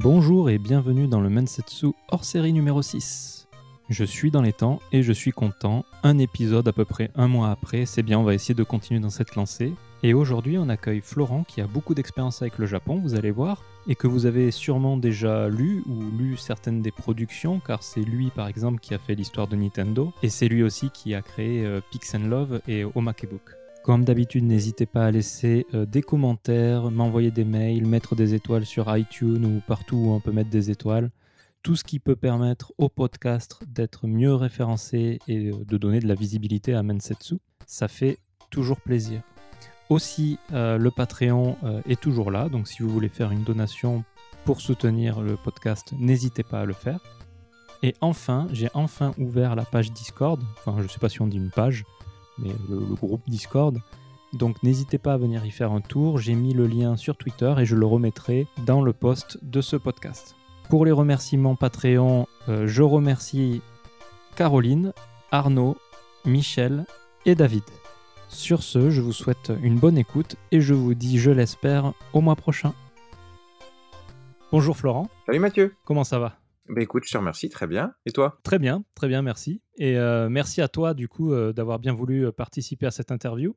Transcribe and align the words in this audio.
Bonjour 0.00 0.48
et 0.48 0.58
bienvenue 0.58 1.08
dans 1.08 1.20
le 1.20 1.28
Mensetsu 1.28 1.88
hors 2.06 2.22
série 2.24 2.52
numéro 2.52 2.82
6. 2.82 3.48
Je 3.88 4.04
suis 4.04 4.30
dans 4.30 4.42
les 4.42 4.52
temps 4.52 4.78
et 4.92 5.02
je 5.02 5.12
suis 5.12 5.32
content. 5.32 5.84
Un 6.04 6.18
épisode 6.18 6.68
à 6.68 6.72
peu 6.72 6.84
près 6.84 7.10
un 7.16 7.26
mois 7.26 7.50
après, 7.50 7.84
c'est 7.84 8.04
bien, 8.04 8.20
on 8.20 8.22
va 8.22 8.34
essayer 8.34 8.54
de 8.54 8.62
continuer 8.62 9.00
dans 9.00 9.10
cette 9.10 9.34
lancée. 9.34 9.72
Et 10.04 10.14
aujourd'hui, 10.14 10.56
on 10.56 10.68
accueille 10.68 11.00
Florent 11.00 11.42
qui 11.42 11.60
a 11.60 11.66
beaucoup 11.66 11.94
d'expérience 11.94 12.42
avec 12.42 12.58
le 12.58 12.66
Japon, 12.66 13.00
vous 13.02 13.16
allez 13.16 13.32
voir, 13.32 13.64
et 13.88 13.96
que 13.96 14.06
vous 14.06 14.26
avez 14.26 14.52
sûrement 14.52 14.98
déjà 14.98 15.48
lu 15.48 15.82
ou 15.88 16.16
lu 16.16 16.36
certaines 16.36 16.80
des 16.80 16.92
productions, 16.92 17.58
car 17.58 17.82
c'est 17.82 18.02
lui 18.02 18.30
par 18.30 18.46
exemple 18.46 18.78
qui 18.78 18.94
a 18.94 18.98
fait 18.98 19.16
l'histoire 19.16 19.48
de 19.48 19.56
Nintendo, 19.56 20.12
et 20.22 20.28
c'est 20.28 20.46
lui 20.46 20.62
aussi 20.62 20.90
qui 20.90 21.16
a 21.16 21.22
créé 21.22 21.66
euh, 21.66 21.80
Love 22.14 22.60
et 22.68 22.84
Omakebook. 22.84 23.57
Comme 23.88 24.04
d'habitude, 24.04 24.44
n'hésitez 24.44 24.84
pas 24.84 25.06
à 25.06 25.10
laisser 25.10 25.64
euh, 25.72 25.86
des 25.86 26.02
commentaires, 26.02 26.90
m'envoyer 26.90 27.30
des 27.30 27.46
mails, 27.46 27.86
mettre 27.86 28.14
des 28.14 28.34
étoiles 28.34 28.66
sur 28.66 28.94
iTunes 28.94 29.46
ou 29.46 29.62
partout 29.66 29.96
où 29.96 30.10
on 30.10 30.20
peut 30.20 30.30
mettre 30.30 30.50
des 30.50 30.70
étoiles. 30.70 31.10
Tout 31.62 31.74
ce 31.74 31.84
qui 31.84 31.98
peut 31.98 32.14
permettre 32.14 32.74
au 32.76 32.90
podcast 32.90 33.62
d'être 33.66 34.06
mieux 34.06 34.34
référencé 34.34 35.20
et 35.26 35.48
euh, 35.48 35.64
de 35.66 35.78
donner 35.78 36.00
de 36.00 36.06
la 36.06 36.14
visibilité 36.14 36.74
à 36.74 36.82
Mensetsu, 36.82 37.36
ça 37.64 37.88
fait 37.88 38.18
toujours 38.50 38.78
plaisir. 38.82 39.22
Aussi, 39.88 40.38
euh, 40.52 40.76
le 40.76 40.90
Patreon 40.90 41.56
est 41.88 41.98
toujours 41.98 42.30
là, 42.30 42.50
donc 42.50 42.68
si 42.68 42.82
vous 42.82 42.90
voulez 42.90 43.08
faire 43.08 43.32
une 43.32 43.42
donation 43.42 44.04
pour 44.44 44.60
soutenir 44.60 45.22
le 45.22 45.36
podcast, 45.36 45.94
n'hésitez 45.98 46.42
pas 46.42 46.60
à 46.60 46.66
le 46.66 46.74
faire. 46.74 47.00
Et 47.82 47.94
enfin, 48.02 48.48
j'ai 48.52 48.68
enfin 48.74 49.14
ouvert 49.16 49.56
la 49.56 49.64
page 49.64 49.92
Discord, 49.92 50.42
enfin 50.58 50.74
je 50.76 50.82
ne 50.82 50.88
sais 50.88 50.98
pas 50.98 51.08
si 51.08 51.22
on 51.22 51.26
dit 51.26 51.38
une 51.38 51.50
page, 51.50 51.86
mais 52.38 52.50
le, 52.68 52.76
le 52.78 52.94
groupe 52.94 53.22
Discord. 53.28 53.78
Donc 54.34 54.62
n'hésitez 54.62 54.98
pas 54.98 55.14
à 55.14 55.16
venir 55.16 55.44
y 55.46 55.50
faire 55.50 55.72
un 55.72 55.80
tour, 55.80 56.18
j'ai 56.18 56.34
mis 56.34 56.52
le 56.52 56.66
lien 56.66 56.96
sur 56.96 57.16
Twitter 57.16 57.54
et 57.58 57.64
je 57.64 57.74
le 57.74 57.86
remettrai 57.86 58.46
dans 58.66 58.82
le 58.82 58.92
post 58.92 59.38
de 59.42 59.60
ce 59.62 59.76
podcast. 59.76 60.36
Pour 60.68 60.84
les 60.84 60.92
remerciements 60.92 61.54
Patreon, 61.56 62.26
euh, 62.48 62.66
je 62.66 62.82
remercie 62.82 63.62
Caroline, 64.36 64.92
Arnaud, 65.32 65.76
Michel 66.26 66.84
et 67.24 67.34
David. 67.34 67.62
Sur 68.28 68.62
ce, 68.62 68.90
je 68.90 69.00
vous 69.00 69.14
souhaite 69.14 69.50
une 69.62 69.78
bonne 69.78 69.96
écoute 69.96 70.36
et 70.52 70.60
je 70.60 70.74
vous 70.74 70.92
dis, 70.92 71.18
je 71.18 71.30
l'espère, 71.30 71.94
au 72.12 72.20
mois 72.20 72.36
prochain. 72.36 72.74
Bonjour 74.52 74.76
Florent, 74.76 75.08
Salut 75.26 75.38
Mathieu. 75.38 75.74
comment 75.84 76.04
ça 76.04 76.18
va? 76.18 76.37
Bah 76.68 76.82
écoute, 76.82 77.04
je 77.06 77.12
te 77.12 77.18
remercie, 77.18 77.48
très 77.48 77.66
bien. 77.66 77.94
Et 78.06 78.12
toi? 78.12 78.38
Très 78.42 78.58
bien, 78.58 78.84
très 78.94 79.08
bien, 79.08 79.22
merci. 79.22 79.62
Et 79.76 79.96
euh, 79.96 80.28
merci 80.28 80.60
à 80.60 80.68
toi, 80.68 80.94
du 80.94 81.08
coup, 81.08 81.32
euh, 81.32 81.52
d'avoir 81.52 81.78
bien 81.78 81.92
voulu 81.92 82.26
euh, 82.26 82.32
participer 82.32 82.86
à 82.86 82.90
cette 82.90 83.10
interview. 83.10 83.56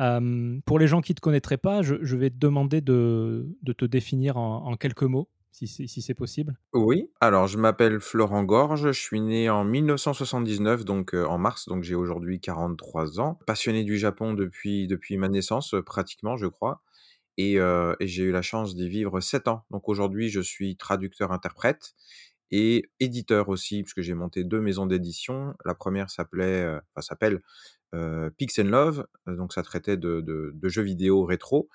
Euh, 0.00 0.58
pour 0.66 0.78
les 0.78 0.86
gens 0.86 1.00
qui 1.00 1.12
ne 1.12 1.16
te 1.16 1.20
connaîtraient 1.20 1.56
pas, 1.56 1.82
je, 1.82 1.96
je 2.02 2.16
vais 2.16 2.30
te 2.30 2.36
demander 2.36 2.80
de, 2.80 3.46
de 3.62 3.72
te 3.72 3.84
définir 3.84 4.36
en, 4.36 4.66
en 4.66 4.76
quelques 4.76 5.04
mots, 5.04 5.30
si 5.50 5.66
c'est 5.66 5.86
si 5.86 6.02
c'est 6.02 6.14
possible. 6.14 6.58
Oui. 6.74 7.10
Alors, 7.20 7.46
je 7.46 7.58
m'appelle 7.58 8.00
Florent 8.00 8.44
Gorge, 8.44 8.92
je 8.92 9.00
suis 9.00 9.20
né 9.20 9.48
en 9.48 9.64
1979, 9.64 10.84
donc 10.84 11.14
euh, 11.14 11.24
en 11.24 11.38
mars, 11.38 11.66
donc 11.66 11.82
j'ai 11.82 11.94
aujourd'hui 11.94 12.40
43 12.40 13.20
ans. 13.20 13.38
Passionné 13.46 13.84
du 13.84 13.98
Japon 13.98 14.34
depuis, 14.34 14.86
depuis 14.86 15.16
ma 15.16 15.28
naissance, 15.28 15.74
euh, 15.74 15.82
pratiquement, 15.82 16.36
je 16.36 16.46
crois. 16.46 16.82
Et, 17.38 17.60
euh, 17.60 17.94
et 18.00 18.08
j'ai 18.08 18.24
eu 18.24 18.32
la 18.32 18.42
chance 18.42 18.74
d'y 18.74 18.88
vivre 18.88 19.20
7 19.20 19.46
ans. 19.48 19.64
Donc 19.70 19.88
aujourd'hui, 19.88 20.28
je 20.28 20.40
suis 20.40 20.76
traducteur-interprète 20.76 21.94
et 22.50 22.90
éditeur 23.00 23.48
aussi, 23.48 23.82
puisque 23.82 24.00
j'ai 24.00 24.14
monté 24.14 24.44
deux 24.44 24.60
maisons 24.60 24.86
d'édition. 24.86 25.54
La 25.64 25.74
première 25.74 26.10
s'appelait, 26.10 26.64
euh, 26.64 26.80
s'appelle 27.00 27.40
euh, 27.94 28.30
Pix 28.36 28.58
and 28.58 28.64
Love, 28.64 29.06
euh, 29.28 29.36
donc 29.36 29.52
ça 29.52 29.62
traitait 29.62 29.96
de, 29.96 30.54
jeux 30.64 30.82
vidéo 30.82 31.24
rétro. 31.24 31.68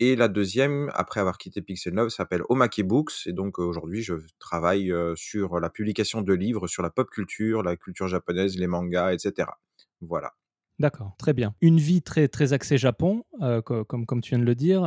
Et 0.00 0.14
la 0.14 0.28
deuxième, 0.28 0.90
après 0.94 1.18
avoir 1.20 1.38
quitté 1.38 1.60
Pix 1.60 1.86
and 1.88 1.94
Love, 1.94 2.08
s'appelle 2.10 2.42
Omake 2.48 2.82
Books. 2.82 3.26
Et 3.26 3.32
donc 3.32 3.58
aujourd'hui, 3.58 4.02
je 4.02 4.14
travaille 4.38 4.92
euh, 4.92 5.14
sur 5.16 5.58
la 5.58 5.70
publication 5.70 6.22
de 6.22 6.32
livres 6.32 6.68
sur 6.68 6.82
la 6.82 6.90
pop 6.90 7.10
culture, 7.10 7.62
la 7.62 7.76
culture 7.76 8.06
japonaise, 8.06 8.56
les 8.56 8.68
mangas, 8.68 9.12
etc. 9.12 9.48
Voilà. 10.00 10.34
D'accord, 10.78 11.16
très 11.18 11.32
bien. 11.32 11.56
Une 11.60 11.78
vie 11.78 12.02
très, 12.02 12.28
très 12.28 12.52
axée 12.52 12.78
Japon, 12.78 13.24
co- 13.64 13.84
comme, 13.84 14.06
comme 14.06 14.20
tu 14.20 14.30
viens 14.30 14.38
de 14.38 14.44
le 14.44 14.54
dire, 14.54 14.82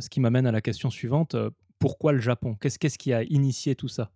ce 0.00 0.08
qui 0.08 0.20
m'amène 0.20 0.46
à 0.46 0.52
la 0.52 0.62
question 0.62 0.88
suivante. 0.88 1.36
pourquoi 1.78 2.12
le 2.12 2.20
Japon? 2.20 2.56
Qu'est-ce 2.58 2.96
qui 2.96 3.12
a 3.12 3.22
initié 3.24 3.74
tout 3.74 3.88
ça? 3.88 4.10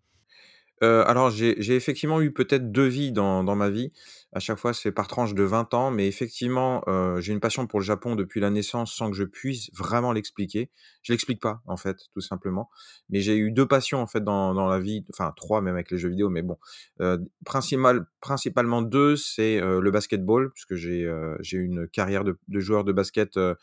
Euh, 0.83 1.05
alors, 1.07 1.31
j'ai 1.31 1.77
effectivement 1.77 2.21
eu 2.21 2.33
peut-être 2.33 2.73
deux 2.73 2.87
vies 2.89 3.13
dans, 3.13 3.45
dans 3.45 3.55
ma 3.55 3.71
vie. 3.71 3.93
À 4.33 4.41
chaque 4.41 4.59
fois, 4.59 4.73
c'est 4.75 4.91
par 4.91 5.07
tranche 5.07 5.33
de 5.33 5.45
20 5.45 5.75
ans. 5.75 5.93
Mais 5.93 6.09
effectivement, 6.09 6.83
euh, 6.89 7.21
j'ai 7.21 7.33
une 7.33 7.39
passion 7.41 7.69
pour 7.69 7.79
le 7.79 7.85
Japon 7.85 8.17
depuis 8.17 8.41
la 8.41 8.51
naissance 8.51 8.93
sans 8.93 9.11
que 9.11 9.17
je 9.17 9.23
puisse 9.23 9.71
vraiment 9.75 10.13
l'expliquer. 10.13 10.71
Je 11.03 11.13
l'explique 11.13 11.41
pas, 11.41 11.63
en 11.67 11.77
fait, 11.77 11.99
tout 12.13 12.21
simplement. 12.21 12.69
Mais 13.11 13.21
j'ai 13.21 13.37
eu 13.37 13.53
deux 13.53 13.67
passions, 13.67 14.01
en 14.01 14.09
fait, 14.09 14.25
dans, 14.25 14.55
dans 14.55 14.67
la 14.67 14.81
vie. 14.81 15.05
Enfin, 15.13 15.33
trois 15.37 15.61
même 15.61 15.75
avec 15.75 15.91
les 15.93 15.99
jeux 15.99 16.09
vidéo. 16.09 16.31
Mais 16.31 16.43
bon, 16.43 16.59
euh, 17.01 17.19
principal, 17.45 18.07
principalement 18.21 18.83
deux, 18.83 19.15
c'est 19.17 19.61
euh, 19.61 19.81
le 19.81 19.91
basketball, 19.93 20.51
puisque 20.53 20.75
j'ai 20.75 21.05
euh, 21.05 21.37
j'ai 21.41 21.59
une 21.59 21.87
carrière 21.87 22.25
de, 22.25 22.37
de 22.49 22.61
joueur 22.61 22.83
de 22.83 22.93
basket 22.93 23.37
euh, 23.37 23.55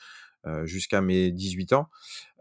jusqu'à 0.66 1.02
mes 1.02 1.32
18 1.32 1.74
ans, 1.74 1.90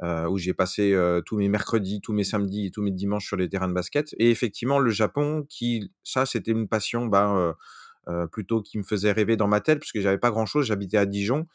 euh, 0.03 0.29
où 0.29 0.39
j'ai 0.39 0.55
passé 0.55 0.93
euh, 0.93 1.21
tous 1.21 1.37
mes 1.37 1.49
mercredis, 1.49 2.01
tous 2.01 2.13
mes 2.13 2.25
samedis 2.25 2.67
et 2.67 2.71
tous 2.71 2.83
mes 2.83 2.91
dimanches 2.91 3.27
sur 3.27 3.37
les 3.37 3.49
terrains 3.49 3.69
de 3.69 3.75
basket. 3.75 4.15
Et 4.19 4.31
effectivement, 4.31 4.79
le 4.79 4.91
Japon, 4.91 5.45
qui, 5.49 5.93
ça, 6.05 6.27
c'était 6.27 6.53
une 6.53 6.69
passion, 6.69 7.11
euh, 7.13 7.53
euh, 8.09 8.27
plutôt 8.27 8.63
qui 8.63 8.79
me 8.79 8.85
faisait 8.85 9.13
rêver 9.13 9.37
dans 9.37 9.49
ma 9.49 9.61
tête, 9.61 9.81
parce 9.81 9.93
que 9.93 10.01
j'avais 10.01 10.19
pas 10.19 10.31
grand-chose. 10.31 10.67
J'habitais 10.67 10.99
à 10.99 11.07
Dijon, 11.07 11.47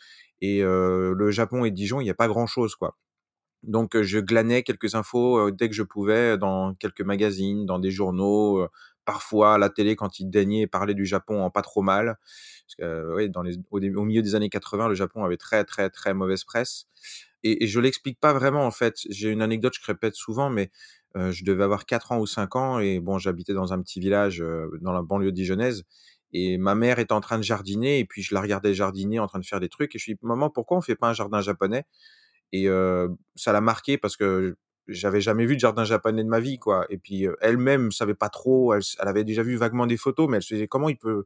et 0.42 0.64
euh, 0.64 1.14
le 1.16 1.32
Japon 1.32 1.66
et 1.66 1.72
Dijon, 1.72 2.02
il 2.02 2.06
n'y 2.06 2.10
a 2.10 2.16
pas 2.16 2.28
grand-chose, 2.28 2.76
quoi. 2.76 2.98
Donc, 3.64 3.96
euh, 3.96 4.04
je 4.04 4.20
glanais 4.20 4.64
quelques 4.64 4.96
infos 4.96 5.38
euh, 5.38 5.52
dès 5.52 5.70
que 5.70 5.76
je 5.76 5.84
pouvais 5.84 6.38
dans 6.38 6.74
quelques 6.76 7.02
magazines, 7.02 7.66
dans 7.66 7.80
des 7.80 7.92
journaux, 7.92 8.60
euh, 8.60 8.70
parfois 9.06 9.58
la 9.58 9.70
télé 9.70 9.96
quand 9.96 10.20
ils 10.20 10.30
daignaient 10.30 10.68
parler 10.68 10.94
du 10.94 11.06
Japon 11.06 11.42
en 11.42 11.50
pas 11.50 11.62
trop 11.62 11.82
mal. 11.82 12.18
Parce 12.66 12.76
que, 12.78 12.84
euh, 12.84 13.16
ouais, 13.16 13.32
au, 13.72 14.04
milieu 14.04 14.22
des 14.22 14.36
années 14.36 14.50
80, 14.50 14.88
le 14.90 14.96
Japon 14.96 15.24
avait 15.24 15.38
très, 15.38 15.64
très, 15.64 15.90
très 15.90 16.14
mauvaise 16.14 16.44
presse. 16.44 16.86
Et, 17.44 17.68
je 17.68 17.80
l'explique 17.80 18.20
pas 18.20 18.34
vraiment, 18.34 18.66
en 18.66 18.72
fait. 18.72 18.96
J'ai 19.10 19.30
une 19.30 19.42
anecdote, 19.42 19.74
je 19.80 19.86
répète 19.86 20.16
souvent, 20.16 20.50
mais 20.50 20.72
euh, 21.18 21.32
je 21.32 21.44
devais 21.44 21.64
avoir 21.64 21.86
4 21.86 22.14
ans 22.14 22.20
ou 22.20 22.26
5 22.26 22.56
ans, 22.56 22.80
et 22.80 23.00
bon, 23.00 23.18
j'habitais 23.18 23.54
dans 23.54 23.74
un 23.74 23.82
petit 23.82 24.00
village 24.00 24.42
euh, 24.42 24.70
dans 24.82 24.94
la 24.94 25.02
banlieue 25.02 25.32
dijonnaise. 25.32 25.84
Et 26.32 26.58
ma 26.58 26.74
mère 26.76 27.00
était 27.00 27.14
en 27.14 27.22
train 27.22 27.38
de 27.38 27.44
jardiner, 27.44 28.00
et 28.00 28.06
puis 28.06 28.24
je 28.24 28.34
la 28.34 28.42
regardais 28.42 28.74
jardiner, 28.74 29.20
en 29.20 29.28
train 29.28 29.40
de 29.40 29.46
faire 29.46 29.60
des 29.60 29.70
trucs, 29.70 29.96
et 29.96 30.00
je 30.00 30.06
lui 30.06 30.14
dis, 30.16 30.20
maman, 30.24 30.50
pourquoi 30.50 30.78
on 30.78 30.82
fait 30.82 30.96
pas 30.96 31.10
un 31.10 31.14
jardin 31.14 31.42
japonais? 31.42 31.86
Et 32.54 32.68
ça 33.36 33.52
l'a 33.52 33.62
marqué 33.62 33.98
parce 33.98 34.16
que 34.16 34.58
j'avais 34.88 35.22
jamais 35.22 35.46
vu 35.46 35.56
de 35.56 35.60
jardin 35.60 35.84
japonais 35.84 36.24
de 36.24 36.30
ma 36.30 36.40
vie, 36.40 36.60
quoi. 36.60 36.86
Et 36.90 36.98
puis 36.98 37.28
euh, 37.28 37.36
elle-même 37.42 37.92
savait 37.92 38.16
pas 38.16 38.30
trop, 38.30 38.74
elle, 38.74 38.82
avait 39.00 39.24
déjà 39.24 39.44
vu 39.44 39.56
vaguement 39.56 39.86
des 39.86 39.98
photos, 39.98 40.30
mais 40.30 40.38
elle 40.38 40.44
se 40.44 40.54
disait 40.54 40.68
comment 40.68 40.90
il 40.90 40.98
peut 40.98 41.26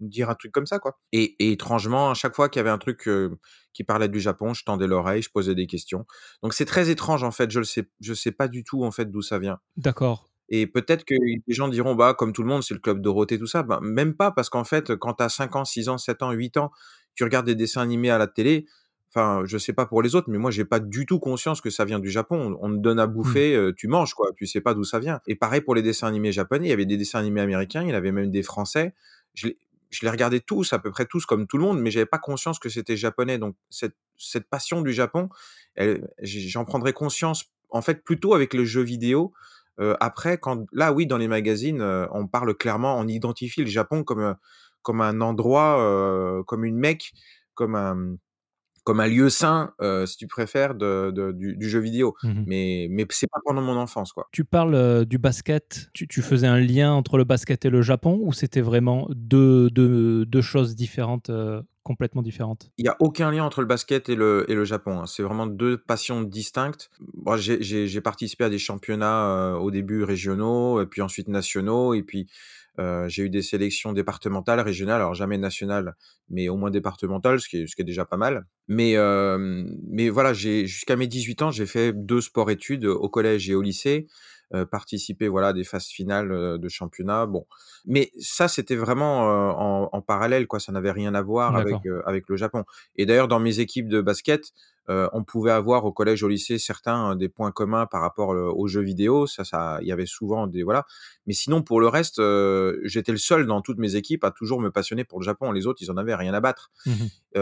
dire 0.00 0.28
un 0.28 0.34
truc 0.34 0.52
comme 0.52 0.66
ça, 0.66 0.78
quoi? 0.78 0.98
Et, 1.12 1.36
et 1.38 1.52
étrangement, 1.52 2.10
à 2.10 2.14
chaque 2.14 2.34
fois 2.34 2.48
qu'il 2.48 2.60
y 2.60 2.60
avait 2.60 2.70
un 2.70 2.78
truc 2.78 3.08
euh, 3.08 3.38
qui 3.72 3.84
parlait 3.84 4.08
du 4.08 4.20
Japon, 4.20 4.54
je 4.54 4.64
tendais 4.64 4.86
l'oreille, 4.86 5.22
je 5.22 5.30
posais 5.30 5.54
des 5.54 5.66
questions. 5.66 6.06
Donc 6.42 6.54
c'est 6.54 6.66
très 6.66 6.90
étrange 6.90 7.22
en 7.22 7.30
fait. 7.30 7.50
Je 7.50 7.58
le 7.58 7.64
sais, 7.64 7.88
je 8.00 8.14
sais 8.14 8.32
pas 8.32 8.48
du 8.48 8.64
tout 8.64 8.84
en 8.84 8.90
fait 8.90 9.10
d'où 9.10 9.22
ça 9.22 9.38
vient. 9.38 9.58
D'accord. 9.76 10.30
Et 10.48 10.66
peut-être 10.66 11.04
que 11.04 11.14
les 11.14 11.54
gens 11.54 11.68
diront, 11.68 11.94
bah, 11.94 12.14
comme 12.14 12.32
tout 12.32 12.42
le 12.42 12.48
monde, 12.48 12.62
c'est 12.62 12.74
le 12.74 12.80
club 12.80 13.00
Dorothée, 13.00 13.38
tout 13.38 13.48
ça. 13.48 13.62
Bah, 13.62 13.80
même 13.82 14.14
pas, 14.14 14.30
parce 14.30 14.48
qu'en 14.48 14.64
fait, 14.64 14.94
quand 14.96 15.14
tu 15.14 15.24
as 15.24 15.28
5 15.28 15.56
ans, 15.56 15.64
6 15.64 15.88
ans, 15.88 15.98
7 15.98 16.22
ans, 16.22 16.30
8 16.30 16.56
ans, 16.56 16.70
tu 17.14 17.24
regardes 17.24 17.46
des 17.46 17.56
dessins 17.56 17.82
animés 17.82 18.10
à 18.10 18.18
la 18.18 18.28
télé. 18.28 18.66
Enfin, 19.14 19.42
je 19.46 19.56
sais 19.56 19.72
pas 19.72 19.86
pour 19.86 20.02
les 20.02 20.14
autres, 20.14 20.28
mais 20.30 20.38
moi, 20.38 20.50
j'ai 20.50 20.64
pas 20.64 20.80
du 20.80 21.06
tout 21.06 21.18
conscience 21.18 21.60
que 21.60 21.70
ça 21.70 21.84
vient 21.84 21.98
du 22.00 22.10
Japon. 22.10 22.56
On 22.60 22.66
on 22.66 22.70
te 22.76 22.80
donne 22.82 22.98
à 22.98 23.06
Hmm. 23.06 23.12
bouffer, 23.12 23.70
tu 23.76 23.88
manges, 23.88 24.14
quoi. 24.14 24.30
Tu 24.36 24.46
sais 24.46 24.60
pas 24.60 24.74
d'où 24.74 24.84
ça 24.84 24.98
vient. 24.98 25.20
Et 25.26 25.36
pareil 25.36 25.60
pour 25.62 25.74
les 25.74 25.82
dessins 25.82 26.06
animés 26.08 26.32
japonais. 26.32 26.66
Il 26.66 26.70
y 26.70 26.72
avait 26.72 26.86
des 26.86 26.96
dessins 26.98 27.18
animés 27.20 27.40
américains, 27.40 27.82
il 27.82 27.90
y 27.90 27.94
avait 27.94 28.12
même 28.12 28.30
des 28.30 28.42
français. 28.42 28.94
Je 29.34 29.48
les, 29.48 29.58
je 29.90 30.04
les 30.04 30.10
regardais 30.10 30.40
tous, 30.40 30.72
à 30.72 30.78
peu 30.78 30.90
près 30.90 31.06
tous, 31.06 31.24
comme 31.26 31.46
tout 31.46 31.56
le 31.56 31.62
monde, 31.64 31.80
mais 31.80 31.90
j'avais 31.90 32.06
pas 32.06 32.18
conscience 32.18 32.58
que 32.58 32.68
c'était 32.68 32.96
japonais. 32.96 33.38
Donc, 33.38 33.56
cette, 33.70 33.94
cette 34.18 34.48
passion 34.50 34.82
du 34.82 34.92
Japon, 34.92 35.28
j'en 36.22 36.64
prendrais 36.64 36.92
conscience, 36.92 37.44
en 37.70 37.82
fait, 37.82 38.04
plutôt 38.04 38.34
avec 38.34 38.54
le 38.54 38.64
jeu 38.64 38.82
vidéo 38.82 39.32
après 40.00 40.38
quand 40.38 40.64
là 40.72 40.90
oui, 40.92 41.06
dans 41.06 41.18
les 41.18 41.28
magazines, 41.28 41.82
on 42.10 42.26
parle 42.26 42.54
clairement 42.54 42.98
on 42.98 43.06
identifie 43.06 43.60
le 43.60 43.66
Japon 43.66 44.04
comme, 44.04 44.34
comme 44.82 45.02
un 45.02 45.20
endroit, 45.20 46.42
comme 46.46 46.64
une 46.64 46.78
Mecque, 46.78 47.12
comme 47.54 47.74
un 47.74 48.16
comme 48.86 49.00
un 49.00 49.08
lieu 49.08 49.28
saint, 49.30 49.74
heu, 49.82 50.06
si 50.06 50.16
tu 50.16 50.28
préfères 50.28 50.76
de 50.76 51.10
de 51.10 51.32
du 51.32 51.56
du 51.56 51.68
jeu 51.68 51.80
vidéo. 51.80 52.14
Mhm. 52.22 52.44
Mais 52.46 52.86
mais 52.88 53.04
c'est 53.10 53.26
pas 53.28 53.40
pendant 53.44 53.60
mon 53.60 53.76
enfance, 53.76 54.12
quoi. 54.12 54.28
Tu 54.30 54.44
parles 54.44 54.76
euh, 54.76 55.04
du 55.04 55.18
basket, 55.18 55.88
tu, 55.92 56.06
tu 56.06 56.22
faisais 56.22 56.46
un 56.46 56.60
lien 56.60 56.92
entre 56.92 57.18
le 57.18 57.24
basket 57.24 57.64
et 57.64 57.70
le 57.70 57.82
Japon 57.82 58.20
ou 58.22 58.32
c'était 58.32 58.60
vraiment 58.60 59.08
deux, 59.10 59.70
deux, 59.70 60.24
deux 60.24 60.40
choses 60.40 60.76
différentes, 60.76 61.30
euh, 61.30 61.60
complètement 61.82 62.22
différentes? 62.22 62.70
Il 62.78 62.84
y 62.84 62.88
a 62.88 62.94
aucun 63.00 63.32
lien 63.32 63.42
entre 63.42 63.60
le 63.60 63.66
basket 63.66 64.08
et 64.08 64.14
le 64.14 64.44
et 64.48 64.54
le 64.54 64.64
Japon, 64.64 65.00
hein. 65.00 65.06
C'est 65.06 65.24
vraiment 65.24 65.48
2 65.48 65.78
passions 65.78 66.22
distinctes. 66.22 66.88
Moi, 67.24 67.36
j'ai 67.38 68.00
participé 68.00 68.44
à 68.44 68.50
des 68.50 68.58
championnats, 68.58 69.56
au 69.60 69.72
début 69.72 70.04
régionaux 70.04 70.80
et 70.80 70.86
puis 70.86 71.02
ensuite 71.02 71.26
nationaux 71.26 71.92
et 71.94 72.04
puis, 72.04 72.28
J'ai 73.08 73.22
eu 73.24 73.30
des 73.30 73.42
sélections 73.42 73.92
départementales, 73.92 74.60
régionales, 74.60 75.00
alors 75.00 75.14
jamais 75.14 75.38
nationales, 75.38 75.94
mais 76.28 76.48
au 76.48 76.56
moins 76.56 76.70
départementales, 76.70 77.40
ce 77.40 77.48
qui 77.48 77.58
est 77.62 77.66
ce 77.66 77.76
qui 77.76 77.82
est 77.82 77.84
déjà 77.86 78.04
pas 78.04 78.16
mal. 78.16 78.44
Mais 78.68 78.96
voilà, 80.08 80.32
jusqu'à 80.34 80.96
mes 80.96 81.06
18 81.06 81.42
ans, 81.42 81.50
j'ai 81.50 81.66
fait 81.66 81.92
2 81.92 82.20
sports-études 82.20 82.86
au 82.86 83.08
collège 83.08 83.48
et 83.50 83.54
au 83.54 83.62
lycée, 83.62 84.06
heu, 84.54 84.66
participé, 84.66 85.28
voilà, 85.28 85.48
à 85.48 85.52
des 85.52 85.64
phases 85.64 85.86
finales, 85.86 86.58
de 86.58 86.68
championnat, 86.68 87.26
bon. 87.26 87.46
Mais 87.86 88.10
ça, 88.20 88.48
c'était 88.48 88.76
vraiment, 88.76 89.22
en 89.58 89.88
en 89.92 90.02
parallèle, 90.02 90.46
quoi, 90.46 90.60
ça 90.60 90.72
n'avait 90.72 90.90
rien 90.92 91.14
à 91.14 91.22
voir 91.22 91.56
avec 91.56 92.28
le 92.28 92.36
Japon 92.36 92.64
et 92.96 93.06
d'ailleurs 93.06 93.28
dans 93.28 93.40
mes 93.40 93.60
équipes 93.60 93.88
de 93.88 94.00
basket, 94.00 94.52
heu, 94.90 95.08
on 95.12 95.24
pouvait 95.24 95.50
avoir 95.52 95.84
au 95.84 95.92
collège, 95.92 96.22
au 96.22 96.28
lycée, 96.28 96.58
certains, 96.58 97.12
heu, 97.12 97.16
des 97.16 97.28
points 97.28 97.52
communs 97.52 97.86
par 97.86 98.00
rapport, 98.02 98.28
aux 98.30 98.66
jeux 98.68 98.82
vidéo, 98.82 99.26
ça 99.26 99.44
ça 99.44 99.78
il 99.82 99.88
y 99.88 99.92
avait 99.92 100.06
souvent 100.06 100.46
des 100.46 100.62
voilà. 100.62 100.86
Mais 101.26 101.32
sinon 101.34 101.62
pour 101.62 101.80
le 101.80 101.88
reste, 101.88 102.20
j'étais 102.84 103.12
le 103.12 103.18
seul 103.18 103.46
dans 103.46 103.60
toutes 103.62 103.78
mes 103.78 103.96
équipes 103.96 104.24
à 104.24 104.30
toujours 104.30 104.60
me 104.60 104.70
passionner 104.70 105.04
pour 105.04 105.20
le 105.20 105.24
Japon. 105.24 105.52
Les 105.52 105.66
autres, 105.66 105.82
ils 105.82 105.90
en 105.90 105.96
avaient 105.96 106.14
rien 106.14 106.34
à 106.34 106.40
battre. 106.40 106.70
Mmh 106.86 106.92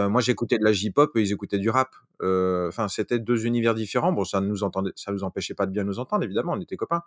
moi, 0.09 0.21
j'écoutais 0.21 0.59
de 0.59 0.65
la 0.65 0.73
J-pop, 0.73 1.13
eux, 1.17 1.21
ils 1.21 1.33
écoutaient 1.33 1.59
du 1.59 1.71
rap. 1.71 1.91
Enfin, 2.21 2.89
c'était 2.89 3.19
2 3.21 3.47
univers 3.47 3.75
différents. 3.75 4.13
Bon, 4.13 4.25
ça 4.25 4.41
ne 4.41 4.47
nous 4.49 4.65
entendait 4.65 4.91
ça 4.97 5.13
nous 5.13 5.23
empêchait 5.25 5.55
pas 5.55 5.67
de 5.67 5.73
bien 5.73 5.85
nous 5.85 5.99
entendre, 6.01 6.25
évidemment, 6.25 6.53
on 6.55 6.61
était 6.61 6.77
copains. 6.77 7.03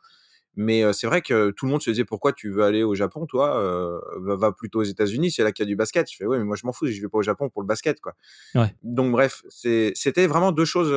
Mais 0.57 0.91
c'est 0.93 1.07
vrai 1.07 1.21
que 1.21 1.51
tout 1.51 1.65
le 1.67 1.71
monde 1.71 1.81
se 1.83 1.91
disait: 1.91 2.05
«Pourquoi 2.05 2.33
tu 2.33 2.51
veux 2.51 2.63
aller 2.63 2.83
au 2.83 2.95
Japon 2.95 3.25
toi? 3.27 3.61
Va 4.19 4.35
va 4.35 4.51
plutôt 4.51 4.81
aux 4.81 4.83
États-Unis, 4.83 5.31
c'est 5.31 5.43
là 5.43 5.51
qu'il 5.53 5.63
y 5.63 5.67
a 5.67 5.69
du 5.69 5.75
basket». 5.77 6.11
Je 6.11 6.17
fais: 6.17 6.25
«Ouais, 6.25 6.39
mais 6.39 6.45
moi 6.45 6.55
je 6.57 6.65
m'en 6.65 6.73
fous, 6.73 6.87
je 6.87 7.01
vais 7.01 7.09
pas 7.09 7.19
au 7.19 7.23
Japon 7.23 7.49
pour 7.49 7.61
le 7.61 7.67
basket, 7.67 8.01
quoi». 8.01 8.13
Ouais. 8.55 8.75
Donc 8.83 9.11
bref, 9.11 9.43
c'était 9.49 10.27
vraiment 10.27 10.51
2 10.51 10.65
choses, 10.65 10.91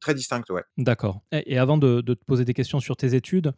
très 0.00 0.14
distinctes, 0.14 0.50
ouais. 0.50 0.64
D'accord 0.76 1.22
et 1.32 1.54
et 1.54 1.58
avant 1.58 1.78
de 1.78 2.00
de 2.00 2.14
te 2.14 2.24
poser 2.24 2.44
des 2.44 2.54
questions 2.54 2.80
sur 2.80 2.96
tes 2.96 3.14
études, 3.14 3.52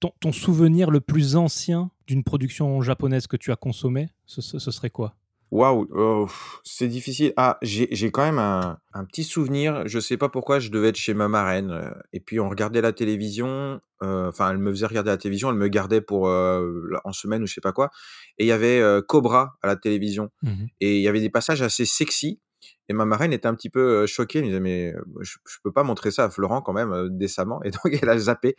ton 0.00 0.12
ton 0.20 0.32
souvenir 0.32 0.90
le 0.90 1.00
plus 1.00 1.36
ancien 1.36 1.90
d'une 2.06 2.24
production 2.24 2.82
japonaise 2.82 3.26
que 3.28 3.36
tu 3.38 3.52
as 3.52 3.56
consommée, 3.56 4.08
ce 4.26 4.42
ce 4.42 4.58
ce 4.58 4.70
serait 4.72 4.90
quoi? 4.90 5.16
Waouh, 5.52 5.86
heu, 5.94 6.26
c'est 6.64 6.88
difficile. 6.88 7.32
Ah, 7.36 7.58
j'ai 7.62 7.86
j'ai 7.92 8.10
quand 8.10 8.22
même 8.24 8.38
un 8.38 8.78
un 8.92 9.04
petit 9.04 9.24
souvenir, 9.24 9.86
je 9.86 9.98
sais 10.00 10.16
pas 10.16 10.28
pourquoi, 10.28 10.58
je 10.58 10.70
devais 10.70 10.88
être 10.88 10.96
chez 10.96 11.14
ma 11.14 11.28
marraine, 11.28 11.70
heu 11.70 11.94
et 12.12 12.20
puis 12.20 12.40
on 12.40 12.48
regardait 12.48 12.80
la 12.80 12.92
télévision, 12.92 13.80
heu, 14.02 14.26
enfin, 14.28 14.50
elle 14.50 14.58
me 14.58 14.70
faisait 14.70 14.86
regarder 14.86 15.10
la 15.10 15.16
télévision, 15.18 15.50
elle 15.50 15.56
me 15.56 15.68
gardait 15.68 16.00
pour, 16.00 16.28
la 16.28 17.00
en 17.04 17.12
semaine 17.12 17.42
ou 17.42 17.46
je 17.46 17.54
sais 17.54 17.60
pas 17.60 17.72
quoi 17.72 17.90
et 18.38 18.44
il 18.44 18.46
y 18.48 18.52
avait, 18.52 18.82
Cobra 19.06 19.54
à 19.62 19.66
la 19.68 19.76
télévision 19.76 20.30
Mmh 20.42 20.50
mh. 20.50 20.68
et 20.80 20.96
il 20.96 21.02
y 21.02 21.08
avait 21.08 21.20
des 21.20 21.30
passages 21.30 21.62
assez 21.62 21.84
sexy 21.86 22.40
et 22.88 22.92
ma 22.94 23.04
marraine 23.06 23.32
était 23.32 23.46
un 23.48 23.54
petit 23.54 23.70
peu, 23.70 24.06
choquée. 24.06 24.38
Elle 24.40 24.44
me 24.46 24.48
disait: 24.50 24.60
«Mais, 24.60 24.94
je 25.22 25.36
je 25.48 25.56
peux 25.62 25.72
pas 25.72 25.82
montrer 25.84 26.10
ça 26.10 26.24
à 26.24 26.30
Florent 26.30 26.60
quand 26.62 26.72
même, 26.74 27.08
décemment» 27.16 27.62
et 27.64 27.70
donc 27.70 27.98
elle 28.02 28.08
a 28.10 28.18
zappé. 28.18 28.56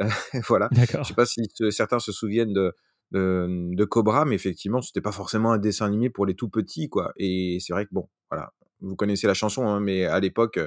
Heu, 0.00 0.06
voilà. 0.48 0.70
Je 1.02 1.08
sais 1.08 1.14
D'accord. 1.14 1.14
pas 1.14 1.26
si 1.26 1.42
certains 1.70 2.00
se 2.00 2.12
souviennent 2.12 2.52
de 2.54 2.74
de, 3.12 3.70
de 3.72 3.84
Cobra, 3.84 4.24
mais 4.24 4.34
effectivement, 4.34 4.82
c'était 4.82 5.00
pas 5.00 5.12
forcément 5.12 5.52
un 5.52 5.58
dessin 5.58 5.86
animé 5.86 6.10
pour 6.10 6.26
les 6.26 6.34
tout 6.34 6.48
petits, 6.48 6.88
quoi 6.88 7.12
et 7.16 7.58
c'est 7.60 7.72
vrai 7.72 7.86
que 7.86 7.90
bon, 7.92 8.08
voilà, 8.30 8.52
vous 8.80 8.94
connaissez 8.96 9.26
la 9.26 9.34
chanson, 9.34 9.66
hein, 9.66 9.80
mais 9.80 10.04
à 10.04 10.20
l'époque, 10.20 10.60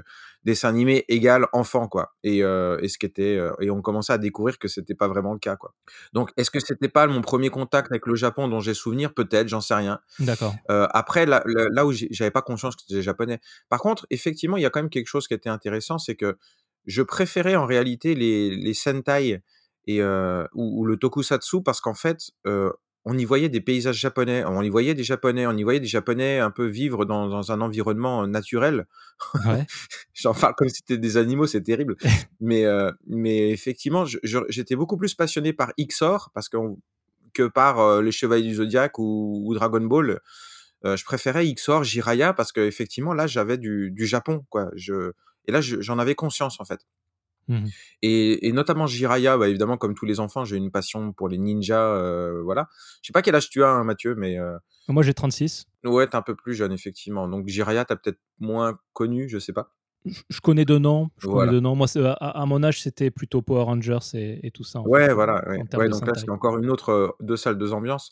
dessin 0.44 0.70
animé 0.70 1.06
égale 1.08 1.48
enfant, 1.54 1.88
quoi 1.88 2.14
et 2.24 2.40
et 2.40 2.88
ce 2.90 2.98
qui 2.98 3.06
était, 3.06 3.40
et 3.62 3.70
on 3.70 3.82
commençait 3.82 4.14
à 4.14 4.18
découvrir 4.18 4.60
que 4.60 4.68
c'était 4.68 4.96
pas 4.96 5.08
vraiment 5.08 5.34
le 5.34 5.40
cas, 5.40 5.56
quoi. 5.56 5.74
Donc 6.14 6.32
est-ce 6.36 6.52
que 6.52 6.60
c'était 6.60 6.90
pas 6.90 7.08
mon 7.08 7.22
1er 7.22 7.50
contact 7.50 7.92
avec 7.92 8.06
le 8.08 8.16
Japon 8.16 8.48
dont 8.48 8.60
j'ai 8.60 8.74
souvenir? 8.74 9.14
Peut-être, 9.14 9.48
j'en 9.48 9.62
sais 9.62 9.76
rien. 9.76 10.00
D'accord. 10.20 10.56
Après 10.68 11.26
là 11.26 11.44
là 11.46 11.86
où 11.86 11.92
j'avais 11.94 12.32
pas 12.32 12.42
conscience 12.42 12.76
que 12.76 12.82
c'était 12.88 13.02
japonais. 13.02 13.40
Par 13.70 13.80
contre, 13.80 14.06
effectivement, 14.10 14.58
il 14.58 14.64
y 14.64 14.66
a 14.66 14.70
quand 14.70 14.82
même 14.82 14.90
quelque 14.90 15.08
chose 15.08 15.28
qui 15.28 15.34
était 15.34 15.50
intéressant, 15.50 15.98
c'est 15.98 16.16
que 16.16 16.38
je 16.86 17.04
préférais 17.04 17.56
en 17.56 17.66
réalité 17.66 18.16
les 18.16 18.50
les 18.50 18.74
Sentai 18.74 19.42
et 19.88 20.02
heu, 20.02 20.48
ou 20.54 20.82
ou 20.82 20.86
le 20.86 20.98
Tokusatsu 20.98 21.62
parce 21.64 21.82
qu'en 21.82 21.94
fait, 21.96 22.32
heu, 22.48 22.74
on 23.06 23.18
y 23.18 23.26
voyait 23.26 23.50
des 23.50 23.62
paysages 23.62 23.98
japonais, 24.00 24.44
on 24.46 24.62
y 24.62 24.70
voyait 24.70 24.94
des 24.96 25.04
japonais, 25.04 25.48
on 25.48 25.58
y 25.58 25.64
voyait 25.64 25.80
des 25.80 25.88
japonais 25.88 26.40
un 26.40 26.52
peu 26.52 26.66
vivre 26.68 27.06
dans 27.06 27.28
dans 27.30 27.52
un 27.52 27.62
environnement, 27.62 28.28
naturel. 28.28 28.86
Ouais. 29.46 29.66
J'en 30.14 30.34
parle 30.34 30.56
comme 30.56 30.70
si 30.70 30.78
c'était 30.78 30.98
des 31.00 31.18
animaux, 31.18 31.48
c'est 31.48 31.62
terrible. 31.64 31.96
Mais 32.42 32.66
heu, 32.66 32.92
mais 33.08 33.50
effectivement, 33.52 34.06
j'étais 34.50 34.76
beaucoup 34.76 34.98
plus 34.98 35.16
passionné 35.16 35.54
par 35.54 35.72
X-OR 35.78 36.32
parce 36.34 36.50
qu'on 36.50 36.80
que 37.34 37.48
par, 37.48 38.02
les 38.04 38.12
Chevaliers 38.14 38.48
du 38.50 38.56
Zodiaque 38.56 39.00
ou 39.00 39.44
ou 39.46 39.54
Dragon 39.56 39.82
Ball. 39.82 40.20
Heu, 40.86 40.98
je 40.98 41.06
préférais 41.06 41.48
X-OR, 41.48 41.84
Jiraiya 41.86 42.34
parce 42.34 42.52
qu'effectivement 42.54 43.14
là, 43.16 43.28
j'avais 43.28 43.58
du 43.60 43.92
du 43.92 44.06
Japon, 44.08 44.46
quoi. 44.50 44.72
Je 44.76 45.12
et 45.48 45.52
là, 45.54 45.62
je 45.62 45.82
j'en 45.82 46.00
avais 46.00 46.16
conscience, 46.16 46.60
en 46.62 46.66
fait. 46.66 46.82
Mmh 47.48 47.56
mh. 47.66 47.72
Et 48.02 48.48
et 48.48 48.52
notamment 48.54 48.88
Jiraiya, 48.88 49.38
bah, 49.38 49.48
évidemment, 49.50 49.78
comme 49.78 49.94
tous 49.96 50.06
les 50.06 50.20
enfants, 50.20 50.46
j'ai 50.46 50.58
une 50.58 50.72
passion 50.72 51.14
pour 51.14 51.30
les 51.30 51.38
ninjas, 51.38 51.96
heu, 51.98 52.42
voilà. 52.44 52.68
Je 53.02 53.08
sais 53.08 53.14
pas 53.14 53.22
quel 53.22 53.36
âge 53.36 53.50
tu 53.50 53.64
as, 53.64 53.70
hein, 53.70 53.84
Mathieu, 53.84 54.16
mais 54.16 54.38
heu 54.40 54.58
Moi, 54.88 55.04
j'ai 55.04 55.14
36. 55.14 55.66
ouais, 55.84 56.06
tu 56.08 56.14
es 56.14 56.16
un 56.16 56.22
peu 56.22 56.36
plus 56.36 56.54
jeune, 56.54 56.72
effectivement. 56.72 57.28
Donc 57.28 57.48
Jiraiya, 57.48 57.86
tu 57.86 57.94
as 57.94 57.96
peut-être 57.96 58.20
moins 58.40 58.80
connu, 58.94 59.28
je 59.30 59.40
sais 59.40 59.54
pas? 59.54 59.74
Je 60.30 60.40
connais 60.42 60.66
de 60.66 60.78
nom, 60.78 61.10
je 61.18 61.28
connais 61.28 61.48
Voilà. 61.48 61.50
de 61.50 61.60
nom. 61.60 61.76
Moi, 61.76 61.88
à 61.98 62.42
à 62.42 62.46
mon 62.46 62.64
âge, 62.64 62.82
c'était 62.82 63.12
plutôt 63.12 63.42
Power 63.42 63.64
Rangers 63.64 64.00
et 64.16 64.46
et 64.48 64.52
tout 64.52 64.64
ça, 64.64 64.80
en 64.80 64.86
Ouais, 64.86 65.14
voilà, 65.14 65.48
ouais. 65.48 65.62
Ouais, 65.76 65.90
donc 65.90 66.08
là, 66.08 66.14
c'est 66.16 66.32
encore 66.32 66.58
une 66.58 66.70
autre, 66.72 66.90
heu, 66.92 67.12
2 67.20 67.38
salles, 67.38 67.58
2 67.58 67.72
ambiances. 67.72 68.12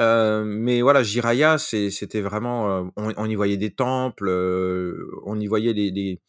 Heu, 0.00 0.42
mais 0.44 0.80
voilà, 0.80 1.02
Jiraiya, 1.02 1.58
c'est 1.58 1.90
c'était 1.90 2.22
vraiment, 2.22 2.90
on 2.96 3.12
on 3.16 3.26
y 3.26 3.34
voyait 3.34 3.58
des 3.58 3.74
temples, 3.74 4.30
on 5.26 5.38
y 5.38 5.46
voyait 5.46 5.74
les 5.74 5.90
les 5.90 6.20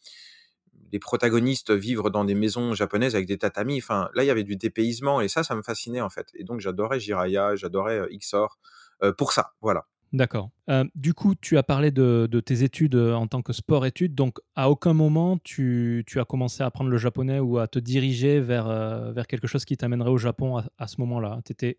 les 0.92 0.98
protagonistes 0.98 1.70
vivre 1.72 2.10
dans 2.10 2.24
des 2.24 2.34
maisons 2.34 2.74
japonaises 2.74 3.14
avec 3.16 3.26
des 3.28 3.38
tatamis. 3.38 3.78
Enfin, 3.78 4.08
là, 4.14 4.24
il 4.24 4.26
y 4.26 4.30
avait 4.30 4.44
du 4.44 4.56
dépaysement 4.56 5.20
et 5.20 5.28
ça, 5.28 5.42
ça 5.44 5.54
me 5.56 5.62
fascinait, 5.62 6.00
en 6.02 6.10
fait 6.10 6.28
et 6.34 6.44
donc 6.44 6.60
j'adorais 6.60 7.00
Jiraiya, 7.00 7.56
j'adorais, 7.56 7.98
heu, 8.00 8.08
X-OR, 8.12 8.58
heu, 9.04 9.12
pour 9.14 9.32
ça, 9.32 9.52
voilà. 9.62 9.86
D'accord. 10.12 10.50
Heu, 10.68 10.84
du 10.96 11.14
coup, 11.14 11.34
tu 11.36 11.56
as 11.56 11.62
parlé 11.62 11.92
de 11.92 12.26
de 12.28 12.40
tes 12.40 12.64
études, 12.64 12.96
en 12.96 13.28
tant 13.28 13.42
que 13.42 13.52
sport-études, 13.52 14.14
donc 14.16 14.38
à 14.56 14.68
aucun 14.68 14.92
moment 14.92 15.38
tu 15.44 16.02
tu 16.06 16.18
as 16.18 16.24
commencé 16.24 16.64
à 16.64 16.66
apprendre 16.66 16.90
le 16.90 16.96
japonais 16.98 17.38
ou 17.38 17.58
à 17.58 17.68
te 17.68 17.78
diriger 17.78 18.40
vers, 18.40 18.66
vers 19.12 19.26
quelque 19.28 19.46
chose 19.46 19.64
qui 19.64 19.76
t'amènerait 19.76 20.10
au 20.10 20.18
Japon 20.18 20.56
à 20.56 20.64
à 20.78 20.88
ce 20.88 21.00
moment-là? 21.00 21.40
Tu 21.44 21.52
étais 21.52 21.78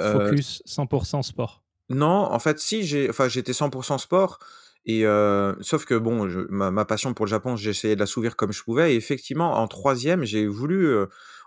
focus 0.00 0.62
100 0.66 0.86
% 0.86 1.22
sport? 1.22 1.62
Non, 1.90 2.08
en 2.32 2.38
fait, 2.38 2.58
si, 2.60 2.82
j'ai 2.84 3.10
enfin, 3.10 3.28
j'étais 3.28 3.52
100 3.52 3.68
% 3.68 3.98
sport 3.98 4.38
et 4.86 5.04
sauf 5.60 5.84
que 5.84 5.94
bon, 5.94 6.28
je 6.28 6.40
ma 6.50 6.70
ma 6.70 6.84
passion 6.84 7.14
pour 7.14 7.26
le 7.26 7.30
Japon, 7.30 7.56
j'essayais 7.56 7.94
de 7.94 8.00
l'assouvir 8.00 8.36
comme 8.36 8.52
je 8.52 8.62
pouvais 8.62 8.94
et 8.94 8.96
effectivement, 8.96 9.54
en 9.58 9.66
3e, 9.66 10.24
j'ai 10.24 10.46
voulu, 10.46 10.94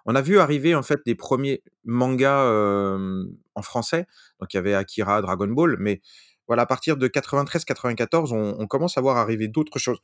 on 0.06 0.16
a 0.16 0.22
vu 0.22 0.39
arriver, 0.39 0.74
en 0.75 0.84
fait, 0.84 1.00
les 1.06 1.16
1ers 1.16 1.62
mangas, 1.86 2.45
en 3.56 3.62
français. 3.62 4.06
Donc 4.39 4.54
il 4.54 4.57
y 4.57 4.60
avait 4.60 4.74
Akira, 4.74 5.22
Dragon 5.22 5.48
Ball, 5.48 5.78
mais 5.80 6.01
voilà, 6.48 6.63
à 6.63 6.66
partir 6.66 6.98
de 6.98 7.07
93-94, 7.07 8.34
on 8.34 8.56
on 8.60 8.68
commence 8.68 8.97
à 8.97 9.02
voir 9.02 9.18
arriver 9.18 9.47
d'autres 9.47 9.80
choses, 9.80 10.00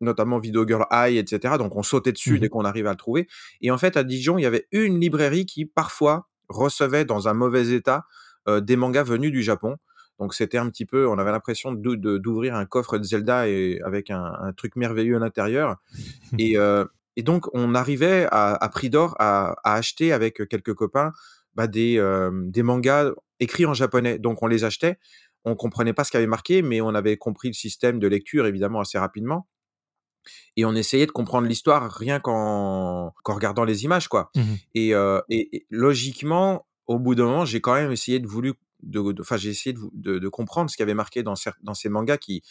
notamment 0.00 0.38
Video 0.38 0.66
Girl 0.66 0.84
Ai 0.90 1.16
et 1.16 1.24
cetera. 1.26 1.58
Donc 1.58 1.76
on 1.76 1.82
sautait 1.82 2.12
dessus 2.12 2.34
Mmh 2.34 2.38
dès 2.40 2.48
qu'on 2.48 2.64
arrivait 2.64 2.88
à 2.88 2.92
le 2.92 2.98
trouver 2.98 3.26
et 3.60 3.70
en 3.70 3.78
fait, 3.78 3.96
à 3.96 4.04
Dijon, 4.04 4.38
il 4.38 4.42
y 4.42 4.46
avait 4.46 4.68
une 4.72 5.00
librairie 5.00 5.46
qui, 5.46 5.64
parfois, 5.66 6.28
recevait 6.48 7.04
dans 7.04 7.28
un 7.28 7.34
mauvais 7.34 7.70
état, 7.70 8.04
des 8.46 8.76
mangas 8.76 9.02
venus 9.02 9.32
du 9.32 9.42
Japon. 9.42 9.76
Donc 10.18 10.34
c'était 10.34 10.58
un 10.58 10.68
petit 10.68 10.84
peu 10.84 11.06
on 11.08 11.18
avait 11.18 11.30
l'impression 11.30 11.72
d'ouvrir 11.72 12.54
un 12.54 12.66
coffre 12.66 12.98
de 12.98 13.04
Zelda 13.04 13.48
et 13.48 13.80
avec 13.84 14.10
un 14.10 14.32
un 14.40 14.52
truc 14.52 14.76
merveilleux 14.76 15.16
à 15.16 15.20
l'intérieur 15.20 15.76
et 16.38 16.56
heu 16.56 16.88
et 17.16 17.22
donc 17.22 17.46
on 17.54 17.74
arrivait 17.74 18.26
à 18.30 18.54
à 18.54 18.68
prix 18.68 18.90
d'or 18.90 19.14
à 19.18 19.56
à 19.64 19.74
acheter 19.74 20.12
avec, 20.12 20.48
quelques 20.48 20.74
copains, 20.74 21.12
bah, 21.54 21.66
des, 21.66 21.94
hem, 21.94 22.50
des 22.50 22.62
mangas 22.62 23.12
écrits 23.40 23.66
en 23.66 23.74
japonais. 23.74 24.18
Donc 24.18 24.42
on 24.42 24.46
les 24.46 24.64
achetait, 24.64 24.98
on 25.44 25.56
comprenait 25.56 25.92
pas 25.92 26.04
ce 26.04 26.10
qu'il 26.10 26.18
y 26.18 26.22
avait 26.22 26.28
marqué, 26.28 26.62
mais 26.62 26.80
on 26.80 26.94
avait 26.94 27.16
compris 27.16 27.48
le 27.48 27.54
système 27.54 27.98
de 27.98 28.06
lecture, 28.06 28.46
évidemment, 28.46 28.80
assez 28.80 28.98
rapidement 28.98 29.48
et 30.56 30.64
on 30.64 30.74
essayait 30.74 31.06
de 31.06 31.10
comprendre 31.10 31.46
l'histoire 31.46 31.90
rien 31.90 32.20
qu'en 32.20 33.14
regardant 33.24 33.64
les 33.64 33.84
images, 33.84 34.08
quoi 34.08 34.30
Mmh 34.34 34.42
et 34.74 34.94
heu 34.94 35.22
et 35.28 35.56
et 35.56 35.66
logiquement, 35.70 36.66
au 36.86 36.98
bout 36.98 37.14
d'un 37.14 37.24
moment, 37.24 37.44
j'ai 37.44 37.60
quand 37.60 37.74
même 37.74 37.92
essayé 37.92 38.20
de 38.20 38.26
voulu 38.26 38.54
de 38.82 39.00
j'ai 39.36 39.50
essayé 39.50 39.72
de 39.72 39.78
vou 39.78 39.90
de 39.94 40.18
de 40.18 40.28
comprendre 40.28 40.70
ce 40.70 40.76
qu'il 40.76 40.82
y 40.82 40.86
avait 40.86 40.94
marqué 40.94 41.22
dans 41.22 41.34
cer 41.36 41.54
dans 41.62 41.74
ces 41.74 41.88
mangas 41.88 42.18
qui 42.18 42.42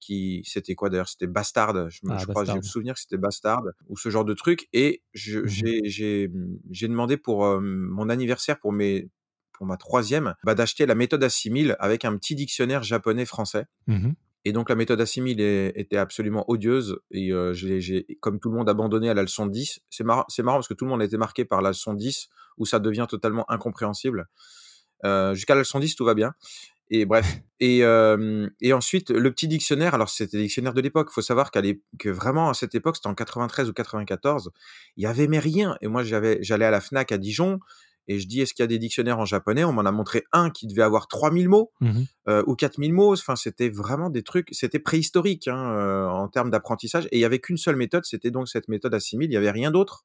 qui 0.00 0.42
c'était 0.44 0.74
quoi 0.74 0.90
d'ailleurs? 0.90 1.08
C'était 1.08 1.26
Bastard, 1.26 1.88
je 1.90 2.00
Ah, 2.08 2.18
je 2.18 2.26
crois, 2.26 2.44
j'ai 2.44 2.54
le 2.54 2.62
souvenir 2.62 2.94
que 2.94 3.00
c'était 3.00 3.16
Bastard 3.16 3.62
ou 3.88 3.96
ce 3.96 4.10
genre 4.10 4.24
de 4.24 4.34
truc 4.34 4.68
et 4.72 5.02
Mmh 5.14 5.46
j'ai 5.84 6.28
mmh, 6.28 6.58
j'ai 6.70 6.88
demandé 6.88 7.16
pour, 7.16 7.46
mon 7.60 8.08
anniversaire 8.08 8.58
pour 8.58 8.72
mes 8.72 9.08
pour 9.52 9.66
ma 9.66 9.76
3e, 9.76 10.34
bah, 10.44 10.54
d'acheter 10.54 10.84
la 10.84 10.94
méthode 10.96 11.22
Assimil 11.22 11.76
avec 11.78 12.04
un 12.04 12.16
petit 12.18 12.34
dictionnaire 12.34 12.82
japonais-français 12.82 13.66
Mmh 13.86 13.94
mh. 14.08 14.14
et 14.44 14.52
donc 14.52 14.68
la 14.68 14.74
méthode 14.74 15.00
Assimil 15.00 15.40
est 15.40 15.72
était 15.76 15.96
absolument 15.96 16.44
odieuse 16.50 16.98
et 17.10 17.30
j'ai 17.52 18.06
comme 18.20 18.40
tout 18.40 18.50
le 18.50 18.56
monde 18.56 18.68
abandonné 18.68 19.08
à 19.08 19.14
la 19.14 19.22
leçon 19.22 19.46
10. 19.46 19.80
C'est 19.90 20.04
marrant 20.04 20.24
c'est 20.28 20.42
marrant 20.42 20.58
parce 20.58 20.68
que 20.68 20.74
tout 20.74 20.84
le 20.84 20.90
monde 20.90 21.02
a 21.02 21.04
été 21.06 21.16
marqué 21.16 21.44
par 21.46 21.62
la 21.62 21.70
leçon 21.70 21.94
10 21.94 22.28
où 22.58 22.66
ça 22.66 22.78
devient 22.78 23.06
totalement 23.08 23.50
incompréhensible. 23.50 24.26
Heu, 25.04 25.34
jusqu'à 25.34 25.54
la 25.54 25.60
leçon 25.60 25.78
10, 25.80 25.94
tout 25.96 26.04
va 26.04 26.14
bien 26.14 26.34
et 26.90 27.04
bref 27.06 27.26
et 27.60 27.80
hem 27.80 28.50
et 28.60 28.72
ensuite 28.72 29.10
le 29.10 29.30
petit 29.32 29.48
dictionnaire, 29.48 29.94
alors 29.94 30.08
c'était 30.10 30.36
le 30.36 30.42
dictionnaire 30.44 30.74
de 30.74 30.80
l'époque. 30.80 31.08
Il 31.10 31.14
faut 31.14 31.22
savoir 31.22 31.50
qu'à 31.50 31.62
que 31.98 32.08
vraiment 32.10 32.50
à 32.50 32.54
cette 32.54 32.74
époque, 32.74 32.96
c'était 32.96 33.08
en 33.08 33.14
93 33.14 33.68
ou 33.68 33.72
94, 33.72 34.50
il 34.96 35.04
y 35.04 35.06
avait 35.06 35.26
mais 35.28 35.38
rien 35.38 35.76
et 35.80 35.88
moi 35.88 36.02
j'avais 36.04 36.38
j'allais 36.42 36.66
à 36.66 36.70
la 36.70 36.80
Fnac 36.80 37.12
à 37.12 37.18
Dijon 37.18 37.60
et 38.06 38.18
je 38.18 38.26
dis: 38.28 38.42
«Est-ce 38.42 38.52
qu'il 38.52 38.62
y 38.62 38.64
a 38.64 38.68
des 38.68 38.78
dictionnaires 38.78 39.18
en 39.18 39.24
japonais?» 39.24 39.64
on 39.64 39.72
m'en 39.72 39.82
a 39.82 39.90
montré 39.92 40.24
un 40.32 40.50
qui 40.50 40.66
devait 40.66 40.82
avoir 40.82 41.08
3000 41.08 41.48
mots, 41.48 41.72
Mmh 41.80 42.02
heu, 42.28 42.44
ou 42.46 42.54
4000 42.56 42.92
mots. 42.92 43.12
Enfin, 43.14 43.36
c'était 43.36 43.70
vraiment 43.70 44.10
des 44.10 44.22
trucs 44.22 44.48
c'était 44.52 44.78
préhistorique, 44.78 45.48
hein, 45.48 45.74
heu, 45.74 46.06
en 46.08 46.28
termes 46.28 46.50
d'apprentissage 46.50 47.06
et 47.12 47.18
il 47.18 47.20
y 47.20 47.24
avait 47.24 47.38
qu'une 47.40 47.56
seule 47.58 47.76
méthode, 47.76 48.04
c'était 48.04 48.30
donc 48.30 48.48
cette 48.48 48.68
méthode 48.68 48.94
Assimil, 48.94 49.30
il 49.30 49.34
y 49.34 49.36
avait 49.38 49.50
rien 49.50 49.70
d'autre. 49.70 50.04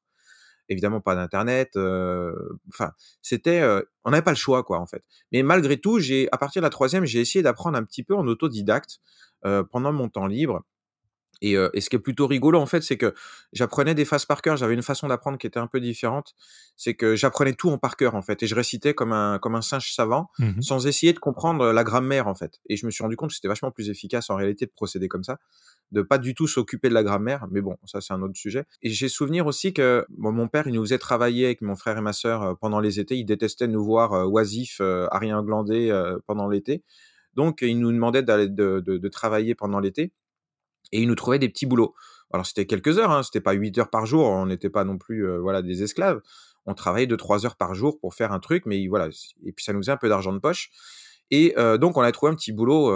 Évidemment 0.70 1.00
pas 1.02 1.16
d'internet, 1.16 1.72
heu, 1.76 2.34
enfin, 2.70 2.92
c'était, 3.22 3.60
heu, 3.62 3.90
on 4.04 4.12
n'avait 4.12 4.22
pas 4.22 4.30
le 4.32 4.36
choix, 4.38 4.62
quoi, 4.64 4.78
en 4.80 4.86
fait. 4.86 5.04
Mais 5.32 5.42
malgré 5.42 5.78
tout, 5.80 5.98
j'ai 6.00 6.28
à 6.32 6.38
partir 6.38 6.62
de 6.62 6.66
la 6.66 6.70
troisième, 6.70 7.04
j'ai 7.06 7.20
essayé 7.20 7.42
d'apprendre 7.42 7.76
un 7.78 7.84
petit 7.84 8.04
peu 8.04 8.14
en 8.16 8.26
autodidacte, 8.28 9.00
heu, 9.46 9.64
pendant 9.70 9.92
mon 9.92 10.08
temps 10.08 10.26
libre 10.28 10.62
et 11.42 11.56
heu 11.56 11.70
et 11.74 11.80
ce 11.80 11.90
qui 11.90 11.96
est 11.96 12.00
plutôt 12.00 12.26
rigolo, 12.26 12.58
en 12.58 12.66
fait, 12.66 12.82
c'est 12.82 12.96
que 12.96 13.14
j'apprenais 13.52 13.94
des 13.94 14.04
phrases 14.04 14.26
par 14.26 14.42
cœur. 14.42 14.56
J'avais 14.56 14.74
une 14.74 14.82
façon 14.82 15.08
d'apprendre 15.08 15.38
qui 15.38 15.46
était 15.46 15.58
un 15.60 15.66
peu 15.66 15.80
différente. 15.80 16.34
C'est 16.76 16.94
que 16.94 17.16
j'apprenais 17.16 17.52
tout 17.54 17.70
en 17.70 17.78
par 17.78 17.96
cœur, 17.96 18.14
en 18.14 18.22
fait 18.22 18.42
et 18.42 18.46
je 18.46 18.54
récitais 18.54 18.94
comme 18.94 19.12
un 19.12 19.38
comme 19.38 19.54
un 19.54 19.62
singe 19.62 19.92
savant, 19.94 20.30
Mmh 20.38 20.60
sans 20.62 20.86
essayer 20.86 21.12
de 21.12 21.18
comprendre, 21.18 21.72
la 21.72 21.84
grammaire, 21.84 22.26
en 22.28 22.34
fait 22.34 22.60
et 22.68 22.76
je 22.76 22.86
me 22.86 22.90
suis 22.90 23.02
rendu 23.02 23.16
compte 23.16 23.30
que 23.30 23.34
c'était 23.36 23.48
vachement 23.48 23.70
plus 23.70 23.88
efficace, 23.90 24.30
en 24.30 24.36
réalité, 24.36 24.66
de 24.66 24.72
procéder 24.74 25.08
comme 25.08 25.24
ça, 25.24 25.38
de 25.92 26.02
pas 26.02 26.18
du 26.18 26.34
tout 26.34 26.46
s'occuper 26.46 26.88
de 26.88 26.94
la 26.94 27.02
grammaire, 27.02 27.46
mais 27.50 27.60
bon, 27.60 27.76
ça, 27.84 28.00
c'est 28.00 28.12
un 28.14 28.22
autre 28.22 28.36
sujet 28.36 28.64
et 28.82 28.90
j'ai 28.90 29.08
souvenir 29.08 29.46
aussi 29.46 29.72
que, 29.72 30.04
bon, 30.10 30.32
mon 30.32 30.48
père, 30.48 30.66
il 30.68 30.74
nous 30.74 30.82
faisait 30.84 30.98
travailler 30.98 31.46
avec 31.46 31.62
mon 31.62 31.74
frère 31.76 31.98
et 31.98 32.00
ma 32.00 32.12
sœur, 32.12 32.56
pendant 32.60 32.80
les 32.80 33.00
étés. 33.00 33.16
Il 33.16 33.24
détestait 33.24 33.66
nous 33.68 33.82
voir, 33.84 34.28
oisifs, 34.30 34.80
à 34.80 35.18
rien 35.18 35.42
glander, 35.42 35.90
pendant 36.26 36.48
l'été. 36.48 36.82
Donc 37.34 37.62
il 37.62 37.78
nous 37.78 37.92
demandait 37.92 38.22
d'aller 38.22 38.48
de 38.48 38.80
de 38.80 38.98
de 38.98 39.08
travailler 39.08 39.54
pendant 39.54 39.78
l'été 39.80 40.12
et 40.92 41.00
il 41.02 41.08
nous 41.08 41.14
trouvait 41.14 41.38
des 41.38 41.48
petits 41.48 41.66
boulots. 41.66 41.94
Alors 42.32 42.46
c'était 42.46 42.66
quelques 42.66 42.98
heures, 42.98 43.10
hein, 43.10 43.22
c'était 43.22 43.40
pas 43.40 43.52
8 43.52 43.76
heures 43.78 43.90
par 43.90 44.06
jour, 44.06 44.26
on 44.26 44.46
n'était 44.46 44.70
pas 44.70 44.84
non 44.84 44.98
plus, 44.98 45.24
heu, 45.26 45.38
voilà, 45.38 45.62
des 45.62 45.82
esclaves. 45.82 46.20
On 46.66 46.74
travaillait 46.74 47.06
2-3 47.06 47.44
heures 47.46 47.56
par 47.56 47.74
jour 47.74 47.98
pour 48.00 48.14
faire 48.14 48.32
un 48.32 48.40
truc, 48.40 48.64
mais 48.66 48.86
voilà, 48.88 49.08
et 49.44 49.52
puis 49.52 49.64
ça 49.64 49.72
nous 49.72 49.80
faisait 49.80 49.92
un 49.92 49.96
peu 49.96 50.08
d'argent 50.08 50.32
de 50.32 50.38
poche 50.38 50.70
et 51.30 51.54
heu, 51.58 51.78
donc 51.78 51.96
on 51.96 52.02
a 52.02 52.12
trouvé 52.12 52.32
un 52.32 52.34
petit 52.36 52.52
boulot, 52.52 52.90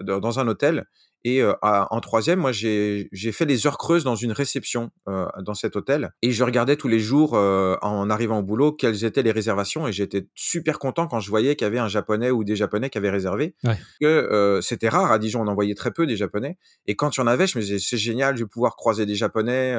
dans 0.00 0.20
dans 0.20 0.38
un 0.40 0.48
hôtel 0.48 0.86
et 1.24 1.40
heu, 1.42 1.54
à 1.62 1.92
en 1.94 2.00
troisième, 2.00 2.38
moi 2.40 2.52
j'ai 2.52 3.08
fait 3.32 3.44
les 3.46 3.66
heures 3.66 3.78
creuses 3.78 4.04
dans 4.04 4.14
une 4.16 4.32
réception, 4.32 4.90
heu, 5.08 5.26
dans 5.42 5.54
cet 5.54 5.76
hôtel 5.76 6.12
et 6.22 6.32
je 6.32 6.44
regardais 6.44 6.76
tous 6.76 6.88
les 6.88 7.00
jours, 7.00 7.36
heu, 7.36 7.76
en 7.82 8.10
arrivant 8.10 8.38
au 8.40 8.42
boulot, 8.42 8.72
quelles 8.72 9.04
étaient 9.04 9.22
les 9.22 9.32
réservations 9.32 9.86
et 9.88 9.92
j'étais 9.92 10.26
super 10.34 10.78
content 10.78 11.06
quand 11.08 11.20
je 11.20 11.30
voyais 11.30 11.56
qu'il 11.56 11.64
y 11.66 11.68
avait 11.68 11.78
un 11.78 11.88
japonais 11.88 12.30
ou 12.30 12.44
des 12.44 12.56
japonais 12.56 12.90
qui 12.90 12.98
avaient 12.98 13.10
réservé. 13.10 13.54
Ouais. 13.64 13.86
Que, 14.00 14.60
c'était 14.62 14.88
rare 14.88 15.12
à 15.12 15.18
Dijon, 15.18 15.42
on 15.42 15.48
en 15.48 15.54
voyait 15.54 15.74
très 15.74 15.90
peu 15.92 16.06
des 16.06 16.16
japonais 16.16 16.58
et 16.86 16.96
quand 16.96 17.16
il 17.16 17.20
y 17.20 17.22
en 17.22 17.26
avait, 17.26 17.46
je 17.46 17.58
me 17.58 17.62
disais: 17.62 17.78
«C'est 17.78 17.98
génial, 17.98 18.36
je 18.36 18.44
vais 18.44 18.48
pouvoir 18.48 18.76
croiser 18.76 19.06
des 19.06 19.14
japonais, 19.14 19.74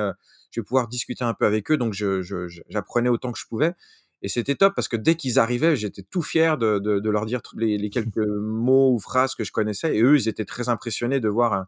je 0.51 0.59
vais 0.61 0.63
pouvoir 0.65 0.87
discuter 0.87 1.23
un 1.23 1.33
peu 1.33 1.45
avec 1.45 1.71
eux», 1.71 1.77
donc 1.77 1.93
je 1.93 2.21
je 2.21 2.47
je 2.47 2.61
j'apprenais 2.69 3.09
autant 3.09 3.31
que 3.31 3.39
je 3.39 3.45
pouvais 3.47 3.73
et 4.21 4.29
c'était 4.29 4.55
top 4.55 4.73
parce 4.75 4.87
que 4.87 4.97
dès 4.97 5.15
qu'ils 5.15 5.39
arrivaient, 5.39 5.75
j'étais 5.75 6.03
tout 6.03 6.21
fier 6.21 6.57
de 6.57 6.79
de 6.79 6.99
de 6.99 7.09
leur 7.09 7.25
dire 7.25 7.41
les 7.55 7.77
les 7.77 7.89
quelques 7.89 8.17
mots 8.41 8.93
ou 8.93 8.99
phrases 8.99 9.35
que 9.35 9.43
je 9.43 9.51
connaissais 9.51 9.95
et 9.95 10.01
eux, 10.01 10.15
ils 10.15 10.27
étaient 10.27 10.45
très 10.45 10.69
impressionnés 10.69 11.19
de 11.19 11.29
voir 11.29 11.53
un 11.53 11.67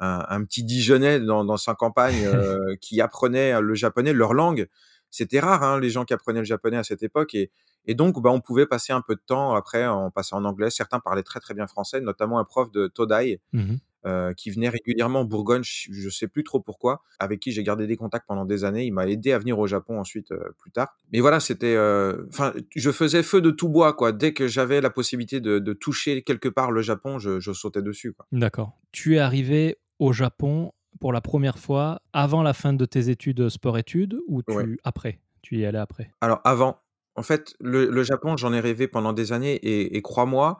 un 0.00 0.24
un 0.28 0.44
petit 0.44 0.64
Dijonnais 0.64 1.20
dans 1.20 1.44
dans 1.44 1.56
sa 1.56 1.74
campagne, 1.74 2.24
heu, 2.26 2.76
qui 2.80 3.00
apprenait 3.00 3.60
le 3.60 3.74
japonais, 3.74 4.12
leur 4.12 4.34
langue. 4.34 4.68
C'était 5.10 5.38
rare, 5.40 5.62
hein, 5.62 5.78
les 5.78 5.90
gens 5.90 6.04
qui 6.04 6.12
apprenaient 6.12 6.40
le 6.40 6.44
japonais 6.44 6.76
à 6.78 6.84
cette 6.84 7.02
époque 7.02 7.34
et 7.34 7.50
et 7.86 7.94
donc 7.94 8.20
bah, 8.20 8.30
on 8.30 8.40
pouvait 8.40 8.66
passer 8.66 8.92
un 8.92 9.02
peu 9.02 9.14
de 9.14 9.20
temps 9.24 9.54
après 9.54 9.86
en 9.86 10.10
passant 10.10 10.38
en 10.38 10.44
anglais. 10.44 10.70
Certains 10.70 11.00
parlaient 11.00 11.22
très, 11.22 11.40
très 11.40 11.54
bien 11.54 11.66
français, 11.66 12.00
notamment 12.00 12.38
un 12.38 12.44
prof 12.44 12.70
de 12.72 12.86
Todai, 12.88 13.40
Mmh 13.52 13.74
heu, 14.06 14.32
qui 14.36 14.50
venait 14.50 14.68
régulièrement 14.68 15.20
en 15.20 15.24
Bourgogne, 15.24 15.62
je 15.64 16.08
sais 16.10 16.28
plus 16.28 16.44
trop 16.44 16.60
pourquoi, 16.60 17.02
avec 17.18 17.40
qui 17.40 17.52
j'ai 17.52 17.62
gardé 17.62 17.86
des 17.86 17.96
contacts 17.96 18.26
pendant 18.26 18.44
des 18.44 18.64
années. 18.64 18.84
Il 18.84 18.92
m'a 18.92 19.06
aidé 19.08 19.32
à 19.32 19.38
venir 19.38 19.58
au 19.58 19.66
Japon 19.66 19.98
ensuite, 19.98 20.32
heu, 20.32 20.54
plus 20.58 20.70
tard. 20.70 20.96
Mais 21.12 21.20
voilà, 21.20 21.40
c'était, 21.40 21.74
heu, 21.76 22.26
enfin, 22.30 22.52
je 22.74 22.90
faisais 22.90 23.22
feu 23.22 23.40
de 23.40 23.50
tout 23.50 23.68
bois, 23.68 23.92
quoi. 23.94 24.12
Dès 24.12 24.32
que 24.34 24.48
j'avais 24.48 24.80
la 24.80 24.90
possibilité 24.90 25.40
de 25.40 25.58
de 25.58 25.72
toucher 25.72 26.22
quelque 26.22 26.48
part 26.48 26.70
le 26.72 26.82
Japon, 26.82 27.18
je 27.18 27.40
je 27.40 27.52
sautais 27.52 27.82
dessus, 27.82 28.12
quoi. 28.12 28.26
D'accord. 28.32 28.78
Tu 28.92 29.16
es 29.16 29.18
arrivé 29.18 29.78
au 29.98 30.12
Japon 30.12 30.72
pour 31.00 31.12
la 31.12 31.20
première 31.20 31.58
fois 31.58 32.02
avant 32.12 32.42
la 32.42 32.52
fin 32.52 32.72
de 32.72 32.84
tes 32.84 33.08
études 33.10 33.48
sport-études 33.48 34.18
ou 34.26 34.42
Ouais. 34.48 34.64
tu 34.64 34.78
après? 34.84 35.20
Tu 35.42 35.56
y 35.58 35.62
es 35.62 35.66
allé 35.66 35.78
après? 35.78 36.14
Alors 36.20 36.40
avant, 36.44 36.80
en 37.16 37.22
fait, 37.22 37.54
le 37.60 37.86
le 37.90 38.02
Japon, 38.02 38.36
j'en 38.36 38.52
ai 38.52 38.60
rêvé 38.60 38.88
pendant 38.88 39.12
des 39.12 39.32
années 39.32 39.54
et 39.56 39.96
et 39.96 40.02
crois-moi, 40.02 40.58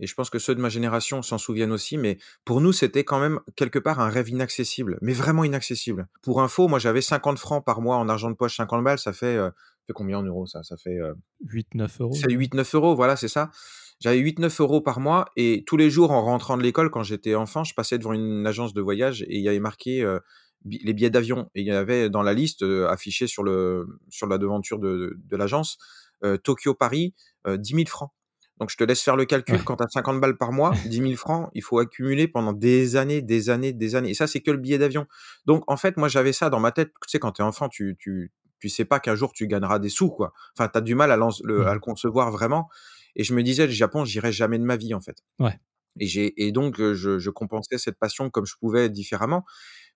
et 0.00 0.06
je 0.06 0.14
pense 0.14 0.30
que 0.30 0.38
ceux 0.38 0.54
de 0.54 0.60
ma 0.60 0.68
génération 0.68 1.22
s'en 1.22 1.38
souviennent 1.38 1.72
aussi, 1.72 1.98
mais 1.98 2.18
pour 2.44 2.60
nous, 2.60 2.72
c'était 2.72 3.04
quand 3.04 3.18
même 3.20 3.40
quelque 3.56 3.78
part 3.78 4.00
un 4.00 4.08
rêve 4.08 4.28
inaccessible, 4.28 4.98
mais 5.02 5.12
vraiment 5.12 5.44
inaccessible. 5.44 6.08
Pour 6.22 6.42
info, 6.42 6.68
moi, 6.68 6.78
j'avais 6.78 7.00
50 7.02 7.38
francs 7.38 7.64
par 7.64 7.80
mois 7.80 7.96
en 7.96 8.08
argent 8.08 8.30
de 8.30 8.36
poche, 8.36 8.56
50 8.56 8.84
balles, 8.84 8.98
ça 8.98 9.12
fait, 9.12 9.36
ça 9.36 9.52
fait 9.86 9.92
combien 9.94 10.18
en 10.18 10.22
euros 10.22 10.46
ça? 10.46 10.62
Ça 10.62 10.76
fait, 10.76 10.96
heu, 10.98 11.14
8-9 11.40 12.00
euros? 12.00 12.28
c'est 12.28 12.32
8-9 12.32 12.74
€, 12.74 12.94
voilà, 12.96 13.16
c'est 13.16 13.28
ça. 13.28 13.50
J'avais 14.00 14.18
8-9 14.18 14.60
euros 14.60 14.80
par 14.80 15.00
mois 15.00 15.26
et 15.36 15.64
tous 15.66 15.76
les 15.76 15.90
jours 15.90 16.10
en 16.10 16.22
rentrant 16.22 16.56
de 16.56 16.62
l'école, 16.62 16.90
quand 16.90 17.02
j'étais 17.02 17.34
enfant, 17.34 17.64
je 17.64 17.74
passais 17.74 17.98
devant 17.98 18.12
une 18.12 18.46
agence 18.46 18.74
de 18.74 18.80
voyage 18.82 19.22
et 19.22 19.36
il 19.38 19.42
y 19.42 19.48
avait 19.48 19.60
marqué, 19.60 20.04
bi 20.64 20.78
les 20.84 20.92
billets 20.94 21.10
d'avion 21.10 21.50
et 21.54 21.60
il 21.62 21.66
y 21.66 21.70
avait 21.72 22.10
dans 22.10 22.22
la 22.22 22.34
liste, 22.34 22.62
heu, 22.62 22.88
affiché 22.88 23.26
sur 23.26 23.42
le 23.42 23.86
sur 24.10 24.26
la 24.26 24.38
devanture 24.38 24.78
de 24.78 25.16
de 25.18 25.36
l'agence, 25.36 25.78
Tokyo-Paris, 26.44 27.14
heu, 27.46 27.58
10 27.58 27.74
000 27.74 27.88
francs. 27.88 28.10
Donc 28.58 28.70
je 28.70 28.76
te 28.76 28.84
laisse 28.84 29.02
faire 29.02 29.16
le 29.16 29.24
calcul, 29.26 29.62
Ouais. 29.62 29.64
quand 29.64 29.76
tu 29.76 29.84
as 29.84 29.88
50 29.88 30.20
balles 30.20 30.36
par 30.38 30.52
mois, 30.52 30.80
10 30.84 31.00
000 31.00 31.16
francs, 31.16 31.50
il 31.54 31.62
faut 31.62 31.78
accumuler 31.78 32.28
pendant 32.28 32.52
des 32.52 32.96
années, 32.96 33.22
des 33.22 33.50
années, 33.50 33.72
des 33.72 33.94
années 33.96 34.10
et 34.10 34.14
ça, 34.14 34.26
c'est 34.26 34.40
que 34.40 34.50
le 34.50 34.58
billet 34.58 34.78
d'avion. 34.78 35.06
Donc 35.46 35.64
en 35.68 35.76
fait, 35.76 35.96
moi, 35.96 36.08
j'avais 36.08 36.32
ça 36.32 36.50
dans 36.50 36.60
ma 36.60 36.72
tête. 36.72 36.90
Tu 37.02 37.10
sais, 37.10 37.18
quand 37.18 37.32
tu 37.32 37.42
es 37.42 37.44
enfant, 37.44 37.68
tu 37.68 37.96
tu 37.98 38.32
tu 38.58 38.68
sais 38.70 38.84
pas 38.86 39.00
qu'un 39.00 39.14
jour 39.14 39.32
tu 39.32 39.46
gagneras 39.46 39.78
des 39.78 39.90
sous, 39.90 40.10
quoi. 40.10 40.32
Enfin, 40.58 40.68
tu 40.68 40.78
as 40.78 40.80
du 40.80 40.94
mal 40.94 41.12
à 41.12 41.16
le 41.16 41.66
à 41.66 41.74
Mmh 41.74 41.74
le 41.74 41.80
concevoir 41.80 42.30
vraiment 42.30 42.68
et 43.16 43.24
je 43.24 43.34
me 43.34 43.42
disais: 43.42 43.66
«Le 43.66 43.72
Japon, 43.72 44.04
j'irai 44.04 44.32
jamais 44.32 44.58
de 44.58 44.64
ma 44.64 44.76
vie, 44.76 44.94
en 44.94 45.00
fait» 45.00 45.22
Ouais. 45.38 45.60
et 45.98 46.06
j'ai 46.06 46.46
et 46.46 46.52
donc 46.52 46.78
heu, 46.80 46.94
je 46.94 47.18
je 47.18 47.30
compensais 47.30 47.78
cette 47.78 47.98
passion 47.98 48.30
comme 48.30 48.46
je 48.46 48.54
pouvais 48.60 48.88
différemment. 48.90 49.44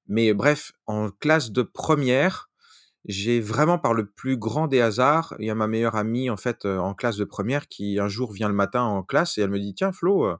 Mais 0.08 0.34
bref, 0.34 0.72
en 0.86 1.10
classe 1.10 1.52
de 1.52 1.62
première, 1.62 2.49
j'ai 3.06 3.40
vraiment 3.40 3.78
par 3.78 3.94
le 3.94 4.06
plus 4.06 4.36
grand 4.36 4.66
des 4.68 4.80
hasards, 4.80 5.34
il 5.38 5.46
y 5.46 5.50
a 5.50 5.54
ma 5.54 5.66
meilleure 5.68 5.96
amie, 5.96 6.30
en 6.30 6.36
fait, 6.36 6.64
heu, 6.66 6.78
en 6.80 6.94
classe 6.94 7.16
de 7.16 7.24
première 7.24 7.68
qui 7.68 7.98
un 7.98 8.08
jour 8.08 8.32
vient 8.32 8.48
le 8.48 8.54
matin 8.54 8.82
en 8.82 9.02
classe 9.02 9.38
et 9.38 9.42
elle 9.42 9.50
me 9.50 9.58
dit: 9.60 9.74
«Tiens 9.74 9.92
Flo, 9.92 10.26
heu, 10.26 10.36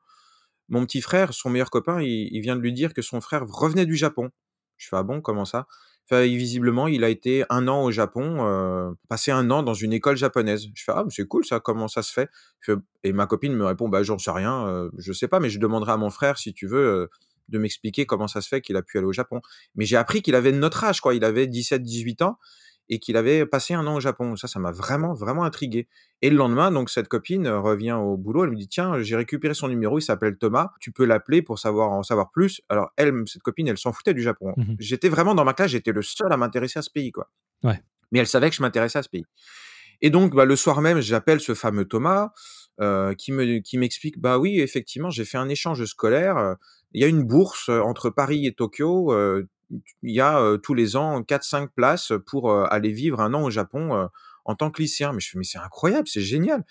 mon 0.68 0.84
petit 0.86 1.00
frère, 1.00 1.34
son 1.34 1.50
meilleur 1.50 1.70
copain, 1.70 2.00
il 2.02 2.40
vient 2.40 2.56
de 2.56 2.60
lui 2.62 2.72
dire 2.72 2.94
que 2.94 3.02
son 3.02 3.20
frère 3.20 3.46
revenait 3.46 3.86
du 3.86 3.96
Japon». 3.96 4.30
Je 4.78 4.88
fais: 4.88 4.96
«Ah 4.96 5.02
bon, 5.02 5.20
comment 5.20 5.44
ça?» 5.44 5.66
Enfin, 6.10 6.22
visiblement, 6.22 6.88
il 6.88 7.04
a 7.04 7.08
été 7.10 7.44
un 7.50 7.68
an 7.68 7.84
au 7.84 7.92
Japon, 7.92 8.44
heu, 8.46 8.94
passé 9.08 9.30
un 9.32 9.50
an 9.50 9.62
dans 9.62 9.74
une 9.74 9.92
école 9.92 10.16
japonaise. 10.16 10.66
Je 10.74 10.84
fais: 10.84 10.92
«Ah, 10.94 11.04
c'est 11.10 11.26
cool 11.28 11.44
ça, 11.46 11.60
comment 11.60 11.88
ça 11.88 12.02
se 12.02 12.12
fait?» 12.12 12.28
et 13.04 13.12
ma 13.12 13.26
copine 13.26 13.54
me 13.54 13.64
répond: 13.66 13.88
«Bah, 13.88 14.02
j'en 14.02 14.18
sais 14.18 14.30
rien, 14.32 14.88
je 14.98 15.12
sais 15.12 15.28
pas, 15.28 15.40
mais 15.40 15.50
je 15.50 15.58
demanderai 15.60 15.92
à 15.92 15.96
mon 15.96 16.10
frère 16.10 16.38
si 16.38 16.52
tu 16.54 16.66
veux, 16.66 17.08
de 17.50 17.58
m'expliquer 17.58 18.06
comment 18.06 18.28
ça 18.28 18.40
se 18.40 18.48
fait 18.48 18.60
qu'il 18.60 18.76
a 18.76 18.82
pu 18.82 18.98
aller 18.98 19.06
au 19.06 19.12
Japon». 19.12 19.40
Mais 19.74 19.84
j'ai 19.84 19.96
appris 19.96 20.22
qu'il 20.22 20.34
avait 20.34 20.52
notre 20.52 20.84
âge, 20.84 21.00
quoi. 21.00 21.14
Il 21.14 21.24
avait 21.24 21.46
17-18 21.46 22.22
ans 22.22 22.38
et 22.88 22.98
qu'il 22.98 23.16
avait 23.16 23.46
passé 23.46 23.72
un 23.74 23.86
an 23.86 23.96
au 23.96 24.00
Japon. 24.00 24.34
Ça, 24.36 24.48
ça 24.48 24.58
m'a 24.58 24.72
vraiment, 24.72 25.14
vraiment 25.14 25.44
intrigué 25.44 25.88
et 26.22 26.28
le 26.30 26.36
lendemain, 26.36 26.70
donc 26.70 26.90
cette 26.90 27.08
copine, 27.08 27.46
heu, 27.46 27.58
revient 27.58 27.92
au 27.92 28.16
boulot, 28.16 28.44
elle 28.44 28.50
me 28.50 28.56
dit: 28.56 28.68
«Tiens, 28.68 29.00
j'ai 29.00 29.16
récupéré 29.16 29.54
son 29.54 29.68
numéro, 29.68 29.98
il 29.98 30.02
s'appelle 30.02 30.36
Thomas, 30.36 30.70
tu 30.80 30.92
peux 30.92 31.04
l'appeler 31.04 31.40
pour 31.40 31.58
savoir 31.58 31.90
en 31.92 32.02
savoir 32.02 32.30
plus». 32.30 32.60
Alors 32.68 32.90
elle, 32.96 33.12
cette 33.26 33.42
copine, 33.42 33.68
elle 33.68 33.78
s'en 33.78 33.92
foutait 33.92 34.14
du 34.14 34.22
Japon. 34.22 34.52
Mmh 34.56 34.74
J'étais 34.78 35.08
vraiment 35.08 35.34
dans 35.34 35.44
ma 35.44 35.54
classe, 35.54 35.70
j'étais 35.70 35.92
le 35.92 36.02
seul 36.02 36.32
à 36.32 36.36
m'intéresser 36.36 36.78
à 36.80 36.82
ce 36.82 36.90
pays, 36.90 37.12
quoi. 37.12 37.30
Ouais. 37.62 37.80
Mais 38.12 38.18
elle 38.18 38.26
savait 38.26 38.50
que 38.50 38.56
je 38.56 38.62
m'intéressais 38.62 38.98
à 38.98 39.02
ce 39.02 39.08
pays 39.08 39.24
et 40.02 40.10
donc 40.10 40.34
bah, 40.34 40.44
le 40.44 40.56
soir 40.56 40.80
même, 40.80 41.00
j'appelle 41.00 41.40
ce 41.40 41.54
fameux 41.54 41.84
Thomas, 41.84 42.30
heu, 42.80 43.14
qui 43.18 43.32
me 43.32 43.58
qui 43.58 43.78
m'explique: 43.78 44.18
«Bah 44.18 44.38
oui, 44.38 44.60
effectivement, 44.60 45.10
j'ai 45.10 45.24
fait 45.24 45.38
un 45.38 45.48
échange 45.48 45.84
scolaire, 45.84 46.36
heu, 46.38 46.56
il 46.92 47.00
y 47.00 47.04
a 47.04 47.08
une 47.08 47.24
bourse, 47.24 47.68
entre 47.68 48.10
Paris 48.10 48.46
et 48.46 48.52
Tokyo, 48.52 49.14
il 50.02 50.14
y 50.14 50.20
a, 50.20 50.58
tous 50.62 50.74
les 50.74 50.96
ans 50.96 51.22
4-5 51.22 51.68
places 51.74 52.12
pour, 52.26 52.52
aller 52.52 52.92
vivre 52.92 53.20
un 53.20 53.34
an 53.34 53.44
au 53.44 53.50
Japon, 53.50 54.08
en 54.44 54.54
tant 54.54 54.70
que 54.70 54.82
lycéen». 54.82 55.12
Mais 55.12 55.20
je 55.20 55.30
fais: 55.30 55.38
«Mais 55.38 55.44
c'est 55.44 55.58
incroyable, 55.58 56.08
c'est 56.08 56.20
génial!» 56.22 56.64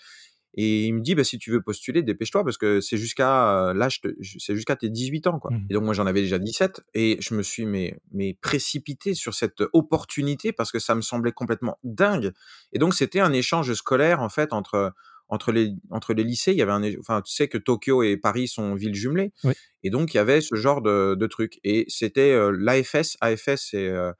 et 0.54 0.86
il 0.86 0.94
me 0.94 1.00
dit: 1.00 1.14
«Bah, 1.14 1.22
si 1.24 1.38
tu 1.38 1.50
veux 1.52 1.62
postuler, 1.62 2.02
dépêche-toi 2.02 2.42
parce 2.44 2.58
que 2.58 2.80
c'est 2.80 2.96
jusqu'à, 2.96 3.72
l'âge 3.74 4.00
c'est 4.38 4.56
jusqu'à 4.56 4.76
tes 4.76 4.88
18 4.88 5.28
ans, 5.28 5.38
quoi» 5.38 5.52
Mmh 5.52 5.66
et 5.70 5.74
donc 5.74 5.84
moi, 5.84 5.94
j'en 5.94 6.06
avais 6.06 6.22
déjà 6.22 6.38
17 6.38 6.82
et 6.94 7.18
je 7.20 7.34
me 7.34 7.42
suis 7.42 7.66
mais 7.66 8.00
mais 8.12 8.34
précipité 8.40 9.14
sur 9.14 9.34
cette 9.34 9.62
opportunité 9.72 10.52
parce 10.52 10.72
que 10.72 10.80
ça 10.80 10.94
me 10.96 11.02
semblait 11.02 11.32
complètement 11.32 11.78
dingue 11.84 12.32
et 12.72 12.78
donc 12.80 12.94
c'était 12.94 13.20
un 13.20 13.32
échange 13.32 13.72
scolaire, 13.74 14.20
en 14.22 14.28
fait, 14.28 14.52
entre, 14.52 14.92
entre 15.30 15.52
les 15.52 15.72
entre 15.90 16.14
les 16.14 16.24
lycées. 16.24 16.52
Il 16.52 16.58
y 16.58 16.62
avait 16.62 16.72
un 16.72 16.82
enfin, 17.00 17.22
tu 17.22 17.32
sais 17.34 17.48
que 17.48 17.58
Tokyo 17.58 18.02
et 18.02 18.16
Paris 18.18 18.48
sont 18.48 18.74
villes 18.74 18.94
jumelées 18.94 19.32
Oui. 19.44 19.54
et 19.84 19.90
donc 19.90 20.14
il 20.14 20.18
y 20.18 20.20
avait 20.20 20.40
ce 20.42 20.54
genre 20.56 20.82
de 20.82 21.14
de 21.18 21.26
truc 21.28 21.60
et 21.64 21.84
c'était, 21.88 22.32
heu, 22.32 22.50
l'AFS. 22.52 23.16
AFS, 23.22 23.68
c'est, 23.70 23.88
heu, 23.88 24.12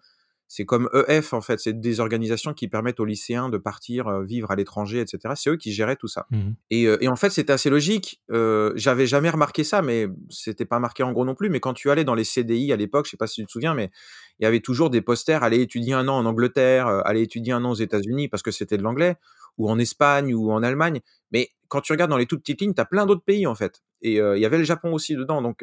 c'est 0.52 0.64
comme 0.64 0.90
EF 1.06 1.32
en 1.32 1.40
fait, 1.40 1.60
c'est 1.60 1.80
des 1.80 2.00
organisations 2.00 2.54
qui 2.54 2.66
permettent 2.66 2.98
aux 2.98 3.04
lycéens 3.04 3.50
de 3.50 3.56
partir 3.56 4.20
vivre 4.22 4.50
à 4.50 4.56
l'étranger, 4.56 4.98
etc. 4.98 5.34
C'est 5.36 5.50
eux 5.50 5.56
qui 5.56 5.72
géraient 5.72 5.94
tout 5.94 6.08
ça. 6.08 6.26
Mmh 6.32 6.50
et, 6.70 6.82
et, 7.00 7.06
en 7.06 7.14
fait, 7.14 7.30
c'était 7.30 7.52
assez 7.52 7.70
logique. 7.70 8.20
Euh, 8.32 8.72
J'avais 8.74 9.06
jamais 9.06 9.30
remarqué 9.30 9.62
ça, 9.62 9.80
mais 9.80 10.08
c'était 10.28 10.64
pas 10.64 10.80
marqué 10.80 11.04
en 11.04 11.12
gros 11.12 11.24
non 11.24 11.36
plus. 11.36 11.50
Mais 11.50 11.60
quand 11.60 11.72
tu 11.72 11.88
allais 11.88 12.02
dans 12.02 12.16
les 12.16 12.24
CDI 12.24 12.72
à 12.72 12.76
l'époque, 12.76 13.06
je 13.06 13.12
sais 13.12 13.16
pas 13.16 13.28
si 13.28 13.42
tu 13.42 13.46
te 13.46 13.52
souviens, 13.52 13.74
mais 13.74 13.92
il 14.40 14.42
y 14.42 14.46
avait 14.46 14.58
toujours 14.58 14.90
des 14.90 15.02
posters 15.02 15.44
aller 15.44 15.60
étudier 15.60 15.92
un 15.94 16.08
an 16.08 16.16
en 16.16 16.26
Angleterre, 16.26 16.88
aller 16.88 17.22
étudier 17.22 17.52
un 17.52 17.64
an 17.64 17.70
aux 17.70 17.74
États-Unis 17.74 18.26
parce 18.26 18.42
que 18.42 18.50
c'était 18.50 18.76
de 18.76 18.82
l'anglais, 18.82 19.14
ou 19.56 19.70
en 19.70 19.78
Espagne 19.78 20.34
ou 20.34 20.50
en 20.50 20.64
Allemagne. 20.64 21.00
Mais 21.30 21.50
quand 21.68 21.80
tu 21.80 21.92
regardes 21.92 22.10
dans 22.10 22.18
les 22.18 22.26
toutes 22.26 22.40
petites 22.40 22.60
lignes, 22.60 22.74
tu 22.74 22.80
as 22.80 22.86
plein 22.86 23.06
d'autres 23.06 23.24
pays 23.24 23.46
en 23.46 23.54
fait. 23.54 23.82
Et 24.02 24.14
il 24.14 24.40
y 24.40 24.44
avait 24.44 24.58
le 24.58 24.64
Japon 24.64 24.92
aussi 24.92 25.14
dedans. 25.14 25.42
Donc 25.42 25.62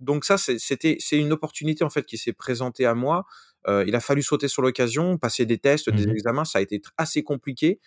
donc 0.00 0.24
ça, 0.24 0.38
c'était 0.38 0.96
c'est 1.00 1.18
une 1.18 1.32
opportunité 1.32 1.84
en 1.84 1.90
fait 1.90 2.04
qui 2.04 2.18
s'est 2.18 2.32
présentée 2.32 2.86
à 2.86 2.94
moi. 2.94 3.26
Euh, 3.66 3.84
il 3.86 3.94
a 3.94 4.00
fallu 4.00 4.22
sauter 4.22 4.48
sur 4.48 4.62
l'occasion, 4.62 5.18
passer 5.18 5.44
des 5.46 5.58
tests, 5.58 5.90
des 5.90 6.06
Mmh 6.06 6.10
examens. 6.10 6.44
Ça 6.44 6.58
a 6.58 6.62
été 6.62 6.80
assez 6.96 7.22
compliqué. 7.22 7.80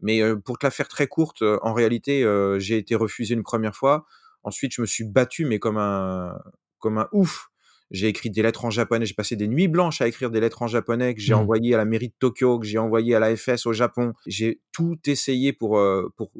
Mais 0.00 0.20
euh, 0.22 0.36
pour 0.36 0.58
te 0.58 0.66
la 0.66 0.70
faire 0.70 0.88
très 0.88 1.06
courte, 1.06 1.42
en 1.62 1.72
réalité, 1.74 2.24
j'ai 2.58 2.76
été 2.78 2.94
refusé 2.94 3.34
une 3.34 3.42
première 3.42 3.74
fois. 3.74 4.06
Ensuite, 4.42 4.72
je 4.74 4.80
me 4.80 4.86
suis 4.86 5.04
battu, 5.04 5.44
mais 5.44 5.58
comme 5.58 5.78
un, 5.78 6.38
comme 6.78 6.98
un 6.98 7.08
ouf. 7.12 7.48
J'ai 7.92 8.08
écrit 8.08 8.30
des 8.30 8.42
lettres 8.42 8.64
en 8.64 8.70
japonais. 8.70 9.06
J'ai 9.06 9.14
passé 9.14 9.36
des 9.36 9.46
nuits 9.46 9.68
blanches 9.68 10.00
à 10.00 10.08
écrire 10.08 10.30
des 10.30 10.40
lettres 10.40 10.62
en 10.62 10.66
japonais 10.66 11.14
que 11.14 11.20
j'ai 11.20 11.34
Mmh. 11.34 11.38
envoyées 11.38 11.74
à 11.74 11.78
la 11.78 11.84
mairie 11.84 12.08
de 12.08 12.14
Tokyo, 12.18 12.58
que 12.58 12.66
j'ai 12.66 12.78
envoyé 12.78 13.14
à 13.14 13.20
la 13.20 13.34
FS 13.36 13.64
au 13.66 13.72
Japon. 13.72 14.12
J'ai 14.26 14.60
tout 14.72 14.98
essayé 15.06 15.52
pour, 15.52 15.80
pour. 16.16 16.30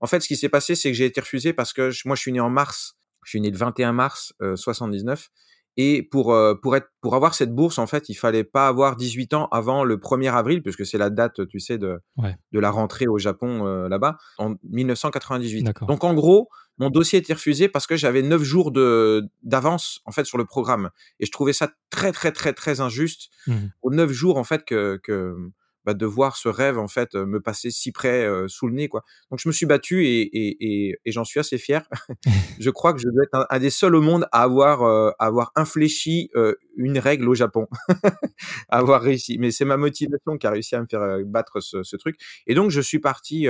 En 0.00 0.06
fait, 0.06 0.20
ce 0.20 0.28
qui 0.28 0.36
s'est 0.36 0.48
passé, 0.48 0.74
c'est 0.74 0.90
que 0.90 0.96
j'ai 0.96 1.04
été 1.06 1.20
refusé 1.20 1.52
parce 1.52 1.72
que 1.72 1.90
je- 1.90 2.02
moi, 2.06 2.16
je 2.16 2.20
suis 2.22 2.32
né 2.32 2.40
en 2.40 2.50
mars. 2.50 2.96
Je 3.24 3.30
suis 3.30 3.40
né 3.40 3.50
le 3.50 3.56
21 3.56 3.92
mars 3.92 4.34
euh, 4.42 4.56
79. 4.56 5.30
Et 5.76 6.02
pour, 6.04 6.32
euh, 6.32 6.54
pour, 6.54 6.76
être, 6.76 6.88
pour 7.00 7.14
avoir 7.16 7.34
cette 7.34 7.52
bourse, 7.52 7.78
en 7.78 7.86
fait, 7.88 8.08
il 8.08 8.14
fallait 8.14 8.44
pas 8.44 8.68
avoir 8.68 8.94
18 8.96 9.34
ans 9.34 9.48
avant 9.50 9.82
le 9.82 9.96
1er 9.96 10.32
avril, 10.32 10.62
puisque 10.62 10.86
c'est 10.86 10.98
la 10.98 11.10
date, 11.10 11.46
tu 11.48 11.58
sais, 11.58 11.78
de, 11.78 11.98
Ouais. 12.16 12.36
de 12.52 12.60
la 12.60 12.70
rentrée 12.70 13.08
au 13.08 13.18
Japon 13.18 13.66
euh, 13.66 13.88
là-bas, 13.88 14.16
en 14.38 14.54
1998. 14.70 15.64
D'accord. 15.64 15.88
Donc, 15.88 16.04
en 16.04 16.14
gros, 16.14 16.48
mon 16.78 16.90
dossier 16.90 17.18
était 17.18 17.34
refusé 17.34 17.68
parce 17.68 17.86
que 17.86 17.96
j'avais 17.96 18.22
9 18.22 18.42
jours 18.42 18.70
de 18.70 19.24
d'avance, 19.42 20.00
en 20.04 20.12
fait, 20.12 20.24
sur 20.24 20.38
le 20.38 20.44
programme. 20.44 20.90
Et 21.20 21.26
je 21.26 21.32
trouvais 21.32 21.52
ça 21.52 21.70
très, 21.90 22.12
très, 22.12 22.32
très, 22.32 22.52
très 22.52 22.80
injuste, 22.80 23.30
Mmh. 23.46 23.54
aux 23.82 23.90
9 23.90 24.10
jours, 24.10 24.38
en 24.38 24.44
fait, 24.44 24.64
que, 24.64 24.98
que 25.02 25.36
bah, 25.84 25.94
de 25.94 26.06
voir 26.06 26.36
ce 26.36 26.48
rêve, 26.48 26.78
en 26.78 26.88
fait, 26.88 27.14
me 27.14 27.40
passer 27.40 27.70
si 27.70 27.92
près 27.92 28.24
euh, 28.24 28.48
sous 28.48 28.66
le 28.66 28.74
nez, 28.74 28.88
quoi. 28.88 29.04
Donc, 29.30 29.40
je 29.40 29.48
me 29.48 29.52
suis 29.52 29.66
battu 29.66 30.06
et, 30.06 30.20
et, 30.22 30.56
et, 30.88 30.98
et 31.04 31.12
j'en 31.12 31.24
suis 31.24 31.40
assez 31.40 31.58
fier. 31.58 31.88
je 32.58 32.70
crois 32.70 32.92
que 32.92 33.00
je 33.00 33.08
dois 33.08 33.24
être 33.24 33.34
un, 33.34 33.46
un 33.50 33.58
des 33.58 33.70
seuls 33.70 33.94
au 33.94 34.00
monde 34.02 34.26
à 34.32 34.42
avoir, 34.42 34.82
euh, 34.82 35.10
à 35.18 35.26
avoir 35.26 35.52
infléchi 35.56 36.30
euh, 36.36 36.54
une 36.76 36.98
règle 36.98 37.28
au 37.28 37.34
Japon, 37.34 37.66
à 38.68 38.78
avoir 38.78 39.02
réussi. 39.02 39.38
Mais 39.38 39.50
c'est 39.50 39.64
ma 39.64 39.76
motivation 39.76 40.38
qui 40.38 40.46
a 40.46 40.50
réussi 40.50 40.74
à 40.74 40.80
me 40.80 40.86
faire 40.86 41.18
battre 41.26 41.60
ce, 41.60 41.82
ce 41.82 41.96
truc. 41.96 42.18
Et 42.46 42.54
donc, 42.54 42.70
je 42.70 42.80
suis 42.80 42.98
parti 42.98 43.48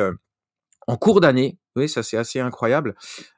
en 0.87 0.97
cours 0.97 1.21
d'année. 1.21 1.59
Oui, 1.77 1.89
ça 1.89 2.03
c'est 2.03 2.17
assez 2.17 2.41
incroyable. 2.41 2.95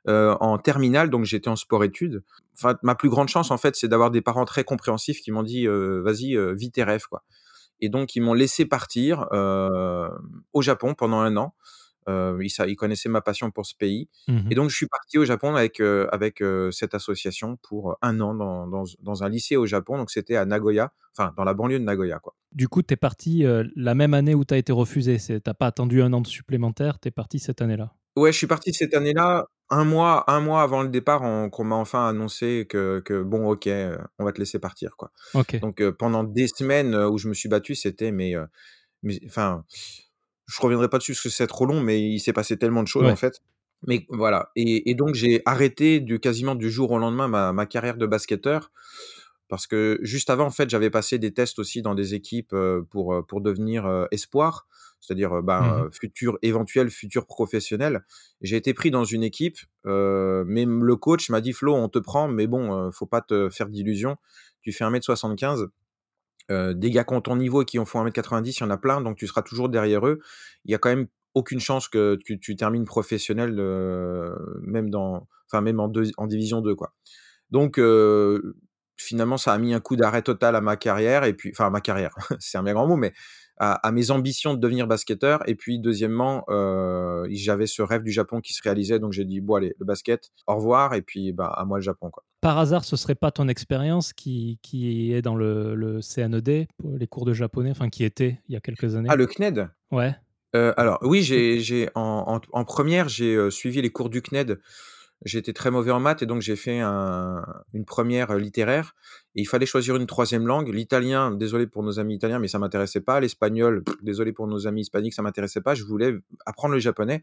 Euh, 0.08 0.36
en 0.40 0.58
terminale, 0.58 1.10
donc 1.10 1.24
j'étais 1.24 1.48
en 1.48 1.56
sport-études. 1.56 2.22
Enfin, 2.58 2.76
ma 2.82 2.94
plus 2.94 3.08
grande 3.08 3.28
chance, 3.28 3.50
en 3.50 3.58
fait, 3.58 3.76
c'est 3.76 3.88
d'avoir 3.88 4.10
des 4.10 4.20
parents 4.20 4.44
très 4.44 4.64
compréhensifs 4.64 5.20
qui 5.20 5.30
m'ont 5.32 5.42
dit 5.42 5.66
euh, 5.66 6.02
vas-y, 6.02 6.36
euh, 6.36 6.52
vis 6.54 6.70
tes 6.70 6.84
rêves, 6.84 7.06
quoi. 7.08 7.22
Et 7.80 7.88
donc, 7.88 8.16
ils 8.16 8.20
m'ont 8.22 8.34
laissé 8.34 8.66
partir 8.66 9.26
euh, 9.32 10.08
au 10.52 10.62
Japon 10.62 10.94
pendant 10.94 11.18
un 11.20 11.36
an. 11.36 11.54
Euh, 12.08 12.38
ils, 12.40 12.50
sa- 12.50 12.68
ils 12.68 12.76
connaissaient 12.76 13.08
ma 13.08 13.20
passion 13.20 13.50
pour 13.50 13.66
ce 13.66 13.74
pays. 13.74 14.08
Mmh 14.28 14.50
Et 14.50 14.54
donc, 14.54 14.70
je 14.70 14.76
suis 14.76 14.86
parti 14.86 15.18
au 15.18 15.24
Japon 15.24 15.56
avec, 15.56 15.80
euh, 15.80 16.06
avec 16.12 16.40
euh, 16.40 16.70
cette 16.70 16.94
association 16.94 17.56
pour 17.56 17.96
un 18.00 18.20
an 18.20 18.34
dans, 18.34 18.68
dans, 18.68 18.84
dans 19.00 19.24
un 19.24 19.28
lycée 19.28 19.56
au 19.56 19.66
Japon. 19.66 19.98
Donc, 19.98 20.10
c'était 20.10 20.36
à 20.36 20.44
Nagoya, 20.44 20.92
enfin, 21.16 21.32
dans 21.36 21.44
la 21.44 21.54
banlieue 21.54 21.80
de 21.80 21.84
Nagoya, 21.84 22.20
quoi. 22.20 22.34
Du 22.52 22.68
coup, 22.68 22.82
tu 22.82 22.94
es 22.94 22.96
parti 22.96 23.44
la 23.74 23.94
même 23.94 24.14
année 24.14 24.34
où 24.34 24.44
tu 24.44 24.54
as 24.54 24.56
été 24.58 24.72
refusé. 24.72 25.18
Tu 25.18 25.40
n'as 25.44 25.54
pas 25.54 25.66
attendu 25.66 26.00
un 26.00 26.12
an 26.12 26.20
de 26.20 26.26
supplémentaire, 26.26 27.00
tu 27.00 27.08
es 27.08 27.10
parti 27.10 27.38
cette 27.38 27.60
année-là? 27.60 27.92
Ouais, 28.16 28.32
je 28.32 28.38
suis 28.38 28.46
parti 28.46 28.72
cette 28.72 28.94
année-là, 28.94 29.46
un 29.70 29.84
mois, 29.84 30.24
un 30.30 30.40
mois 30.40 30.62
avant 30.62 30.82
le 30.82 30.88
départ, 30.88 31.22
on- 31.22 31.50
qu'on 31.50 31.64
m'a 31.64 31.76
enfin 31.76 32.08
annoncé 32.08 32.66
que, 32.68 33.00
que 33.04 33.22
bon, 33.22 33.48
ok, 33.50 33.66
euh, 33.66 33.98
on 34.18 34.24
va 34.24 34.32
te 34.32 34.38
laisser 34.38 34.58
partir, 34.58 34.96
quoi. 34.96 35.10
Ok. 35.34 35.58
Donc, 35.60 35.82
pendant 35.90 36.24
des 36.24 36.48
semaines 36.48 36.94
où 36.94 37.18
je 37.18 37.28
me 37.28 37.34
suis 37.34 37.48
battu, 37.48 37.74
c'était, 37.74 38.12
mais, 38.12 38.34
mais, 39.02 39.18
enfin, 39.26 39.64
je 40.46 40.60
reviendrai 40.60 40.88
pas 40.88 40.98
dessus 40.98 41.12
parce 41.12 41.22
que 41.24 41.28
c'est 41.30 41.46
trop 41.46 41.66
long, 41.66 41.80
mais 41.80 42.00
il 42.00 42.20
s'est 42.20 42.32
passé 42.32 42.56
tellement 42.58 42.82
de 42.82 42.88
choses, 42.88 43.04
Ouais. 43.04 43.12
en 43.12 43.16
fait. 43.16 43.40
Mais 43.86 44.06
voilà. 44.08 44.50
Et, 44.56 44.90
et 44.90 44.94
donc, 44.94 45.14
j'ai 45.14 45.42
arrêté 45.44 46.00
du, 46.00 46.18
quasiment 46.20 46.54
du 46.54 46.70
jour 46.70 46.90
au 46.92 46.98
lendemain 46.98 47.28
ma, 47.28 47.52
ma 47.52 47.66
carrière 47.66 47.96
de 47.96 48.06
basketteur. 48.06 48.72
Parce 49.48 49.66
que 49.66 49.98
juste 50.02 50.30
avant, 50.30 50.46
en 50.46 50.50
fait, 50.50 50.68
j'avais 50.68 50.90
passé 50.90 51.18
des 51.18 51.32
tests 51.32 51.58
aussi 51.58 51.82
dans 51.82 51.94
des 51.94 52.14
équipes 52.14 52.54
pour, 52.90 53.24
pour 53.26 53.40
devenir 53.40 54.06
espoir, 54.10 54.66
c'est-à-dire 55.00 55.42
ben, 55.42 55.84
euh, 55.84 55.90
futur, 55.92 56.38
éventuel 56.42 56.90
futur 56.90 57.26
professionnel. 57.26 58.04
J'ai 58.40 58.56
été 58.56 58.74
pris 58.74 58.90
dans 58.90 59.04
une 59.04 59.22
équipe, 59.22 59.58
euh, 59.86 60.44
mais 60.46 60.64
le 60.64 60.96
coach 60.96 61.30
m'a 61.30 61.40
dit 61.40 61.52
Flo, 61.52 61.74
on 61.74 61.88
te 61.88 61.98
prend, 61.98 62.28
mais 62.28 62.46
bon, 62.46 62.90
faut 62.90 63.06
pas 63.06 63.20
te 63.20 63.48
faire 63.50 63.68
d'illusions. 63.68 64.16
Tu 64.62 64.72
fais 64.72 64.84
1m75. 64.84 65.68
Euh, 66.50 66.74
des 66.74 66.90
gars 66.90 67.02
qui 67.02 67.12
ont 67.12 67.20
ton 67.20 67.36
niveau 67.36 67.62
et 67.62 67.64
qui 67.64 67.78
en 67.78 67.84
font 67.84 68.04
1m90, 68.04 68.58
il 68.58 68.60
y 68.60 68.62
en 68.62 68.70
a 68.70 68.76
plein, 68.76 69.00
donc 69.00 69.16
tu 69.16 69.26
seras 69.26 69.42
toujours 69.42 69.68
derrière 69.68 70.06
eux. 70.06 70.20
Il 70.64 70.70
y 70.70 70.74
a 70.74 70.78
quand 70.78 70.88
même 70.88 71.08
aucune 71.34 71.60
chance 71.60 71.88
que 71.88 72.16
tu, 72.24 72.38
tu 72.38 72.56
termines 72.56 72.84
professionnel, 72.84 73.56
euh, 73.58 74.34
même, 74.62 74.90
dans, 74.90 75.26
enfin, 75.50 75.60
même 75.60 75.80
en, 75.80 75.88
deux, 75.88 76.10
en 76.16 76.26
division 76.26 76.60
2. 76.60 76.74
Quoi. 76.74 76.94
Donc, 77.50 77.78
euh, 77.78 78.56
finalement, 78.96 79.36
ça 79.36 79.52
a 79.52 79.58
mis 79.58 79.74
un 79.74 79.80
coup 79.80 79.96
d'arrêt 79.96 80.22
total 80.22 80.56
à 80.56 80.60
ma 80.60 80.76
carrière, 80.76 81.24
et 81.24 81.34
puis, 81.34 81.50
enfin, 81.52 81.66
à 81.66 81.70
ma 81.70 81.80
carrière, 81.80 82.14
c'est 82.38 82.58
un 82.58 82.62
bien 82.62 82.74
grand 82.74 82.86
mot, 82.86 82.96
mais 82.96 83.12
à, 83.58 83.74
à, 83.86 83.92
mes 83.92 84.10
ambitions 84.10 84.54
de 84.54 84.60
devenir 84.60 84.86
basketteur. 84.86 85.42
Et 85.48 85.54
puis, 85.54 85.78
deuxièmement, 85.78 86.44
euh, 86.48 87.26
j'avais 87.30 87.66
ce 87.66 87.82
rêve 87.82 88.02
du 88.02 88.10
Japon 88.10 88.40
qui 88.40 88.52
se 88.52 88.62
réalisait, 88.62 88.98
donc 88.98 89.12
j'ai 89.12 89.24
dit, 89.24 89.40
bon, 89.40 89.54
allez, 89.56 89.74
le 89.78 89.86
basket, 89.86 90.30
au 90.46 90.56
revoir, 90.56 90.94
et 90.94 91.02
puis, 91.02 91.32
bah, 91.32 91.52
à 91.56 91.64
moi 91.64 91.78
le 91.78 91.82
Japon. 91.82 92.10
Quoi. 92.10 92.24
Par 92.40 92.58
hasard, 92.58 92.84
ce 92.84 92.96
serait 92.96 93.14
pas 93.14 93.30
ton 93.30 93.48
expérience 93.48 94.12
qui, 94.12 94.58
qui 94.62 95.12
est 95.12 95.22
dans 95.22 95.36
le, 95.36 95.74
le 95.74 96.00
CNED, 96.00 96.68
les 96.84 97.06
cours 97.06 97.24
de 97.24 97.32
japonais, 97.32 97.70
enfin, 97.70 97.88
qui 97.88 98.04
était 98.04 98.40
il 98.48 98.54
y 98.54 98.56
a 98.56 98.60
quelques 98.60 98.94
années? 98.94 99.08
Ah, 99.10 99.16
le 99.16 99.26
CNED 99.26 99.68
Ouais. 99.90 100.14
Euh, 100.54 100.72
alors, 100.76 100.98
oui, 101.02 101.22
j'ai, 101.22 101.88
en, 101.94 102.40
en, 102.52 102.58
en, 102.58 102.64
première, 102.64 103.08
j'ai 103.08 103.34
euh, 103.34 103.50
suivi 103.50 103.82
les 103.82 103.90
cours 103.90 104.10
du 104.10 104.22
CNED. 104.22 104.58
J'étais 105.26 105.52
très 105.52 105.72
mauvais 105.72 105.90
en 105.90 105.98
maths 105.98 106.22
et 106.22 106.26
donc 106.26 106.40
j'ai 106.40 106.54
fait 106.54 106.78
un, 106.78 107.44
une 107.74 107.84
première 107.84 108.36
littéraire. 108.36 108.94
Et 109.34 109.40
il 109.40 109.44
fallait 109.44 109.66
choisir 109.66 109.96
une 109.96 110.06
troisième 110.06 110.46
langue. 110.46 110.72
L'italien, 110.72 111.32
désolé 111.32 111.66
pour 111.66 111.82
nos 111.82 111.98
amis 111.98 112.14
italiens, 112.14 112.38
mais 112.38 112.46
ça 112.46 112.60
m'intéressait 112.60 113.00
pas. 113.00 113.18
L'espagnol, 113.18 113.82
désolé 114.02 114.32
pour 114.32 114.46
nos 114.46 114.68
amis 114.68 114.82
hispaniques, 114.82 115.14
ça 115.14 115.22
m'intéressait 115.22 115.60
pas. 115.60 115.74
Je 115.74 115.82
voulais 115.82 116.14
apprendre 116.46 116.74
le 116.74 116.80
japonais. 116.80 117.22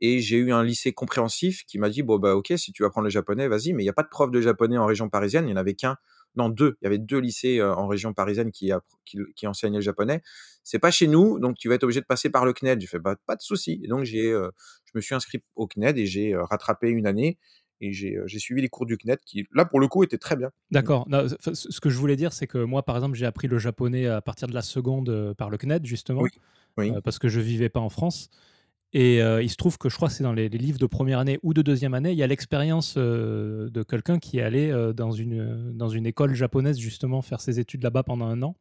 Et 0.00 0.20
j'ai 0.20 0.36
eu 0.36 0.52
un 0.52 0.62
lycée 0.62 0.92
compréhensif 0.92 1.64
qui 1.64 1.78
m'a 1.78 1.88
dit 1.88 2.02
bon 2.02 2.18
bah 2.18 2.36
ok, 2.36 2.52
si 2.56 2.70
tu 2.70 2.82
veux 2.82 2.86
apprendre 2.86 3.06
le 3.06 3.10
japonais, 3.10 3.48
vas-y. 3.48 3.72
Mais 3.72 3.82
il 3.82 3.86
n'y 3.86 3.90
a 3.90 3.94
pas 3.94 4.02
de 4.02 4.08
prof 4.08 4.30
de 4.30 4.42
japonais 4.42 4.76
en 4.76 4.84
région 4.84 5.08
parisienne. 5.08 5.44
Il 5.44 5.48
n'y 5.48 5.54
en 5.54 5.56
avait 5.56 5.74
qu'un. 5.74 5.96
Non, 6.36 6.48
deux. 6.48 6.76
Il 6.80 6.84
y 6.84 6.86
avait 6.86 6.98
deux 6.98 7.18
lycées 7.18 7.62
en 7.62 7.86
région 7.88 8.14
parisienne 8.14 8.50
qui, 8.52 8.70
qui, 9.04 9.18
qui 9.34 9.46
enseignaient 9.46 9.78
le 9.78 9.82
japonais. 9.82 10.22
C'est 10.62 10.78
pas 10.78 10.90
chez 10.90 11.08
nous, 11.08 11.38
donc 11.38 11.56
tu 11.56 11.68
vas 11.68 11.74
être 11.74 11.84
obligé 11.84 12.00
de 12.00 12.06
passer 12.06 12.30
par 12.30 12.44
le 12.44 12.52
CNED. 12.52 12.80
J'ai 12.80 12.86
fait 12.86 12.98
bah, 12.98 13.16
pas 13.26 13.36
de 13.36 13.42
souci. 13.42 13.80
Et 13.82 13.88
donc 13.88 14.04
j'ai, 14.04 14.30
je 14.30 14.92
me 14.94 15.00
suis 15.00 15.14
inscrit 15.14 15.42
au 15.56 15.66
CNED 15.66 15.98
et 15.98 16.06
j'ai 16.06 16.36
rattrapé 16.36 16.88
une 16.90 17.06
année 17.06 17.38
et 17.80 17.92
j'ai, 17.92 18.38
suivi 18.38 18.60
les 18.60 18.68
cours 18.68 18.86
du 18.86 18.96
CNED 18.96 19.18
qui, 19.24 19.46
là 19.52 19.64
pour 19.64 19.80
le 19.80 19.88
coup, 19.88 20.04
étaient 20.04 20.18
très 20.18 20.36
bien. 20.36 20.50
D'accord. 20.70 21.08
Non, 21.08 21.26
ce 21.28 21.80
que 21.80 21.90
je 21.90 21.98
voulais 21.98 22.16
dire, 22.16 22.32
c'est 22.32 22.46
que 22.46 22.58
moi, 22.58 22.84
par 22.84 22.96
exemple, 22.96 23.16
j'ai 23.16 23.26
appris 23.26 23.48
le 23.48 23.58
japonais 23.58 24.06
à 24.06 24.20
partir 24.20 24.46
de 24.46 24.54
la 24.54 24.62
seconde 24.62 25.34
par 25.38 25.50
le 25.50 25.56
CNED 25.56 25.84
justement, 25.86 26.22
oui. 26.22 26.30
Oui. 26.78 26.92
Euh, 26.94 27.00
parce 27.02 27.18
que 27.18 27.28
je 27.28 27.40
vivais 27.40 27.68
pas 27.68 27.80
en 27.80 27.88
France. 27.88 28.30
Et 28.94 29.22
euh, 29.22 29.42
il 29.42 29.50
se 29.50 29.56
trouve 29.56 29.76
que 29.76 29.88
je 29.88 29.96
crois 29.96 30.08
que 30.08 30.14
c'est 30.14 30.24
dans 30.24 30.32
les, 30.32 30.48
livres 30.48 30.78
de 30.78 30.86
première 30.86 31.18
année 31.18 31.38
ou 31.42 31.52
de 31.52 31.60
deuxième 31.60 31.92
année, 31.92 32.12
il 32.12 32.18
y 32.18 32.22
a 32.22 32.26
l'expérience 32.26 32.94
euh, 32.96 33.68
de 33.68 33.82
quelqu'un 33.82 34.18
qui 34.18 34.38
est 34.38 34.42
allé 34.42 34.70
euh, 34.70 34.94
dans, 34.94 35.12
une, 35.12 35.76
dans 35.76 35.88
une 35.88 36.06
école 36.06 36.34
japonaise 36.34 36.78
justement 36.78 37.20
faire 37.20 37.40
ses 37.40 37.60
études 37.60 37.82
là-bas 37.82 38.02
pendant 38.02 38.26
un 38.26 38.42
an. 38.42 38.56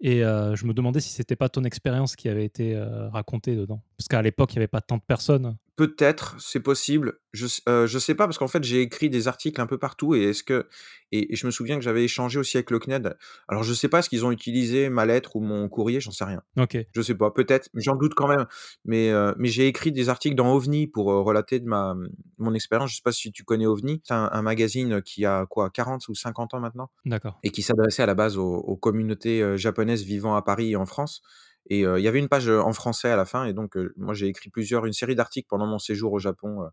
Et 0.00 0.20
je 0.20 0.64
me 0.64 0.72
demandais 0.74 1.00
si 1.00 1.10
c'était 1.10 1.34
pas 1.34 1.48
ton 1.48 1.64
expérience 1.64 2.14
qui 2.14 2.28
avait 2.28 2.44
été 2.44 2.80
racontée 3.10 3.56
dedans. 3.56 3.82
Parce 3.96 4.06
qu'à 4.06 4.22
l'époque, 4.22 4.52
il 4.52 4.58
n'y 4.58 4.60
avait 4.60 4.68
pas 4.68 4.80
tant 4.80 4.96
de 4.96 5.02
personnes. 5.02 5.56
Peut-être, 5.78 6.34
c'est 6.40 6.58
possible. 6.58 7.20
Je 7.32 7.46
euh, 7.68 7.86
je 7.86 8.00
sais 8.00 8.16
pas 8.16 8.26
parce 8.26 8.36
qu'en 8.36 8.48
fait 8.48 8.64
j'ai 8.64 8.80
écrit 8.80 9.08
des 9.10 9.28
articles 9.28 9.60
un 9.60 9.66
peu 9.68 9.78
partout 9.78 10.16
et 10.16 10.24
est-ce 10.24 10.42
que 10.42 10.66
et, 11.12 11.32
et, 11.32 11.36
je 11.36 11.46
me 11.46 11.52
souviens 11.52 11.76
que 11.76 11.82
j'avais 11.82 12.02
échangé 12.02 12.36
aussi 12.36 12.56
avec 12.56 12.72
le 12.72 12.80
CNED. 12.80 13.16
Alors 13.46 13.62
je 13.62 13.72
sais 13.72 13.86
pas 13.86 14.02
ce 14.02 14.08
qu'ils 14.08 14.26
ont 14.26 14.32
utilisé 14.32 14.88
ma 14.88 15.06
lettre 15.06 15.36
ou 15.36 15.40
mon 15.40 15.68
courrier, 15.68 16.00
j'en 16.00 16.10
sais 16.10 16.24
rien. 16.24 16.42
Ok. 16.56 16.76
Je 16.92 17.00
sais 17.00 17.14
pas, 17.14 17.30
peut-être, 17.30 17.68
j'en 17.74 17.94
doute 17.94 18.14
quand 18.16 18.26
même. 18.26 18.46
Mais 18.84 19.12
euh, 19.12 19.32
mais 19.38 19.46
j'ai 19.50 19.68
écrit 19.68 19.92
des 19.92 20.08
articles 20.08 20.34
dans 20.34 20.52
OVNI 20.52 20.88
pour 20.88 21.12
euh, 21.12 21.22
relater 21.22 21.60
de 21.60 21.66
ma 21.66 21.94
mon 22.38 22.54
expérience. 22.54 22.90
Je 22.90 22.96
sais 22.96 23.02
pas 23.04 23.12
si 23.12 23.30
tu 23.30 23.44
connais 23.44 23.66
OVNI. 23.66 24.00
C'est 24.02 24.14
un, 24.14 24.30
un, 24.32 24.42
magazine 24.42 25.00
qui 25.00 25.24
a 25.24 25.46
quoi 25.46 25.70
40 25.70 26.08
ou 26.08 26.16
50 26.16 26.54
ans 26.54 26.60
maintenant. 26.60 26.90
D'accord. 27.04 27.38
Et 27.44 27.50
qui 27.50 27.62
s'adressait 27.62 28.02
à 28.02 28.06
la 28.06 28.16
base 28.16 28.36
aux, 28.36 28.56
aux 28.56 28.76
communautés 28.76 29.44
euh, 29.44 29.56
japonaises 29.56 30.02
vivant 30.02 30.34
à 30.34 30.42
Paris 30.42 30.72
et 30.72 30.76
en 30.76 30.86
France. 30.86 31.22
Et 31.68 31.80
il 31.80 32.00
y 32.00 32.08
avait 32.08 32.18
une 32.18 32.28
page 32.28 32.48
en 32.48 32.72
français 32.72 33.10
à 33.10 33.16
la 33.16 33.24
fin, 33.24 33.44
et 33.44 33.52
donc 33.52 33.76
moi 33.96 34.14
j'ai 34.14 34.26
écrit 34.26 34.48
plusieurs, 34.50 34.86
une 34.86 34.92
série 34.92 35.14
d'articles 35.14 35.48
pendant 35.48 35.66
mon 35.66 35.78
séjour 35.78 36.12
au 36.12 36.18
Japon 36.18 36.68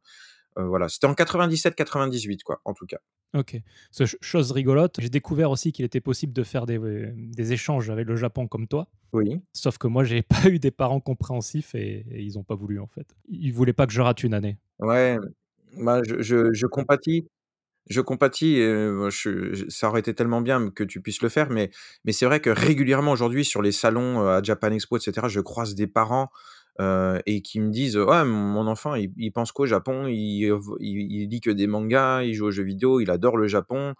voilà, 0.58 0.88
c'était 0.88 1.08
en 1.08 1.14
97-98 1.14 2.44
quoi, 2.44 2.62
en 2.64 2.74
tout 2.74 2.86
cas. 2.86 3.00
OK. 3.34 3.58
chose 4.22 4.52
rigolote, 4.52 4.96
j'ai 5.00 5.10
découvert 5.10 5.52
aussi 5.52 5.74
qu'il 5.74 5.84
était 5.84 6.00
possible 6.00 6.32
de 6.32 6.44
faire 6.44 6.66
des, 6.66 6.80
des, 7.14 7.52
échanges 7.52 7.90
avec 7.90 8.08
le 8.08 8.16
Japon 8.16 8.48
comme 8.48 8.68
toi. 8.68 8.88
Oui. 9.12 9.42
Sauf 9.52 9.78
que 9.78 9.88
moi, 9.88 10.06
j'ai 10.06 10.22
pas 10.24 10.48
eu 10.48 10.60
des 10.60 10.72
parents 10.72 11.02
compréhensifs 11.02 11.76
et, 11.76 12.06
ils 12.12 12.40
ont 12.40 12.44
pas 12.44 12.56
voulu 12.56 12.80
en 12.80 12.88
fait. 12.88 13.08
Ils 13.28 13.52
voulaient 13.52 13.74
pas 13.74 13.88
que 13.88 13.94
je 13.94 14.02
rate 14.02 14.24
une 14.24 14.34
année. 14.34 14.58
Ouais, 14.80 15.18
je, 15.78 16.22
je, 16.22 16.54
je 16.54 16.68
compatis. 16.68 17.28
Je 17.88 18.02
compatis, 18.02 18.60
ça 19.70 19.90
aurait 19.90 20.00
été 20.00 20.14
tellement 20.14 20.42
bien 20.42 20.70
que 20.72 20.84
tu 20.84 21.02
puisses 21.02 21.22
le 21.22 21.30
faire, 21.30 21.50
mais, 21.50 21.70
mais 22.04 22.12
c'est 22.12 22.26
vrai 22.26 22.40
que 22.40 22.50
régulièrement 22.50 23.12
aujourd'hui 23.12 23.46
sur 23.46 23.62
les 23.62 23.72
salons 23.72 24.28
à 24.28 24.42
Japan 24.42 24.72
Expo, 24.72 24.98
etc., 24.98 25.28
je 25.30 25.40
croise 25.40 25.76
des 25.76 25.88
parents 25.88 26.30
et 26.80 27.42
qui 27.42 27.62
me 27.62 27.70
disent 27.70 27.96
ouais 27.96 28.26
mon 28.26 28.68
enfant 28.68 28.96
il, 28.96 29.32
pense 29.32 29.54
qu'au 29.54 29.66
Japon 29.66 30.08
il, 30.08 30.52
il, 30.82 31.30
lit 31.30 31.40
que 31.40 31.50
des 31.50 31.68
mangas 31.68 32.24
il 32.24 32.34
joue 32.34 32.48
aux 32.48 32.52
jeux 32.52 32.64
vidéo 32.64 33.00
il 33.00 33.10
adore 33.12 33.38
le 33.38 33.48
Japon 33.48 33.96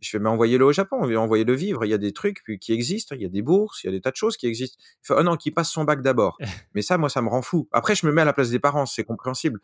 je 0.00 0.10
fais 0.10 0.18
mais 0.18 0.28
envoyez-le 0.28 0.64
au 0.64 0.72
Japon 0.72 1.02
envoyez-le 1.16 1.54
vivre. 1.54 1.84
Il 1.84 1.88
y 1.88 1.94
a 1.94 1.98
des 1.98 2.12
trucs 2.12 2.42
qui 2.60 2.72
existent 2.72 3.14
il 3.14 3.22
y 3.22 3.24
a 3.24 3.28
des 3.28 3.42
bourses 3.42 3.82
il 3.84 3.86
y 3.86 3.88
a 3.88 3.92
des 3.92 4.00
tas 4.00 4.10
de 4.10 4.16
choses 4.16 4.36
qui 4.36 4.46
existent. 4.46 4.76
Il 4.80 5.06
fait, 5.06 5.14
oh 5.16 5.22
non 5.22 5.36
qu'il 5.36 5.54
passe 5.54 5.70
son 5.70 5.84
bac 5.84 6.02
d'abord. 6.02 6.36
Mais 6.74 6.82
ça 6.82 6.98
moi 6.98 7.08
ça 7.08 7.22
me 7.22 7.28
rend 7.28 7.42
fou. 7.42 7.68
Après 7.72 7.94
je 7.94 8.06
me 8.06 8.12
mets 8.12 8.22
à 8.22 8.24
la 8.24 8.32
place 8.32 8.50
des 8.50 8.58
parents 8.58 8.86
c'est 8.86 9.04
compréhensible. 9.04 9.60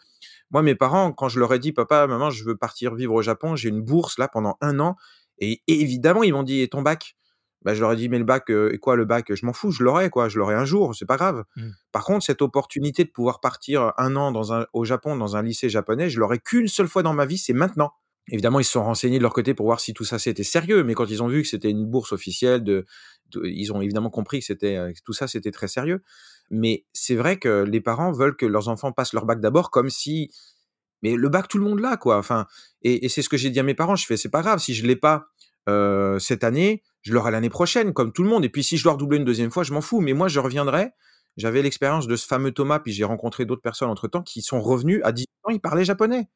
Moi 0.50 0.62
mes 0.62 0.74
parents 0.74 1.12
quand 1.12 1.28
je 1.28 1.38
leur 1.38 1.52
ai 1.52 1.58
dit 1.58 1.72
papa 1.72 2.06
maman 2.06 2.30
je 2.30 2.44
veux 2.44 2.56
partir 2.56 2.94
vivre 2.94 3.14
au 3.14 3.22
Japon 3.22 3.56
j'ai 3.56 3.68
une 3.68 3.82
bourse 3.82 4.18
là 4.18 4.28
pendant 4.28 4.56
un 4.60 4.80
an 4.80 4.96
et, 5.38 5.62
évidemment 5.66 6.22
ils 6.22 6.32
m'ont 6.32 6.42
dit 6.42 6.60
et 6.60 6.68
ton 6.68 6.82
bac? 6.82 7.16
Bah, 7.64 7.74
je 7.74 7.80
leur 7.80 7.92
ai 7.92 7.96
dit, 7.96 8.08
mais 8.08 8.18
le 8.18 8.24
bac, 8.24 8.50
et 8.50 8.78
quoi, 8.78 8.96
le 8.96 9.04
bac, 9.04 9.32
je 9.32 9.46
m'en 9.46 9.52
fous, 9.52 9.70
je 9.70 9.84
l'aurai, 9.84 10.10
quoi, 10.10 10.28
je 10.28 10.36
l'aurai 10.36 10.56
un 10.56 10.64
jour, 10.64 10.96
c'est 10.96 11.06
pas 11.06 11.16
grave. 11.16 11.44
Mmh. 11.54 11.68
Par 11.92 12.04
contre, 12.04 12.24
cette 12.24 12.42
opportunité 12.42 13.04
de 13.04 13.10
pouvoir 13.10 13.38
partir 13.38 13.92
un 13.98 14.16
an 14.16 14.32
dans 14.32 14.52
un, 14.52 14.66
au 14.72 14.84
Japon, 14.84 15.14
dans 15.14 15.36
un 15.36 15.42
lycée 15.42 15.68
japonais, 15.68 16.10
je 16.10 16.18
l'aurai 16.18 16.40
qu'une 16.40 16.66
seule 16.66 16.88
fois 16.88 17.04
dans 17.04 17.14
ma 17.14 17.24
vie, 17.24 17.38
c'est 17.38 17.52
maintenant. 17.52 17.92
Évidemment, 18.30 18.60
ils 18.60 18.64
se 18.64 18.72
sont 18.72 18.84
renseignés 18.84 19.18
de 19.18 19.22
leur 19.22 19.32
côté 19.32 19.52
pour 19.52 19.66
voir 19.66 19.80
si 19.80 19.94
tout 19.94 20.04
ça 20.04 20.18
c'était 20.18 20.44
sérieux, 20.44 20.84
mais 20.84 20.94
quand 20.94 21.06
ils 21.06 21.22
ont 21.22 21.28
vu 21.28 21.42
que 21.42 21.48
c'était 21.48 21.70
une 21.70 21.86
bourse 21.86 22.12
officielle, 22.12 22.62
de, 22.62 22.86
ils 23.42 23.72
ont 23.72 23.82
évidemment 23.82 24.10
compris 24.10 24.40
que 24.40 24.46
c'était 24.46 24.78
tout 25.04 25.12
ça 25.12 25.26
c'était 25.26 25.50
très 25.50 25.68
sérieux. 25.68 26.02
Mais 26.50 26.84
c'est 26.92 27.16
vrai 27.16 27.38
que 27.38 27.64
les 27.64 27.80
parents 27.80 28.12
veulent 28.12 28.36
que 28.36 28.46
leurs 28.46 28.68
enfants 28.68 28.92
passent 28.92 29.12
leur 29.12 29.26
bac 29.26 29.40
d'abord, 29.40 29.70
comme 29.70 29.90
si, 29.90 30.30
mais 31.02 31.16
le 31.16 31.28
bac 31.28 31.48
tout 31.48 31.58
le 31.58 31.64
monde 31.64 31.80
l'a 31.80 31.96
quoi. 31.96 32.16
Enfin, 32.18 32.46
et, 32.82 33.08
c'est 33.08 33.22
ce 33.22 33.28
que 33.28 33.36
j'ai 33.36 33.50
dit 33.50 33.58
à 33.58 33.64
mes 33.64 33.74
parents. 33.74 33.96
Je 33.96 34.06
fais 34.06 34.16
c'est 34.16 34.30
pas 34.30 34.42
grave 34.42 34.60
si 34.60 34.74
je 34.74 34.86
l'ai 34.86 34.96
pas 34.96 35.26
cette 36.18 36.44
année, 36.44 36.82
je 37.02 37.12
l'aurai 37.12 37.32
l'année 37.32 37.50
prochaine, 37.50 37.92
comme 37.92 38.12
tout 38.12 38.22
le 38.22 38.28
monde. 38.28 38.44
Et 38.44 38.48
puis 38.48 38.62
si 38.62 38.76
je 38.76 38.84
dois 38.84 38.92
redoubler 38.92 39.18
une 39.18 39.24
deuxième 39.24 39.50
fois, 39.50 39.64
je 39.64 39.72
m'en 39.72 39.80
fous. 39.80 40.00
Mais 40.00 40.12
moi, 40.12 40.28
je 40.28 40.38
reviendrai. 40.40 40.90
J'avais 41.36 41.62
l'expérience 41.62 42.06
de 42.06 42.16
ce 42.16 42.26
fameux 42.26 42.52
Thomas, 42.52 42.78
puis 42.78 42.92
j'ai 42.92 43.04
rencontré 43.04 43.46
d'autres 43.46 43.62
personnes 43.62 43.88
entre-temps 43.88 44.22
qui 44.22 44.42
sont 44.42 44.60
revenus 44.60 45.00
à 45.02 45.12
10 45.12 45.24
ans, 45.44 45.50
ils 45.50 45.60
parlaient 45.60 45.84
japonais. 45.84 46.28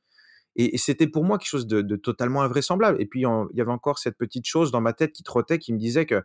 Et, 0.57 0.77
c'était 0.79 1.07
pour 1.07 1.25
moi 1.25 1.39
quelque 1.39 1.49
chose 1.49 1.67
de, 1.67 1.97
totalement 1.97 2.43
invraisemblable. 2.43 3.01
Et 3.01 3.07
puis, 3.07 3.21
il 3.21 3.57
y 3.57 3.61
avait 3.61 3.71
encore 3.71 3.99
cette 3.99 4.17
petite 4.17 4.47
chose 4.47 4.71
dans 4.71 4.81
ma 4.81 4.93
tête 4.93 5.13
qui 5.13 5.23
trottait, 5.23 5.59
qui 5.59 5.73
me 5.73 5.79
disait 5.79 6.07
que 6.07 6.23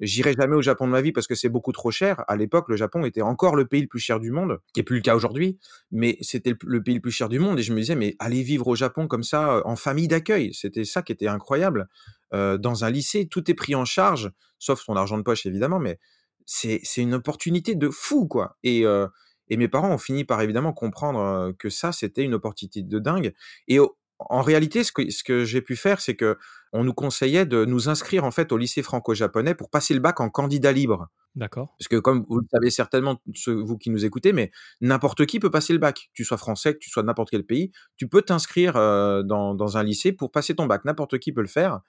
J'irai 0.00 0.32
jamais 0.32 0.56
au 0.56 0.62
Japon 0.62 0.86
de 0.86 0.90
ma 0.90 1.00
vie 1.00 1.12
parce 1.12 1.26
que 1.26 1.34
c'est 1.34 1.48
beaucoup 1.48 1.70
trop 1.70 1.90
cher. 1.90 2.24
À 2.26 2.34
l'époque, 2.36 2.68
le 2.68 2.76
Japon 2.76 3.04
était 3.04 3.22
encore 3.22 3.54
le 3.54 3.66
pays 3.66 3.82
le 3.82 3.86
plus 3.86 4.00
cher 4.00 4.18
du 4.18 4.30
monde, 4.30 4.58
qui 4.72 4.80
est 4.80 4.82
plus 4.82 4.96
le 4.96 5.02
cas 5.02 5.14
aujourd'hui, 5.14 5.58
mais 5.90 6.16
c'était 6.22 6.54
le 6.64 6.82
pays 6.82 6.94
le 6.94 7.00
plus 7.00 7.12
cher 7.12 7.28
du 7.28 7.38
monde. 7.38 7.58
Et 7.60 7.62
je 7.62 7.72
me 7.72 7.78
disais, 7.78 7.94
mais 7.94 8.16
aller 8.18 8.42
vivre 8.42 8.66
au 8.66 8.74
Japon 8.74 9.06
comme 9.06 9.22
ça, 9.22 9.62
en 9.64 9.76
famille 9.76 10.08
d'accueil, 10.08 10.52
c'était 10.54 10.84
ça 10.84 11.02
qui 11.02 11.12
était 11.12 11.28
incroyable. 11.28 11.88
Euh, 12.34 12.58
dans 12.58 12.84
un 12.84 12.90
lycée, 12.90 13.28
tout 13.28 13.48
est 13.50 13.54
pris 13.54 13.74
en 13.74 13.84
charge, 13.84 14.32
sauf 14.58 14.80
son 14.80 14.96
argent 14.96 15.18
de 15.18 15.22
poche 15.22 15.46
évidemment, 15.46 15.78
mais 15.78 15.98
c'est 16.46 16.80
une 16.96 17.14
opportunité 17.14 17.74
de 17.74 17.88
fou, 17.88 18.26
quoi. 18.26 18.56
Et, 18.64 18.84
euh, 18.84 19.06
et 19.48 19.56
mes 19.56 19.68
parents 19.68 19.90
ont 19.90 19.98
fini 19.98 20.24
par 20.24 20.40
évidemment 20.40 20.72
comprendre 20.72 21.52
que 21.58 21.70
ça, 21.70 21.92
c'était 21.92 22.22
une 22.22 22.34
opportunité 22.34 22.82
de 22.82 22.98
dingue. 22.98 23.34
Et 23.68 23.78
en 24.18 24.42
réalité, 24.42 24.84
ce 24.84 24.92
que, 24.92 25.10
ce 25.10 25.24
que 25.24 25.44
j'ai 25.44 25.62
pu 25.62 25.76
faire, 25.76 26.00
c'est 26.00 26.16
que 26.16 26.36
on 26.72 26.84
nous 26.84 26.94
conseillait 26.94 27.44
de 27.44 27.64
nous 27.64 27.88
inscrire 27.88 28.24
en 28.24 28.30
fait 28.30 28.50
au 28.50 28.56
lycée 28.56 28.82
franco-japonais 28.82 29.54
pour 29.54 29.68
passer 29.68 29.92
le 29.92 30.00
bac 30.00 30.20
en 30.20 30.30
candidat 30.30 30.72
libre. 30.72 31.08
D'accord. 31.34 31.74
Parce 31.78 31.88
que 31.88 31.96
comme 31.96 32.24
vous 32.28 32.38
le 32.38 32.46
savez 32.50 32.70
certainement, 32.70 33.20
vous 33.46 33.78
qui 33.78 33.90
nous 33.90 34.04
écoutez, 34.04 34.32
mais 34.32 34.50
n'importe 34.80 35.26
qui 35.26 35.38
peut 35.38 35.50
passer 35.50 35.72
le 35.72 35.78
bac. 35.78 35.96
Que 35.96 36.14
tu 36.14 36.24
sois 36.24 36.38
français, 36.38 36.74
que 36.74 36.78
tu 36.78 36.90
sois 36.90 37.02
de 37.02 37.08
n'importe 37.08 37.30
quel 37.30 37.44
pays, 37.44 37.72
tu 37.96 38.08
peux 38.08 38.22
t'inscrire 38.22 38.76
euh, 38.76 39.22
dans, 39.22 39.54
dans, 39.54 39.76
un 39.76 39.82
lycée 39.82 40.12
pour 40.12 40.30
passer 40.30 40.54
ton 40.54 40.66
bac. 40.66 40.84
N'importe 40.84 41.18
qui 41.18 41.32
peut 41.32 41.42
le 41.42 41.46
faire. 41.46 41.80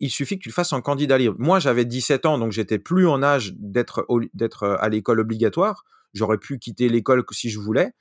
Il 0.00 0.10
suffit 0.10 0.38
que 0.38 0.42
tu 0.42 0.48
le 0.48 0.54
fasses 0.54 0.72
en 0.72 0.80
candidat 0.82 1.16
libre. 1.16 1.36
Moi, 1.38 1.58
j'avais 1.58 1.84
17 1.84 2.26
ans, 2.26 2.38
donc 2.38 2.52
j'étais 2.52 2.78
plus 2.78 3.06
en 3.06 3.22
âge 3.22 3.54
d'être 3.56 4.06
d'être 4.34 4.76
à 4.80 4.88
l'école 4.88 5.20
obligatoire. 5.20 5.84
J'aurais 6.14 6.38
pu 6.38 6.58
quitter 6.58 6.88
l'école 6.88 7.24
si 7.32 7.50
je 7.50 7.58
voulais. 7.58 7.92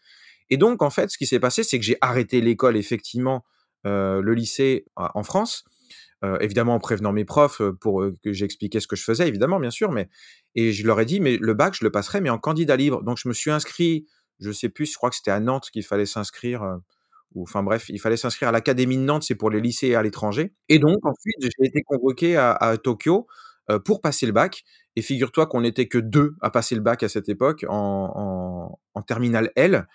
Et 0.49 0.57
donc, 0.57 0.81
en 0.81 0.89
fait, 0.89 1.09
ce 1.09 1.17
qui 1.17 1.25
s'est 1.25 1.39
passé, 1.39 1.63
c'est 1.63 1.79
que 1.79 1.85
j'ai 1.85 1.97
arrêté 2.01 2.41
l'école, 2.41 2.75
effectivement, 2.75 3.45
euh, 3.87 4.21
le 4.21 4.33
lycée 4.33 4.85
en 4.95 5.23
France. 5.23 5.63
Euh, 6.23 6.37
évidemment 6.37 6.75
en 6.75 6.79
prévenant 6.79 7.11
mes 7.11 7.25
profs 7.25 7.61
euh, 7.61 7.73
pour 7.73 8.05
que 8.23 8.31
j'expliquais 8.31 8.79
ce 8.79 8.85
que 8.85 8.95
je 8.95 9.03
faisais, 9.03 9.27
évidemment, 9.27 9.59
bien 9.59 9.71
sûr, 9.71 9.91
mais 9.91 10.07
et 10.53 10.71
je 10.71 10.85
leur 10.85 10.99
ai 10.99 11.05
dit, 11.05 11.19
mais 11.19 11.37
le 11.37 11.55
bac, 11.55 11.73
je 11.73 11.83
le 11.83 11.89
passerai, 11.89 12.21
mais 12.21 12.29
en 12.29 12.37
candidat 12.37 12.75
libre. 12.75 13.01
Donc 13.01 13.17
je 13.17 13.27
me 13.27 13.33
suis 13.33 13.49
inscrit, 13.49 14.05
je 14.39 14.51
sais 14.51 14.69
plus, 14.69 14.85
je 14.85 14.95
crois 14.97 15.09
que 15.09 15.15
c'était 15.15 15.31
à 15.31 15.39
Nantes 15.39 15.69
qu'il 15.71 15.83
fallait 15.83 16.05
s'inscrire, 16.05 16.77
ou 17.33 17.41
enfin 17.41 17.63
bref, 17.63 17.89
il 17.89 17.99
fallait 17.99 18.17
s'inscrire 18.17 18.49
à 18.49 18.51
l'académie 18.51 18.97
de 18.97 19.01
Nantes, 19.01 19.23
c'est 19.23 19.33
pour 19.33 19.49
les 19.49 19.61
lycées 19.61 19.95
à 19.95 20.03
l'étranger. 20.03 20.53
Et 20.69 20.77
donc 20.77 21.03
ensuite, 21.03 21.37
j'ai 21.41 21.67
été 21.67 21.81
convoqué 21.81 22.37
à, 22.37 22.77
Tokyo 22.83 23.25
pour 23.79 24.01
passer 24.01 24.25
le 24.25 24.31
bac. 24.31 24.63
Et 24.95 25.01
figure-toi 25.01 25.47
qu'on 25.47 25.61
n'était 25.61 25.87
que 25.87 25.97
deux 25.97 26.35
à 26.41 26.49
passer 26.49 26.75
le 26.75 26.81
bac 26.81 27.03
à 27.03 27.09
cette 27.09 27.29
époque 27.29 27.65
en, 27.69 28.11
en, 28.15 28.79
en 28.93 29.01
terminale 29.01 29.51
L. 29.55 29.87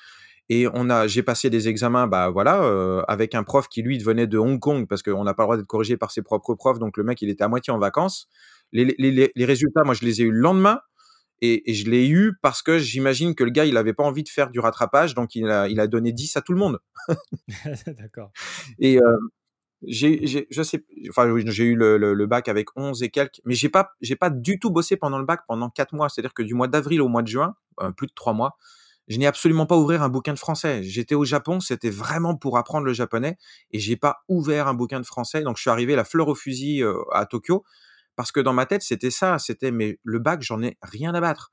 Et 0.49 0.69
on 0.73 0.91
a, 0.91 1.07
j'ai 1.09 1.23
passé 1.23 1.51
des 1.51 1.69
examens, 1.69 2.07
bah 2.07 2.31
voilà, 2.31 2.63
euh, 2.63 3.03
avec 3.09 3.35
un 3.35 3.43
prof 3.43 3.67
qui 3.69 3.83
lui 3.83 3.99
venait 3.99 4.29
de 4.29 4.39
Hong 4.39 4.61
Kong 4.61 4.87
parce 4.89 5.03
qu'on 5.03 5.25
n'a 5.25 5.35
pas 5.35 5.43
le 5.43 5.47
droit 5.47 5.57
d'être 5.57 5.67
corrigé 5.67 5.97
par 5.97 6.13
ses 6.13 6.23
propres 6.23 6.55
profs, 6.55 6.79
donc 6.79 6.97
le 6.97 7.03
mec 7.03 7.21
il 7.21 7.29
était 7.29 7.43
à 7.43 7.49
moitié 7.49 7.73
en 7.73 7.79
vacances. 7.79 8.29
Les, 8.73 8.95
les, 8.99 9.33
les 9.35 9.45
résultats, 9.45 9.83
moi 9.83 9.95
je 9.95 10.05
les 10.05 10.23
ai 10.23 10.25
eu 10.25 10.31
le 10.31 10.39
lendemain 10.39 10.81
et, 11.41 11.69
et 11.71 11.75
je 11.75 11.91
l'ai 11.91 12.09
eu 12.09 12.35
parce 12.43 12.63
que 12.63 12.79
j'imagine 12.79 13.35
que 13.35 13.43
le 13.43 13.51
gars 13.51 13.65
il 13.65 13.77
avait 13.77 13.93
pas 13.93 14.05
envie 14.05 14.23
de 14.23 14.29
faire 14.29 14.51
du 14.51 14.61
rattrapage, 14.61 15.15
donc 15.15 15.35
il 15.35 15.49
a, 15.51 15.69
il 15.69 15.81
a 15.81 15.89
donné 15.89 16.13
10 16.13 16.37
à 16.37 16.43
tout 16.43 16.53
le 16.53 16.59
monde. 16.59 16.79
D'accord. 17.99 18.31
Et 18.79 19.01
euh, 19.01 19.17
j'ai, 19.83 20.47
je 20.51 20.63
sais, 20.63 20.85
enfin 21.09 21.33
j'ai 21.47 21.65
eu 21.65 21.77
le, 21.77 22.27
bac 22.27 22.49
avec 22.49 22.69
11 22.77 23.03
et 23.03 23.11
quelques, 23.11 23.41
mais 23.45 23.55
j'ai 23.55 23.69
pas, 23.69 23.91
j'ai 24.01 24.17
pas 24.17 24.31
du 24.31 24.59
tout 24.59 24.71
bossé 24.71 24.97
pendant 24.97 25.19
le 25.19 25.25
bac 25.25 25.41
pendant 25.47 25.71
4 25.71 25.95
mois, 25.95 26.09
c'est-à-dire 26.09 26.35
que 26.35 26.43
du 26.43 26.55
mois 26.55 26.69
d'avril 26.69 27.03
au 27.03 27.09
mois 27.09 27.23
de 27.23 27.29
juin, 27.29 27.55
euh, 27.81 27.91
plus 27.93 28.07
de 28.07 28.13
3 28.15 28.33
mois 28.33 28.57
je 29.09 29.19
n'ai 29.19 29.27
absolument 29.27 29.67
pas 29.67 29.77
ouvert 29.77 30.03
un 30.03 30.09
bouquin 30.09 30.35
de 30.35 30.39
français. 30.39 30.83
J'étais 30.83 31.15
au 31.15 31.25
Japon, 31.25 31.61
c'était 31.61 31.91
vraiment 31.91 32.37
pour 32.37 32.59
apprendre 32.59 32.87
le 32.87 32.93
japonais 32.93 33.37
et 33.71 33.79
j'ai 33.79 33.97
pas 33.97 34.25
ouvert 34.29 34.67
un 34.67 34.75
bouquin 34.75 35.01
de 35.01 35.07
français. 35.07 35.43
Donc 35.43 35.57
je 35.57 35.63
suis 35.63 35.71
arrivé 35.71 35.95
la 35.95 36.05
fleur 36.05 36.29
au 36.29 36.35
fusil 36.35 36.83
euh, 36.83 36.95
à 37.13 37.27
Tokyo 37.27 37.65
parce 38.17 38.33
que 38.33 38.41
dans 38.41 38.53
ma 38.53 38.67
tête 38.67 38.83
c'était 38.83 39.11
ça, 39.11 39.39
c'était 39.39 39.71
mais 39.71 39.99
le 40.03 40.19
bac 40.19 40.43
j'en 40.43 40.63
ai 40.63 40.77
rien 40.83 41.15
à 41.15 41.21
battre. 41.21 41.51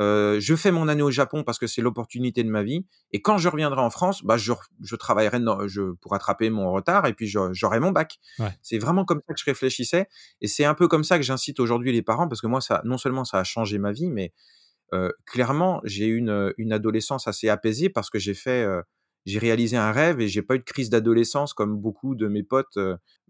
Euh, 0.00 0.40
je 0.40 0.56
fais 0.56 0.70
mon 0.72 0.88
année 0.88 1.02
au 1.02 1.10
Japon 1.10 1.44
parce 1.44 1.58
que 1.58 1.66
c'est 1.66 1.82
l'opportunité 1.82 2.42
de 2.42 2.50
ma 2.50 2.62
vie. 2.62 2.84
Et 3.12 3.22
quand 3.22 3.38
je 3.38 3.48
reviendrai 3.48 3.80
en 3.80 3.90
France, 3.90 4.24
bah, 4.24 4.36
je, 4.36 4.52
je 4.82 4.96
travaillerai 4.96 5.38
je, 5.66 5.92
pour 5.94 6.12
rattraper 6.12 6.50
mon 6.50 6.72
retard 6.72 7.06
et 7.06 7.14
puis 7.14 7.26
j'aurai 7.26 7.80
mon 7.80 7.92
bac. 7.92 8.18
C'est 8.62 8.78
vraiment 8.78 9.04
comme 9.04 9.20
ça 9.26 9.34
que 9.34 9.40
je 9.40 9.44
réfléchissais. 9.44 10.08
Et 10.40 10.48
c'est 10.48 10.64
un 10.64 10.74
peu 10.74 10.88
comme 10.88 11.04
ça 11.04 11.18
que 11.18 11.24
j'incite 11.24 11.60
aujourd'hui 11.60 11.92
les 11.92 12.02
parents 12.02 12.28
parce 12.28 12.40
que 12.40 12.46
moi, 12.46 12.60
ça, 12.60 12.82
non 12.84 12.98
seulement 12.98 13.24
ça 13.24 13.38
a 13.38 13.44
changé 13.44 13.78
ma 13.78 13.92
vie, 13.92 14.08
mais 14.08 14.32
clairement, 15.26 15.80
j'ai 15.84 16.06
eu 16.06 16.16
une, 16.16 16.72
adolescence 16.72 17.26
assez 17.26 17.48
apaisée 17.48 17.88
parce 17.88 18.10
que 18.10 18.18
j'ai 18.18 18.34
fait, 18.34 18.66
j'ai 19.26 19.38
réalisé 19.38 19.76
un 19.76 19.92
rêve 19.92 20.20
et 20.20 20.28
j'ai 20.28 20.42
pas 20.42 20.56
eu 20.56 20.58
de 20.58 20.64
crise 20.64 20.90
d'adolescence 20.90 21.54
comme 21.54 21.76
beaucoup 21.76 22.14
de 22.14 22.28
mes 22.28 22.42
potes 22.42 22.78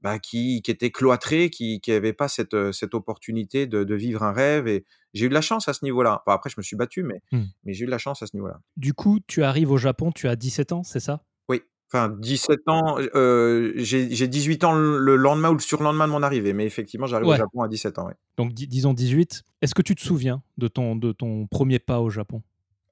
bah, 0.03 0.19
qui, 0.19 0.61
qui, 0.63 0.71
étaient 0.71 0.91
cloîtrés, 0.91 1.51
qui 1.51 1.81
n'avaient 1.89 2.13
pas 2.13 2.29
cette, 2.29 2.73
cette 2.73 2.95
opportunité 2.95 3.67
de, 3.67 3.95
vivre 3.95 4.23
un 4.23 4.33
rêve. 4.33 4.67
Et 4.67 4.85
j'ai 5.13 5.27
eu 5.27 5.29
de 5.29 5.35
la 5.35 5.41
chance 5.41 5.69
à 5.69 5.73
ce 5.73 5.85
niveau-là. 5.85 6.23
après, 6.27 6.51
je 6.51 6.57
me 6.59 6.63
suis 6.63 6.77
battu, 6.77 7.03
mais, 7.03 7.23
mmh. 7.33 7.43
mais 7.65 7.73
j'ai 7.73 7.85
eu 7.85 7.87
de 7.87 7.91
la 7.91 7.99
chance 7.99 8.23
à 8.23 8.27
ce 8.27 8.37
niveau-là. 8.37 8.61
Du 8.77 8.93
coup, 8.95 9.21
tu 9.27 9.45
arrives 9.45 9.71
au 9.71 9.79
Japon, 9.79 10.13
tu 10.13 10.29
as 10.29 10.37
17 10.37 10.73
ans, 10.73 10.83
c'est 10.83 11.01
ça? 11.01 11.23
Enfin, 11.95 12.09
17 12.19 12.61
ans, 12.67 12.97
euh, 13.15 13.73
j'ai 13.77 14.27
18 14.27 14.65
ans 14.65 14.75
le 14.75 15.15
lendemain 15.15 15.51
ou 15.51 15.55
le 15.55 15.61
surlendemain 15.61 16.09
de 16.09 16.13
mon 16.13 16.25
arrivée, 16.25 16.53
mais 16.53 16.65
effectivement, 16.67 17.07
j'arrive 17.07 17.29
au 17.29 17.37
Japon 17.37 17.63
à 17.63 17.69
17 17.69 18.01
ans. 18.01 18.11
Donc, 18.37 18.53
disons 18.53 18.95
18. 18.95 19.45
Est-ce 19.63 19.77
que 19.77 19.83
tu 19.83 19.95
te 19.95 20.01
souviens 20.01 20.43
de 20.59 20.67
ton, 20.67 20.97
de 20.97 21.13
ton 21.13 21.47
premier 21.47 21.79
pas 21.79 22.01
au 22.01 22.11
Japon? 22.11 22.43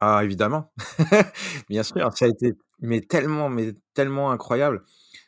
Ah, 0.00 0.20
évidemment. 0.22 0.72
Bien 1.68 1.82
sûr, 1.82 2.12
ça 2.16 2.26
a 2.26 2.28
été 2.28 2.52
mais 2.82 3.00
tellement, 3.00 3.48
mais 3.48 3.74
tellement 3.94 4.30
incroyable. 4.30 4.82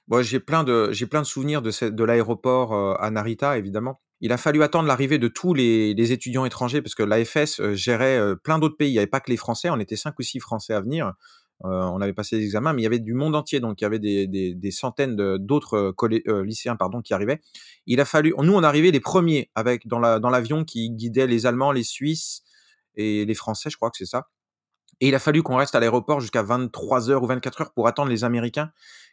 Bon, 0.09 0.23
j'ai 0.23 0.41
plein 0.41 0.65
de, 0.65 0.91
j'ai 0.93 1.07
plein 1.07 1.23
de 1.23 1.27
souvenirs 1.27 1.63
de, 1.63 2.05
l'aéroport 2.05 3.01
à 3.01 3.11
Narita, 3.11 3.57
évidemment. 3.57 4.01
Il 4.21 4.33
a 4.33 4.37
fallu 4.37 4.63
attendre 4.63 4.87
l'arrivée 4.87 5.19
de 5.19 5.29
tous 5.29 5.55
les, 5.55 5.95
les, 5.95 6.13
étudiants 6.13 6.45
étrangers 6.45 6.83
parce 6.83 6.95
que 6.95 7.03
l'AFS 7.03 7.73
gérait 7.73 8.21
plein 8.43 8.59
d'autres 8.59 8.77
pays. 8.77 8.91
Il 8.91 8.93
n'y 8.93 8.99
avait 8.99 9.07
pas 9.07 9.21
que 9.21 9.31
les 9.31 9.37
Français, 9.37 9.71
on 9.71 9.79
était 9.81 9.97
cinq 9.97 10.19
ou 10.19 10.23
six 10.23 10.41
Français 10.41 10.75
à 10.75 10.81
venir. 10.81 11.13
On 11.61 12.01
avait 12.01 12.13
passé 12.13 12.37
des 12.37 12.45
examens, 12.45 12.73
mais 12.73 12.83
il 12.83 12.85
y 12.85 12.87
avait 12.87 12.99
du 12.99 13.15
monde 13.15 13.35
entier, 13.35 13.61
donc 13.61 13.81
il 13.81 13.85
y 13.85 13.87
avait 13.87 13.99
des, 13.99 14.71
centaines 14.71 15.17
d'autres 15.39 15.95
lycéens 16.43 16.77
pardon, 16.77 17.01
qui 17.01 17.15
arrivaient. 17.15 17.41
Il 17.87 18.01
a 18.01 18.05
fallu, 18.05 18.35
nous 18.39 18.55
on 18.55 18.63
arrivait 18.63 18.91
les 18.91 19.01
premiers 19.01 19.51
avec 19.55 19.87
dans 19.87 20.01
l'avion 20.01 20.65
qui 20.65 20.91
guidait 20.91 21.27
les 21.27 21.47
Allemands, 21.47 21.73
les 21.73 21.85
Suisses 21.85 22.43
et 22.97 23.25
les 23.25 23.35
Français, 23.35 23.71
je 23.71 23.77
crois 23.77 23.91
que 23.91 23.97
c'est 23.97 24.07
ça. 24.07 24.29
Et 25.01 25.09
il 25.09 25.15
a 25.15 25.19
fallu 25.19 25.43
qu'on 25.43 25.57
reste 25.57 25.75
à 25.75 25.81
l'aéroport 25.81 26.21
jusqu'à 26.21 26.43
23 26.43 27.11
heures 27.11 27.23
ou 27.23 27.27
24 27.27 27.61
heures 27.63 27.73
pour 27.73 27.89
attendre 27.89 28.11
les 28.11 28.25
Américains 28.25 28.71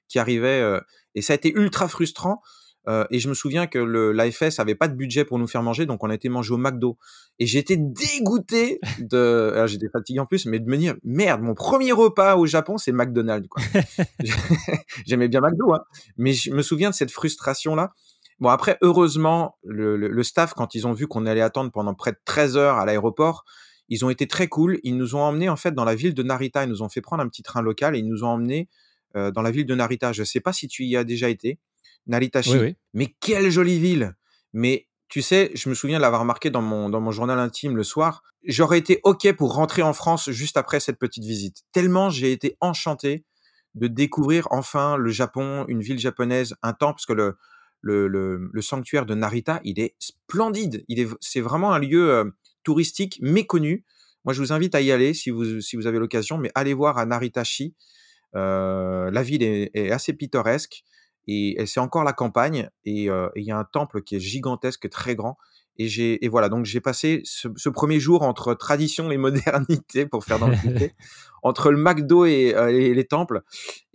qui 0.08 0.20
arrivaient. 0.20 0.62
euh, 0.62 0.80
et 1.16 1.22
ça 1.22 1.34
a 1.34 1.36
été 1.36 1.52
ultra 1.54 1.88
frustrant. 1.88 2.42
Euh, 2.88 3.06
et 3.12 3.20
je 3.20 3.30
me 3.30 3.36
souviens 3.36 3.68
que 3.68 3.78
l'AFS 3.78 4.60
avait 4.60 4.74
pas 4.76 4.88
de 4.88 4.96
budget 4.96 5.24
pour 5.24 5.38
nous 5.38 5.48
faire 5.48 5.62
manger, 5.62 5.86
donc 5.86 6.04
on 6.04 6.10
a 6.10 6.16
été 6.16 6.30
manger 6.30 6.54
au 6.54 6.58
McDo. 6.58 6.98
Et 7.38 7.46
j'étais 7.46 7.78
dégoûté 7.78 8.80
de, 9.00 9.52
alors 9.54 9.68
j'étais 9.68 9.90
fatigué 9.90 10.20
en 10.20 10.26
plus, 10.26 10.48
mais 10.48 10.60
de 10.60 10.68
me 10.68 10.78
dire 10.78 10.96
merde, 11.04 11.42
mon 11.42 11.54
premier 11.54 11.92
repas 11.92 12.38
au 12.38 12.48
Japon 12.48 12.78
c'est 12.80 12.92
McDonald's. 12.92 13.48
J'aimais 15.06 15.28
bien 15.28 15.42
McDo, 15.42 15.74
hein, 15.74 15.82
mais 16.18 16.34
je 16.34 16.52
me 16.52 16.64
souviens 16.64 16.90
de 16.90 16.96
cette 16.96 17.12
frustration 17.12 17.76
là. 17.76 17.94
Bon 18.40 18.50
après, 18.50 18.80
heureusement, 18.82 19.58
le, 19.64 19.96
le, 19.96 20.08
le 20.08 20.24
staff 20.24 20.56
quand 20.56 20.74
ils 20.74 20.88
ont 20.88 20.94
vu 20.94 21.06
qu'on 21.06 21.28
allait 21.28 21.42
attendre 21.42 21.70
pendant 21.72 21.94
près 21.94 22.12
de 22.14 22.18
13 22.26 22.58
heures 22.58 22.78
à 22.78 22.86
l'aéroport, 22.88 23.46
ils 23.92 24.06
ont 24.06 24.10
été 24.10 24.26
très 24.26 24.48
cool. 24.48 24.80
Ils 24.84 24.96
nous 24.96 25.16
ont 25.16 25.22
emmenés 25.22 25.50
en 25.50 25.58
fait 25.58 25.74
dans 25.74 25.84
la 25.84 25.96
ville 25.96 26.14
de 26.14 26.24
Narita. 26.24 26.64
Ils 26.64 26.70
nous 26.70 26.82
ont 26.82 26.88
fait 26.88 27.02
prendre 27.02 27.22
un 27.22 27.28
petit 27.28 27.44
train 27.44 27.62
local 27.62 27.94
et 27.94 28.00
ils 28.00 28.08
nous 28.08 28.24
ont 28.24 28.30
emmenés 28.30 28.70
euh, 29.18 29.32
dans 29.32 29.42
la 29.42 29.52
ville 29.52 29.66
de 29.66 29.76
Narita. 29.76 30.14
Je 30.14 30.24
sais 30.24 30.40
pas 30.40 30.54
si 30.54 30.70
tu 30.70 30.86
y 30.86 30.96
as 30.96 31.04
déjà 31.04 31.28
été. 31.28 31.60
Naritashi. 32.08 32.54
Oui, 32.54 32.60
oui. 32.60 32.76
Mais 32.94 33.14
quelle 33.20 33.52
jolie 33.52 33.80
ville 33.80 34.16
Mais 34.54 34.88
tu 35.10 35.22
sais, 35.22 35.52
je 35.56 35.68
me 35.68 35.76
souviens 35.76 35.98
de 35.98 36.02
l'avoir 36.02 36.24
marqué 36.24 36.50
dans 36.50 36.62
mon, 36.62 36.90
dans 36.90 37.02
mon 37.02 37.12
journal 37.12 37.38
intime 37.38 37.76
le 37.76 37.84
soir. 37.84 38.24
J'aurais 38.46 38.78
été 38.78 39.02
OK 39.04 39.30
pour 39.34 39.54
rentrer 39.54 39.82
en 39.82 39.92
France 39.92 40.32
juste 40.32 40.56
après 40.56 40.80
cette 40.80 40.98
petite 40.98 41.26
visite. 41.26 41.64
Tellement 41.74 42.10
j'ai 42.10 42.32
été 42.32 42.56
enchanté 42.62 43.26
de 43.76 43.88
découvrir 43.88 44.48
enfin 44.52 44.96
le 44.96 45.10
Japon, 45.12 45.66
une 45.68 45.82
ville 45.82 46.00
japonaise, 46.00 46.56
un 46.64 46.72
temps, 46.72 46.94
parce 46.94 47.06
que 47.06 47.14
le, 47.14 47.36
le, 47.82 48.08
le, 48.08 48.50
le 48.52 48.62
sanctuaire 48.62 49.06
de 49.06 49.16
Narita, 49.16 49.60
il 49.66 49.82
est 49.82 49.96
splendide. 50.00 50.86
Il 50.88 51.00
est, 51.02 51.10
c'est 51.20 51.42
vraiment 51.42 51.74
un 51.74 51.80
lieu 51.80 52.10
euh, 52.10 52.26
touristique 52.64 53.20
méconnu. 53.22 53.86
Moi, 54.26 54.34
je 54.34 54.42
vous 54.42 54.54
invite 54.54 54.76
à 54.76 54.82
y 54.82 54.92
aller 54.92 55.14
si 55.14 55.30
vous, 55.30 55.88
avez 55.88 56.00
l'occasion, 56.00 56.38
mais 56.38 56.52
allez 56.56 56.74
voir 56.74 56.98
à 56.98 57.06
Naritashi. 57.06 57.76
Euh, 58.36 59.12
la 59.12 59.24
ville 59.24 59.44
est, 59.44 59.92
assez 59.92 60.14
pittoresque 60.14 60.84
et, 61.28 61.66
c'est 61.66 61.80
encore 61.80 62.04
la 62.04 62.14
campagne 62.14 62.70
euh, 62.88 63.30
et 63.36 63.40
il 63.42 63.46
y 63.46 63.52
a 63.52 63.58
un 63.58 63.66
temple 63.66 64.04
qui 64.04 64.16
est 64.16 64.20
gigantesque, 64.20 64.90
très 64.90 65.16
grand. 65.16 65.38
Et 65.82 65.88
j'ai 65.88 66.24
et 66.24 66.28
voilà 66.30 66.48
donc 66.50 66.66
j'ai 66.66 66.80
passé 66.82 67.22
ce, 67.24 67.48
ce 67.56 67.70
premier 67.70 68.00
jour 68.00 68.22
entre 68.22 68.54
tradition 68.54 69.10
et 69.12 69.18
modernité 69.28 70.06
pour 70.06 70.24
faire 70.24 70.38
dans 70.38 70.48
le 70.48 70.56
cliché, 70.62 70.94
entre 71.44 71.72
le 71.72 71.78
McDo 71.78 72.26
et, 72.26 72.54
euh, 72.56 72.68
et 72.70 72.94
les 72.94 73.06
temples 73.06 73.42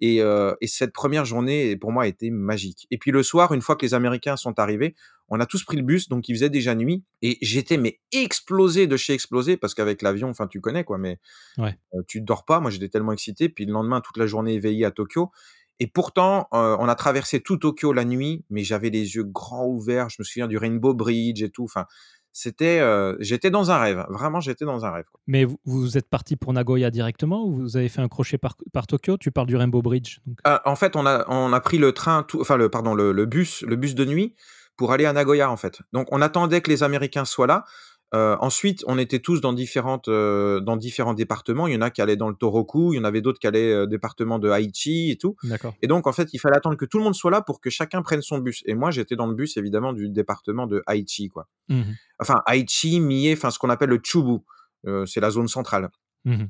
et, 0.01 0.21
euh, 0.21 0.55
et 0.61 0.67
cette 0.67 0.93
première 0.93 1.25
journée 1.25 1.77
pour 1.77 1.93
moi 1.93 2.05
a 2.05 2.07
été 2.07 2.31
magique. 2.31 2.87
Et 2.91 2.99
puis 2.99 3.11
le 3.13 3.23
soir, 3.23 3.53
une 3.53 3.61
fois 3.63 3.77
que 3.77 3.87
les 3.87 3.95
Américains 3.95 4.37
sont 4.37 4.59
arrivés, 4.59 4.95
on 5.29 5.39
a 5.41 5.47
tous 5.47 5.65
pris 5.65 5.77
le 5.77 5.83
bus 5.83 6.09
donc 6.09 6.29
il 6.29 6.35
faisait 6.35 6.51
déjà 6.51 6.75
nuit 6.75 7.05
et 7.23 7.39
j'étais 7.41 7.77
mais 7.77 8.01
explosé 8.13 8.87
de 8.87 8.97
chez 8.97 9.13
explosé 9.13 9.57
parce 9.57 9.75
qu'avec 9.75 10.03
l'avion, 10.03 10.29
enfin 10.29 10.47
tu 10.49 10.61
connais 10.61 10.83
quoi, 10.85 10.99
mais 10.99 11.19
Ouais. 11.59 11.79
euh, 11.95 12.03
tu 12.09 12.21
dors 12.21 12.45
pas. 12.45 12.59
Moi 12.61 12.71
j'étais 12.71 12.89
tellement 12.89 13.13
excité. 13.13 13.49
Puis 13.49 13.65
le 13.67 13.73
lendemain 13.73 14.01
toute 14.01 14.17
la 14.17 14.27
journée 14.27 14.55
éveillé 14.55 14.85
à 14.85 14.91
Tokyo 14.91 15.31
et 15.79 15.87
pourtant, 15.87 16.49
euh, 16.55 16.77
on 16.81 16.89
a 16.89 16.95
traversé 16.95 17.41
tout 17.41 17.57
Tokyo 17.59 17.93
la 17.93 18.05
nuit, 18.05 18.45
mais 18.51 18.63
j'avais 18.65 18.91
les 18.91 19.15
yeux 19.17 19.25
grands 19.25 19.67
ouverts. 19.67 20.09
Je 20.09 20.17
me 20.19 20.25
souviens 20.25 20.47
du 20.47 20.57
Rainbow 20.57 20.95
Bridge 20.95 21.43
et 21.43 21.51
tout. 21.51 21.65
Enfin, 21.65 21.87
c'était, 22.33 22.81
euh, 22.81 23.17
j'étais 23.21 23.51
dans 23.51 23.71
un 23.71 23.79
rêve. 23.79 24.05
Vraiment, 24.11 24.41
j'étais 24.41 24.65
dans 24.65 24.85
un 24.85 24.91
rêve. 24.91 25.05
quoi. 25.11 25.21
Mais 25.27 25.45
vous, 25.45 25.59
vous 25.65 25.97
êtes 25.99 26.09
parti 26.09 26.37
pour 26.37 26.53
Nagoya 26.53 26.91
directement 26.91 27.45
ou 27.47 27.53
vous 27.53 27.77
avez 27.77 27.89
fait 27.89 28.01
un 28.01 28.09
crochet 28.09 28.39
par, 28.39 28.57
par 28.73 28.87
Tokyo? 28.87 29.17
Tu 29.17 29.31
parles 29.31 29.47
du 29.47 29.57
Rainbow 29.57 29.83
Bridge. 29.83 30.19
donc. 30.27 30.39
Euh, 30.47 30.59
en 30.65 30.77
fait, 30.77 30.97
on 30.97 31.07
a, 31.07 31.25
on 31.29 31.53
a 31.53 31.61
pris 31.61 31.79
le 31.79 31.93
train, 31.93 32.23
tout, 32.23 32.41
enfin 32.41 32.57
le, 32.57 32.69
pardon, 32.69 32.95
le, 32.95 33.13
le 33.13 33.27
bus, 33.27 33.63
le 33.63 33.77
bus 33.77 33.95
de 33.95 34.05
nuit 34.05 34.35
pour 34.77 34.93
aller 34.93 35.07
à 35.07 35.13
Nagoya 35.15 35.51
en 35.51 35.57
fait. 35.57 35.81
Donc, 35.93 36.09
on 36.11 36.21
attendait 36.21 36.61
que 36.61 36.71
les 36.71 36.83
Américains 36.83 37.25
soient 37.25 37.47
là. 37.47 37.65
Euh, 38.15 38.37
ensuite, 38.41 38.85
on 38.87 38.99
était 38.99 39.19
tous 39.19 39.41
dans 39.41 39.53
différentes, 39.53 40.09
euh, 40.09 40.61
dans 40.61 40.77
différents 40.77 41.15
départements. 41.15 41.67
Il 41.67 41.75
y 41.75 41.77
en 41.77 41.81
a 41.81 41.91
qui 41.91 42.01
allaient 42.01 42.17
dans 42.17 42.29
le 42.29 42.37
Toroku, 42.37 42.93
il 42.93 42.97
y 42.97 43.01
en 43.01 43.05
avait 43.05 43.21
d'autres 43.21 43.41
qui 43.41 43.47
allaient 43.47 43.73
euh, 43.73 43.87
département 43.87 44.39
de 44.39 44.49
Aichi 44.51 45.11
et 45.11 45.17
tout. 45.17 45.37
Et 45.83 45.87
donc, 45.89 46.07
en 46.07 46.13
fait, 46.13 46.29
il 46.33 46.39
fallait 46.39 46.57
attendre 46.57 46.77
que 46.77 46.85
tout 46.85 46.99
le 46.99 47.05
monde 47.05 47.15
soit 47.15 47.31
là 47.31 47.43
pour 47.43 47.61
que 47.61 47.69
chacun 47.69 48.03
prenne 48.03 48.23
son 48.23 48.39
bus. 48.39 48.63
Et 48.67 48.75
moi, 48.75 48.91
j'étais 48.91 49.17
dans 49.17 49.27
le 49.27 49.35
bus, 49.35 49.57
évidemment, 49.57 49.93
du 49.93 50.09
département 50.09 50.67
de 50.67 50.83
Aichi, 50.89 51.29
quoi. 51.29 51.49
Mhm. 51.69 51.97
Enfin, 52.21 52.43
Aichi, 52.49 53.01
Mie, 53.01 53.33
enfin, 53.33 53.51
ce 53.51 53.59
qu'on 53.59 53.71
appelle 53.71 53.91
le 53.91 54.01
Chubu. 54.03 54.39
C'est 55.07 55.21
la 55.21 55.31
zone 55.31 55.49
centrale. 55.49 55.91
Mhm. 56.25 56.49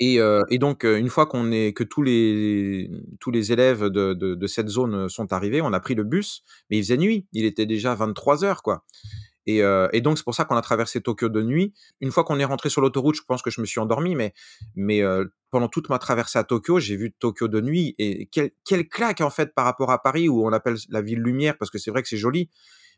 Et, 0.00 0.18
et 0.50 0.58
donc, 0.58 0.84
une 0.84 1.10
fois 1.10 1.26
qu'on 1.26 1.52
est, 1.52 1.74
que 1.74 1.84
tous 1.84 2.02
les, 2.02 2.90
tous 3.20 3.30
les 3.30 3.52
élèves 3.52 3.84
de, 3.84 4.14
de, 4.14 4.34
de 4.34 4.46
cette 4.46 4.68
zone 4.68 5.10
sont 5.10 5.30
arrivés, 5.34 5.60
on 5.60 5.74
a 5.74 5.80
pris 5.80 5.94
le 5.94 6.04
bus, 6.04 6.42
mais 6.70 6.78
il 6.78 6.82
faisait 6.82 6.96
nuit. 6.96 7.26
Il 7.32 7.44
était 7.44 7.66
déjà 7.66 7.94
23 7.94 8.44
heures, 8.44 8.62
quoi. 8.62 8.82
Et, 9.46 9.62
euh, 9.62 9.88
et 9.92 10.00
donc, 10.00 10.18
c'est 10.18 10.24
pour 10.24 10.34
ça 10.34 10.44
qu'on 10.44 10.56
a 10.56 10.62
traversé 10.62 11.00
Tokyo 11.00 11.28
de 11.28 11.42
nuit. 11.42 11.72
Une 12.00 12.10
fois 12.10 12.24
qu'on 12.24 12.38
est 12.38 12.44
rentré 12.44 12.68
sur 12.68 12.80
l'autoroute, 12.80 13.14
je 13.14 13.22
pense 13.22 13.42
que 13.42 13.50
je 13.50 13.60
me 13.60 13.66
suis 13.66 13.80
endormi, 13.80 14.14
mais, 14.14 14.34
mais 14.74 15.02
euh, 15.02 15.24
pendant 15.50 15.68
toute 15.68 15.88
ma 15.88 15.98
traversée 15.98 16.38
à 16.38 16.44
Tokyo, 16.44 16.80
j'ai 16.80 16.96
vu 16.96 17.12
Tokyo 17.12 17.48
de 17.48 17.60
nuit. 17.60 17.94
Et 17.98 18.26
quelle, 18.26 18.50
quelle 18.64 18.88
claque, 18.88 19.20
en 19.20 19.30
fait, 19.30 19.54
par 19.54 19.64
rapport 19.64 19.90
à 19.90 20.02
Paris, 20.02 20.28
où 20.28 20.44
on 20.46 20.52
appelle 20.52 20.76
la 20.88 21.00
ville 21.00 21.20
lumière, 21.20 21.56
parce 21.58 21.70
que 21.70 21.78
c'est 21.78 21.90
vrai 21.90 22.02
que 22.02 22.08
c'est 22.08 22.16
joli, 22.16 22.50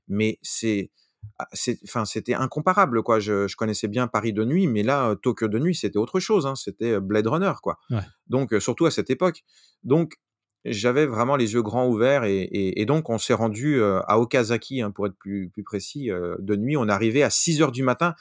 mais 0.09 0.39
c'est. 0.43 0.91
ah, 1.39 1.47
Enfin, 1.85 2.05
c'était 2.05 2.35
incomparable, 2.35 3.03
quoi. 3.03 3.21
Je, 3.21 3.47
je 3.47 3.57
connaissais 3.57 3.89
bien 3.89 4.07
Paris 4.07 4.33
de 4.33 4.45
nuit, 4.45 4.67
mais 4.67 4.83
là, 4.83 5.11
euh, 5.11 5.15
Tokyo 5.15 5.49
de 5.49 5.59
nuit, 5.59 5.75
c'était 5.75 5.99
autre 5.99 6.19
chose. 6.19 6.47
Hein. 6.47 6.55
C'était 6.55 6.99
Blade 7.01 7.27
Runner, 7.27 7.53
quoi. 7.63 7.79
Ouais. 7.91 8.01
Donc, 8.29 8.55
surtout 8.61 8.87
à 8.87 8.91
cette 8.91 9.11
époque. 9.11 9.45
Donc, 9.85 10.15
j'avais 10.65 11.07
vraiment 11.07 11.37
les 11.37 11.55
yeux 11.55 11.63
grands 11.63 11.87
ouverts 11.89 12.25
et, 12.25 12.41
et, 12.43 12.81
et 12.81 12.87
donc 12.87 13.11
on 13.11 13.19
s'est 13.19 13.35
rendu 13.35 13.81
euh, 13.81 14.01
à 14.09 14.19
Okazaki, 14.19 14.83
hein, 14.83 14.91
pour 14.91 15.07
être 15.07 15.17
plus, 15.19 15.51
plus 15.51 15.63
précis, 15.65 16.11
euh, 16.11 16.37
de 16.41 16.57
nuit. 16.57 16.77
On 16.77 16.89
est 16.89 16.93
arrivé 16.93 17.23
à 17.23 17.31
6 17.31 17.63
heures 17.63 17.73
du 17.73 17.83
matin. 17.83 18.15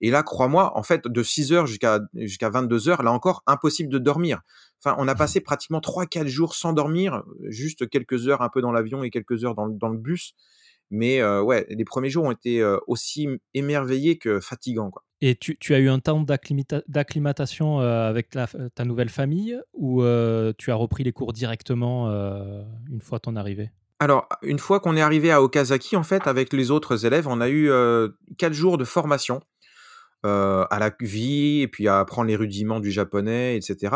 Et 0.00 0.10
là, 0.10 0.22
crois-moi, 0.22 0.76
en 0.76 0.82
fait, 0.82 1.06
de 1.06 1.22
6 1.22 1.52
heures 1.52 1.66
jusqu'à 1.66 2.00
jusqu'à 2.14 2.50
22 2.50 2.88
heures, 2.88 3.02
là 3.02 3.12
encore, 3.12 3.42
impossible 3.46 3.88
de 3.90 3.98
dormir. 3.98 4.40
Enfin, 4.84 4.96
on 4.98 5.08
a 5.08 5.14
passé 5.14 5.40
pratiquement 5.40 5.80
3-4 5.80 6.26
jours 6.26 6.54
sans 6.54 6.72
dormir, 6.72 7.22
juste 7.44 7.88
quelques 7.88 8.28
heures 8.28 8.42
un 8.42 8.48
peu 8.50 8.60
dans 8.60 8.72
l'avion 8.72 9.02
et 9.04 9.10
quelques 9.10 9.44
heures 9.44 9.54
dans, 9.54 9.66
le- 9.66 9.74
dans 9.74 9.88
le 9.88 9.98
bus. 9.98 10.34
Mais 10.90 11.20
euh, 11.20 11.42
ouais, 11.42 11.66
les 11.70 11.84
premiers 11.84 12.10
jours 12.10 12.24
ont 12.24 12.32
été 12.32 12.60
euh, 12.60 12.78
aussi 12.86 13.28
émerveillés 13.54 14.18
que 14.18 14.40
fatigants. 14.40 14.90
Quoi. 14.90 15.02
Et 15.26 15.36
tu, 15.36 15.56
tu 15.58 15.72
as 15.74 15.78
eu 15.78 15.88
un 15.88 16.00
temps 16.00 16.20
d'acclimata- 16.20 16.82
d'acclimatation 16.86 17.80
euh, 17.80 18.10
avec 18.10 18.34
la- 18.34 18.46
ta 18.74 18.84
nouvelle 18.84 19.08
famille 19.08 19.58
ou 19.72 20.02
euh, 20.02 20.52
tu 20.58 20.70
as 20.70 20.74
repris 20.74 21.02
les 21.02 21.12
cours 21.12 21.32
directement 21.32 22.10
euh, 22.10 22.62
une 22.92 23.00
fois 23.00 23.20
ton 23.20 23.34
arrivée? 23.34 23.70
Alors, 24.00 24.28
une 24.42 24.58
fois 24.58 24.80
qu'on 24.80 24.96
est 24.98 25.00
arrivé 25.00 25.32
à 25.32 25.40
Okazaki, 25.40 25.96
en 25.96 26.02
fait, 26.02 26.26
avec 26.26 26.52
les 26.52 26.70
autres 26.70 27.06
élèves, 27.06 27.26
on 27.26 27.40
a 27.40 27.48
eu 27.48 27.70
euh, 27.70 28.10
quatre 28.36 28.52
jours 28.52 28.76
de 28.76 28.84
formation 28.84 29.40
à 30.24 30.78
la 30.80 30.90
vie 31.00 31.60
et 31.60 31.68
puis 31.68 31.86
à 31.86 32.00
apprendre 32.00 32.28
les 32.28 32.36
rudiments 32.36 32.80
du 32.80 32.90
japonais, 32.90 33.56
etc. 33.56 33.94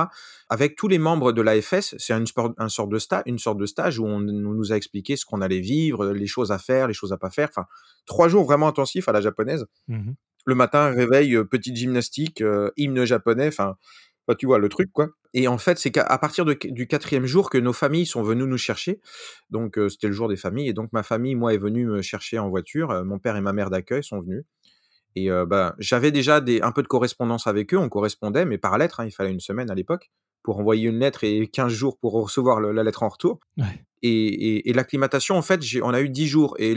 Avec 0.51 0.77
tous 0.77 0.87
les 0.87 0.99
membres 0.99 1.33
de 1.33 1.41
l'AFS, 1.41 1.95
c'est 1.97 2.13
une, 2.13 2.27
sorte 2.27 2.91
de 2.91 2.99
sta- 2.99 3.23
une 3.25 3.39
sorte 3.39 3.57
de 3.57 3.65
stage 3.65 3.99
où 3.99 4.05
on, 4.07 4.17
on 4.17 4.55
nous 4.55 4.73
a 4.73 4.77
expliqué 4.77 5.17
ce 5.17 5.25
qu'on 5.25 5.41
allait 5.41 5.61
vivre, 5.61 6.11
les 6.11 6.27
choses 6.27 6.53
à 6.53 6.59
faire, 6.59 6.87
les 6.87 6.93
choses 6.93 7.15
à 7.15 7.17
pas 7.17 7.31
faire. 7.31 7.49
Enfin, 7.51 7.67
trois 8.05 8.29
jours 8.29 8.45
vraiment 8.45 8.69
intensifs 8.69 9.09
à 9.09 9.13
la 9.13 9.23
japonaise. 9.23 9.65
Mhm. 9.89 10.17
Le 10.47 10.55
matin, 10.55 10.91
réveil, 10.91 11.35
euh, 11.37 11.45
petite 11.45 11.77
gymnastique, 11.77 12.41
euh, 12.41 12.71
hymne 12.77 13.05
japonais, 13.05 13.49
enfin, 13.49 13.77
bah, 14.27 14.35
tu 14.35 14.47
vois 14.47 14.59
le 14.59 14.69
truc, 14.69 14.91
quoi. 14.93 15.09
Et 15.35 15.47
en 15.49 15.59
fait, 15.59 15.79
c'est 15.79 15.91
qu'à 15.91 16.05
partir 16.19 16.45
de- 16.47 16.57
du 16.65 16.87
quatrième 16.87 17.27
jour 17.27 17.51
que 17.51 17.59
nos 17.59 17.73
familles 17.75 18.07
sont 18.07 18.23
venues 18.23 18.47
nous 18.47 18.57
chercher. 18.59 19.01
Donc, 19.51 19.79
euh, 19.79 19.89
c'était 19.91 20.07
le 20.07 20.13
jour 20.15 20.29
des 20.29 20.37
familles. 20.37 20.69
Et 20.69 20.73
donc, 20.73 20.91
ma 20.93 21.03
famille, 21.03 21.35
moi, 21.35 21.53
est 21.53 21.59
venue 21.59 21.87
me 21.87 22.01
chercher 22.03 22.39
en 22.39 22.49
voiture. 22.49 22.91
Euh, 22.91 23.05
mon 23.05 23.19
père 23.19 23.37
et 23.37 23.41
ma 23.43 23.53
mère 23.53 23.69
d'accueil 23.71 24.03
sont 24.03 24.21
venus. 24.23 24.45
Et 25.17 25.31
euh, 25.31 25.45
bah, 25.47 25.75
j'avais 25.79 26.11
déjà 26.13 26.41
des, 26.41 26.61
un 26.63 26.73
peu 26.73 26.83
de 26.83 26.89
correspondance 26.89 27.47
avec 27.47 27.75
eux. 27.75 27.79
On 27.79 27.89
correspondait, 27.89 28.45
mais 28.47 28.57
par 28.59 28.79
lettre. 28.79 29.01
hein, 29.01 29.07
il 29.07 29.11
fallait 29.11 29.33
une 29.33 29.41
semaine 29.41 29.71
à 29.71 29.75
l'époque 29.75 30.11
pour 30.43 30.59
envoyer 30.61 30.89
une 30.89 30.99
lettre 30.99 31.25
et 31.25 31.47
15 31.47 31.73
jours 31.73 31.99
pour 31.99 32.13
recevoir 32.13 32.61
le- 32.61 32.73
la 32.73 32.85
lettre 32.85 33.03
en 33.03 33.09
retour. 33.09 33.41
Ouais. 33.59 33.65
Et, 34.03 34.11
et, 34.57 34.71
et 34.71 34.73
l'acclimatation, 34.73 35.37
en 35.37 35.43
fait, 35.43 35.61
on 35.83 35.93
a 35.93 36.01
eu 36.01 36.09
10 36.09 36.27
jours. 36.27 36.55
Et 36.59 36.75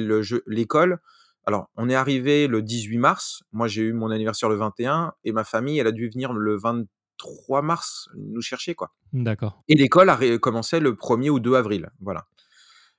l'école, 0.48 1.00
alors, 1.46 1.70
on 1.76 1.90
est 1.90 1.96
arrivé 1.96 2.48
le 2.48 2.62
18 2.62 2.98
mars. 2.98 3.44
Moi, 3.52 3.68
j'ai 3.68 3.82
eu 3.82 3.94
mon 3.94 4.12
anniversaire 4.12 4.50
le 4.50 4.56
21. 4.56 5.14
Et 5.24 5.32
ma 5.32 5.44
famille, 5.44 5.80
elle 5.80 5.88
a 5.88 5.92
dû 5.92 6.10
venir 6.10 6.34
le 6.34 6.56
23 6.58 7.62
mars 7.62 8.10
nous 8.16 8.42
chercher, 8.42 8.76
quoi. 8.76 8.92
D'accord. 9.14 9.64
Et 9.68 9.76
l'école 9.76 10.10
a 10.10 10.38
commencé 10.38 10.80
le 10.80 10.94
1er 10.94 11.30
ou 11.30 11.40
2 11.40 11.56
avril. 11.56 11.90
Voilà. 12.00 12.28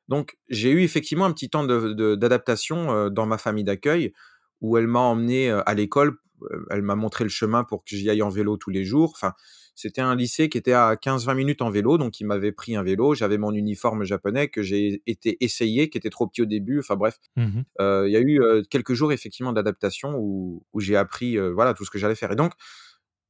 Donc, 0.09 0.37
j'ai 0.48 0.70
eu 0.70 0.83
effectivement 0.83 1.24
un 1.24 1.33
petit 1.33 1.50
temps 1.50 1.64
d'adaptation 1.64 2.92
euh, 2.92 3.11
dans 3.11 3.26
ma 3.26 3.38
famille 3.38 3.64
d'accueil 3.64 4.12
où 4.61 4.76
elle 4.76 4.88
m'a 4.88 5.00
emmené 5.00 5.50
euh, 5.50 5.62
à 5.64 5.74
l'école. 5.74 6.18
euh, 6.50 6.66
Elle 6.70 6.83
m'a 6.83 6.96
montré 6.96 7.24
le 7.24 7.31
chemin 7.31 7.62
pour 7.62 7.85
que 7.85 7.96
j'y 7.96 8.11
aille 8.11 8.22
en 8.22 8.28
vélo 8.28 8.57
tous 8.57 8.70
les 8.70 8.85
jours. 8.85 9.12
Enfin, 9.14 9.35
c'était 9.74 10.00
un 10.00 10.14
lycée 10.14 10.48
qui 10.48 10.58
était 10.58 10.72
à 10.72 10.94
15-20 10.94 11.35
minutes 11.35 11.62
en 11.62 11.70
vélo. 11.70 11.98
Donc, 11.98 12.20
il 12.20 12.26
m'avait 12.26 12.52
pris 12.52 12.76
un 12.76 12.82
vélo. 12.82 13.14
J'avais 13.14 13.38
mon 13.38 13.52
uniforme 13.52 14.04
japonais 14.04 14.48
que 14.48 14.62
j'ai 14.62 15.02
été 15.06 15.42
essayé, 15.44 15.88
qui 15.88 15.98
était 15.98 16.11
trop 16.11 16.26
petit 16.26 16.42
au 16.42 16.46
début. 16.46 16.78
Enfin, 16.78 16.96
bref. 16.96 17.18
Mhm. 17.37 17.64
Euh, 17.80 18.04
il 18.06 18.12
y 18.12 18.16
a 18.16 18.20
eu 18.20 18.40
euh, 18.42 18.62
quelques 18.68 18.94
jours 18.94 19.12
effectivement 19.12 19.52
d'adaptation 19.52 20.14
où, 20.16 20.64
où 20.72 20.80
j'ai 20.80 20.96
appris 20.96 21.38
euh, 21.38 21.52
voilà 21.52 21.74
tout 21.74 21.85
ce 21.85 21.90
que 21.90 21.98
j'allais 21.98 22.14
faire. 22.14 22.32
Et 22.32 22.37
donc 22.37 22.52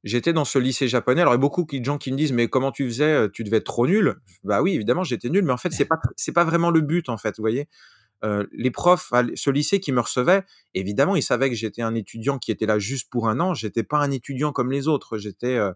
j'étais 0.03 0.33
dans 0.33 0.45
ce 0.45 0.59
lycée 0.59 0.87
japonais. 0.87 1.21
Alors 1.21 1.33
il 1.33 1.37
y 1.37 1.39
a 1.39 1.39
beaucoup 1.39 1.65
de 1.65 1.85
gens 1.85 1.97
qui 1.97 2.11
me 2.11 2.17
disent 2.17 2.33
mais 2.33 2.47
comment 2.47 2.71
tu 2.71 2.85
faisais 2.85 3.29
Tu 3.31 3.43
devais 3.43 3.57
être 3.57 3.65
trop 3.65 3.87
nul? 3.87 4.15
Bah 4.43 4.61
oui 4.61 4.73
évidemment 4.73 5.03
j'étais 5.03 5.29
nul, 5.29 5.43
mais 5.43 5.53
en 5.53 5.57
fait 5.57 5.71
c'est 5.71 5.85
pas 5.85 5.99
c'est 6.17 6.33
pas 6.33 6.43
vraiment 6.43 6.71
le 6.71 6.81
but 6.81 7.09
en 7.09 7.17
fait. 7.17 7.37
Vous 7.37 7.43
voyez. 7.43 7.67
Euh, 8.23 8.45
les 8.53 8.71
profs, 8.71 9.11
ce 9.35 9.49
lycée 9.49 9.79
qui 9.79 9.91
me 9.91 9.99
recevait, 9.99 10.43
évidemment, 10.73 11.15
ils 11.15 11.23
savaient 11.23 11.49
que 11.49 11.55
j'étais 11.55 11.81
un 11.81 11.93
étudiant 11.93 12.39
qui 12.39 12.51
était 12.51 12.65
là 12.65 12.79
juste 12.79 13.09
pour 13.09 13.27
un 13.27 13.39
an. 13.39 13.53
J'étais 13.53 13.83
pas 13.83 13.97
un 13.97 14.11
étudiant 14.11 14.53
comme 14.53 14.71
les 14.71 14.87
autres. 14.87 15.17
J'étais, 15.17 15.57
euh, 15.57 15.71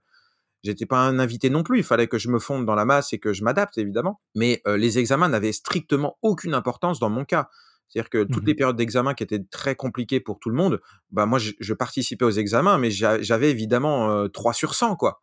j'étais 0.67 0.85
pas 0.85 0.99
un 0.99 1.17
invité 1.19 1.49
non 1.49 1.63
plus. 1.63 1.79
Il 1.79 1.83
fallait 1.83 2.07
que 2.07 2.17
je 2.17 2.29
me 2.29 2.39
fonde 2.39 2.65
dans 2.65 2.75
la 2.75 2.85
masse 2.85 3.13
et 3.13 3.19
que 3.19 3.33
je 3.33 3.43
m'adapte, 3.43 3.77
évidemment. 3.77 4.21
Mais 4.35 4.61
euh, 4.67 4.77
les 4.77 4.99
examens 4.99 5.29
n'avaient 5.29 5.51
strictement 5.53 6.17
aucune 6.21 6.53
importance 6.53 6.99
dans 6.99 7.09
mon 7.09 7.25
cas. 7.25 7.49
C'est-à-dire 7.89 8.09
que 8.09 8.23
toutes 8.23 8.43
Mmh 8.43 8.47
les 8.47 8.55
périodes 8.55 8.75
d'examen 8.75 9.13
qui 9.13 9.23
étaient 9.23 9.43
très 9.49 9.75
compliquées 9.75 10.19
pour 10.19 10.39
tout 10.39 10.49
le 10.49 10.55
monde, 10.55 10.81
bah 11.11 11.25
moi, 11.25 11.39
je, 11.39 11.51
je 11.59 11.73
participais 11.73 12.25
aux 12.25 12.31
examens, 12.31 12.77
mais 12.77 12.91
j'a- 12.91 13.21
j'avais 13.21 13.49
évidemment 13.49 14.11
euh, 14.11 14.27
3 14.27 14.53
sur 14.53 14.75
100, 14.75 14.95
quoi. 14.97 15.21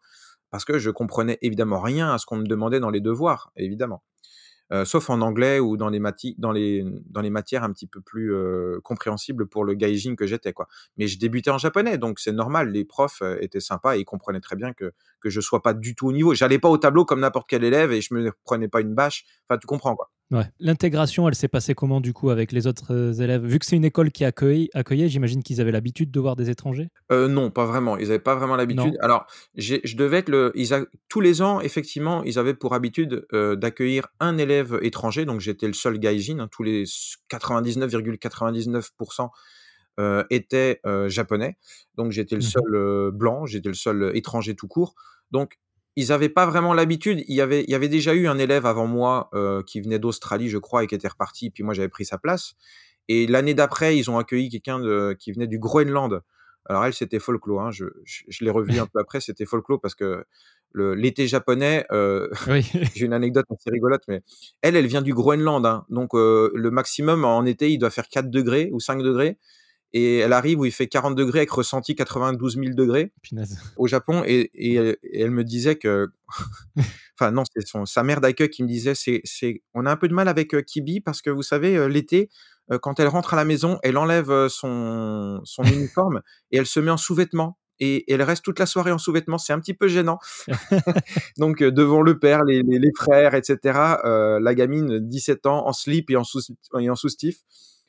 Parce 0.51 0.65
que 0.65 0.79
je 0.79 0.91
comprenais 0.91 1.39
évidemment 1.43 1.81
rien 1.81 2.13
à 2.15 2.19
ce 2.19 2.27
qu'on 2.27 2.37
me 2.37 2.47
demandait 2.47 2.81
dans 2.81 2.91
les 2.91 3.01
devoirs, 3.01 3.53
évidemment. 3.57 4.03
Heu, 4.75 4.85
sauf 4.87 5.11
en 5.11 5.21
anglais 5.23 5.61
ou 5.61 5.77
dans 5.79 5.89
les 5.91 6.01
mati 6.01 6.35
dans 6.39 6.53
les 6.53 6.85
dans 7.07 7.21
les 7.23 7.31
matières 7.31 7.65
un 7.65 7.73
petit 7.73 7.87
peu 7.87 8.01
plus, 8.01 8.33
heu, 8.35 8.81
compréhensibles 8.85 9.47
pour 9.47 9.65
le 9.65 9.75
gaijin 9.75 10.17
que 10.17 10.27
j'étais, 10.27 10.53
quoi. 10.53 10.69
Mais 10.97 11.07
je 11.09 11.19
débutais 11.19 11.51
en 11.51 11.59
japonais, 11.59 11.99
donc 11.99 12.19
c'est 12.21 12.33
normal, 12.33 12.71
les 12.71 12.85
profs, 12.85 13.23
heu, 13.23 13.39
étaient 13.43 13.61
sympas 13.61 13.97
et 13.97 14.01
ils 14.01 14.05
comprenaient 14.07 14.41
très 14.41 14.57
bien 14.57 14.73
que 14.73 14.93
que 15.21 15.31
je 15.31 15.41
sois 15.41 15.63
pas 15.63 15.75
du 15.75 15.95
tout 15.95 16.09
au 16.09 16.13
niveau. 16.13 16.35
J'allais 16.35 16.59
pas 16.59 16.69
au 16.71 16.79
tableau 16.79 17.05
comme 17.05 17.21
n'importe 17.21 17.49
quel 17.49 17.65
élève 17.65 17.93
et 17.93 18.01
je 18.03 18.15
me 18.15 18.33
prenais 18.45 18.69
pas 18.69 18.81
une 18.81 18.95
bâche. 18.95 19.25
Enfin, 19.49 19.59
tu 19.59 19.67
comprends, 19.67 19.97
quoi. 19.97 20.11
Ouais. 20.31 20.51
L'intégration, 20.59 21.29
elle 21.29 21.35
s'est 21.35 21.49
passée 21.49 21.75
comment 21.75 22.01
du 22.01 22.13
coup 22.13 22.29
avec 22.31 22.51
les 22.53 22.67
autres 22.67 22.93
euh, 22.95 23.13
élèves? 23.13 23.45
Vu 23.45 23.59
que 23.59 23.65
c'est 23.67 23.77
une 23.77 23.85
école 23.85 24.11
qui 24.11 24.25
accueille, 24.25 24.69
accueillait, 24.75 25.09
j'imagine 25.09 25.43
qu'ils 25.43 25.61
avaient 25.61 25.73
l'habitude 25.73 26.11
de 26.11 26.21
voir 26.21 26.37
des 26.37 26.51
étrangers? 26.51 26.91
Heu, 27.11 27.29
non, 27.29 27.51
pas 27.51 27.67
vraiment. 27.67 27.99
Ils 27.99 28.07
avaient 28.07 28.19
pas 28.19 28.35
vraiment 28.35 28.57
l'habitude. 28.57 28.97
Alors, 29.03 29.27
je 29.57 29.97
devais 29.97 30.19
être 30.19 30.31
le 30.31 30.53
ils 30.55 30.73
a 30.73 30.85
tous 31.09 31.21
les 31.21 31.43
ans, 31.43 31.61
effectivement, 31.61 32.25
ils 32.25 32.39
avaient 32.39 32.55
pour 32.55 32.73
habitude, 32.75 33.27
heu, 33.35 33.57
d'accueillir 33.57 34.07
un 34.21 34.39
élève 34.39 34.79
étranger, 34.83 35.27
donc 35.27 35.41
j'étais 35.41 35.67
le 35.67 35.75
seul 35.75 35.99
gaijin, 35.99 36.39
hein. 36.41 36.49
Tous 36.51 36.63
les 36.63 36.83
s 36.83 37.17
99,99 37.29 38.91
heu, 40.01 40.25
étaient, 40.31 40.81
heu, 40.87 41.09
japonais. 41.09 41.57
Donc 41.97 42.13
j'étais 42.13 42.37
le 42.37 42.41
Mhm. 42.41 42.65
seul, 42.73 43.11
blanc, 43.13 43.47
j'étais 43.47 43.69
le 43.69 43.75
seul, 43.75 44.13
étranger 44.15 44.55
tout 44.57 44.69
court. 44.69 44.95
Donc 45.31 45.59
ils 45.97 46.13
avaient 46.13 46.29
pas 46.29 46.47
vraiment 46.47 46.75
l'habitude. 46.75 47.25
Il 47.29 47.35
y 47.37 47.41
avait 47.41 47.63
il 47.65 47.71
y 47.71 47.75
avait 47.75 47.89
déjà 47.89 48.15
eu 48.15 48.27
un 48.29 48.39
élève 48.39 48.67
avant 48.67 48.87
moi, 48.87 49.31
heu, 49.35 49.63
qui 49.67 49.81
venait 49.81 49.99
d'Australie, 49.99 50.49
je 50.49 50.59
crois 50.59 50.85
et 50.85 50.87
qui 50.87 50.95
était 50.95 51.09
reparti, 51.09 51.51
puis 51.51 51.63
moi 51.65 51.75
j'avais 51.75 51.89
pris 51.89 52.05
sa 52.07 52.19
place 52.19 52.55
et 53.09 53.27
l'année 53.27 53.55
d'après, 53.55 53.97
ils 53.99 54.11
ont 54.11 54.19
accueilli 54.19 54.49
quelqu'un 54.51 54.81
qui 55.17 55.33
venait 55.33 55.47
du 55.47 55.59
Groenland. 55.59 56.23
Alors 56.67 56.85
elle, 56.87 56.95
c'était 56.95 57.19
folklore, 57.21 57.63
hein, 57.63 57.71
je 57.71 57.87
je 58.05 58.23
je 58.29 58.45
l'ai 58.45 58.51
revue 58.51 58.79
un 58.81 58.87
peu 58.87 58.99
après, 59.01 59.21
c'était 59.21 59.45
folklore 59.47 59.81
parce 59.83 59.95
que 59.95 60.25
l'été 60.75 61.29
japonais, 61.29 61.85
heu, 61.93 62.31
Oui. 62.49 62.65
j'ai 62.97 63.05
une 63.07 63.13
anecdote 63.13 63.47
assez 63.51 63.71
rigolote, 63.71 64.03
mais 64.09 64.23
elle, 64.63 64.77
elle 64.77 64.87
vient 64.87 65.03
du 65.03 65.15
Groenland, 65.15 65.65
hein, 65.67 65.85
donc 65.91 66.15
heu, 66.15 66.51
le 66.55 66.71
maximum 66.71 67.25
en 67.27 67.45
été, 67.45 67.71
il 67.71 67.79
doit 67.79 67.91
faire 67.91 68.09
4 68.09 68.31
degrés 68.31 68.71
ou 68.73 68.81
5 68.81 69.03
degrés 69.03 69.39
et 69.95 70.19
elle 70.19 70.35
arrive 70.35 70.61
où 70.61 70.67
il 70.67 70.73
fait 70.73 70.89
40 70.89 71.17
degrés 71.17 71.41
avec 71.41 71.51
ressenti 71.53 71.95
92 71.97 72.57
000 72.59 72.75
degrés 72.77 73.13
au 73.77 73.87
Japon. 73.89 74.23
Et 74.27 74.51
et 74.55 74.75
elle 74.77 74.97
et 75.05 75.23
elle 75.23 75.31
me 75.33 75.45
disait 75.45 75.77
que 75.77 76.09
enfin 77.21 77.31
non, 77.33 77.45
c'est 77.55 77.67
son 77.67 77.87
sa 77.87 78.03
mère 78.05 78.21
d'accueil 78.21 78.51
qui 78.51 78.63
me 78.65 78.69
disait: 78.69 78.95
«C'est 78.97 79.21
c'est 79.25 79.63
on 79.75 79.87
a 79.87 79.93
un 79.93 79.97
peu 79.97 80.09
de 80.09 80.15
mal 80.15 80.29
avec, 80.29 80.55
heu, 80.55 80.63
Kibi 80.63 81.01
parce 81.01 81.23
que 81.23 81.31
vous 81.31 81.43
savez, 81.45 81.77
heu, 81.77 81.87
l'été, 81.89 82.31
heu, 82.73 82.79
quand 82.79 83.01
elle 83.01 83.09
rentre 83.09 83.35
à 83.35 83.37
la 83.37 83.45
maison, 83.47 83.79
elle 83.85 83.97
enlève, 83.99 84.49
son 84.49 85.41
son 85.45 85.63
uniforme 85.65 86.23
et 86.53 86.59
elle 86.59 86.67
se 86.67 86.81
met 86.81 86.91
en 86.91 86.97
sous-vêtements. 86.99 87.59
Et 87.81 88.13
elle 88.13 88.23
reste 88.23 88.45
toute 88.45 88.61
la 88.61 88.67
soirée 88.67 88.93
en 88.93 88.99
sous-vêtements. 88.99 89.39
C'est 89.39 89.53
un 89.55 89.61
petit 89.61 89.75
peu 89.75 89.89
gênant». 89.89 90.19
Donc 91.39 91.63
devant 91.63 92.03
le 92.03 92.19
père, 92.19 92.45
les 92.45 92.63
les 92.63 92.79
les 92.79 92.93
frères 92.97 93.35
et 93.35 93.43
cetera, 93.45 94.01
heu, 94.07 94.39
la 94.41 94.55
gamine, 94.55 95.01
17 95.01 95.47
ans, 95.47 95.67
en 95.67 95.73
slip 95.73 96.11
et 96.11 96.17
en 96.17 96.25
sous 96.25 96.41
et 96.81 96.91
en 96.91 96.97
soutif 96.97 97.39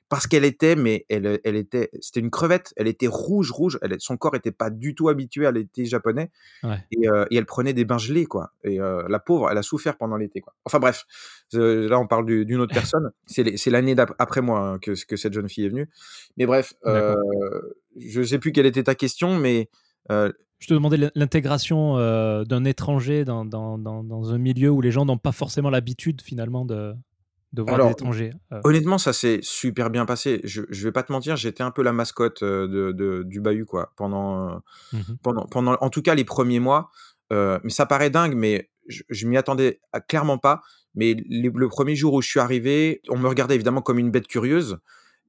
parce 0.07 0.27
qu'elle 0.27 0.45
était 0.45 0.75
mais 0.75 1.05
elle, 1.09 1.39
elle 1.43 1.55
était 1.55 1.89
c'était 1.99 2.19
une 2.19 2.29
crevette, 2.29 2.73
elle 2.77 2.87
était 2.87 3.07
rouge, 3.07 3.51
rouge, 3.51 3.79
elle 3.81 3.95
son 3.99 4.17
corps 4.17 4.35
était 4.35 4.51
pas 4.51 4.69
du 4.69 4.93
tout 4.95 5.09
habitué 5.09 5.45
à 5.47 5.51
l'été 5.51 5.85
japonais 5.85 6.29
Ouais. 6.63 6.77
et 6.91 7.07
elle 7.37 7.45
prenait 7.45 7.73
des 7.73 7.85
bains 7.85 7.97
gelés, 7.97 8.25
quoi 8.25 8.51
et 8.63 8.79
heu, 8.79 9.03
la 9.09 9.19
pauvre, 9.19 9.49
elle 9.49 9.57
a 9.57 9.63
souffert 9.63 9.97
pendant 9.97 10.17
l'été, 10.17 10.41
quoi. 10.41 10.53
Enfin 10.65 10.79
bref, 10.79 11.05
là, 11.53 11.99
on 11.99 12.07
parle 12.07 12.25
du 12.25 12.45
d'une 12.45 12.59
autre 12.59 12.73
personne. 12.93 13.11
C'est 13.25 13.69
l'année 13.71 13.95
après 14.19 14.41
moi, 14.41 14.59
hein, 14.59 14.79
que 14.79 14.91
que 15.05 15.15
cette 15.15 15.33
jeune 15.33 15.49
fille 15.49 15.65
est 15.65 15.69
venue. 15.69 15.89
Mais 16.37 16.45
bref, 16.45 16.73
je 17.97 18.23
sais 18.23 18.39
plus 18.39 18.51
quelle 18.51 18.65
était 18.65 18.83
ta 18.83 18.95
question, 18.95 19.37
mais 19.37 19.69
Je 20.09 20.67
te 20.67 20.73
demandais 20.73 20.97
l'in- 20.97 21.11
l'intégration 21.15 21.97
euh, 21.97 22.43
d'un 22.45 22.63
étranger 22.63 23.25
dans, 23.25 23.43
dans, 23.43 23.77
dans, 23.77 24.03
dans 24.03 24.31
un 24.33 24.37
milieu 24.37 24.69
où 24.69 24.79
les 24.81 24.89
gens 24.91 25.05
n'ont 25.05 25.17
pas 25.17 25.33
forcément 25.33 25.69
l'habitude 25.69 26.21
finalement 26.21 26.63
de, 26.65 26.93
de 27.55 27.61
voir 27.61 27.79
des 27.79 27.89
alors 27.89 27.91
étrangers. 27.91 28.33
euh. 28.53 28.63
Honnêtement, 28.63 28.97
ça 28.97 29.13
s'est 29.13 29.39
super 29.43 29.89
bien 29.91 30.05
passé. 30.05 30.41
Je 30.43 30.63
je 30.69 30.83
vais 30.85 30.91
pas 30.91 31.03
te 31.03 31.11
mentir, 31.11 31.35
j'étais 31.37 31.63
un 31.63 31.71
peu 31.71 31.83
la 31.83 31.93
mascotte, 31.93 32.43
heu, 32.43 32.67
de 32.67 32.91
de 32.93 33.23
du 33.23 33.41
bahut, 33.41 33.65
quoi, 33.65 33.93
pendant, 33.97 34.57
heu, 34.57 34.59
Mhm. 34.91 35.17
pendant 35.23 35.45
pendant 35.47 35.77
en 35.81 35.89
tout 35.89 36.01
cas 36.03 36.15
les 36.15 36.25
premiers 36.25 36.59
mois, 36.59 36.91
mais 37.31 37.69
ça 37.69 37.85
paraît 37.85 38.09
dingue, 38.11 38.35
mais 38.35 38.71
je 38.87 39.03
je 39.09 39.27
m'y 39.27 39.37
attendais 39.37 39.79
à 39.93 40.01
clairement 40.01 40.37
pas. 40.39 40.61
Mais 40.95 41.15
les 41.29 41.51
le 41.53 41.69
premier 41.69 41.95
jour 41.95 42.13
où 42.15 42.21
je 42.21 42.29
suis 42.29 42.39
arrivé, 42.41 43.01
on 43.09 43.17
me 43.17 43.27
regardait 43.29 43.55
évidemment 43.55 43.81
comme 43.81 43.99
une 43.99 44.11
bête 44.11 44.27
curieuse 44.27 44.79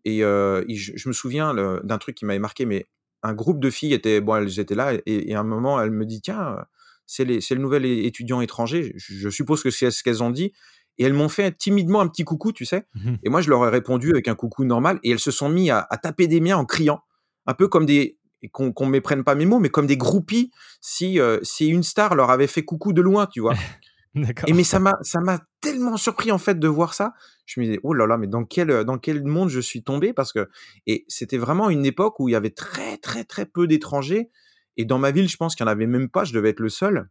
et 0.04 0.20
je 0.20 0.92
je 0.96 1.08
me 1.08 1.12
souviens 1.12 1.54
d'un 1.84 1.98
truc 1.98 2.16
qui 2.16 2.24
m'avait 2.24 2.38
marqué, 2.38 2.66
mais 2.66 2.86
un 3.22 3.34
groupe 3.34 3.60
de 3.60 3.70
filles 3.70 3.94
était 3.94 4.20
bon, 4.20 4.36
elles 4.36 4.60
étaient 4.60 4.74
là 4.74 4.94
et 4.94 5.02
et 5.30 5.34
à 5.34 5.40
un 5.40 5.44
moment, 5.44 5.80
elle 5.80 5.90
me 5.90 6.06
dit: 6.06 6.20
«Tiens, 6.20 6.64
c'est 7.06 7.24
le 7.24 7.56
nouvel 7.60 7.84
étudiant 7.86 8.40
étranger». 8.40 8.92
Je 8.96 9.14
je 9.14 9.28
suppose 9.30 9.62
que 9.62 9.70
c'est 9.70 9.90
ce 9.90 10.02
qu'elles 10.02 10.22
ont 10.22 10.30
dit 10.30 10.52
et 10.98 11.04
elles 11.04 11.12
m'ont 11.14 11.28
fait 11.28 11.52
timidement 11.56 12.00
un 12.00 12.08
petit 12.08 12.24
coucou, 12.24 12.52
tu 12.52 12.64
sais? 12.64 12.86
Mhm. 12.94 13.18
Et 13.24 13.28
moi, 13.30 13.40
je 13.40 13.50
leur 13.50 13.64
ai 13.66 13.70
répondu 13.70 14.10
avec 14.12 14.28
un 14.28 14.34
coucou 14.34 14.64
normal 14.64 14.98
et 15.02 15.10
elles 15.10 15.18
se 15.20 15.30
sont 15.30 15.48
mis 15.48 15.70
à 15.70 15.86
à 15.90 15.96
taper 15.98 16.26
des 16.28 16.40
mains 16.40 16.56
en 16.56 16.64
criant, 16.64 17.02
un 17.46 17.54
peu 17.54 17.68
comme 17.68 17.86
des 17.86 18.18
qu'on 18.52 18.72
qu'on 18.72 18.86
méprenne 18.86 19.24
pas 19.24 19.34
mes 19.34 19.46
mots, 19.46 19.58
mais 19.60 19.70
comme 19.70 19.86
des 19.86 19.96
groupies 19.96 20.50
si, 20.80 21.18
heu, 21.20 21.40
si 21.42 21.68
une 21.68 21.82
star 21.82 22.14
leur 22.14 22.30
avait 22.30 22.46
fait 22.46 22.64
coucou 22.64 22.92
de 22.92 23.02
loin, 23.02 23.26
tu 23.26 23.40
vois? 23.40 23.54
Et 24.46 24.52
mais 24.52 24.64
ça 24.64 24.78
m'a 24.78 24.94
ça 25.02 25.20
m'a 25.20 25.40
tellement 25.60 25.96
surpris, 25.96 26.30
en 26.32 26.38
fait, 26.38 26.58
de 26.58 26.68
voir 26.68 26.94
ça. 26.94 27.14
Je 27.46 27.60
me 27.60 27.66
disais: 27.66 27.80
«Oh 27.82 27.94
là 27.94 28.06
là, 28.06 28.16
mais 28.18 28.26
dans 28.26 28.44
quel, 28.44 28.70
heu, 28.70 28.84
dans 28.84 28.98
quel 28.98 29.24
monde 29.24 29.48
je 29.50 29.60
suis 29.60 29.82
tombé?» 29.82 30.12
parce 30.12 30.32
que 30.32 30.48
et 30.86 31.04
c'était 31.08 31.38
vraiment 31.38 31.70
une 31.70 31.84
époque 31.86 32.20
où 32.20 32.28
il 32.28 32.32
y 32.32 32.36
avait 32.36 32.50
très, 32.50 32.96
très, 32.98 33.24
très 33.24 33.46
peu 33.46 33.66
d'étrangers 33.66 34.30
et 34.76 34.84
dans 34.84 34.98
ma 34.98 35.10
ville, 35.10 35.28
je 35.28 35.36
pense 35.36 35.54
qu'il 35.56 35.64
y 35.64 35.68
en 35.68 35.72
avait 35.72 35.86
même 35.86 36.08
pas, 36.08 36.24
je 36.24 36.32
devais 36.34 36.50
être 36.50 36.60
le 36.60 36.68
seul. 36.68 37.08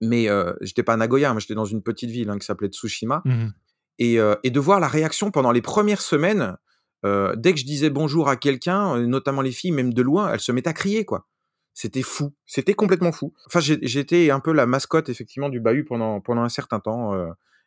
Mais, 0.00 0.28
heu, 0.28 0.56
j'étais 0.60 0.82
pas 0.82 0.94
à 0.94 0.96
Nagoya, 0.96 1.32
moi, 1.32 1.40
j'étais 1.40 1.54
dans 1.54 1.64
une 1.64 1.82
petite 1.82 2.10
ville, 2.10 2.30
hein, 2.30 2.38
qui 2.38 2.46
s'appelait 2.46 2.68
Tsushima 2.68 3.22
Mhm. 3.24 3.52
et 3.98 4.16
de 4.50 4.60
voir 4.60 4.80
la 4.80 4.88
réaction 4.88 5.30
pendant 5.30 5.52
les 5.52 5.62
premières 5.62 6.02
semaines, 6.02 6.56
dès 7.04 7.52
que 7.54 7.60
je 7.60 7.64
disais 7.64 7.90
bonjour 7.90 8.28
à 8.28 8.36
quelqu'un, 8.36 8.98
notamment 9.06 9.42
les 9.42 9.52
filles, 9.52 9.72
même 9.72 9.92
de 9.94 10.02
loin, 10.02 10.32
elles 10.32 10.40
se 10.40 10.52
mettaient 10.52 10.70
à 10.70 10.72
crier, 10.74 11.04
quoi. 11.04 11.26
C'était 11.76 12.02
fou, 12.02 12.32
c'était 12.46 12.74
complètement 12.74 13.10
fou. 13.12 13.34
Enfin, 13.46 13.60
j'étais 13.60 14.30
un 14.30 14.40
peu 14.40 14.52
la 14.52 14.64
mascotte 14.66 15.08
effectivement 15.08 15.48
du 15.48 15.58
bahut 15.60 15.84
pendant 15.84 16.20
pendant 16.20 16.42
un 16.42 16.48
certain 16.48 16.78
temps. 16.80 17.12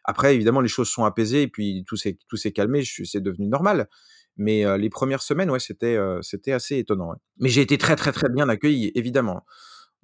Après 0.06 0.34
évidemment 0.34 0.62
les 0.62 0.70
choses 0.70 0.88
sont 0.90 1.04
apaisées 1.04 1.42
et 1.44 1.48
puis 1.50 1.84
tout 1.86 1.98
s'est 1.98 2.52
calmé, 2.54 2.84
c'est 2.86 3.20
devenu 3.22 3.48
normal. 3.48 3.88
Mais, 4.38 4.78
les 4.78 4.90
premières 4.90 5.22
semaines, 5.24 5.50
ouais, 5.50 5.60
c'était, 5.60 5.98
assez 6.52 6.78
étonnant, 6.78 7.10
ouais. 7.10 7.18
Mais 7.40 7.50
j'ai 7.50 7.62
été 7.62 7.78
très, 7.78 7.96
très, 7.96 8.12
très 8.12 8.30
bien 8.30 8.48
accueilli, 8.50 8.92
évidemment. 8.96 9.44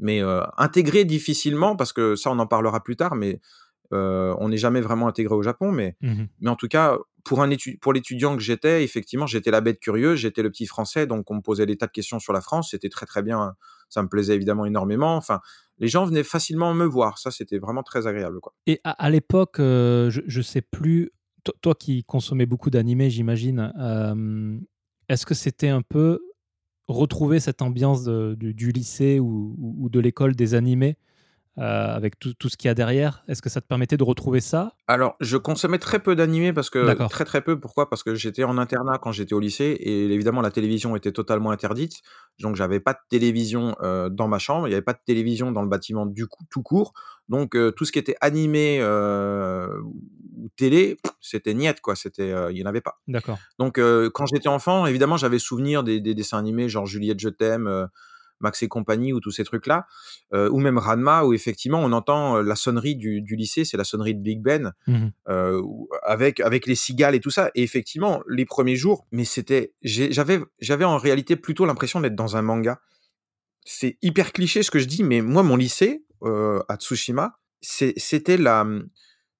Mais, 0.03 0.21
intégré 0.57 1.05
difficilement 1.05 1.75
parce 1.75 1.93
que 1.93 2.15
ça 2.15 2.29
on 2.29 2.37
en 2.37 2.45
parlera 2.47 2.83
plus 2.83 2.95
tard, 2.95 3.15
mais 3.15 3.39
on 3.91 4.49
n'est 4.49 4.57
jamais 4.57 4.81
vraiment 4.81 5.07
intégré 5.07 5.33
au 5.33 5.43
Japon, 5.43 5.71
mais 5.71 5.95
mais 6.39 6.49
en 6.49 6.55
tout 6.55 6.67
cas, 6.67 6.97
pour 7.23 7.41
un 7.41 7.49
étu 7.51 7.77
pour 7.81 7.93
l'étudiant 7.93 8.35
que 8.35 8.41
j'étais, 8.41 8.83
effectivement, 8.83 9.25
j'étais 9.27 9.49
la 9.51 9.61
bête 9.61 9.79
curieuse, 9.79 10.19
j'étais 10.19 10.43
le 10.43 10.49
petit 10.49 10.65
Français, 10.65 11.07
donc 11.07 11.31
on 11.31 11.35
me 11.35 11.41
posait 11.41 11.65
des 11.65 11.77
tas 11.77 11.87
de 11.87 11.91
questions 11.91 12.19
sur 12.19 12.33
la 12.33 12.41
France, 12.41 12.71
c'était 12.71 12.89
très, 12.89 13.05
très 13.05 13.21
bien, 13.23 13.53
ça 13.89 14.03
me 14.03 14.09
plaisait 14.09 14.35
évidemment 14.35 14.65
énormément. 14.65 15.15
Enfin, 15.15 15.39
les 15.79 15.87
gens 15.87 16.05
venaient 16.05 16.23
facilement 16.23 16.73
me 16.73 16.85
voir, 16.85 17.17
ça, 17.17 17.31
c'était 17.31 17.59
vraiment 17.59 17.83
très 17.83 18.07
agréable, 18.07 18.39
quoi. 18.41 18.53
Et 18.67 18.81
à, 18.83 18.91
à 18.91 19.09
l'époque, 19.09 19.59
euh, 19.59 20.09
je, 20.09 20.21
je 20.27 20.41
sais 20.41 20.61
plus, 20.61 21.11
to- 21.43 21.53
toi 21.61 21.75
qui 21.75 22.03
consommais 22.03 22.45
beaucoup 22.45 22.69
d'animés, 22.69 23.09
j'imagine, 23.09 23.71
euh, 23.79 24.57
est-ce 25.07 25.25
que 25.25 25.33
c'était 25.33 25.69
un 25.69 25.81
peu 25.81 26.19
retrouver 26.87 27.39
cette 27.39 27.61
ambiance 27.61 28.05
du, 28.05 28.71
lycée 28.71 29.19
ou 29.19 29.89
de 29.89 29.99
l'école 29.99 30.35
des 30.35 30.53
animés 30.53 30.97
euh, 31.59 31.95
avec 31.95 32.17
tout, 32.17 32.33
tout 32.33 32.49
ce 32.49 32.57
qu'il 32.57 32.67
y 32.67 32.71
a 32.71 32.73
derrière 32.73 33.23
Est-ce 33.27 33.43
que 33.43 33.49
ça 33.49 33.61
te 33.61 33.67
permettait 33.67 33.95
de 33.95 34.03
retrouver 34.03 34.41
ça? 34.41 34.73
Alors, 34.87 35.15
je 35.19 35.37
consommais 35.37 35.77
très 35.77 35.99
peu 35.99 36.15
d'animés 36.15 36.51
parce 36.51 36.71
que 36.71 37.07
très, 37.09 37.25
très 37.25 37.41
peu. 37.41 37.59
Pourquoi? 37.59 37.91
Parce 37.91 38.01
que 38.01 38.15
j'étais 38.15 38.43
en 38.43 38.57
internat 38.57 38.97
quand 38.97 39.11
j'étais 39.11 39.35
au 39.35 39.39
lycée 39.39 39.77
et 39.79 40.05
évidemment 40.05 40.41
la 40.41 40.49
télévision 40.49 40.95
était 40.95 41.11
totalement 41.11 41.51
interdite. 41.51 41.97
Donc 42.39 42.55
j'avais 42.55 42.79
pas 42.79 42.93
de 42.93 42.99
télévision, 43.07 43.75
heu, 43.83 44.09
dans 44.09 44.27
ma 44.27 44.39
chambre, 44.39 44.67
il 44.67 44.71
y 44.71 44.73
avait 44.73 44.81
pas 44.81 44.93
de 44.93 45.01
télévision 45.05 45.51
dans 45.51 45.61
le 45.61 45.69
bâtiment 45.69 46.07
du 46.07 46.25
coup 46.25 46.43
tout 46.49 46.63
court. 46.63 46.93
Donc 47.29 47.55
heu, 47.55 47.71
tout 47.71 47.85
ce 47.85 47.91
qui 47.91 47.99
était 47.99 48.15
animé, 48.19 48.83
ou 48.83 50.49
télé, 50.55 50.97
c'était 51.21 51.53
niet 51.53 51.79
quoi, 51.81 51.95
c'était, 51.95 52.33
il 52.49 52.57
y 52.57 52.63
en 52.63 52.65
avait 52.65 52.81
pas. 52.81 52.99
D'accord. 53.07 53.37
Donc 53.59 53.79
quand 53.79 54.25
j'étais 54.25 54.49
enfant, 54.49 54.87
évidemment, 54.87 55.17
j'avais 55.17 55.37
souvenir 55.39 55.83
des 55.83 56.01
des 56.01 56.15
dessins 56.15 56.39
animés 56.39 56.67
genre 56.67 56.87
Juliette 56.87 57.19
je 57.19 57.29
t'aime, 57.29 57.87
Max 58.39 58.61
et 58.63 58.67
compagnie 58.67 59.13
ou 59.13 59.19
tous 59.19 59.31
ces 59.31 59.43
trucs-là, 59.43 59.87
heu, 60.33 60.49
ou 60.51 60.59
même 60.59 60.77
Ranma 60.77 61.23
où 61.23 61.33
effectivement 61.33 61.79
on 61.79 61.91
entend, 61.91 62.37
heu, 62.37 62.41
la 62.41 62.55
sonnerie 62.55 62.95
du 62.95 63.21
du 63.21 63.35
lycée, 63.35 63.65
c'est 63.65 63.77
la 63.77 63.83
sonnerie 63.83 64.15
de 64.15 64.21
Big 64.21 64.41
Ben, 64.41 64.73
heu, 65.29 65.61
où 65.63 65.87
avec 66.03 66.39
avec 66.39 66.65
les 66.67 66.75
cigales 66.75 67.15
et 67.15 67.19
tout 67.19 67.29
ça 67.29 67.51
et 67.55 67.63
effectivement, 67.63 68.21
les 68.27 68.45
premiers 68.45 68.75
jours, 68.75 69.07
mais 69.11 69.25
c'était 69.25 69.73
j'avais 69.83 70.39
j'avais 70.59 70.85
en 70.85 70.97
réalité 70.97 71.35
plutôt 71.35 71.65
l'impression 71.65 72.01
d'être 72.01 72.15
dans 72.15 72.35
un 72.35 72.41
manga. 72.41 72.81
C'est 73.65 73.97
hyper 74.01 74.33
cliché 74.33 74.61
ce 74.61 74.71
que 74.71 74.79
je 74.79 74.85
dis, 74.85 75.03
mais 75.03 75.21
moi 75.21 75.41
mon 75.43 75.55
lycée, 75.55 76.03
euh, 76.23 76.61
à 76.67 76.75
Tsushima, 76.75 77.39
c'était 77.61 78.37
la, 78.37 78.65
mmh, 78.65 78.89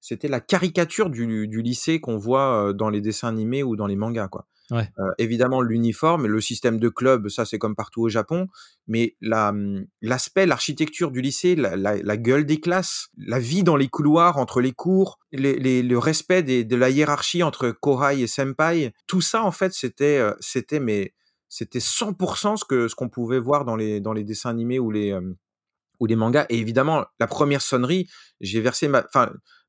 c'était 0.00 0.28
la 0.28 0.40
caricature 0.40 1.10
du, 1.10 1.46
du 1.46 1.62
lycée 1.62 2.00
qu'on 2.00 2.16
voit 2.16 2.72
dans 2.72 2.88
les 2.88 3.02
dessins 3.02 3.28
animés 3.28 3.62
ou 3.62 3.76
dans 3.76 3.86
les 3.86 3.96
mangas, 3.96 4.28
quoi. 4.28 4.46
Euh, 4.72 4.84
évidemment, 5.18 5.60
l'uniforme, 5.60 6.26
le 6.26 6.40
système 6.40 6.78
de 6.78 6.88
club, 6.88 7.28
ça 7.28 7.44
c'est 7.44 7.58
comme 7.58 7.76
partout 7.76 8.02
au 8.02 8.08
Japon, 8.08 8.48
mais 8.86 9.16
mmh, 9.20 9.82
l'aspect, 10.02 10.46
l'architecture 10.46 11.10
du 11.10 11.20
lycée, 11.20 11.54
la, 11.54 12.16
gueule 12.16 12.46
des 12.46 12.60
classes, 12.60 13.08
la 13.18 13.38
vie 13.38 13.62
dans 13.62 13.76
les 13.76 13.88
couloirs 13.88 14.38
entre 14.38 14.60
les 14.60 14.72
cours, 14.72 15.18
le 15.32 15.96
respect 15.96 16.42
de 16.42 16.76
la 16.76 16.90
hiérarchie 16.90 17.42
entre 17.42 17.70
Kohai 17.70 18.20
et 18.20 18.26
Senpai, 18.26 18.92
tout 19.06 19.20
ça 19.20 19.42
en 19.42 19.50
fait 19.50 19.72
c'était, 19.72 20.20
c'était 20.40 20.80
mais 20.80 21.14
c'était 21.48 21.78
100% 21.78 22.56
ce 22.56 22.64
que 22.64 22.88
ce 22.88 22.94
qu'on 22.94 23.08
pouvait 23.08 23.38
voir 23.38 23.64
dans 23.64 23.76
les 23.76 24.00
dans 24.00 24.12
les 24.12 24.24
dessins 24.24 24.50
animés 24.50 24.78
ou 24.78 24.90
les 24.90 25.16
ou 26.00 26.06
les 26.06 26.16
mangas. 26.16 26.46
Et 26.48 26.58
évidemment, 26.58 27.04
la 27.20 27.26
première 27.26 27.62
sonnerie, 27.62 28.08
j'ai 28.40 28.60
versé 28.60 28.88
ma, 28.88 29.04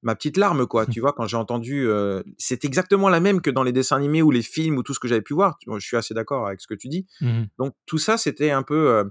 ma 0.05 0.15
petite 0.15 0.37
larme, 0.37 0.67
quoi. 0.67 0.85
tu 0.85 1.01
vois, 1.01 1.13
quand 1.13 1.25
j'ai 1.25 1.35
entendu, 1.35 1.87
euh, 1.87 2.21
c'est 2.37 2.63
exactement 2.63 3.09
la 3.09 3.19
même 3.19 3.41
que 3.41 3.49
dans 3.49 3.63
les 3.63 3.71
dessins 3.71 3.95
animés 3.97 4.21
ou 4.21 4.29
les 4.29 4.43
films 4.43 4.77
ou 4.77 4.83
tout 4.83 4.93
ce 4.93 4.99
que 4.99 5.07
j'avais 5.07 5.23
pu 5.23 5.33
voir. 5.33 5.57
Je 5.67 5.79
suis 5.79 5.97
assez 5.97 6.13
d'accord 6.13 6.45
avec 6.45 6.61
ce 6.61 6.67
que 6.67 6.75
tu 6.75 6.87
dis. 6.89 7.07
Mmh 7.21 7.45
Donc 7.57 7.73
tout 7.87 7.97
ça, 7.97 8.15
c'était 8.17 8.51
un 8.51 8.61
peu, 8.61 8.89
euh, 8.91 9.03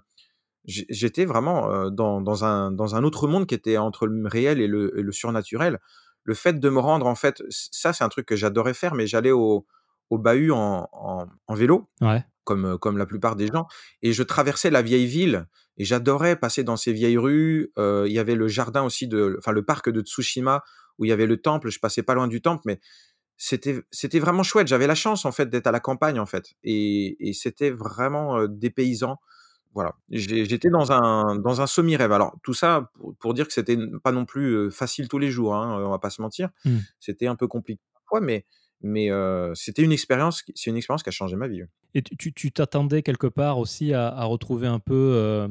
j'étais 0.65 1.25
vraiment 1.25 1.91
dans, 1.91 2.21
dans, 2.21 2.45
un, 2.45 2.71
dans 2.71 2.95
un 2.95 3.03
autre 3.03 3.27
monde 3.27 3.47
qui 3.47 3.57
était 3.57 3.77
entre 3.77 4.07
le 4.07 4.29
réel 4.29 4.61
et 4.61 4.69
le, 4.69 4.97
et 4.97 5.03
le 5.03 5.11
surnaturel. 5.11 5.81
Le 6.23 6.35
fait 6.35 6.61
de 6.61 6.69
me 6.71 6.79
rendre, 6.79 7.07
en 7.07 7.17
fait, 7.17 7.43
ça, 7.51 7.93
c'est 7.93 8.05
un 8.05 8.09
truc 8.09 8.27
que 8.27 8.37
j'adorais 8.37 8.73
faire, 8.73 8.95
mais 8.95 9.09
j'allais 9.09 9.33
au, 9.33 9.67
au 10.11 10.19
bahut 10.19 10.53
en, 10.53 10.89
en, 10.93 11.27
en 11.49 11.55
vélo. 11.55 11.91
Ouais 12.01 12.25
comme, 12.45 12.77
comme 12.79 12.99
la 12.99 13.07
plupart 13.07 13.37
des 13.37 13.47
gens. 13.47 13.67
Et 14.03 14.13
je 14.13 14.23
traversais 14.23 14.69
la 14.69 14.83
vieille 14.83 15.07
ville 15.07 15.47
et 15.79 15.85
j'adorais 15.87 16.37
passer 16.37 16.63
dans 16.63 16.77
ces 16.77 16.93
vieilles 16.93 17.17
rues. 17.17 17.73
Il 17.79 18.13
y 18.13 18.19
avait 18.19 18.35
le 18.35 18.49
jardin 18.49 18.83
aussi 18.83 19.09
de, 19.09 19.37
enfin 19.39 19.53
le 19.53 19.65
parc 19.65 19.89
de 19.89 20.03
Tsushima 20.03 20.63
où 20.99 21.05
il 21.05 21.09
y 21.09 21.13
avait 21.13 21.27
le 21.27 21.37
temple. 21.37 21.71
Je 21.71 21.79
passais 21.79 22.03
pas 22.03 22.15
loin 22.15 22.29
du 22.29 22.41
temple, 22.41 22.63
mais 22.67 22.81
c'était 23.37 23.81
c'était 23.91 24.19
vraiment 24.19 24.43
chouette. 24.43 24.69
J'avais 24.69 24.87
la 24.87 24.95
chance 24.95 25.25
en 25.25 25.33
fait 25.33 25.51
d'être 25.51 25.67
à 25.67 25.73
la 25.73 25.81
campagne 25.81 26.19
en 26.19 26.27
fait 26.27 26.55
et, 26.63 27.29
et 27.29 27.33
c'était 27.33 27.71
vraiment 27.71 28.47
des 28.47 28.71
paysans. 28.71 29.19
Voilà, 29.75 29.97
j'étais 30.09 30.71
dans 30.71 30.93
un 30.93 31.35
dans 31.37 31.61
un 31.61 31.67
semi 31.67 31.97
rêve. 31.97 32.13
Alors 32.13 32.37
tout 32.45 32.55
ça 32.55 32.91
pour, 32.95 33.17
pour 33.17 33.35
dire 33.35 33.47
que 33.47 33.53
c'était 33.53 33.77
pas 34.05 34.13
non 34.13 34.25
plus 34.25 34.71
facile 34.71 35.09
tous 35.09 35.19
les 35.19 35.31
jours. 35.31 35.57
Hein, 35.57 35.83
on 35.85 35.91
va 35.91 35.99
pas 35.99 36.11
se 36.11 36.23
mentir. 36.23 36.51
Mmh. 36.65 36.79
C'était 37.01 37.27
un 37.27 37.35
peu 37.35 37.49
compliqué 37.49 37.81
parfois, 37.93 38.21
mais 38.21 38.45
mais 38.85 39.09
c'était 39.55 39.83
une 39.83 39.93
expérience, 39.93 40.45
c'est 40.55 40.71
une 40.71 40.77
expérience 40.77 41.03
qui 41.03 41.09
a 41.09 41.13
changé 41.13 41.37
ma 41.37 41.49
vie. 41.49 41.63
Et 41.95 42.03
tu 42.03 42.53
t'attendais 42.53 43.03
quelque 43.03 43.27
part 43.27 43.59
aussi 43.59 43.95
à, 43.95 44.25
retrouver 44.25 44.67
un 44.67 44.79
peu, 44.79 45.13
euh, 45.15 45.49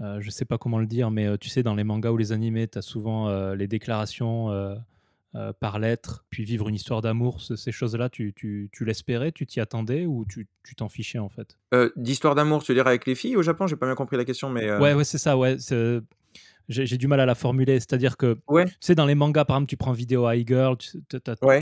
euh, 0.00 0.20
je 0.20 0.30
sais 0.30 0.44
pas 0.44 0.58
comment 0.58 0.78
le 0.78 0.86
dire, 0.86 1.10
mais 1.10 1.38
tu 1.38 1.48
sais, 1.48 1.62
dans 1.62 1.74
les 1.74 1.84
mangas 1.84 2.10
ou 2.10 2.16
les 2.16 2.32
animés, 2.32 2.68
tu 2.68 2.78
as 2.78 2.82
souvent 2.82 3.52
les 3.54 3.66
déclarations 3.66 4.76
par 5.60 5.78
lettre, 5.78 6.24
puis 6.30 6.44
vivre 6.44 6.68
une 6.68 6.74
histoire 6.74 7.02
d'amour, 7.02 7.42
ces 7.42 7.72
choses-là, 7.72 8.08
tu, 8.08 8.32
tu, 8.34 8.70
tu 8.72 8.84
l'espérais, 8.84 9.32
tu 9.32 9.46
t'y 9.46 9.60
attendais 9.60 10.06
ou 10.06 10.24
tu 10.26 10.46
t'en 10.76 10.88
fichais 10.88 11.18
en 11.18 11.28
fait? 11.28 11.58
D'histoire 11.96 12.34
d'amour, 12.34 12.62
tu 12.62 12.72
veux 12.72 12.76
dire 12.76 12.86
avec 12.86 13.06
les 13.06 13.14
filles 13.14 13.36
au 13.36 13.42
Japon? 13.42 13.66
J'ai 13.66 13.76
pas 13.76 13.86
bien 13.86 13.94
compris 13.94 14.16
la 14.16 14.24
question, 14.24 14.48
mais. 14.50 14.70
Ouais, 14.78 14.94
ouais, 14.94 15.04
c'est 15.04 15.18
ça, 15.18 15.36
ouais. 15.36 15.56
J'ai 16.68 16.96
du 16.98 17.06
mal 17.06 17.20
à 17.20 17.26
la 17.26 17.34
formuler, 17.34 17.78
c'est-à-dire 17.78 18.16
que, 18.16 18.38
ouais. 18.48 18.64
tu 18.64 18.74
sais, 18.80 18.94
dans 18.94 19.06
les 19.06 19.14
mangas, 19.14 19.44
par 19.44 19.56
exemple, 19.56 19.68
tu 19.68 19.76
prends 19.76 19.92
Vidéo 19.92 20.30
High 20.30 20.46
Girl, 20.46 20.76
tu 20.76 20.98
as, 21.26 21.46
ouais 21.46 21.60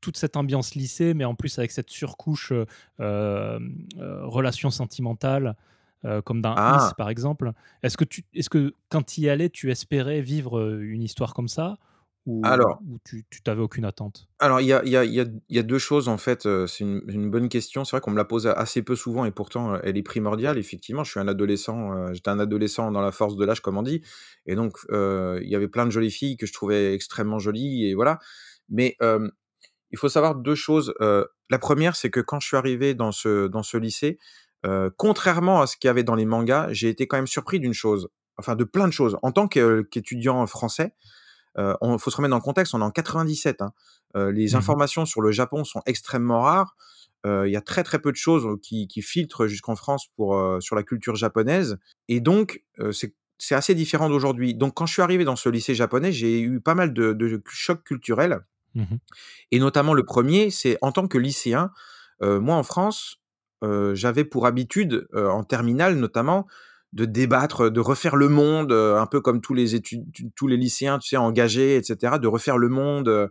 toute 0.00 0.16
cette 0.16 0.36
ambiance 0.36 0.74
lycée, 0.74 1.14
mais 1.14 1.24
en 1.24 1.34
plus 1.34 1.58
avec 1.58 1.70
cette 1.70 1.90
surcouche 1.90 2.52
euh, 2.52 2.64
euh, 3.00 4.26
relation 4.26 4.70
sentimentale, 4.70 5.56
euh, 6.04 6.22
comme 6.22 6.40
dans 6.40 6.54
ah. 6.56 6.92
par 6.96 7.10
exemple. 7.10 7.52
Est-ce 7.82 7.96
que, 7.96 8.04
tu, 8.04 8.24
est-ce 8.34 8.48
que 8.48 8.72
quand 8.88 9.02
tu 9.02 9.22
y 9.22 9.28
allais, 9.28 9.50
tu 9.50 9.70
espérais 9.70 10.20
vivre 10.20 10.78
une 10.80 11.02
histoire 11.02 11.34
comme 11.34 11.48
ça? 11.48 11.76
Ou, 12.26 12.42
alors, 12.44 12.80
ou 12.86 12.98
tu 13.02 13.24
n'avais 13.46 13.62
aucune 13.62 13.86
attente? 13.86 14.28
Alors, 14.38 14.60
il 14.60 14.66
y 14.66 14.72
a, 14.74 14.84
y, 14.84 14.96
a, 14.96 15.04
y 15.04 15.58
a, 15.58 15.62
deux 15.62 15.78
choses, 15.78 16.08
en 16.08 16.18
fait. 16.18 16.42
C'est 16.66 16.84
une, 16.84 17.02
une 17.08 17.30
bonne 17.30 17.48
question. 17.48 17.84
C'est 17.84 17.96
vrai 17.96 18.00
qu'on 18.02 18.10
me 18.10 18.18
la 18.18 18.26
pose 18.26 18.46
assez 18.46 18.82
peu 18.82 18.96
souvent 18.96 19.24
et 19.24 19.30
pourtant, 19.30 19.80
elle 19.82 19.96
est 19.96 20.02
primordiale. 20.02 20.58
Effectivement, 20.58 21.04
je 21.04 21.10
suis 21.10 21.20
un 21.20 21.26
adolescent. 21.26 22.12
J'étais 22.12 22.28
un 22.28 22.38
adolescent 22.38 22.92
dans 22.92 23.00
la 23.00 23.12
force 23.12 23.36
de 23.36 23.46
l'âge, 23.46 23.60
comme 23.60 23.78
on 23.78 23.82
dit. 23.82 24.02
Et 24.44 24.56
donc, 24.56 24.76
il 24.90 25.48
y 25.48 25.56
avait 25.56 25.68
plein 25.68 25.86
de 25.86 25.90
jolies 25.90 26.10
filles 26.10 26.36
que 26.36 26.44
je 26.44 26.52
trouvais 26.52 26.94
extrêmement 26.94 27.38
jolies. 27.38 27.86
Et 27.86 27.94
voilà. 27.94 28.18
Mais 28.68 28.98
il 29.00 29.96
faut 29.98 30.10
savoir 30.10 30.34
deux 30.34 30.54
choses. 30.54 30.92
la 31.00 31.58
première, 31.58 31.96
c'est 31.96 32.10
que 32.10 32.20
quand 32.20 32.40
je 32.40 32.46
suis 32.46 32.58
arrivé 32.58 32.94
dans 32.94 33.10
ce, 33.10 33.46
dans 33.46 33.62
ce 33.62 33.78
lycée, 33.78 34.18
contrairement 34.96 35.60
à 35.60 35.66
ce 35.66 35.76
qu'il 35.76 35.88
y 35.88 35.90
avait 35.90 36.04
dans 36.04 36.14
les 36.14 36.24
mangas, 36.24 36.68
j'ai 36.72 36.88
été 36.88 37.06
quand 37.06 37.16
même 37.16 37.26
surpris 37.26 37.60
d'une 37.60 37.74
chose, 37.74 38.08
enfin 38.36 38.56
de 38.56 38.64
plein 38.64 38.86
de 38.86 38.92
choses. 38.92 39.18
En 39.22 39.32
tant 39.32 39.48
qu'étudiant 39.48 40.46
français, 40.46 40.94
il 41.56 41.96
faut 41.98 42.10
se 42.10 42.16
remettre 42.16 42.30
dans 42.30 42.36
le 42.36 42.42
contexte, 42.42 42.74
on 42.74 42.80
est 42.80 42.84
en 42.84 42.90
97. 42.90 43.62
Hein. 43.62 43.72
les 44.14 44.52
mmh 44.52 44.56
informations 44.56 45.06
sur 45.06 45.20
le 45.20 45.32
Japon 45.32 45.64
sont 45.64 45.82
extrêmement 45.86 46.42
rares. 46.42 46.76
Il 47.24 47.50
y 47.50 47.56
a 47.56 47.60
très 47.60 47.82
très 47.82 47.98
peu 47.98 48.10
de 48.10 48.16
choses 48.16 48.46
qui, 48.62 48.88
qui 48.88 49.02
filtrent 49.02 49.46
jusqu'en 49.46 49.76
France 49.76 50.08
pour, 50.16 50.56
sur 50.60 50.76
la 50.76 50.82
culture 50.82 51.16
japonaise. 51.16 51.78
Et 52.08 52.20
donc, 52.20 52.62
c'est 53.38 53.54
assez 53.54 53.74
différent 53.74 54.08
d'aujourd'hui. 54.08 54.54
Donc, 54.54 54.74
quand 54.74 54.86
je 54.86 54.92
suis 54.92 55.02
arrivé 55.02 55.24
dans 55.24 55.36
ce 55.36 55.48
lycée 55.48 55.74
japonais, 55.74 56.12
j'ai 56.12 56.40
eu 56.40 56.60
pas 56.60 56.74
mal 56.74 56.92
de, 56.92 57.12
de 57.12 57.42
chocs 57.46 57.84
culturels. 57.84 58.40
Mmh 58.74 58.96
et 59.50 59.58
notamment 59.58 59.94
le 59.94 60.04
premier, 60.04 60.50
c'est 60.50 60.76
en 60.82 60.92
tant 60.92 61.08
que 61.08 61.16
lycéen, 61.16 61.70
moi 62.20 62.56
en 62.56 62.62
France, 62.62 63.18
j'avais 63.62 64.24
pour 64.24 64.46
habitude, 64.46 65.08
en 65.14 65.44
terminale 65.44 65.96
notamment, 65.96 66.46
de 66.92 67.04
débattre, 67.04 67.70
de 67.70 67.80
refaire 67.80 68.16
le 68.16 68.28
monde, 68.28 68.72
un 68.72 69.06
peu 69.06 69.20
comme 69.20 69.40
tous 69.40 69.54
les 69.54 69.74
études, 69.74 70.04
tous 70.34 70.46
les 70.46 70.56
lycéens, 70.56 70.98
tu 70.98 71.08
sais, 71.08 71.16
engagés, 71.16 71.76
etc., 71.76 72.14
de 72.20 72.28
refaire 72.28 72.56
le 72.56 72.68
monde, 72.68 73.30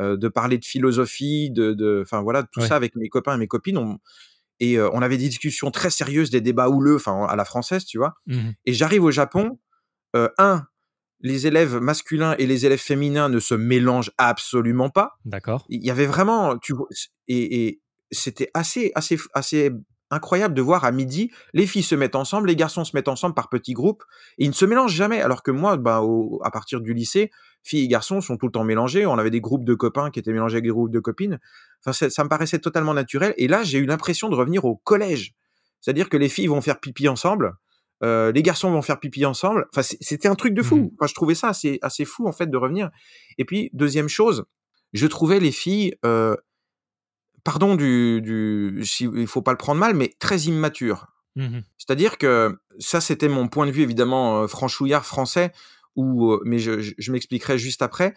de 0.00 0.28
parler 0.28 0.58
de 0.58 0.64
philosophie, 0.64 1.50
de, 1.50 2.02
enfin 2.02 2.22
voilà, 2.22 2.42
tout 2.42 2.60
ça 2.60 2.76
avec 2.76 2.96
mes 2.96 3.08
copains 3.08 3.34
et 3.34 3.38
mes 3.38 3.48
copines. 3.48 3.98
et 4.60 4.80
on 4.80 5.02
avait 5.02 5.18
des 5.18 5.28
discussions 5.28 5.70
très 5.70 5.90
sérieuses, 5.90 6.30
des 6.30 6.40
débats 6.40 6.68
houleux, 6.68 6.96
enfin 6.96 7.26
à 7.26 7.36
la 7.36 7.44
française, 7.44 7.84
tu 7.84 7.98
vois. 7.98 8.14
Mmh 8.26 8.50
et 8.64 8.72
j'arrive 8.72 9.04
au 9.04 9.10
Japon, 9.10 9.58
un, 10.14 10.64
les 11.20 11.46
élèves 11.46 11.76
masculins 11.76 12.34
et 12.38 12.46
les 12.46 12.66
élèves 12.66 12.78
féminins 12.78 13.28
ne 13.28 13.40
se 13.40 13.54
mélangent 13.54 14.12
absolument 14.18 14.90
pas. 14.90 15.12
D'accord. 15.24 15.64
Il 15.68 15.84
y 15.84 15.90
avait 15.90 16.06
vraiment, 16.06 16.58
tu 16.58 16.74
et, 17.28 17.66
et 17.66 17.80
c'était 18.10 18.50
assez, 18.54 18.92
assez, 18.94 19.18
assez 19.34 19.70
incroyable 20.10 20.54
de 20.54 20.62
voir 20.62 20.84
à 20.84 20.92
midi, 20.92 21.30
les 21.52 21.66
filles 21.66 21.82
se 21.82 21.94
mettent 21.94 22.14
ensemble, 22.14 22.48
les 22.48 22.56
garçons 22.56 22.84
se 22.84 22.94
mettent 22.94 23.08
ensemble 23.08 23.34
par 23.34 23.48
petits 23.48 23.72
groupes, 23.72 24.04
et 24.38 24.44
ils 24.44 24.48
ne 24.48 24.54
se 24.54 24.64
mélangent 24.64 24.94
jamais. 24.94 25.20
Alors 25.20 25.42
que 25.42 25.50
moi, 25.50 25.76
bah, 25.76 26.00
à 26.42 26.50
partir 26.50 26.80
du 26.80 26.94
lycée, 26.94 27.30
filles 27.62 27.84
et 27.84 27.88
garçons 27.88 28.20
sont 28.20 28.36
tout 28.36 28.46
le 28.46 28.52
temps 28.52 28.64
mélangés. 28.64 29.06
On 29.06 29.18
avait 29.18 29.30
des 29.30 29.40
groupes 29.40 29.64
de 29.64 29.74
copains 29.74 30.10
qui 30.10 30.20
étaient 30.20 30.32
mélangés 30.32 30.56
avec 30.56 30.64
des 30.64 30.70
groupes 30.70 30.92
de 30.92 31.00
copines. 31.00 31.40
Enfin, 31.84 32.08
ça 32.08 32.24
me 32.24 32.28
paraissait 32.28 32.60
totalement 32.60 32.94
naturel. 32.94 33.34
Et 33.36 33.48
là, 33.48 33.62
j'ai 33.64 33.78
eu 33.78 33.86
l'impression 33.86 34.28
de 34.28 34.36
revenir 34.36 34.64
au 34.64 34.76
collège. 34.76 35.34
C'est-à-dire 35.80 36.08
que 36.08 36.16
les 36.16 36.28
filles 36.28 36.46
vont 36.46 36.60
faire 36.60 36.80
pipi 36.80 37.08
ensemble, 37.08 37.54
euh, 38.02 38.32
les 38.32 38.42
garçons 38.42 38.70
vont 38.70 38.82
faire 38.82 39.00
pipi 39.00 39.24
ensemble. 39.24 39.66
Enfin, 39.72 39.82
c'était 39.82 40.28
un 40.28 40.34
truc 40.34 40.54
de 40.54 40.62
fou. 40.62 40.76
Mmh 40.76 40.90
enfin, 40.98 41.06
je 41.06 41.14
trouvais 41.14 41.34
ça 41.34 41.48
assez, 41.48 41.78
assez 41.82 42.04
fou 42.04 42.26
en 42.26 42.32
fait 42.32 42.50
de 42.50 42.56
revenir. 42.56 42.90
Et 43.38 43.44
puis 43.44 43.70
deuxième 43.72 44.08
chose, 44.08 44.44
je 44.92 45.06
trouvais 45.06 45.40
les 45.40 45.52
filles, 45.52 45.94
euh, 46.04 46.36
pardon 47.46 47.76
du, 47.76 48.20
du, 48.20 48.84
il 49.00 49.26
faut 49.26 49.40
pas 49.40 49.52
le 49.52 49.56
prendre 49.56 49.80
mal, 49.80 49.94
mais 49.94 50.12
très 50.18 50.40
immatures. 50.40 51.06
Mmh 51.36 51.60
C'est-à-dire 51.78 52.18
que 52.18 52.58
ça, 52.78 53.00
c'était 53.00 53.28
mon 53.28 53.48
point 53.48 53.66
de 53.66 53.70
vue 53.70 53.82
évidemment 53.82 54.42
euh, 54.42 54.46
franchouillard 54.46 55.06
français, 55.06 55.52
où, 55.94 56.38
mais 56.44 56.58
je, 56.58 56.80
je, 56.98 57.12
m'expliquerai 57.12 57.56
juste 57.56 57.80
après. 57.80 58.14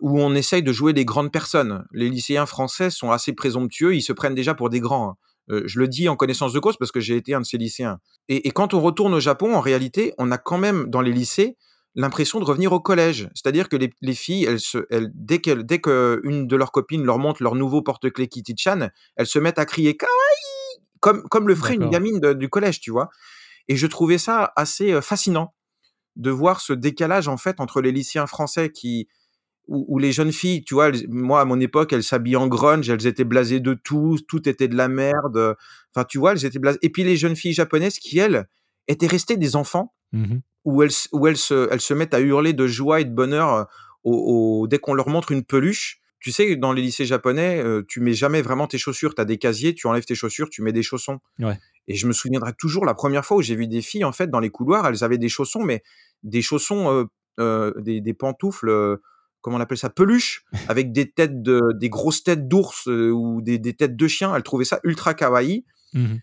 où 0.00 0.20
on 0.20 0.34
essaye 0.34 0.62
de 0.62 0.72
jouer 0.72 0.92
des 0.92 1.04
grandes 1.04 1.30
personnes. 1.30 1.84
Les 1.92 2.08
lycéens 2.08 2.46
français 2.46 2.90
sont 2.90 3.10
assez 3.12 3.32
présomptueux, 3.32 3.94
ils 3.94 4.02
se 4.02 4.12
prennent 4.12 4.34
déjà 4.34 4.54
pour 4.54 4.70
des 4.70 4.80
grands. 4.80 5.10
Hein. 5.10 5.16
Euh, 5.50 5.62
je 5.66 5.78
le 5.78 5.88
dis 5.88 6.08
en 6.08 6.16
connaissance 6.16 6.52
de 6.52 6.58
cause 6.58 6.76
parce 6.76 6.92
que 6.92 7.00
j'ai 7.00 7.16
été 7.16 7.34
un 7.34 7.40
de 7.40 7.46
ces 7.46 7.58
lycéens. 7.58 7.98
Et, 8.28 8.50
quand 8.50 8.74
on 8.74 8.80
retourne 8.80 9.14
au 9.14 9.20
Japon, 9.20 9.54
en 9.54 9.60
réalité, 9.60 10.14
on 10.18 10.30
a 10.32 10.38
quand 10.38 10.58
même 10.58 10.90
dans 10.90 11.00
les 11.00 11.12
lycées 11.12 11.56
l'impression 11.96 12.38
de 12.38 12.44
revenir 12.44 12.72
au 12.72 12.78
collège. 12.78 13.28
C'est-à-dire 13.34 13.68
que 13.68 13.76
les, 13.76 14.14
filles, 14.14 14.44
elles 14.44 14.60
se, 14.60 14.86
elles, 14.90 15.10
dès 15.14 15.40
qu'une 15.40 15.62
dès 15.62 15.80
que 15.80 16.20
une 16.22 16.46
de 16.46 16.54
leurs 16.54 16.70
copines 16.70 17.04
leur 17.04 17.18
montre 17.18 17.42
leur 17.42 17.54
nouveau 17.54 17.82
porte-clés 17.82 18.28
Kitty-chan, 18.28 18.90
elles 19.16 19.26
se 19.26 19.38
mettent 19.38 19.58
à 19.58 19.64
crier 19.64 19.96
kawaii 19.96 20.84
comme, 21.00 21.22
comme 21.28 21.48
le 21.48 21.54
ferait 21.54 21.74
une 21.74 21.88
gamine 21.88 22.20
du 22.34 22.48
collège, 22.48 22.80
tu 22.80 22.90
vois. 22.90 23.08
Et 23.68 23.76
je 23.76 23.86
trouvais 23.86 24.18
ça 24.18 24.52
assez 24.56 24.92
euh, 24.92 25.00
fascinant 25.00 25.54
de 26.16 26.30
voir 26.30 26.60
ce 26.60 26.72
décalage 26.72 27.28
en 27.28 27.36
fait 27.36 27.60
entre 27.60 27.80
les 27.80 27.92
lycéens 27.92 28.26
français 28.26 28.70
qui 28.70 29.08
où, 29.68 29.98
les 29.98 30.12
jeunes 30.12 30.30
filles, 30.30 30.62
tu 30.62 30.74
vois, 30.74 30.92
moi 31.08 31.40
à 31.40 31.44
mon 31.44 31.58
époque, 31.58 31.92
elles 31.92 32.04
s'habillaient 32.04 32.36
en 32.36 32.46
grunge, 32.46 32.88
elles 32.88 33.04
étaient 33.04 33.24
blasées 33.24 33.58
de 33.58 33.74
tout, 33.74 34.16
tout 34.28 34.48
était 34.48 34.68
de 34.68 34.76
la 34.76 34.86
merde. 34.86 35.56
Enfin, 35.92 36.04
tu 36.04 36.18
vois, 36.18 36.32
elles 36.32 36.44
étaient 36.44 36.60
blasées. 36.60 36.78
Et 36.82 36.90
puis 36.90 37.02
les 37.02 37.16
jeunes 37.16 37.34
filles 37.34 37.52
japonaises 37.52 37.98
qui, 37.98 38.20
elles, 38.20 38.46
étaient 38.86 39.08
restées 39.08 39.36
des 39.36 39.56
enfants, 39.56 39.92
mmh 40.12 40.36
où, 40.66 40.82
elles, 40.82 40.90
où 41.12 41.26
elles, 41.26 41.36
se, 41.38 41.68
elles 41.70 41.80
se 41.80 41.94
mettent 41.94 42.12
à 42.12 42.20
hurler 42.20 42.52
de 42.52 42.66
joie 42.66 43.00
et 43.00 43.04
de 43.04 43.14
bonheur 43.14 43.68
au, 44.04 44.66
dès 44.68 44.78
qu'on 44.78 44.94
leur 44.94 45.08
montre 45.08 45.32
une 45.32 45.44
peluche. 45.44 46.00
tu 46.20 46.32
sais, 46.32 46.56
dans 46.56 46.72
les 46.72 46.82
lycées 46.82 47.06
japonais, 47.06 47.62
heu, 47.64 47.84
tu 47.88 48.00
mets 48.00 48.12
jamais 48.12 48.42
vraiment 48.42 48.66
tes 48.66 48.78
chaussures. 48.78 49.14
Tu 49.14 49.20
as 49.20 49.24
des 49.24 49.38
casiers, 49.38 49.74
tu 49.74 49.86
enlèves 49.86 50.04
tes 50.04 50.14
chaussures, 50.14 50.50
tu 50.50 50.62
mets 50.62 50.72
des 50.72 50.82
chaussons. 50.82 51.20
Ouais. 51.38 51.58
Et 51.88 51.94
je 51.94 52.06
me 52.06 52.12
souviendrai 52.12 52.52
toujours 52.52 52.84
la 52.84 52.94
première 52.94 53.24
fois 53.24 53.36
où 53.36 53.42
j'ai 53.42 53.54
vu 53.54 53.68
des 53.68 53.80
filles, 53.80 54.04
en 54.04 54.12
fait, 54.12 54.28
dans 54.28 54.40
les 54.40 54.50
couloirs, 54.50 54.86
elles 54.86 55.04
avaient 55.04 55.18
des 55.18 55.28
chaussons, 55.28 55.62
mais 55.62 55.82
des 56.24 56.42
chaussons, 56.42 56.90
heu 56.92 57.06
heu, 57.38 57.74
des 57.78 58.00
des 58.00 58.14
pantoufles, 58.14 58.98
comment 59.40 59.58
on 59.58 59.60
appelle 59.60 59.78
ça? 59.78 59.90
Peluche, 59.90 60.44
avec 60.68 60.90
des 60.90 61.10
têtes 61.10 61.42
de 61.42 61.60
des 61.74 61.88
grosses 61.88 62.24
têtes 62.24 62.48
d'ours, 62.48 62.86
ou 62.86 63.40
des 63.40 63.58
des 63.58 63.74
têtes 63.74 63.96
de 63.96 64.08
chiens. 64.08 64.34
Elles 64.34 64.42
trouvaient 64.42 64.64
ça 64.64 64.80
ultra 64.82 65.14
kawaii 65.14 65.64
Mmh 65.94 66.16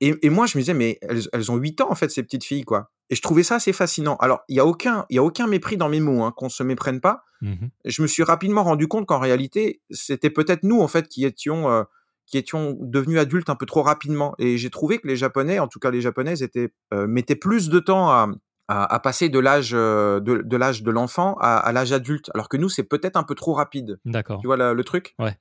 et 0.00 0.14
et 0.26 0.30
moi, 0.30 0.46
je 0.46 0.56
me 0.58 0.62
disais: 0.62 0.74
«Mais 0.74 0.98
elles 1.02 1.28
elles 1.32 1.50
ont 1.52 1.56
8 1.56 1.80
ans, 1.80 1.90
en 1.90 1.94
fait, 1.94 2.10
ces 2.10 2.22
petites 2.22 2.44
filles, 2.44 2.64
quoi» 2.64 2.90
et 3.12 3.16
je 3.16 3.22
trouvais 3.22 3.42
ça 3.42 3.56
assez 3.56 3.72
fascinant. 3.72 4.14
Alors, 4.20 4.40
il 4.48 4.54
y 4.56 4.60
a 4.60 4.66
aucun 4.66 5.04
il 5.10 5.16
y 5.16 5.18
a 5.18 5.22
aucun 5.24 5.48
mépris 5.48 5.76
dans 5.76 5.88
mes 5.88 5.98
mots, 6.00 6.22
hein, 6.22 6.32
qu'on 6.36 6.48
se 6.48 6.62
méprenne 6.62 7.00
pas. 7.00 7.24
Mmh 7.42 7.66
Je 7.84 8.02
me 8.02 8.06
suis 8.06 8.22
rapidement 8.22 8.62
rendu 8.62 8.86
compte 8.88 9.06
qu'en 9.06 9.18
réalité, 9.18 9.80
c'était 9.90 10.30
peut-être 10.30 10.62
nous, 10.62 10.80
en 10.80 10.88
fait, 10.88 11.08
qui 11.08 11.24
étions, 11.24 11.68
heu, 11.70 11.84
qui 12.26 12.38
étions 12.38 12.76
devenus 12.80 13.18
adultes 13.18 13.50
un 13.50 13.56
peu 13.56 13.66
trop 13.66 13.82
rapidement 13.82 14.34
et 14.38 14.56
j'ai 14.58 14.70
trouvé 14.70 14.98
que 14.98 15.08
les 15.08 15.16
Japonais, 15.16 15.58
en 15.58 15.66
tout 15.68 15.80
cas 15.80 15.90
les 15.90 16.00
Japonaises 16.00 16.42
étaient, 16.42 16.72
heu, 16.94 17.06
mettaient 17.08 17.34
plus 17.36 17.68
de 17.68 17.80
temps 17.80 18.10
à 18.10 18.28
à 18.68 18.94
à 18.94 19.00
passer 19.00 19.28
de 19.28 19.38
l'âge, 19.40 19.74
heu, 19.74 20.20
de 20.20 20.42
de 20.44 20.56
l'âge 20.56 20.82
de 20.84 20.90
l'enfant 20.92 21.36
à 21.40 21.56
à 21.56 21.72
l'âge 21.72 21.92
adulte, 21.92 22.30
alors 22.34 22.48
que 22.48 22.56
nous, 22.56 22.68
c'est 22.68 22.84
peut-être 22.84 23.16
un 23.16 23.24
peu 23.24 23.34
trop 23.34 23.52
rapide. 23.54 23.98
D'accord. 24.04 24.40
Tu 24.40 24.46
vois 24.46 24.56
la 24.56 24.72
le 24.74 24.84
truc? 24.84 25.14
Ouais. 25.18 25.36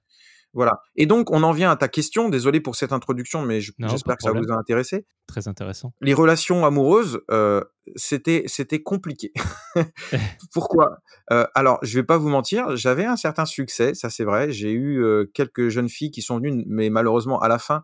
Voilà 0.53 0.81
et 0.95 1.05
donc 1.05 1.31
on 1.31 1.43
en 1.43 1.51
vient 1.51 1.69
à 1.71 1.75
ta 1.75 1.87
question. 1.87 2.29
Désolé 2.29 2.59
pour 2.59 2.75
cette 2.75 2.91
introduction, 2.91 3.43
mais 3.43 3.61
j'espère 3.61 4.17
que 4.17 4.23
ça 4.23 4.31
vous 4.31 4.51
a 4.51 4.55
intéressé. 4.55 5.05
Très 5.27 5.47
intéressant. 5.47 5.93
Les 6.01 6.13
relations 6.13 6.65
amoureuses, 6.65 7.21
heu, 7.31 7.63
c'était 7.95 8.43
c'était 8.47 8.81
compliqué. 8.81 9.31
Pourquoi? 10.53 10.99
Heu, 11.31 11.45
alors 11.55 11.79
je 11.83 11.99
vais 11.99 12.03
pas 12.03 12.17
vous 12.17 12.29
mentir, 12.29 12.75
j'avais 12.75 13.05
un 13.05 13.15
certain 13.17 13.45
succès, 13.45 13.93
ça 13.93 14.09
c'est 14.09 14.23
vrai. 14.23 14.51
J'ai 14.51 14.71
eu, 14.71 14.99
heu, 15.03 15.29
quelques 15.33 15.69
jeunes 15.69 15.89
filles 15.89 16.11
qui 16.11 16.21
sont 16.21 16.37
venues, 16.39 16.63
mais 16.67 16.89
malheureusement 16.89 17.39
à 17.39 17.47
la 17.47 17.59
fin 17.59 17.83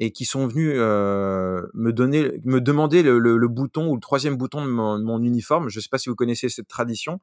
et 0.00 0.10
qui 0.12 0.24
sont 0.24 0.46
venues, 0.48 0.74
me 0.74 1.90
donner 1.92 2.32
me 2.44 2.60
demander 2.60 3.02
le 3.02 3.18
le 3.18 3.36
le 3.36 3.48
bouton 3.48 3.88
ou 3.88 3.94
le 3.94 4.00
troisième 4.00 4.36
bouton 4.36 4.64
de 4.64 4.70
mon 4.70 4.98
de 4.98 5.04
mon 5.04 5.22
uniforme. 5.22 5.68
Je 5.68 5.80
sais 5.80 5.88
pas 5.90 5.98
si 5.98 6.08
vous 6.08 6.16
connaissez 6.16 6.48
cette 6.48 6.68
tradition? 6.68 7.20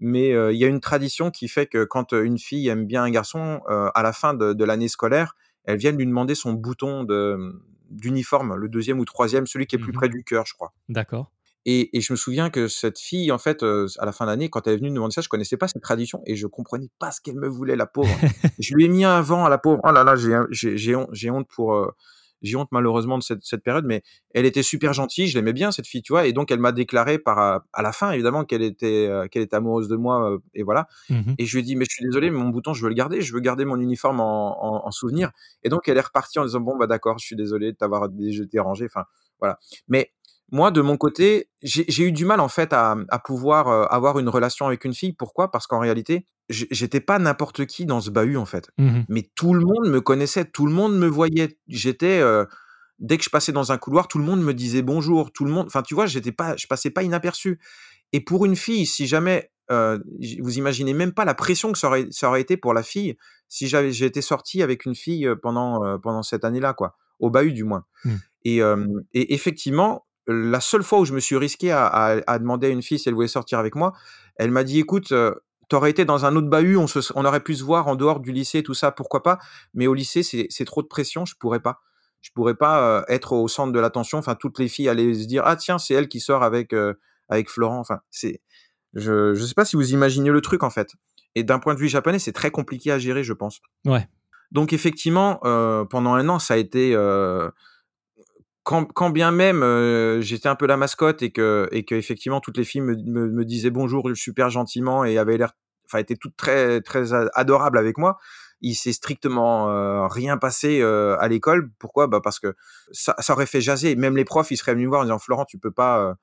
Mais, 0.00 0.30
il 0.30 0.56
y 0.56 0.64
a 0.64 0.68
une 0.68 0.80
tradition 0.80 1.30
qui 1.30 1.48
fait 1.48 1.66
que 1.66 1.84
quand, 1.84 2.12
une 2.12 2.38
fille 2.38 2.68
aime 2.68 2.86
bien 2.86 3.02
un 3.02 3.10
garçon, 3.10 3.60
à 3.68 4.02
la 4.02 4.12
fin 4.12 4.34
de 4.34 4.52
de 4.52 4.64
l'année 4.64 4.88
scolaire, 4.88 5.34
elles 5.64 5.78
viennent 5.78 5.96
lui 5.98 6.06
demander 6.06 6.34
son 6.34 6.52
bouton 6.52 7.04
de, 7.04 7.36
mmh, 7.36 7.60
d'uniforme, 7.90 8.54
le 8.54 8.68
deuxième 8.68 9.00
ou 9.00 9.04
troisième, 9.04 9.46
celui 9.46 9.66
qui 9.66 9.76
est 9.76 9.78
plus 9.78 9.92
Mmh 9.92 9.96
près 9.96 10.08
du 10.08 10.24
cœur, 10.24 10.44
je 10.46 10.54
crois. 10.54 10.72
D'accord. 10.88 11.30
Et 11.64 11.96
et 11.96 12.00
je 12.00 12.12
me 12.12 12.16
souviens 12.16 12.48
que 12.50 12.68
cette 12.68 12.98
fille, 12.98 13.32
en 13.32 13.38
fait, 13.38 13.62
à 13.62 14.06
la 14.06 14.12
fin 14.12 14.24
de 14.24 14.30
l'année, 14.30 14.48
quand 14.48 14.66
elle 14.66 14.74
est 14.74 14.76
venue 14.76 14.90
me 14.90 14.94
demander 14.94 15.12
ça, 15.12 15.20
je 15.20 15.28
connaissais 15.28 15.56
pas 15.56 15.68
cette 15.68 15.82
tradition 15.82 16.22
et 16.24 16.36
je 16.36 16.46
comprenais 16.46 16.88
pas 16.98 17.10
ce 17.10 17.20
qu'elle 17.20 17.36
me 17.36 17.48
voulait, 17.48 17.76
la 17.76 17.86
pauvre. 17.86 18.14
Je 18.58 18.74
lui 18.74 18.84
ai 18.84 18.88
mis 18.88 19.04
un 19.04 19.20
vent 19.20 19.44
à 19.44 19.48
la 19.48 19.58
pauvre. 19.58 19.80
Oh 19.84 19.90
là 19.90 20.04
là, 20.04 20.14
j'ai 20.16 21.30
honte 21.30 21.48
pour, 21.48 21.92
j'ai 22.42 22.56
honte 22.56 22.68
malheureusement 22.72 23.18
de 23.18 23.22
cette 23.22 23.44
cette 23.44 23.62
période, 23.62 23.84
mais 23.86 24.02
elle 24.34 24.46
était 24.46 24.62
super 24.62 24.92
gentille, 24.92 25.26
je 25.28 25.38
l'aimais 25.38 25.52
bien 25.52 25.72
cette 25.72 25.86
fille, 25.86 26.02
tu 26.02 26.12
vois? 26.12 26.26
Et 26.26 26.32
donc 26.32 26.50
elle 26.50 26.60
m'a 26.60 26.72
déclaré 26.72 27.18
par, 27.18 27.38
à 27.38 27.64
à 27.72 27.82
la 27.82 27.92
fin 27.92 28.12
évidemment 28.12 28.44
qu'elle 28.44 28.62
était, 28.62 29.08
heu, 29.08 29.28
qu'elle 29.28 29.42
était 29.42 29.56
amoureuse 29.56 29.88
de 29.88 29.96
moi, 29.96 30.30
heu, 30.32 30.38
et 30.54 30.62
voilà. 30.62 30.86
Mmh 31.08 31.34
Et 31.38 31.46
je 31.46 31.52
lui 31.54 31.60
ai 31.60 31.62
dit: 31.62 31.76
«Mais 31.76 31.84
je 31.88 31.94
suis 31.94 32.04
désolé, 32.04 32.30
mais 32.30 32.38
mon 32.38 32.48
bouton, 32.50 32.74
je 32.74 32.82
veux 32.82 32.88
le 32.88 32.94
garder, 32.94 33.20
je 33.22 33.32
veux 33.34 33.40
garder 33.40 33.64
mon 33.64 33.78
uniforme 33.80 34.20
en 34.20 34.64
en 34.64 34.86
en 34.86 34.90
souvenir». 34.90 35.30
Et 35.64 35.68
donc 35.68 35.88
elle 35.88 35.96
est 35.98 36.00
repartie 36.00 36.38
en 36.38 36.44
disant: 36.44 36.60
«Bon, 36.60 36.76
bah, 36.76 36.86
d'accord, 36.86 37.18
je 37.18 37.26
suis 37.26 37.36
désolé 37.36 37.72
de 37.72 37.76
t'avoir 37.76 38.08
dé 38.08 38.30
dérangé», 38.50 38.86
enfin, 38.86 39.04
voilà. 39.40 39.58
Mais 39.88 40.12
moi, 40.50 40.70
de 40.70 40.80
mon 40.80 40.96
côté, 40.96 41.50
j'ai 41.62 42.04
eu 42.04 42.12
du 42.12 42.24
mal, 42.24 42.40
en 42.40 42.48
fait, 42.48 42.72
à 42.72 42.96
à 43.10 43.18
pouvoir, 43.18 43.68
heu, 43.68 43.86
avoir 43.90 44.18
une 44.18 44.28
relation 44.28 44.66
avec 44.66 44.84
une 44.84 44.94
fille. 44.94 45.12
Pourquoi? 45.12 45.50
Parce 45.50 45.66
qu'en 45.66 45.78
réalité, 45.78 46.26
j'étais 46.48 47.00
pas 47.00 47.18
n'importe 47.18 47.66
qui 47.66 47.84
dans 47.84 48.00
ce 48.00 48.10
bahut, 48.10 48.36
en 48.38 48.46
fait. 48.46 48.70
Mmh 48.78 49.00
Mais 49.08 49.30
tout 49.34 49.52
le 49.54 49.60
monde 49.60 49.88
me 49.90 50.00
connaissait, 50.00 50.46
tout 50.46 50.66
le 50.66 50.72
monde 50.72 50.96
me 50.98 51.06
voyait. 51.06 51.58
J'étais, 51.68 52.20
heu, 52.20 52.46
dès 52.98 53.18
que 53.18 53.24
je 53.24 53.30
passais 53.30 53.52
dans 53.52 53.72
un 53.72 53.78
couloir, 53.78 54.08
tout 54.08 54.18
le 54.18 54.24
monde 54.24 54.42
me 54.42 54.54
disait 54.54 54.82
bonjour, 54.82 55.32
tout 55.32 55.44
le 55.44 55.50
monde 55.52 55.66
enfin, 55.66 55.82
tu 55.82 55.94
vois, 55.94 56.06
j'étais 56.06 56.32
pas 56.32 56.56
je 56.56 56.66
passais 56.66 56.90
pas 56.90 57.02
inaperçu. 57.02 57.60
Et 58.14 58.20
pour 58.22 58.46
une 58.46 58.56
fille, 58.56 58.86
si 58.86 59.06
jamais, 59.06 59.50
heu, 59.70 60.02
j 60.20 60.40
vous 60.40 60.58
imaginez 60.58 60.94
même 60.94 61.12
pas 61.12 61.24
la 61.26 61.34
pression 61.34 61.72
que 61.72 61.78
ça 61.78 61.88
aurait 61.88 62.06
ça 62.10 62.28
aurait 62.28 62.40
été 62.40 62.56
pour 62.56 62.72
la 62.74 62.82
fille, 62.82 63.16
si 63.48 63.68
j'avais 63.68 63.92
j'étais 63.92 64.22
sorti 64.22 64.62
avec 64.62 64.86
une 64.86 64.94
fille, 64.94 65.28
pendant, 65.42 65.98
pendant 66.00 66.22
cette 66.22 66.44
année-là, 66.46 66.72
quoi, 66.74 66.96
au 67.20 67.30
bahut 67.30 67.52
du 67.52 67.64
moins. 67.64 67.84
Mmh. 68.04 68.16
Et 68.44 69.34
effectivement, 69.34 70.06
la 70.28 70.60
seule 70.60 70.82
fois 70.84 71.00
où 71.00 71.04
je 71.06 71.14
me 71.14 71.20
suis 71.20 71.36
risqué 71.36 71.72
à 71.72 71.86
à 71.86 72.20
à 72.26 72.38
demander 72.38 72.68
à 72.68 72.70
une 72.70 72.82
fille 72.82 72.98
si 72.98 73.08
elle 73.08 73.14
voulait 73.16 73.28
sortir 73.28 73.58
avec 73.58 73.74
moi, 73.74 73.92
elle 74.36 74.50
m'a 74.52 74.64
dit: 74.64 74.78
«Écoute, 74.80 75.12
heu, 75.12 75.36
tu 75.70 75.76
aurais 75.76 75.90
été 75.90 76.04
dans 76.04 76.24
un 76.26 76.36
autre 76.36 76.48
bahut, 76.48 76.76
on 76.76 76.86
se 76.86 77.00
s 77.00 77.12
on 77.16 77.24
aurait 77.24 77.40
pu 77.42 77.54
se 77.56 77.64
voir 77.64 77.88
en 77.88 77.96
dehors 77.96 78.20
du 78.20 78.32
lycée, 78.32 78.62
tout 78.62 78.74
ça, 78.74 78.92
pourquoi 78.92 79.22
pas, 79.22 79.38
mais 79.74 79.86
au 79.88 79.94
lycée, 79.94 80.22
c'est 80.22 80.64
trop 80.66 80.82
de 80.82 80.88
pression, 80.88 81.24
je 81.26 81.34
pourrais 81.38 81.60
pas. 81.60 81.80
Je 82.20 82.30
pourrais 82.34 82.54
pas, 82.56 83.00
heu, 83.02 83.04
être 83.08 83.32
au 83.32 83.48
centre 83.48 83.72
de 83.72 83.80
l'attention, 83.80 84.18
enfin 84.18 84.34
toutes 84.34 84.58
les 84.58 84.68
filles 84.68 84.88
allaient 84.88 85.14
se 85.14 85.26
dire: 85.26 85.42
"Ah 85.46 85.56
tiens, 85.56 85.78
c'est 85.78 85.94
elle 85.94 86.08
qui 86.08 86.20
sort 86.20 86.42
avec, 86.42 86.72
heu, 86.74 86.98
avec 87.28 87.48
Florent", 87.50 87.78
enfin, 87.80 88.00
c'est 88.10 88.40
je 88.94 89.34
je 89.34 89.44
sais 89.44 89.54
pas 89.54 89.64
si 89.66 89.76
vous 89.76 89.92
imaginez 89.92 90.30
le 90.30 90.40
truc, 90.42 90.62
en 90.64 90.70
fait. 90.70 90.90
Et 91.36 91.44
d'un 91.44 91.58
point 91.60 91.74
de 91.74 91.80
vue 91.80 91.88
japonais, 91.88 92.18
c'est 92.18 92.32
très 92.32 92.50
compliqué 92.50 92.90
à 92.92 92.98
gérer, 92.98 93.24
je 93.24 93.32
pense. 93.34 93.60
Ouais. 93.86 94.08
Donc 94.52 94.72
effectivement, 94.72 95.36
pendant 95.90 96.14
un 96.14 96.28
an, 96.30 96.38
ça 96.40 96.54
a 96.54 96.56
été, 96.58 96.94
quand 98.68 98.84
quand 98.92 99.10
bien 99.10 99.30
même, 99.32 99.62
heu, 99.64 100.20
j'étais 100.20 100.48
un 100.48 100.54
peu 100.56 100.66
la 100.66 100.76
mascotte 100.76 101.22
et 101.22 101.30
que 101.32 101.68
et 101.72 101.84
qu'effectivement 101.84 102.40
toutes 102.40 102.58
les 102.58 102.64
filles 102.64 102.82
me 102.82 102.96
me 102.96 103.28
me 103.30 103.44
disaient 103.46 103.70
bonjour 103.70 104.10
super 104.14 104.50
gentiment 104.50 105.04
et 105.06 105.16
avaient 105.18 105.38
l'air 105.38 105.52
enfin 105.86 105.98
étaient 106.00 106.16
toutes 106.16 106.36
très 106.36 106.82
très 106.82 107.12
adorables 107.34 107.78
avec 107.78 107.96
moi. 107.98 108.18
Il 108.60 108.74
s'est 108.74 108.92
strictement, 108.92 109.70
heu, 109.70 110.06
rien 110.10 110.36
passé, 110.36 110.80
heu, 110.82 111.16
à 111.20 111.28
l'école. 111.28 111.70
Pourquoi? 111.78 112.08
Bah, 112.08 112.20
parce 112.22 112.38
que 112.40 112.54
ça 112.92 113.14
ça 113.20 113.32
aurait 113.34 113.46
fait 113.46 113.60
jaser. 113.62 113.96
Même 113.96 114.16
les 114.16 114.24
profs, 114.26 114.50
ils 114.50 114.56
seraient 114.58 114.74
venus 114.74 114.86
me 114.86 114.90
voir 114.90 115.00
en 115.02 115.04
disant: 115.04 115.18
«Florent, 115.18 115.44
tu 115.46 115.58
peux 115.58 115.70
pas, 115.72 116.16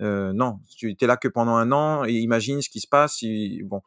non, 0.00 0.58
tu 0.76 0.96
es 1.00 1.06
là 1.06 1.16
que 1.16 1.28
pendant 1.28 1.56
un 1.56 1.72
an 1.72 2.04
et 2.04 2.12
imagine 2.14 2.62
ce 2.62 2.70
qui 2.70 2.80
se 2.80 2.88
passe 2.88 3.16
si» 3.16 3.62
bon, 3.64 3.82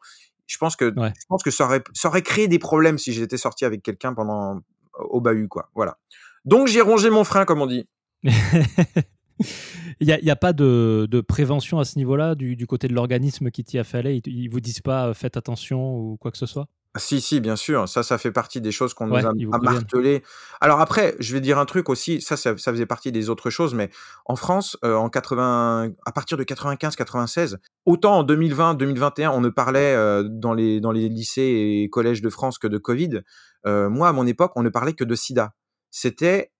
je 0.46 0.58
pense 0.58 0.76
que 0.76 0.86
Ouais. 0.96 1.12
je 1.18 1.26
pense 1.28 1.42
que 1.42 1.50
ça 1.50 1.64
aurait 1.66 1.82
ça 1.94 2.08
aurait 2.08 2.22
créé 2.22 2.48
des 2.48 2.58
problèmes 2.60 2.98
si 2.98 3.12
j'étais 3.12 3.36
sorti 3.38 3.64
avec 3.64 3.82
quelqu'un 3.82 4.14
pendant 4.14 4.60
au 4.98 5.20
bahut, 5.20 5.48
quoi, 5.48 5.70
voilà. 5.74 5.98
Donc 6.44 6.68
j'ai 6.68 6.80
rongé 6.82 7.10
mon 7.10 7.24
frein, 7.24 7.44
comme 7.44 7.60
on 7.62 7.66
dit. 7.66 7.88
Il 10.00 10.08
y 10.08 10.12
a 10.12 10.32
a 10.32 10.36
pas 10.36 10.52
de 10.52 11.06
de 11.10 11.20
prévention 11.20 11.78
à 11.78 11.84
ce 11.84 11.98
niveau-là, 11.98 12.34
du 12.34 12.56
du 12.56 12.66
côté 12.66 12.88
de 12.88 12.94
l'organisme 12.94 13.50
qui 13.50 13.64
t'y 13.64 13.78
affalait? 13.78 14.16
Ils 14.18 14.22
te 14.22 14.30
ils 14.30 14.48
vous 14.48 14.60
disent 14.60 14.80
pas, 14.80 15.08
heu: 15.10 15.14
«Faites 15.14 15.36
attention» 15.36 15.96
ou 15.98 16.16
quoi 16.18 16.30
que 16.32 16.38
ce 16.38 16.46
soit? 16.46 16.68
Si, 16.98 17.20
si, 17.20 17.40
bien 17.40 17.56
sûr, 17.56 17.86
ça, 17.90 18.02
ça 18.02 18.16
fait 18.16 18.32
partie 18.32 18.62
des 18.62 18.72
choses 18.72 18.94
qu'on 18.94 19.06
nous 19.06 19.26
a 19.26 19.32
a 19.52 19.58
préviennent. 19.58 19.58
martelé. 19.58 20.22
Alors 20.62 20.80
après, 20.80 21.14
je 21.18 21.34
vais 21.34 21.42
dire 21.42 21.58
un 21.58 21.66
truc 21.66 21.90
aussi, 21.90 22.22
ça 22.22 22.38
ça 22.38 22.56
ça 22.56 22.72
faisait 22.72 22.86
partie 22.86 23.12
des 23.12 23.28
autres 23.28 23.50
choses, 23.50 23.74
mais 23.74 23.90
en 24.24 24.34
France, 24.34 24.78
heu, 24.82 24.96
en 24.96 25.10
80 25.10 25.90
à 26.06 26.12
partir 26.12 26.38
de 26.38 26.42
95-96, 26.44 27.58
autant 27.84 28.18
en 28.20 28.22
2020-2021, 28.22 29.30
on 29.32 29.42
ne 29.42 29.50
parlait, 29.50 29.94
heu, 29.94 30.26
dans 30.30 30.54
les 30.54 30.80
dans 30.80 30.90
les 30.90 31.10
lycées 31.10 31.82
et 31.82 31.90
collèges 31.90 32.22
de 32.22 32.30
France 32.30 32.56
que 32.58 32.66
de 32.66 32.78
Covid, 32.78 33.20
moi, 33.66 34.08
à 34.08 34.12
mon 34.12 34.26
époque, 34.28 34.52
on 34.54 34.62
ne 34.62 34.68
parlait 34.70 34.92
que 34.94 35.02
de 35.04 35.14
sida. 35.16 35.52
C'était, 35.98 36.52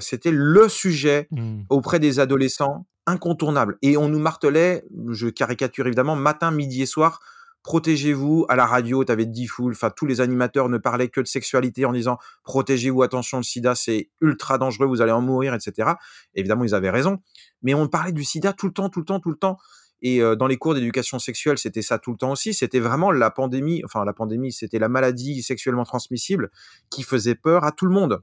c'était 0.00 0.30
le 0.30 0.66
sujet 0.70 1.28
Mmh. 1.30 1.64
auprès 1.68 1.98
des 1.98 2.18
adolescents, 2.18 2.86
incontournable 3.06 3.76
et 3.82 3.98
on 3.98 4.08
nous 4.08 4.18
martelait, 4.18 4.84
je 5.10 5.28
caricature 5.28 5.86
évidemment, 5.86 6.16
matin, 6.16 6.50
midi 6.50 6.80
et 6.80 6.86
soir: 6.86 7.20
«Protégez-vous». 7.62 8.46
À 8.48 8.56
la 8.56 8.64
radio, 8.64 9.04
tu 9.04 9.12
avais 9.12 9.26
Diffoul, 9.26 9.72
enfin 9.72 9.90
tous 9.94 10.06
les 10.06 10.22
animateurs 10.22 10.70
ne 10.70 10.78
parlaient 10.78 11.08
que 11.08 11.20
de 11.20 11.26
sexualité 11.26 11.84
en 11.84 11.92
disant: 11.92 12.16
«Protégez-vous, 12.42 13.02
attention, 13.02 13.36
le 13.36 13.42
sida, 13.42 13.74
c'est 13.74 14.08
ultra 14.22 14.56
dangereux, 14.56 14.86
vous 14.86 15.02
allez 15.02 15.12
en 15.12 15.20
mourir» 15.20 15.52
et 15.52 15.60
cetera. 15.60 15.98
Évidemment, 16.34 16.64
ils 16.64 16.74
avaient 16.74 16.88
raison, 16.88 17.18
mais 17.60 17.74
on 17.74 17.86
parlait 17.86 18.12
du 18.12 18.24
sida 18.24 18.54
tout 18.54 18.66
le 18.66 18.72
temps, 18.72 18.88
tout 18.88 19.00
le 19.00 19.04
temps, 19.04 19.20
tout 19.20 19.30
le 19.30 19.36
temps 19.36 19.58
et 20.00 20.20
dans 20.38 20.46
les 20.46 20.56
cours 20.56 20.74
d'éducation 20.74 21.18
sexuelle, 21.18 21.58
c'était 21.58 21.82
ça 21.82 21.98
tout 21.98 22.12
le 22.12 22.16
temps 22.16 22.32
aussi. 22.32 22.54
C'était 22.54 22.80
vraiment 22.80 23.12
la 23.12 23.30
pandémie, 23.30 23.82
enfin 23.84 24.06
la 24.06 24.14
pandémie, 24.14 24.52
c'était 24.52 24.78
la 24.78 24.88
maladie 24.88 25.42
sexuellement 25.42 25.84
transmissible 25.84 26.50
qui 26.88 27.02
faisait 27.02 27.34
peur 27.34 27.64
à 27.64 27.72
tout 27.72 27.84
le 27.84 27.92
monde 27.92 28.22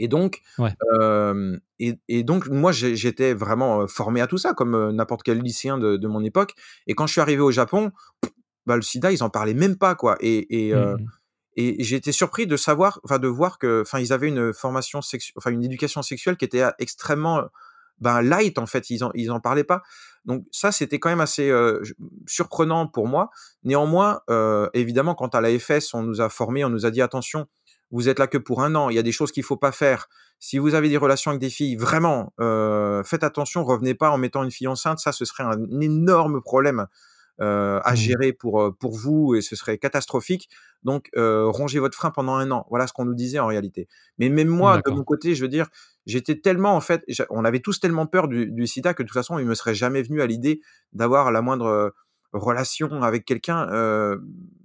et 0.00 0.08
donc, 0.08 0.40
Ouais. 0.58 0.72
et 1.78 1.98
et 2.08 2.22
donc 2.24 2.48
moi, 2.48 2.72
j'étais 2.72 3.34
vraiment, 3.34 3.86
formé 3.88 4.20
à 4.20 4.26
tout 4.26 4.38
ça 4.38 4.54
comme, 4.54 4.90
n'importe 4.92 5.22
quel 5.24 5.40
lycéen 5.40 5.78
de 5.78 5.96
de 5.96 6.08
mon 6.08 6.24
époque 6.24 6.54
et 6.88 6.94
quand 6.94 7.06
je 7.06 7.12
suis 7.12 7.20
arrivé 7.22 7.42
au 7.42 7.52
Japon, 7.52 7.92
bah, 8.66 8.76
le 8.76 8.82
sida, 8.82 9.12
ils 9.12 9.22
en 9.24 9.30
parlaient 9.30 9.54
même 9.54 9.76
pas, 9.76 9.94
quoi 9.96 10.16
et 10.20 10.68
et 10.68 10.74
Mmh 10.74 10.96
et 11.56 11.94
été 11.94 12.12
surpris 12.12 12.46
de 12.46 12.56
savoir 12.56 13.00
enfin, 13.04 13.18
de 13.18 13.28
voir 13.28 13.58
que 13.58 13.82
enfin, 13.82 13.98
ils 14.00 14.12
avaient 14.12 14.28
une 14.28 14.54
formation 14.54 15.02
sexu 15.02 15.32
enfin, 15.36 15.50
une 15.50 15.64
éducation 15.64 16.02
sexuelle 16.02 16.36
qui 16.38 16.44
était, 16.46 16.62
a 16.62 16.74
extrêmement, 16.78 17.42
ben, 17.98 18.22
light, 18.22 18.58
en 18.58 18.66
fait, 18.66 18.88
ils 18.90 19.04
en 19.04 19.10
ils 19.14 19.30
en 19.32 19.40
parlaient 19.40 19.64
pas. 19.64 19.82
Donc 20.24 20.46
ça, 20.52 20.72
c'était 20.72 20.98
quand 21.00 21.10
même 21.10 21.20
assez, 21.20 21.52
surprenant 22.26 22.86
pour 22.86 23.08
moi. 23.08 23.30
Néanmoins, 23.64 24.20
évidemment, 24.74 25.14
quand 25.16 25.34
à 25.34 25.40
la 25.42 25.50
FS, 25.58 25.92
on 25.94 26.02
nous 26.04 26.20
a 26.22 26.28
formés, 26.30 26.64
on 26.64 26.70
nous 26.70 26.86
a 26.86 26.90
dit: 26.92 27.02
«Attention, 27.02 27.46
vous 27.90 28.08
êtes 28.08 28.18
là 28.18 28.26
que 28.26 28.38
pour 28.38 28.62
un 28.62 28.74
an, 28.74 28.90
il 28.90 28.96
y 28.96 28.98
a 28.98 29.02
des 29.02 29.12
choses 29.12 29.32
qu'il 29.32 29.42
faut 29.42 29.56
pas 29.56 29.72
faire. 29.72 30.08
Si 30.38 30.58
vous 30.58 30.74
avez 30.74 30.88
des 30.88 30.96
relations 30.96 31.30
avec 31.30 31.40
des 31.40 31.50
filles, 31.50 31.76
vraiment, 31.76 32.32
heu, 32.40 33.02
faites 33.04 33.24
attention, 33.24 33.64
revenez 33.64 33.94
pas 33.94 34.10
en 34.10 34.18
mettant 34.18 34.42
une 34.44 34.50
fille 34.50 34.68
enceinte, 34.68 34.98
ça, 35.00 35.12
ce 35.12 35.24
serait 35.24 35.44
un 35.44 35.80
énorme 35.80 36.40
problème». 36.40 36.86
à 37.38 37.92
Mmh. 37.92 37.96
gérer 37.96 38.32
pour, 38.34 38.76
pour 38.78 38.94
vous 38.94 39.34
et 39.34 39.40
ce 39.40 39.56
serait 39.56 39.78
catastrophique. 39.78 40.50
Donc, 40.82 41.08
rongez 41.16 41.78
votre 41.78 41.96
frein 41.96 42.10
pendant 42.10 42.34
un 42.34 42.50
an. 42.50 42.66
Voilà 42.68 42.86
ce 42.86 42.92
qu'on 42.92 43.06
nous 43.06 43.14
disait 43.14 43.38
en 43.38 43.46
réalité. 43.46 43.88
Mais 44.18 44.28
même 44.28 44.48
moi, 44.48 44.78
de 44.84 44.90
mon 44.90 45.04
côté, 45.04 45.34
je 45.34 45.40
veux 45.40 45.48
dire, 45.48 45.68
j'étais 46.04 46.38
tellement 46.38 46.76
en 46.76 46.82
fait, 46.82 47.02
on 47.30 47.46
avait 47.46 47.60
tous 47.60 47.80
tellement 47.80 48.04
peur 48.06 48.28
du, 48.28 48.50
du 48.50 48.66
sida 48.66 48.92
que 48.92 49.02
de 49.02 49.08
toute 49.08 49.14
façon, 49.14 49.38
il 49.38 49.46
me 49.46 49.54
serait 49.54 49.74
jamais 49.74 50.02
venu 50.02 50.20
à 50.20 50.26
l'idée 50.26 50.60
d'avoir 50.92 51.30
la 51.32 51.40
moindre 51.40 51.94
relation 52.32 53.02
avec 53.02 53.24
quelqu'un 53.24 53.66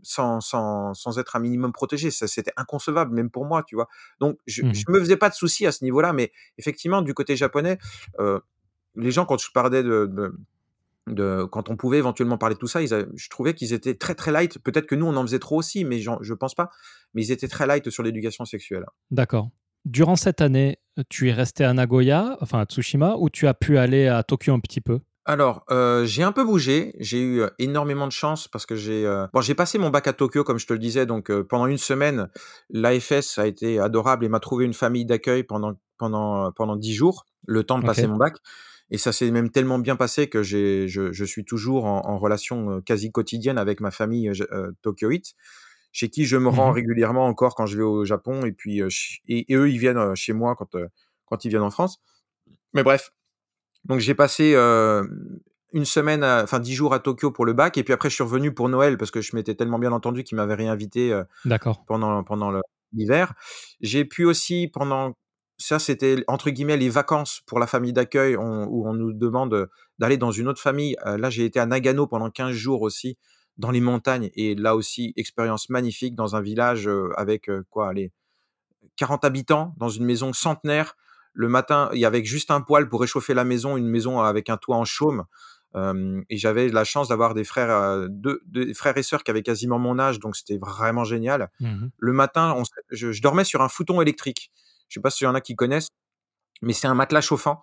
sans, 0.03 0.39
sans, 0.41 0.93
sans 0.93 1.19
être 1.19 1.35
un 1.35 1.39
minimum 1.39 1.71
protégé. 1.71 2.11
Ça, 2.11 2.27
c'était 2.27 2.53
inconcevable, 2.57 3.13
même 3.13 3.29
pour 3.29 3.45
moi, 3.45 3.63
tu 3.63 3.75
vois. 3.75 3.87
Donc, 4.19 4.37
je, 4.45 4.63
Mmh 4.63 4.73
je 4.73 4.83
me 4.89 4.99
faisais 4.99 5.17
pas 5.17 5.29
de 5.29 5.35
soucis 5.35 5.65
à 5.65 5.71
ce 5.71 5.83
niveau-là, 5.83 6.13
mais 6.13 6.31
effectivement, 6.57 7.01
du 7.01 7.13
côté 7.13 7.35
japonais, 7.35 7.77
les 8.95 9.11
gens, 9.11 9.25
quand 9.25 9.39
je 9.39 9.51
parlais 9.51 9.83
de, 9.83 10.05
de 10.05 10.33
de 11.07 11.45
quand 11.51 11.69
on 11.69 11.77
pouvait 11.77 11.99
éventuellement 11.99 12.37
parler 12.37 12.55
de 12.55 12.59
tout 12.59 12.67
ça, 12.67 12.81
ils 12.81 12.89
je 13.15 13.29
trouvais 13.29 13.53
qu'ils 13.53 13.73
étaient 13.73 13.95
très, 13.95 14.15
très 14.15 14.31
light. 14.31 14.57
Peut-être 14.59 14.87
que 14.87 14.95
nous, 14.95 15.05
on 15.05 15.15
en 15.15 15.21
faisait 15.21 15.39
trop 15.39 15.57
aussi, 15.57 15.85
mais 15.85 15.99
je 15.99 16.33
pense 16.33 16.55
pas. 16.55 16.71
Mais 17.13 17.23
ils 17.23 17.31
étaient 17.31 17.47
très 17.47 17.67
light 17.67 17.89
sur 17.89 18.03
l'éducation 18.03 18.45
sexuelle. 18.45 18.85
D'accord. 19.11 19.49
Durant 19.85 20.15
cette 20.15 20.41
année, 20.41 20.79
tu 21.09 21.29
es 21.29 21.33
resté 21.33 21.63
à 21.63 21.73
Nagoya, 21.73 22.37
enfin 22.41 22.59
à 22.59 22.65
Tsushima, 22.65 23.17
ou 23.19 23.29
tu 23.29 23.45
as 23.47 23.53
pu 23.53 23.77
aller 23.77 24.07
à 24.07 24.23
Tokyo 24.23 24.53
un 24.53 24.59
petit 24.59 24.81
peu? 24.81 24.99
Alors, 25.27 25.63
heu, 25.71 26.05
j'ai 26.05 26.21
un 26.23 26.31
peu 26.31 26.43
bougé. 26.45 26.93
J'ai 26.99 27.19
eu, 27.19 27.39
heu, 27.41 27.49
énormément 27.57 28.05
de 28.07 28.11
chance 28.11 28.47
parce 28.47 28.65
que 28.67 28.75
j'ai, 28.75 29.05
heu 29.05 29.25
bon, 29.33 29.41
j'ai 29.41 29.55
passé 29.55 29.77
mon 29.79 29.89
bac 29.89 30.07
à 30.07 30.13
Tokyo, 30.13 30.43
comme 30.43 30.59
je 30.59 30.67
te 30.67 30.73
le 30.73 30.79
disais, 30.79 31.05
donc 31.07 31.31
heu, 31.31 31.43
pendant 31.43 31.65
une 31.67 31.79
semaine, 31.79 32.29
l'AFS 32.69 33.39
a 33.39 33.47
été 33.47 33.79
adorable 33.79 34.25
et 34.25 34.29
m'a 34.29 34.39
trouvé 34.39 34.65
une 34.65 34.73
famille 34.73 35.05
d'accueil 35.05 35.43
pendant 35.43 35.73
pendant, 35.97 36.47
heu, 36.49 36.51
pendant 36.55 36.75
10 36.75 36.93
jours, 36.93 37.25
le 37.47 37.63
temps 37.63 37.79
de 37.79 37.83
passer 37.83 38.05
OK. 38.05 38.07
mon 38.07 38.17
bac 38.17 38.35
et 38.91 38.99
ça 38.99 39.11
s'est 39.11 39.31
même 39.31 39.49
tellement 39.49 39.79
bien 39.79 39.95
passé 39.95 40.27
que 40.29 40.43
j'ai 40.43 40.87
je 40.87 41.11
je 41.11 41.25
suis 41.25 41.43
toujours 41.45 41.85
en 41.85 42.01
en 42.05 42.19
relation, 42.19 42.69
heu, 42.77 42.81
quasi 42.81 43.11
quotidienne 43.11 43.57
avec 43.57 43.79
ma 43.81 43.89
famille, 43.91 44.29
heu, 44.29 44.33
ja 44.33 44.45
heu, 44.51 44.75
tokyoïte, 44.83 45.33
chez 45.93 46.09
qui 46.09 46.25
je 46.25 46.37
me 46.37 46.49
rends 46.49 46.71
Mmh 46.71 46.73
régulièrement 46.73 47.25
encore 47.27 47.55
quand 47.55 47.65
je 47.67 47.77
vais 47.77 47.83
au 47.83 48.05
Japon 48.05 48.45
et 48.45 48.51
puis, 48.53 48.81
heu, 48.81 48.89
ch 48.91 49.21
et 49.27 49.51
et 49.51 49.55
eux, 49.57 49.69
ils 49.71 49.79
viennent, 49.79 49.97
heu, 49.97 50.15
chez 50.15 50.33
moi 50.33 50.55
quand, 50.57 50.75
heu, 50.75 50.89
quand 51.25 51.45
ils 51.45 51.49
viennent 51.49 51.61
en 51.63 51.71
France. 51.71 51.99
Mais 52.73 52.83
bref, 52.83 53.11
donc 53.85 53.99
j'ai 53.99 54.15
passé, 54.15 54.55
1 54.55 55.83
semaine 55.83 56.23
à 56.23 56.43
enfin 56.43 56.59
10 56.59 56.73
jours 56.73 56.93
à 56.93 56.99
Tokyo 56.99 57.31
pour 57.31 57.45
le 57.45 57.53
bac 57.53 57.77
et 57.77 57.83
puis 57.83 57.93
après 57.93 58.09
je 58.09 58.15
suis 58.15 58.23
revenu 58.23 58.53
pour 58.53 58.69
Noël 58.69 58.97
parce 58.97 59.11
que 59.11 59.21
je 59.21 59.35
m'étais 59.35 59.55
tellement 59.55 59.79
bien 59.79 59.91
entendu 59.91 60.23
qu'ils 60.23 60.37
m'avaient 60.37 60.53
réinvité, 60.55 61.21
pendant 61.87 62.23
pendant 62.23 62.51
l'hiver. 62.93 63.33
J'ai 63.81 64.05
pu 64.05 64.25
aussi 64.25 64.69
pendant 64.71 65.13
ça 65.57 65.79
c'était 65.79 66.23
entre 66.27 66.49
guillemets 66.49 66.77
«les 66.77 66.89
vacances» 66.89 67.41
pour 67.45 67.59
la 67.59 67.67
famille 67.67 67.93
d'accueil, 67.93 68.35
où 68.35 68.87
on 68.87 68.93
nous 68.93 69.13
demande, 69.13 69.69
d'aller 69.99 70.17
dans 70.17 70.31
une 70.31 70.47
autre 70.47 70.61
famille. 70.61 70.95
Là 71.05 71.29
j'ai 71.29 71.45
été 71.45 71.59
à 71.59 71.65
Nagano 71.65 72.07
pendant 72.07 72.29
15 72.29 72.51
jours 72.51 72.81
aussi, 72.81 73.17
dans 73.57 73.71
les 73.71 73.81
montagnes 73.81 74.29
et 74.35 74.55
là 74.55 74.75
aussi 74.75 75.13
expérience 75.15 75.69
magnifique 75.69 76.15
dans 76.15 76.35
un 76.35 76.41
village, 76.41 76.89
avec, 77.15 77.49
quoi, 77.69 77.89
allez 77.89 78.11
40 78.97 79.25
habitants 79.25 79.73
dans 79.77 79.89
une 79.89 80.05
maison 80.05 80.31
centenaire. 80.31 80.95
Le 81.35 81.49
matin, 81.49 81.89
il 81.93 81.99
y 81.99 82.05
avait 82.05 82.23
juste 82.23 82.49
un 82.49 82.61
poêle 82.61 82.87
pour 82.89 83.01
réchauffer 83.01 83.33
la 83.33 83.43
maison, 83.43 83.77
une 83.77 83.89
maison 83.89 84.21
avec 84.21 84.49
un 84.49 84.57
toit 84.57 84.77
en 84.77 84.85
chaume. 84.85 85.25
Et 86.29 86.37
j'avais 86.37 86.69
la 86.69 86.85
chance 86.85 87.09
d'avoir 87.09 87.33
des 87.33 87.43
frères, 87.43 87.69
heu, 87.69 88.07
2 88.09 88.41
2 88.45 88.73
frères 88.73 88.97
et 88.97 89.03
sœurs 89.03 89.23
qui 89.23 89.31
avaient 89.31 89.43
quasiment 89.43 89.77
mon 89.77 89.99
âge, 89.99 90.19
donc 90.19 90.37
c'était 90.37 90.57
vraiment 90.57 91.03
génial. 91.03 91.51
Mmh 91.59 91.87
Le 91.97 92.13
matin, 92.13 92.53
on 92.57 92.63
je 92.91 93.11
je 93.11 93.21
dormais 93.21 93.43
sur 93.43 93.61
un 93.61 93.67
futon 93.69 94.01
électrique. 94.01 94.51
Je 94.87 94.93
sais 94.95 95.01
pas 95.01 95.09
s'il 95.09 95.25
y 95.25 95.27
en 95.27 95.35
a 95.35 95.41
qui 95.41 95.55
connaissent, 95.57 95.89
mais 96.61 96.73
c'est 96.73 96.87
un 96.87 96.95
matelas 96.95 97.21
chauffant, 97.21 97.61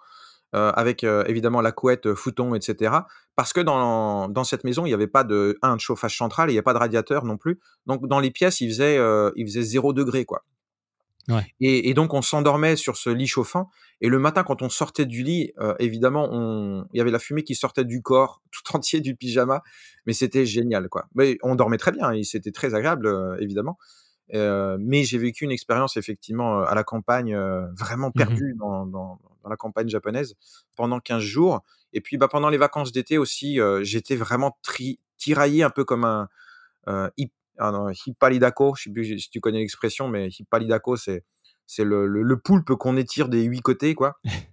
avec, 0.52 1.04
évidemment 1.04 1.62
la 1.62 1.72
couette, 1.72 2.06
heu, 2.06 2.14
futon 2.14 2.54
et 2.54 2.60
cetera. 2.62 3.06
Parce 3.36 3.52
que 3.54 3.60
dans 3.60 4.28
dans 4.28 4.44
cette 4.44 4.64
maison, 4.64 4.86
il 4.86 4.90
y 4.90 4.94
avait 4.94 5.06
pas 5.08 5.24
de 5.24 5.58
1 5.62 5.76
de 5.76 5.80
chauffage 5.80 6.16
central 6.18 6.50
il 6.50 6.54
y 6.54 6.58
a 6.58 6.62
pas 6.62 6.74
de 6.74 6.78
radiateur 6.78 7.24
non 7.24 7.38
plus. 7.38 7.60
Donc 7.86 8.06
dans 8.08 8.20
les 8.20 8.30
pièces, 8.30 8.60
il 8.60 8.68
faisait, 8.70 8.98
il 9.36 9.46
faisait 9.46 9.62
0 9.62 9.92
degré 9.94 10.24
quoi. 10.26 10.44
Ouais. 11.28 11.44
Et 11.60 11.88
et 11.90 11.94
donc 11.94 12.14
on 12.14 12.22
s'endormait 12.22 12.76
sur 12.76 12.96
ce 12.96 13.10
lit 13.10 13.26
chauffant 13.26 13.70
et 14.00 14.08
le 14.08 14.18
matin 14.18 14.42
quand 14.44 14.62
on 14.62 14.68
sortait 14.68 15.06
du 15.06 15.22
lit, 15.22 15.52
heu, 15.60 15.74
évidemment 15.78 16.28
on 16.32 16.86
il 16.92 16.98
y 16.98 17.00
avait 17.00 17.10
la 17.12 17.18
fumée 17.20 17.44
qui 17.44 17.54
sortait 17.54 17.84
du 17.84 18.02
corps 18.02 18.42
tout 18.50 18.76
entier 18.76 19.00
du 19.00 19.14
pyjama, 19.16 19.62
mais 20.06 20.12
c'était 20.12 20.46
génial, 20.46 20.88
quoi. 20.88 21.06
Mais 21.14 21.38
on 21.42 21.54
dormait 21.54 21.78
très 21.78 21.92
bien 21.92 22.10
et 22.12 22.24
c'était 22.24 22.52
très 22.52 22.74
agréable, 22.74 23.06
heu, 23.06 23.36
évidemment. 23.40 23.78
Heu, 24.34 24.76
mais 24.80 25.04
j'ai 25.04 25.18
vécu 25.18 25.44
une 25.44 25.52
expérience 25.52 25.96
effectivement, 25.96 26.62
à 26.62 26.74
la 26.74 26.84
campagne, 26.84 27.36
vraiment 27.78 28.10
Mmh 28.14 28.14
perdue 28.16 28.54
dans 28.58 28.86
dans 28.86 29.20
dans 29.42 29.48
la 29.50 29.56
campagne 29.56 29.88
japonaise 29.88 30.34
pendant 30.76 31.00
15 31.00 31.22
jours 31.22 31.62
et 31.94 32.00
puis, 32.00 32.16
bah, 32.16 32.28
pendant 32.28 32.48
les 32.48 32.56
vacances 32.58 32.90
d'été 32.92 33.18
aussi, 33.18 33.58
j'étais 33.82 34.16
vraiment 34.16 34.56
tri 34.62 34.98
tiraillé 35.18 35.62
un 35.62 35.70
peu 35.70 35.84
comme 35.84 36.04
un, 36.04 36.28
hip 37.62 37.68
ah 37.68 37.72
non, 37.72 37.90
hipparidako, 37.90 38.74
je 38.76 38.84
sais 38.84 38.90
plus 38.92 39.18
si 39.18 39.30
tu 39.30 39.40
connais 39.40 39.58
l'expression, 39.60 40.08
mais 40.08 40.28
hipparidako, 40.28 40.96
c'est 40.96 41.24
c'est 41.66 41.84
le 41.84 42.06
le 42.06 42.22
le 42.22 42.38
poulpe 42.40 42.74
qu'on 42.74 42.96
étire 42.96 43.28
des 43.28 43.42
8 43.44 43.62
côtés, 43.62 43.94
quoi 43.94 44.18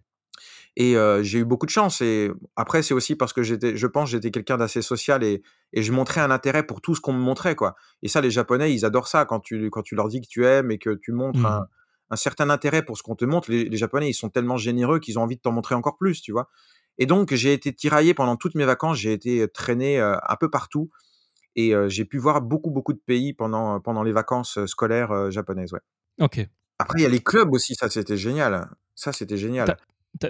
et 0.75 0.95
heu, 0.95 1.23
j'ai 1.23 1.39
eu 1.39 1.45
beaucoup 1.45 1.65
de 1.65 1.71
chance 1.71 2.01
et 2.01 2.31
après 2.55 2.83
c'est 2.83 2.93
aussi 2.93 3.15
parce 3.15 3.33
que 3.33 3.43
j'étais 3.43 3.75
je 3.77 3.87
pense, 3.87 4.09
j'étais 4.09 4.31
quelqu'un 4.31 4.57
d'assez 4.57 4.81
social 4.81 5.23
et 5.23 5.41
et 5.73 5.81
je 5.83 5.91
montrais 5.91 6.21
un 6.21 6.31
intérêt 6.31 6.63
pour 6.65 6.81
tout 6.81 6.95
ce 6.95 7.01
qu'on 7.01 7.13
me 7.13 7.19
montrait, 7.19 7.55
quoi 7.55 7.75
et 8.01 8.07
ça, 8.07 8.21
les 8.21 8.31
Japonais, 8.31 8.73
ils 8.73 8.85
adorent 8.85 9.07
ça 9.07 9.25
quand 9.25 9.39
tu 9.39 9.69
quand 9.69 9.81
tu 9.83 9.95
leur 9.95 10.07
dis 10.09 10.21
que 10.21 10.27
tu 10.27 10.45
aimes 10.45 10.71
et 10.71 10.77
que 10.79 10.91
tu 10.95 11.11
montres 11.11 11.45
un 11.45 11.61
Mmh 11.61 11.69
un 12.11 12.15
certain 12.15 12.49
intérêt 12.49 12.81
pour 12.83 12.97
ce 12.97 13.03
qu'on 13.03 13.15
te 13.15 13.23
montre. 13.25 13.51
Les 13.51 13.65
les 13.65 13.77
Japonais, 13.77 14.09
ils 14.09 14.13
sont 14.15 14.29
tellement 14.29 14.57
généreux 14.57 14.99
qu'ils 14.99 15.19
ont 15.19 15.23
envie 15.23 15.35
de 15.35 15.41
t'en 15.41 15.51
montrer 15.51 15.75
encore 15.75 15.95
plus, 15.97 16.21
tu 16.21 16.31
vois? 16.31 16.49
Et 16.97 17.05
donc 17.05 17.33
j'ai 17.35 17.53
été 17.53 17.73
tiraillé 17.73 18.13
pendant 18.15 18.35
toutes 18.35 18.55
mes 18.55 18.65
vacances, 18.65 18.97
j'ai 18.97 19.13
été 19.13 19.47
traîné, 19.49 19.99
heu, 19.99 20.15
un 20.27 20.35
peu 20.37 20.49
partout 20.49 20.89
et 21.55 21.73
j'ai 21.87 22.05
pu 22.05 22.17
voir 22.17 22.41
beaucoup, 22.41 22.71
beaucoup 22.71 22.93
de 22.93 23.01
pays 23.05 23.33
pendant, 23.33 23.79
pendant 23.79 24.03
les 24.03 24.11
vacances, 24.11 24.63
scolaires, 24.65 25.31
japonaises, 25.31 25.73
ouais. 25.73 25.81
OK. 26.21 26.47
Après 26.79 26.99
il 26.99 27.03
y 27.03 27.05
a 27.05 27.09
les 27.09 27.21
clubs 27.21 27.51
aussi, 27.53 27.75
ça 27.75 27.89
c'était 27.89 28.17
génial. 28.17 28.69
Ça 28.95 29.11
c'était 29.11 29.35
Tu 29.35 29.41
génial. 29.41 29.69
as 29.69 29.77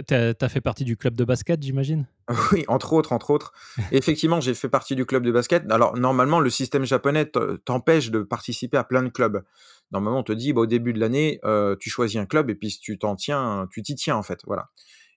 tu 0.03 0.49
fait 0.49 0.61
partie 0.61 0.83
du 0.83 0.97
club 0.97 1.15
de 1.15 1.23
basket, 1.23 1.61
j'imagine? 1.61 2.05
Oui, 2.51 2.65
entre 2.67 2.93
autres, 2.93 3.11
entre 3.13 3.31
autres. 3.31 3.53
Effectivement, 3.91 4.39
j'ai 4.41 4.53
fait 4.53 4.69
partie 4.69 4.95
du 4.95 5.05
club 5.05 5.23
de 5.23 5.31
basket. 5.31 5.63
Alors 5.71 5.95
normalement, 5.97 6.39
le 6.39 6.49
système 6.49 6.85
japonais 6.85 7.25
te 7.25 7.55
t'empêche 7.57 8.11
de 8.11 8.21
participer 8.21 8.77
à 8.77 8.83
plein 8.83 9.03
de 9.03 9.09
clubs. 9.09 9.43
Normalement, 9.91 10.19
on 10.19 10.23
te 10.23 10.33
dit, 10.33 10.53
bah, 10.53 10.61
au 10.61 10.65
début 10.67 10.93
de 10.93 10.99
l'année, 10.99 11.39
tu 11.79 11.89
choisis 11.89 12.19
un 12.19 12.25
club 12.25 12.49
et 12.49 12.55
puis 12.55 12.77
tu 12.81 12.97
t'en 12.99 13.15
tiens, 13.15 13.67
tu 13.71 13.81
t'y 13.81 13.95
tiens, 13.95 14.15
en 14.15 14.23
fait, 14.23 14.39
voilà. 14.45 14.69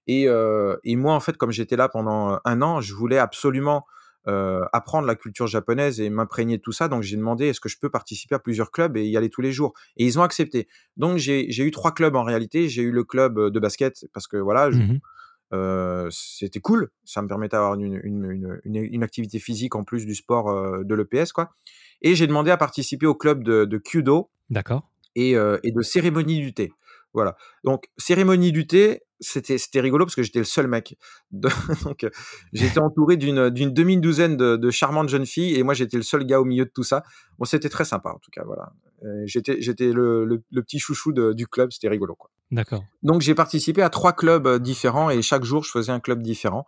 Et 0.07 0.25
et 0.85 0.97
moi, 0.97 1.15
en 1.15 1.21
fait, 1.21 1.37
comme 1.37 1.51
j'étais 1.53 1.77
là 1.77 1.89
pendant, 1.89 2.39
1 2.45 2.63
an, 2.63 2.81
je 2.81 2.95
voulais 2.95 3.19
absolument, 3.19 3.85
heu, 4.29 4.61
apprendre 4.73 5.07
la 5.07 5.15
culture 5.15 5.47
japonaise 5.47 6.01
et 6.01 6.11
m'imprégner 6.11 6.57
de 6.59 6.63
tout 6.63 6.73
ça. 6.73 6.89
Donc 6.89 7.03
j'ai 7.03 7.17
demandé: 7.17 7.49
«Est-ce 7.49 7.61
que 7.61 7.69
je 7.69 7.79
peux 7.79 7.91
participer 7.91 8.35
à 8.35 8.39
plusieurs 8.39 8.71
clubs 8.71 8.97
et 8.97 9.05
y 9.07 9.17
aller 9.17 9.31
tous 9.31 9.41
les 9.43 9.53
jours?» 9.53 9.75
et 9.97 10.05
ils 10.07 10.19
ont 10.19 10.23
accepté. 10.23 10.69
Donc 10.97 11.19
j'ai 11.19 11.63
eu 11.65 11.71
3 11.71 11.93
clubs 11.93 12.15
en 12.17 12.23
réalité. 12.25 12.69
J'ai 12.69 12.83
eu 12.83 12.91
le 12.93 13.05
club, 13.05 13.39
heu, 13.39 13.51
de 13.51 13.61
basket 13.61 14.07
parce 14.13 14.27
que 14.29 14.37
voilà, 14.37 14.71
je 14.71 14.79
Mmh 14.79 14.99
heu, 15.55 16.09
c'était 16.11 16.61
cool. 16.61 16.91
Ça 17.05 17.23
me 17.23 17.29
permettait 17.29 17.57
d'avoir 17.57 17.75
une 17.75 18.01
une 18.03 18.31
une 18.31 18.61
une 18.65 18.77
une 18.77 19.03
activité 19.03 19.39
physique 19.39 19.75
en 19.75 19.85
plus 19.85 20.07
du 20.07 20.15
sport, 20.15 20.47
de 20.85 20.95
l'EPS, 20.95 21.33
quoi 21.33 21.51
et 22.03 22.15
j'ai 22.17 22.27
demandé 22.27 22.51
à 22.51 22.57
participer 22.57 23.07
au 23.07 23.15
club 23.15 23.45
de 23.45 23.65
de 23.65 23.79
Kyudo 23.79 24.31
D'accord. 24.51 24.91
et 25.17 25.37
heu 25.37 25.61
et 25.65 25.73
de 25.73 25.83
cérémonie 25.83 26.41
du 26.41 26.55
thé. 26.55 26.73
Voilà. 27.15 27.37
Donc 27.65 27.85
cérémonie 27.99 28.53
du 28.53 28.67
thé, 28.67 29.03
c'était 29.21 29.81
rigolo 29.81 30.05
parce 30.05 30.15
que 30.15 30.23
j'étais 30.23 30.39
le 30.41 30.45
seul 30.45 30.67
mec. 30.67 30.97
Donc 31.85 32.05
heu, 32.05 32.11
j'étais 32.53 32.81
entouré 32.81 33.17
d'une, 33.17 33.51
d'une 33.51 33.73
demi-douzaine 33.73 34.37
de 34.37 34.57
de 34.57 34.71
charmantes 34.71 35.09
jeunes 35.09 35.27
filles 35.27 35.55
et 35.57 35.63
moi 35.63 35.75
j'étais 35.75 35.97
le 35.97 36.03
seul 36.03 36.25
gars 36.25 36.41
au 36.41 36.45
milieu 36.45 36.65
de 36.65 36.71
tout 36.75 36.85
ça. 36.85 37.03
Bon, 37.39 37.45
c'était 37.45 37.69
très 37.69 37.85
sympa 37.85 38.11
en 38.11 38.19
tout 38.19 38.31
cas, 38.33 38.43
voilà. 38.45 38.73
Heu, 39.05 39.23
j'étais 39.27 39.61
j'étais 39.61 39.93
le 39.93 40.25
le 40.25 40.43
le 40.51 40.63
petit 40.63 40.79
chouchou 40.79 41.13
de 41.13 41.33
du 41.33 41.47
club, 41.47 41.71
c'était 41.73 41.89
rigolo, 41.89 42.15
quoi. 42.15 42.31
D'accord. 42.51 42.85
Donc 43.03 43.23
j'ai 43.23 43.35
participé 43.35 43.83
à 43.83 43.89
3 43.89 44.13
clubs, 44.13 44.47
heu, 44.47 44.61
différents 44.61 45.09
et 45.11 45.23
chaque 45.23 45.43
jour 45.45 45.65
je 45.65 45.71
faisais 45.71 45.91
un 45.93 46.01
club 46.01 46.23
différent, 46.23 46.67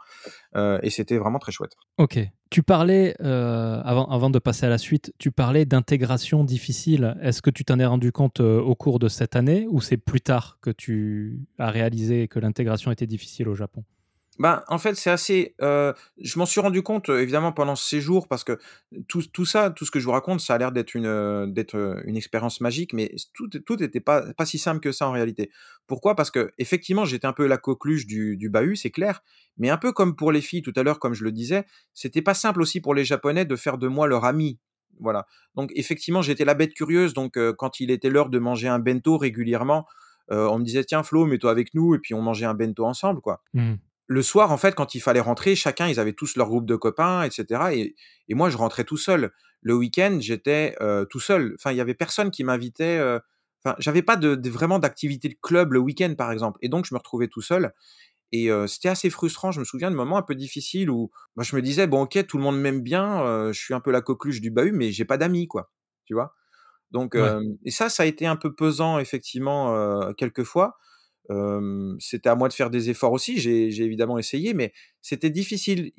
heu 0.57 0.79
et 0.83 0.91
c'était 0.91 1.19
vraiment 1.19 1.39
très 1.39 1.53
chouette. 1.53 1.73
OK. 1.99 2.19
Tu 2.51 2.63
parlais, 2.63 3.17
avant 3.21 4.07
avant 4.07 4.31
de 4.31 4.39
passer 4.39 4.65
à 4.67 4.69
la 4.69 4.79
suite, 4.79 5.13
tu 5.19 5.33
parlais 5.33 5.65
d'intégration 5.65 6.45
difficile. 6.45 7.17
Est-ce 7.21 7.43
que 7.43 7.51
tu 7.51 7.65
t'en 7.65 7.81
es 7.81 7.85
rendu 7.85 8.13
compte, 8.13 8.39
au 8.41 8.75
cours 8.77 9.01
de 9.01 9.09
cette 9.09 9.35
année 9.35 9.67
ou 9.69 9.81
c'est 9.81 9.97
plus 9.97 10.21
tard 10.21 10.59
que 10.63 10.71
tu 10.71 11.41
as 11.59 11.71
réalisé 11.71 12.29
que 12.29 12.39
l'intégration 12.39 12.93
était 12.93 13.09
difficile 13.09 13.49
au 13.49 13.57
Japon? 13.57 13.83
Ben, 14.39 14.65
en 14.67 14.79
fait, 14.79 14.95
c'est 14.97 15.11
assez, 15.11 15.55
je 15.61 16.39
m'en 16.39 16.47
suis 16.47 16.61
rendu 16.61 16.83
compte, 16.83 17.09
évidemment 17.09 17.53
pendant 17.53 17.77
ce 17.77 17.89
séjour 17.89 18.27
parce 18.27 18.43
que 18.43 18.59
tout 19.07 19.23
tout 19.33 19.45
ça, 19.45 19.71
tout 19.71 19.85
ce 19.85 19.93
que 19.93 20.01
je 20.01 20.05
vous 20.05 20.11
raconte, 20.11 20.41
ça 20.41 20.55
a 20.55 20.59
l'air 20.59 20.73
d'être 20.73 20.95
une, 20.95 21.53
d'être, 21.53 22.03
une 22.05 22.17
expérience 22.17 22.61
magique, 22.61 22.93
mais 22.95 23.15
tout 23.33 23.49
tout 23.49 23.81
était 23.83 24.01
pas 24.01 24.33
pas 24.33 24.45
si 24.45 24.59
simple 24.59 24.81
que 24.81 24.91
ça 24.91 25.07
en 25.09 25.13
réalité. 25.13 25.51
Pourquoi? 25.87 26.17
Parce 26.17 26.33
qu'effectivement, 26.33 27.05
j'étais 27.05 27.27
un 27.27 27.33
peu 27.33 27.47
la 27.47 27.59
coqueluche 27.59 28.07
du 28.07 28.37
du 28.37 28.49
bahut, 28.51 28.75
c'est 28.75 28.91
clair, 28.91 29.23
mais 29.57 29.71
un 29.71 29.79
peu 29.79 29.93
comme 29.93 30.17
pour 30.17 30.33
les 30.33 30.41
filles 30.41 30.63
tout 30.63 30.73
à 30.75 30.83
l'heure, 30.83 30.99
comme 30.99 31.15
je 31.15 31.23
le 31.23 31.31
disais, 31.31 31.65
c'était 31.93 32.23
pas 32.23 32.35
simple 32.35 32.61
aussi 32.61 32.81
pour 32.81 32.95
les 32.95 33.05
Japonais 33.05 33.45
de 33.45 33.55
faire 33.57 33.79
de 33.79 33.87
moi 33.87 34.09
leur 34.09 34.25
ami. 34.25 34.59
Voilà. 34.99 35.27
Donc 35.55 35.71
effectivement, 35.77 36.23
j'étais 36.23 36.45
la 36.45 36.55
bête 36.55 36.75
curieuse, 36.75 37.15
donc 37.15 37.39
quand 37.57 37.79
il 37.79 37.93
était 37.93 38.11
l'heure 38.11 38.31
de 38.31 38.39
manger 38.41 38.67
un 38.67 38.81
bento 38.81 39.17
régulièrement, 39.17 39.87
on 40.29 40.59
me 40.59 40.65
disait: 40.65 40.83
«Tiens 40.85 41.05
Flo, 41.05 41.25
mets-toi 41.27 41.53
avec 41.53 41.75
nous» 41.75 41.95
et 41.95 41.99
puis 42.01 42.15
on 42.15 42.23
mangeait 42.23 42.47
un 42.47 42.55
bento 42.55 42.85
ensemble, 42.85 43.21
quoi. 43.21 43.43
Mmh. 43.53 43.75
Le 44.07 44.23
soir, 44.23 44.53
en 44.53 44.57
fait, 44.59 44.75
quand 44.75 44.95
il 44.95 45.01
fallait 45.01 45.21
rentrer, 45.21 45.57
chacun, 45.57 45.89
ils 45.89 45.99
avaient 46.01 46.13
tous 46.13 46.37
leur 46.37 46.49
groupe 46.49 46.67
de 46.67 46.77
copains, 46.77 47.23
etc. 47.25 47.75
Et, 47.75 47.95
et 48.29 48.35
moi, 48.35 48.51
je 48.51 48.57
rentrais 48.57 48.85
tout 48.85 48.97
seul. 48.99 49.33
Le 49.63 49.75
week-end, 49.75 50.19
j'étais 50.21 50.77
euh, 50.83 51.05
tout 51.07 51.21
seul. 51.21 51.55
Enfin, 51.59 51.73
il 51.73 51.77
y 51.79 51.81
avait 51.81 51.95
personne 51.95 52.31
qui 52.31 52.45
m'invitait. 52.45 52.99
euh, 52.99 53.19
Enfin, 53.65 53.77
j'avais 53.79 54.03
pas 54.03 54.17
de, 54.17 54.35
de- 54.35 54.51
vraiment 54.51 54.79
d'activité 54.79 55.29
de 55.31 55.37
club 55.41 55.73
le 55.73 55.79
week-end, 55.79 56.15
par 56.19 56.31
exemple. 56.33 56.59
Et 56.61 56.69
donc, 56.69 56.85
je 56.87 56.95
me 56.95 56.99
retrouvais 56.99 57.29
tout 57.29 57.41
seul. 57.41 57.73
Et 58.33 58.51
euh, 58.51 58.67
c'était 58.67 58.89
assez 58.89 59.11
frustrant. 59.11 59.53
Je 59.53 59.61
me 59.61 59.65
souviens 59.65 59.91
de 59.91 59.97
moments 59.97 60.19
un 60.19 60.23
peu 60.23 60.35
difficiles 60.35 60.91
où 60.91 61.11
moi, 61.37 61.45
je 61.45 61.57
me 61.57 61.63
disais, 61.63 61.87
bon, 61.87 62.03
ok, 62.03 62.27
tout 62.27 62.39
le 62.39 62.43
monde 62.45 62.61
m'aime 62.61 62.83
bien. 62.83 63.53
je 63.53 63.59
suis 63.61 63.75
un 63.75 63.81
peu 63.81 63.91
la 63.93 64.03
coqueluche 64.03 64.41
du 64.41 64.51
bahut, 64.51 64.73
mais 64.73 64.93
j'ai 64.93 65.05
pas 65.05 65.19
d'amis, 65.19 65.49
quoi. 65.49 65.71
Tu 66.07 66.15
vois? 66.15 66.35
Donc, 66.91 67.17
Ouais. 67.17 67.35
et 67.65 67.71
ça, 67.71 67.89
ça 67.89 68.05
a 68.05 68.07
été 68.07 68.27
un 68.27 68.37
peu 68.37 68.55
pesant, 68.55 68.99
effectivement, 68.99 70.13
quelquefois. 70.15 70.77
Euh, 71.31 71.95
c'était 71.99 72.29
à 72.29 72.35
moi 72.35 72.49
de 72.49 72.53
faire 72.53 72.71
des 72.71 72.91
efforts 72.91 73.13
aussi. 73.13 73.39
J'ai 73.39 73.83
évidemment 73.83 74.19
essayé, 74.19 74.55
mais 74.55 74.73
c'était 75.01 75.31
difficile. 75.31 75.93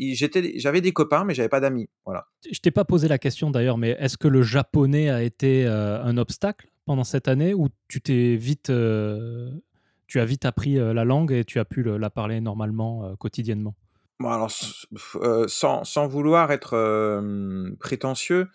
J'avais 0.57 0.81
des 0.81 0.91
copains, 0.91 1.23
mais 1.23 1.33
j'avais 1.33 1.49
pas 1.49 1.59
d'amis. 1.59 1.89
Voilà. 2.05 2.27
Je 2.49 2.59
t'ai 2.59 2.71
pas 2.71 2.85
posé 2.85 3.07
la 3.07 3.17
question 3.17 3.49
d'ailleurs, 3.49 3.77
mais 3.77 3.95
est-ce 3.99 4.17
que 4.17 4.27
le 4.27 4.43
japonais 4.43 5.09
a 5.09 5.23
été 5.23 5.65
euh, 5.65 6.01
un 6.03 6.17
obstacle 6.17 6.69
pendant 6.85 7.03
cette 7.03 7.27
année 7.27 7.53
ou 7.53 7.69
tu 7.87 8.01
t'es 8.01 8.35
vite, 8.35 8.69
euh, 8.69 9.51
tu 10.07 10.19
as 10.19 10.25
vite 10.25 10.45
appris 10.45 10.75
la 10.75 11.03
langue 11.03 11.31
et 11.31 11.43
tu 11.43 11.59
as 11.59 11.65
pu 11.65 11.81
le- 11.81 11.97
la 11.97 12.09
parler 12.09 12.41
normalement 12.41 13.15
quotidiennement? 13.17 13.75
Bon, 14.19 14.29
alors, 14.29 14.51
sans, 15.47 15.83
sans 15.83 16.07
vouloir 16.07 16.51
être 16.51 16.75
prétentieux, 17.79 18.47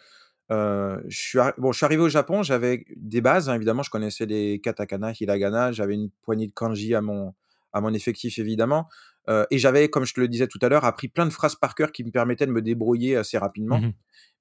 euh, 0.51 1.01
je 1.07 1.19
suis, 1.19 1.39
bon, 1.59 1.73
je 1.73 1.77
suis 1.77 1.85
arrivé 1.85 2.03
au 2.03 2.09
Japon, 2.09 2.43
j'avais 2.43 2.85
des 2.97 3.21
bases, 3.21 3.49
hein, 3.49 3.55
évidemment, 3.55 3.83
je 3.83 3.91
connaissais 3.91 4.27
les 4.27 4.61
katakana, 4.61 5.13
hiragana, 5.19 5.71
j'avais 5.71 5.95
une 5.95 6.11
poignée 6.23 6.49
de 6.49 6.53
kanji 6.53 6.95
à 6.95 7.01
mon, 7.01 7.35
à 7.73 7.81
mon 7.81 7.95
effectif, 7.95 8.39
évidemment. 8.39 8.89
Euh, 9.29 9.45
et 9.51 9.59
j'avais, 9.59 9.89
comme 9.89 10.05
je 10.05 10.15
te 10.15 10.21
le 10.21 10.27
disais 10.27 10.49
tout 10.49 10.59
à 10.63 10.69
l'heure, 10.69 10.85
appris 10.85 11.09
plein 11.09 11.27
de 11.27 11.31
phrases 11.31 11.55
par 11.55 11.75
cœur 11.75 11.93
qui 11.93 12.03
me 12.03 12.11
permettaient 12.11 12.47
de 12.47 12.53
me 12.53 12.63
débrouiller 12.63 13.17
assez 13.17 13.39
rapidement. 13.39 13.81
Mhm. 13.81 13.93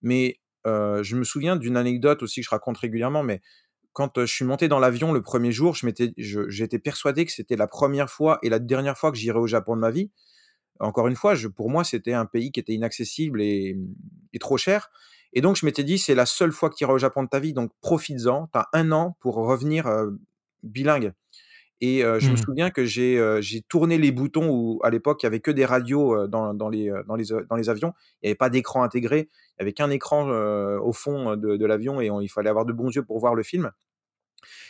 Mais 0.02 0.40
euh, 0.66 1.04
je 1.04 1.16
me 1.16 1.24
souviens 1.24 1.58
d'une 1.58 1.78
anecdote 1.78 2.24
aussi 2.24 2.42
que 2.42 2.46
je 2.46 2.50
raconte 2.50 2.78
régulièrement, 2.78 3.22
mais 3.22 3.42
quand 3.94 4.20
je 4.20 4.34
suis 4.34 4.46
monté 4.46 4.68
dans 4.68 4.80
l'avion 4.80 5.12
le 5.12 5.22
premier 5.22 5.52
jour, 5.52 5.76
j'étais 5.76 6.80
persuadé 6.80 7.26
que 7.26 7.32
c'était 7.32 7.56
la 7.56 7.68
première 7.68 8.10
fois 8.10 8.40
et 8.44 8.50
la 8.50 8.60
dernière 8.60 8.98
fois 8.98 9.12
que 9.12 9.18
j'irais 9.18 9.40
au 9.40 9.48
Japon 9.48 9.76
de 9.76 9.82
ma 9.82 9.92
vie. 9.92 10.10
Encore 10.80 11.08
une 11.08 11.16
fois, 11.16 11.36
je, 11.36 11.50
pour 11.50 11.70
moi, 11.70 11.84
c'était 11.84 12.14
un 12.14 12.26
pays 12.26 12.52
qui 12.52 12.60
était 12.60 12.74
inaccessible 12.74 13.42
et, 13.42 13.78
et 14.32 14.40
trop 14.40 14.58
cher. 14.58 14.90
Et 15.34 15.42
donc, 15.42 15.56
je 15.58 15.66
m'étais 15.66 15.84
dit, 15.84 15.98
c'est 16.00 16.16
la 16.16 16.26
seule 16.26 16.52
fois 16.52 16.70
que 16.70 16.76
tu 16.76 16.84
iras 16.84 16.94
au 16.94 16.98
Japon 16.98 17.24
de 17.24 17.30
ta 17.30 17.40
vie, 17.40 17.54
donc 17.54 17.72
profites-en. 17.82 18.48
Tu 18.48 18.58
as 18.60 18.68
un 18.74 18.92
an 18.92 19.16
pour 19.20 19.36
revenir 19.36 19.88
euh, 19.88 20.12
bilingue. 20.64 21.14
Et 21.82 22.04
euh, 22.04 22.20
je 22.20 22.32
me 22.32 22.36
Mhm. 22.36 22.44
souviens 22.44 22.72
que 22.72 22.86
j'ai 22.86 23.18
euh, 23.20 23.42
tourné 23.70 23.98
les 23.98 24.12
boutons 24.12 24.50
où, 24.50 24.80
à 24.84 24.90
l'époque, 24.90 25.24
il 25.24 25.26
y 25.26 25.28
avait 25.28 25.40
que 25.40 25.52
des 25.52 25.66
radios 25.66 26.28
dans, 26.28 26.54
dans 26.54 26.70
les, 26.70 26.92
dans, 27.08 27.16
les, 27.16 27.26
dans 27.50 27.56
les 27.56 27.70
avions. 27.70 27.94
Il 28.22 28.28
n'y 28.28 28.30
avait 28.32 28.36
pas 28.36 28.50
d'écran 28.50 28.84
intégré. 28.84 29.30
Il 29.32 29.62
n'y 29.62 29.64
avait 29.64 29.74
qu'un 29.74 29.90
écran 29.90 30.28
au 30.80 30.94
fond 30.94 31.38
de, 31.38 31.58
de 31.58 31.66
l'avion 31.66 32.02
et 32.02 32.10
on- 32.12 32.22
il 32.22 32.30
fallait 32.30 32.50
avoir 32.50 32.66
de 32.66 32.74
bons 32.74 32.90
yeux 32.92 33.04
pour 33.04 33.20
voir 33.20 33.36
le 33.36 33.44
film. 33.44 33.72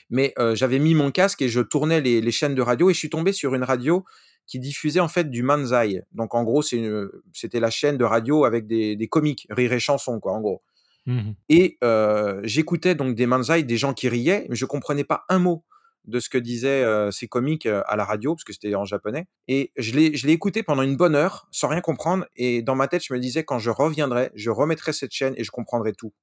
Mais 0.10 0.34
j'avais 0.53 0.80
mis 0.80 0.95
mon 0.95 1.12
casque 1.12 1.41
et 1.41 1.49
je 1.49 1.62
tournais 1.62 2.01
les, 2.01 2.22
les 2.22 2.32
chaînes 2.32 2.55
de 2.55 2.62
radio 2.62 2.89
et 2.89 2.93
je 2.93 2.99
suis 2.99 3.10
tombé 3.10 3.32
sur 3.34 3.55
une 3.55 3.64
radio 3.64 4.05
qui 4.49 4.59
diffusait 4.59 4.99
en 4.99 5.07
fait 5.07 5.29
du 5.29 5.43
manzai. 5.43 6.01
Donc 6.11 6.35
en 6.35 6.43
gros, 6.43 6.61
c'était 6.63 7.59
la 7.59 7.69
chaîne 7.69 7.97
de 7.97 8.03
radio 8.03 8.45
avec 8.45 8.65
des, 8.67 8.95
des 8.95 9.07
comiques, 9.07 9.47
rire 9.51 9.71
et 9.73 9.79
chansons, 9.79 10.19
quoi, 10.19 10.33
en 10.33 10.41
gros. 10.41 10.61
Mhm. 11.05 11.35
Et 11.49 11.77
euh, 11.83 12.41
j'écoutais 12.43 12.95
donc 12.95 13.15
des 13.15 13.25
manzai, 13.27 13.63
des 13.63 13.77
gens 13.77 13.93
qui 13.93 14.09
riaient, 14.09 14.45
mais 14.49 14.55
je 14.55 14.65
comprenais 14.65 15.03
pas 15.05 15.23
un 15.29 15.39
mot 15.39 15.63
de 16.05 16.19
ce 16.19 16.29
que 16.29 16.37
disaient 16.39 16.83
euh, 16.83 17.11
ces 17.11 17.27
comiques 17.27 17.67
euh, 17.67 17.81
à 17.85 17.95
la 17.95 18.05
radio, 18.05 18.33
parce 18.35 18.43
que 18.43 18.53
c'était 18.53 18.73
en 18.73 18.85
japonais. 18.85 19.27
Et 19.47 19.71
je 19.77 19.91
l'ai 19.93 20.33
écouté 20.33 20.63
pendant 20.63 20.81
une 20.81 20.97
bonne 20.97 21.15
heure, 21.15 21.47
sans 21.51 21.67
rien 21.67 21.81
comprendre. 21.81 22.25
Et 22.35 22.63
dans 22.63 22.75
ma 22.75 22.87
tête, 22.87 23.03
je 23.05 23.13
me 23.13 23.19
disais, 23.19 23.43
quand 23.43 23.59
je 23.59 23.69
reviendrai, 23.69 24.31
je 24.33 24.49
remettrai 24.49 24.93
cette 24.93 25.11
chaîne 25.11 25.33
et 25.37 25.43
je 25.43 25.51
comprendrai 25.51 25.93
tout. 25.93 26.13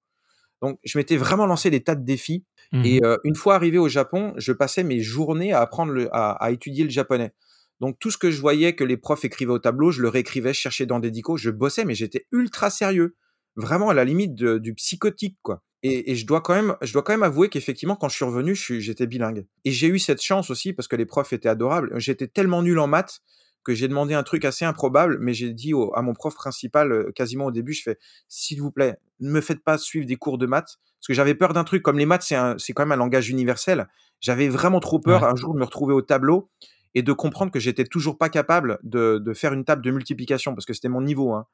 Donc, 0.62 0.78
je 0.84 0.98
m'étais 0.98 1.16
vraiment 1.16 1.46
lancé 1.46 1.70
des 1.70 1.82
tas 1.82 1.94
de 1.94 2.04
défis. 2.04 2.44
Et 2.82 3.00
Mhm. 3.00 3.04
euh, 3.04 3.16
une 3.24 3.34
fois 3.36 3.54
arrivé 3.54 3.78
au 3.78 3.88
Japon, 3.88 4.32
je 4.36 4.52
passais 4.52 4.82
mes 4.82 5.00
journées 5.00 5.52
à 5.52 5.60
apprendre 5.60 5.92
le, 5.92 6.08
à, 6.14 6.32
à 6.32 6.50
étudier 6.50 6.82
le 6.84 6.90
japonais. 6.90 7.32
Donc 7.80 7.98
tout 7.98 8.10
ce 8.10 8.18
que 8.18 8.30
je 8.30 8.40
voyais 8.40 8.74
que 8.74 8.84
les 8.84 8.96
profs 8.96 9.24
écrivaient 9.24 9.52
au 9.52 9.58
tableau, 9.58 9.90
je 9.90 10.00
le 10.02 10.08
réécrivais, 10.08 10.54
je 10.54 10.60
cherchais 10.60 10.86
dans 10.86 10.98
des 11.00 11.10
dicos, 11.10 11.36
je 11.36 11.50
bossais, 11.50 11.84
mais 11.84 11.94
j'étais 11.94 12.26
ultra 12.32 12.70
sérieux, 12.70 13.16
vraiment 13.56 13.90
à 13.90 13.94
la 13.94 14.04
limite 14.04 14.34
de- 14.34 14.58
du 14.58 14.74
psychotique, 14.74 15.36
quoi. 15.42 15.62
Et, 15.82 16.10
et 16.10 16.14
je 16.16 16.26
dois 16.26 16.40
quand 16.40 16.54
même, 16.54 16.74
je 16.82 16.92
dois 16.92 17.02
quand 17.02 17.12
même 17.12 17.22
avouer 17.22 17.48
qu'effectivement, 17.48 17.96
quand 17.96 18.08
je 18.08 18.16
suis 18.16 18.24
revenu, 18.24 18.54
j'étais 18.54 19.06
bilingue. 19.06 19.46
Et 19.64 19.70
j'ai 19.70 19.88
eu 19.88 19.98
cette 19.98 20.22
chance 20.22 20.50
aussi 20.50 20.72
parce 20.72 20.88
que 20.88 20.96
les 20.96 21.06
profs 21.06 21.32
étaient 21.32 21.48
adorables. 21.50 21.92
J'étais 22.00 22.26
tellement 22.26 22.62
nul 22.62 22.78
en 22.78 22.86
maths 22.86 23.20
que 23.62 23.74
j'ai 23.74 23.86
demandé 23.88 24.14
un 24.14 24.22
truc 24.22 24.44
assez 24.44 24.64
improbable, 24.64 25.18
mais 25.20 25.34
j'ai 25.34 25.52
dit 25.52 25.74
au- 25.74 25.94
à 25.94 26.00
mon 26.02 26.14
prof 26.14 26.34
principal 26.34 26.92
euh, 26.92 27.12
quasiment 27.14 27.46
au 27.46 27.50
début, 27.50 27.72
je 27.72 27.82
fais, 27.82 27.98
s'il 28.28 28.60
vous 28.62 28.70
plaît, 28.70 28.96
ne 29.20 29.30
me 29.30 29.40
faites 29.40 29.62
pas 29.62 29.76
suivre 29.76 30.06
des 30.06 30.16
cours 30.16 30.38
de 30.38 30.46
maths, 30.46 30.78
parce 31.00 31.08
que 31.08 31.14
j'avais 31.14 31.34
peur 31.34 31.52
d'un 31.52 31.64
truc, 31.64 31.82
comme 31.82 31.98
les 31.98 32.06
maths, 32.06 32.22
c'est 32.22 32.72
quand 32.72 32.82
même 32.82 32.92
un 32.92 32.96
langage 32.96 33.28
universel. 33.28 33.86
J'avais 34.20 34.48
vraiment 34.48 34.80
trop 34.80 34.98
peur 34.98 35.22
Ouais. 35.22 35.28
un 35.28 35.34
jour 35.36 35.52
de 35.54 35.58
me 35.58 35.64
retrouver 35.64 35.94
au 35.94 36.00
tableau 36.02 36.48
et 36.96 37.02
de 37.02 37.12
comprendre 37.12 37.52
que 37.52 37.60
j'étais 37.60 37.84
toujours 37.84 38.16
pas 38.18 38.28
capable 38.30 38.78
de, 38.82 39.18
de 39.18 39.32
faire 39.34 39.52
une 39.52 39.64
table 39.64 39.82
de 39.84 39.90
multiplication, 39.92 40.54
parce 40.54 40.64
que 40.66 40.72
c'était 40.72 40.88
mon 40.88 41.02
niveau. 41.02 41.34
hein. 41.34 41.46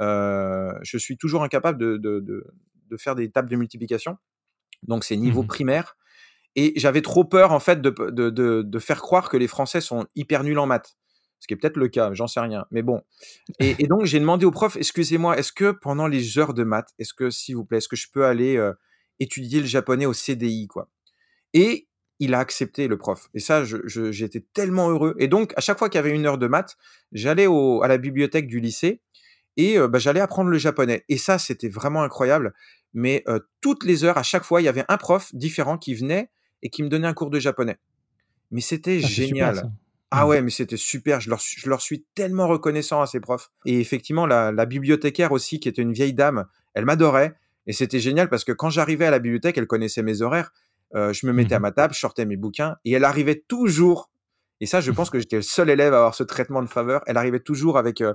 Euh, 0.00 0.72
je 0.82 0.96
suis 0.98 1.16
toujours 1.18 1.42
incapable 1.44 1.78
de, 1.78 1.96
de- 1.98 2.20
de- 2.20 2.46
de 2.90 2.96
faire 2.96 3.14
des 3.14 3.30
tables 3.30 3.50
de 3.50 3.56
multiplication. 3.56 4.16
Donc 4.88 5.04
c'est 5.04 5.16
niveau 5.16 5.42
Mhm. 5.42 5.48
primaire. 5.48 5.96
Et 6.56 6.72
j'avais 6.76 7.02
trop 7.02 7.24
peur, 7.24 7.52
en 7.52 7.60
fait, 7.60 7.80
de, 7.82 8.78
faire 8.80 9.02
croire 9.02 9.28
que 9.28 9.36
les 9.36 9.46
Français 9.46 9.80
sont 9.82 10.06
hyper 10.16 10.42
nuls 10.44 10.58
en 10.58 10.66
maths. 10.66 10.96
Ce 11.40 11.46
qui 11.46 11.54
est 11.54 11.56
peut-être 11.58 11.76
le 11.76 11.88
cas, 11.88 12.12
j'en 12.14 12.26
sais 12.26 12.40
rien. 12.40 12.64
Mais 12.70 12.82
bon. 12.82 13.02
Et, 13.60 13.76
et 13.78 13.86
donc, 13.86 14.04
j'ai 14.06 14.18
demandé 14.18 14.46
au 14.46 14.50
prof, 14.50 14.76
excusez-moi, 14.76 15.38
est-ce 15.38 15.52
que 15.52 15.70
pendant 15.72 16.06
les 16.08 16.38
heures 16.38 16.54
de 16.54 16.64
maths, 16.64 16.90
est-ce 16.98 17.14
que, 17.14 17.30
s'il 17.30 17.54
vous 17.56 17.64
plaît, 17.66 17.78
est-ce 17.78 17.88
que 17.88 17.96
je 17.96 18.08
peux 18.12 18.24
aller 18.24 18.56
euh, 18.56 18.72
étudier 19.20 19.60
le 19.60 19.66
japonais 19.66 20.06
au 20.06 20.12
CDI, 20.14 20.66
quoi? 20.68 20.88
Et 21.54 21.86
il 22.20 22.34
a 22.34 22.38
accepté, 22.38 22.86
le 22.86 22.96
prof. 22.96 23.28
Et 23.34 23.40
ça, 23.40 23.64
j'étais 23.64 24.44
tellement 24.52 24.90
heureux. 24.90 25.14
Et 25.18 25.26
donc, 25.26 25.52
à 25.56 25.60
chaque 25.60 25.78
fois 25.78 25.88
qu'il 25.88 25.98
y 25.98 26.04
avait 26.04 26.14
une 26.14 26.26
heure 26.26 26.38
de 26.38 26.46
maths, 26.46 26.76
j'allais 27.12 27.46
à 27.46 27.88
la 27.88 27.98
bibliothèque 27.98 28.46
du 28.46 28.60
lycée 28.60 29.00
et 29.56 29.76
euh, 29.78 29.88
bah, 29.88 29.98
j'allais 29.98 30.20
apprendre 30.20 30.50
le 30.50 30.58
japonais. 30.58 31.04
Et 31.08 31.18
ça, 31.18 31.38
c'était 31.38 31.68
vraiment 31.68 32.02
incroyable. 32.02 32.52
Mais 32.94 33.24
euh, 33.26 33.40
toutes 33.60 33.84
les 33.84 34.04
heures, 34.04 34.18
à 34.18 34.22
chaque 34.22 34.44
fois, 34.44 34.60
il 34.60 34.64
y 34.64 34.68
avait 34.68 34.84
un 34.88 34.96
prof 34.96 35.34
différent 35.34 35.78
qui 35.78 35.94
venait 35.94 36.30
et 36.62 36.70
qui 36.70 36.82
me 36.82 36.88
donnait 36.88 37.08
un 37.08 37.14
cours 37.14 37.30
de 37.30 37.40
japonais. 37.40 37.78
Mais 38.50 38.60
c'était 38.60 39.00
Ah, 39.02 39.06
super 39.08 39.26
génial. 39.26 39.72
Ah 40.10 40.24
Mhm. 40.24 40.28
ouais, 40.28 40.42
mais 40.42 40.50
c'était 40.50 40.76
super. 40.76 41.20
Je 41.20 41.30
leur, 41.30 41.40
suis- 41.40 41.60
je 41.60 41.68
leur 41.70 41.80
suis 41.80 42.04
tellement 42.14 42.48
reconnaissant 42.48 43.00
à 43.00 43.06
ces 43.06 43.20
profs. 43.20 43.50
Et 43.64 43.78
effectivement, 43.80 44.26
la, 44.26 44.50
la 44.52 44.66
bibliothécaire 44.66 45.30
aussi, 45.32 45.60
qui 45.60 45.68
était 45.68 45.82
une 45.82 45.92
vieille 45.92 46.14
dame, 46.14 46.46
elle 46.74 46.84
m'adorait. 46.84 47.34
Et 47.66 47.72
c'était 47.72 48.00
génial 48.00 48.28
parce 48.28 48.42
que 48.44 48.52
quand 48.52 48.70
j'arrivais 48.70 49.06
à 49.06 49.10
la 49.10 49.20
bibliothèque, 49.20 49.56
elle 49.56 49.68
connaissait 49.68 50.02
mes 50.02 50.20
horaires. 50.22 50.52
Euh, 50.94 51.12
je 51.12 51.26
me 51.26 51.32
mettais 51.32 51.54
à 51.54 51.60
ma 51.60 51.70
table, 51.72 51.94
je 51.94 52.00
sortais 52.00 52.26
mes 52.26 52.36
bouquins 52.36 52.76
et 52.84 52.92
elle 52.92 53.04
arrivait 53.04 53.42
toujours. 53.46 54.10
Et 54.60 54.66
ça, 54.66 54.80
je 54.80 54.90
pense 54.90 55.08
que 55.10 55.18
j'étais 55.18 55.36
le 55.36 55.42
seul 55.42 55.70
élève 55.70 55.94
à 55.94 55.98
avoir 55.98 56.14
ce 56.14 56.22
traitement 56.24 56.62
de 56.62 56.68
faveur. 56.68 57.02
Elle 57.06 57.16
arrivait 57.16 57.40
toujours 57.40 57.78
avec 57.78 58.00
euh, 58.00 58.12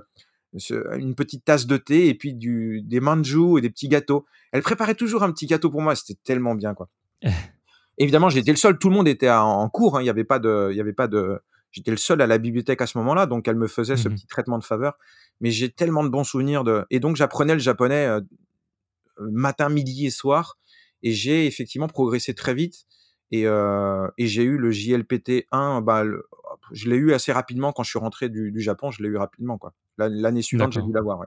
ce- 0.56 0.96
une 0.98 1.14
petite 1.14 1.44
tasse 1.44 1.66
de 1.66 1.76
thé 1.76 2.08
et 2.08 2.14
puis 2.14 2.34
du, 2.34 2.82
des 2.82 3.00
manjus 3.00 3.58
et 3.58 3.60
des 3.62 3.70
petits 3.70 3.88
gâteaux. 3.88 4.26
Elle 4.52 4.62
préparait 4.62 4.94
toujours 4.94 5.22
un 5.22 5.32
petit 5.32 5.46
gâteau 5.46 5.70
pour 5.70 5.80
moi. 5.82 5.94
C'était 5.96 6.18
tellement 6.22 6.54
bien, 6.54 6.74
quoi. 6.74 6.88
Évidemment, 7.98 8.28
j'étais 8.28 8.50
le 8.50 8.56
seul. 8.58 8.78
Tout 8.78 8.90
le 8.90 8.94
monde 8.94 9.08
était 9.08 9.30
en, 9.30 9.42
en 9.62 9.68
cours. 9.70 9.96
hein. 9.96 10.00
Il 10.02 10.04
n'y 10.04 10.10
avait 10.10 10.24
pas 10.24 10.38
de, 10.38 10.68
il 10.70 10.76
y 10.76 10.80
avait 10.80 10.92
pas 10.92 11.08
de. 11.08 11.40
J'étais 11.72 11.90
le 11.90 11.96
seul 11.96 12.20
à 12.22 12.26
la 12.26 12.38
bibliothèque 12.38 12.80
à 12.82 12.86
ce 12.86 12.96
moment-là, 12.98 13.26
donc 13.26 13.48
elle 13.48 13.56
me 13.56 13.66
faisait 13.66 13.96
ce 13.96 14.08
Mhm. 14.08 14.14
petit 14.14 14.26
traitement 14.26 14.58
de 14.58 14.64
faveur. 14.64 14.98
Mais 15.40 15.50
j'ai 15.50 15.70
tellement 15.70 16.04
de 16.04 16.08
bons 16.10 16.24
souvenirs 16.24 16.62
de. 16.62 16.84
Et 16.90 17.00
donc 17.00 17.16
j'apprenais 17.16 17.54
le 17.54 17.58
japonais 17.60 18.06
euh, 18.06 18.20
matin, 19.18 19.68
midi 19.68 20.06
et 20.06 20.10
soir. 20.10 20.58
Et 21.06 21.12
j'ai 21.12 21.46
effectivement 21.46 21.88
progressé 21.88 22.34
très 22.34 22.54
vite. 22.54 22.84
Et, 23.30 23.46
euh, 23.46 24.08
et 24.18 24.26
j'ai 24.26 24.42
eu 24.42 24.56
le 24.56 24.70
JLPT 24.70 25.46
1. 25.52 25.80
Bah, 25.80 26.02
le- 26.04 26.24
je 26.72 26.88
l'ai 26.88 26.96
eu 26.96 27.12
assez 27.12 27.32
rapidement 27.32 27.72
quand 27.72 27.82
je 27.82 27.90
suis 27.90 27.98
rentré 27.98 28.28
du, 28.28 28.50
du 28.52 28.60
Japon. 28.60 28.90
Je 28.90 29.02
l'ai 29.02 29.08
eu 29.08 29.16
rapidement, 29.16 29.58
quoi. 29.58 29.72
L'année 29.98 30.42
suivante, 30.42 30.72
j'ai 30.72 30.82
dû 30.82 30.92
l'avoir. 30.92 31.20
Ouais. 31.20 31.26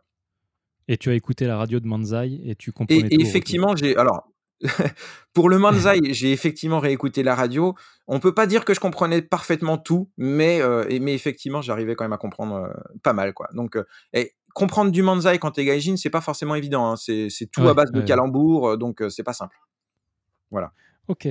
Et 0.87 0.97
tu 0.97 1.09
as 1.09 1.13
écouté 1.13 1.45
la 1.45 1.57
radio 1.57 1.79
de 1.79 1.87
Manzai 1.87 2.41
et 2.43 2.55
tu 2.55 2.71
comprenais 2.71 3.01
et 3.05 3.09
tout 3.17 3.21
effectivement, 3.21 3.75
j'ai 3.75 3.95
alors 3.95 4.27
pour 5.33 5.49
le 5.49 5.57
Manzai, 5.59 5.99
j'ai 6.13 6.31
effectivement 6.31 6.79
réécouté 6.79 7.23
la 7.23 7.35
radio. 7.35 7.75
On 8.07 8.19
peut 8.19 8.33
pas 8.33 8.47
dire 8.47 8.65
que 8.65 8.73
je 8.73 8.79
comprenais 8.79 9.21
parfaitement 9.21 9.77
tout, 9.77 10.09
mais 10.17 10.61
euh, 10.61 10.85
mais 11.01 11.13
effectivement, 11.13 11.61
j'arrivais 11.61 11.95
quand 11.95 12.03
même 12.05 12.13
à 12.13 12.17
comprendre 12.17 12.55
euh, 12.55 12.73
pas 13.03 13.13
mal 13.13 13.33
quoi. 13.33 13.47
Donc 13.53 13.75
euh, 13.77 13.83
et 14.13 14.33
comprendre 14.55 14.91
du 14.91 15.01
Manzai 15.03 15.37
quand 15.39 15.51
t'es 15.51 15.63
gaijin, 15.63 15.95
c'est 15.95 16.09
pas 16.09 16.21
forcément 16.21 16.55
évident. 16.55 16.91
hein. 16.91 16.95
C'est 16.97 17.29
tout 17.51 17.67
à 17.67 17.73
base 17.73 17.91
de 17.91 17.99
ouais, 17.99 18.05
calembours, 18.05 18.77
donc 18.77 19.01
c'est 19.09 19.23
pas 19.23 19.33
simple. 19.33 19.55
Voilà. 20.51 20.71
Ok. 21.07 21.27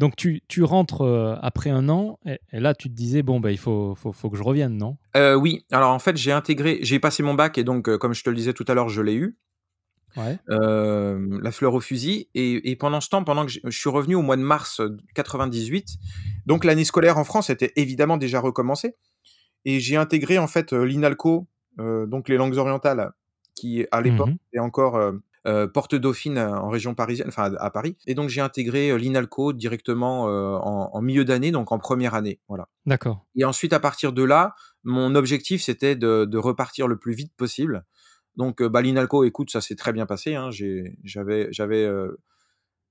Donc 0.00 0.16
tu, 0.16 0.42
tu 0.48 0.62
rentres 0.62 1.02
euh, 1.02 1.36
après 1.42 1.68
un 1.68 1.90
an 1.90 2.18
et, 2.24 2.40
et 2.52 2.58
là 2.58 2.74
tu 2.74 2.88
te 2.88 2.94
disais 2.94 3.22
bon 3.22 3.38
bah 3.38 3.50
il 3.50 3.58
faut, 3.58 3.94
faut, 3.94 4.12
faut 4.12 4.30
que 4.30 4.36
je 4.38 4.42
revienne 4.42 4.78
non? 4.78 4.96
Euh, 5.14 5.34
oui. 5.34 5.66
Alors 5.70 5.90
en 5.92 5.98
fait, 5.98 6.16
j'ai 6.16 6.32
intégré, 6.32 6.78
j'ai 6.80 6.98
passé 6.98 7.22
mon 7.22 7.34
bac 7.34 7.58
et 7.58 7.64
donc 7.64 7.86
euh, 7.86 7.98
comme 7.98 8.14
je 8.14 8.24
te 8.24 8.30
le 8.30 8.36
disais 8.36 8.54
tout 8.54 8.64
à 8.66 8.72
l'heure, 8.72 8.88
je 8.88 9.02
l'ai 9.02 9.14
eu. 9.14 9.36
Ouais. 10.16 10.38
la 10.48 11.52
fleur 11.52 11.74
au 11.74 11.80
fusil. 11.80 12.30
Et, 12.34 12.70
et 12.70 12.76
pendant 12.76 13.00
ce 13.00 13.10
temps, 13.10 13.22
pendant 13.22 13.46
que 13.46 13.52
je, 13.52 13.70
suis 13.70 13.90
revenu 13.90 14.16
au 14.16 14.22
mois 14.22 14.36
de 14.36 14.42
mars 14.42 14.80
euh, 14.80 14.96
98, 15.14 15.98
donc 16.46 16.64
l'année 16.64 16.84
scolaire 16.84 17.16
en 17.18 17.22
France 17.22 17.48
était 17.48 17.72
évidemment 17.76 18.16
déjà 18.16 18.40
recommencée. 18.40 18.96
et 19.66 19.78
j'ai 19.80 19.96
intégré 19.96 20.38
en 20.38 20.48
fait, 20.48 20.72
l'INALCO, 20.72 21.46
donc 21.78 22.28
les 22.28 22.36
langues 22.38 22.56
orientales 22.56 23.12
qui 23.54 23.86
à 23.92 24.00
l'époque 24.00 24.30
Mmh 24.30 24.36
était 24.52 24.58
encore, 24.58 25.12
heu, 25.46 25.70
Porte 25.72 25.94
Dauphine, 25.96 26.38
heu, 26.38 26.48
en 26.48 26.68
région 26.68 26.94
parisienne, 26.94 27.28
enfin 27.28 27.52
à 27.58 27.70
Paris 27.70 27.96
et 28.06 28.14
donc 28.14 28.28
j'ai 28.30 28.40
intégré, 28.42 28.90
heu, 28.90 28.96
l'INALCO 28.96 29.52
directement, 29.54 30.28
heu, 30.28 30.56
en 30.56 30.90
en 30.94 31.02
milieu 31.02 31.24
d'année, 31.24 31.50
donc 31.52 31.72
en 31.72 31.78
première 31.78 32.14
année, 32.14 32.40
voilà 32.48 32.68
D'accord. 32.86 33.26
et 33.36 33.44
ensuite 33.44 33.72
à 33.74 33.80
partir 33.80 34.12
de 34.14 34.22
là, 34.24 34.54
mon 34.84 35.14
objectif 35.16 35.62
c'était 35.62 35.96
de 35.96 36.26
de 36.26 36.38
repartir 36.38 36.88
le 36.88 36.98
plus 36.98 37.14
vite 37.14 37.34
possible 37.36 37.84
donc 38.36 38.62
heu, 38.62 38.68
bah, 38.70 38.82
l'INALCO 38.82 39.24
écoute 39.24 39.50
ça 39.52 39.60
s'est 39.62 39.76
très 39.76 39.92
bien 39.92 40.06
passé, 40.06 40.34
hein. 40.36 40.50
J'avais 41.04 41.50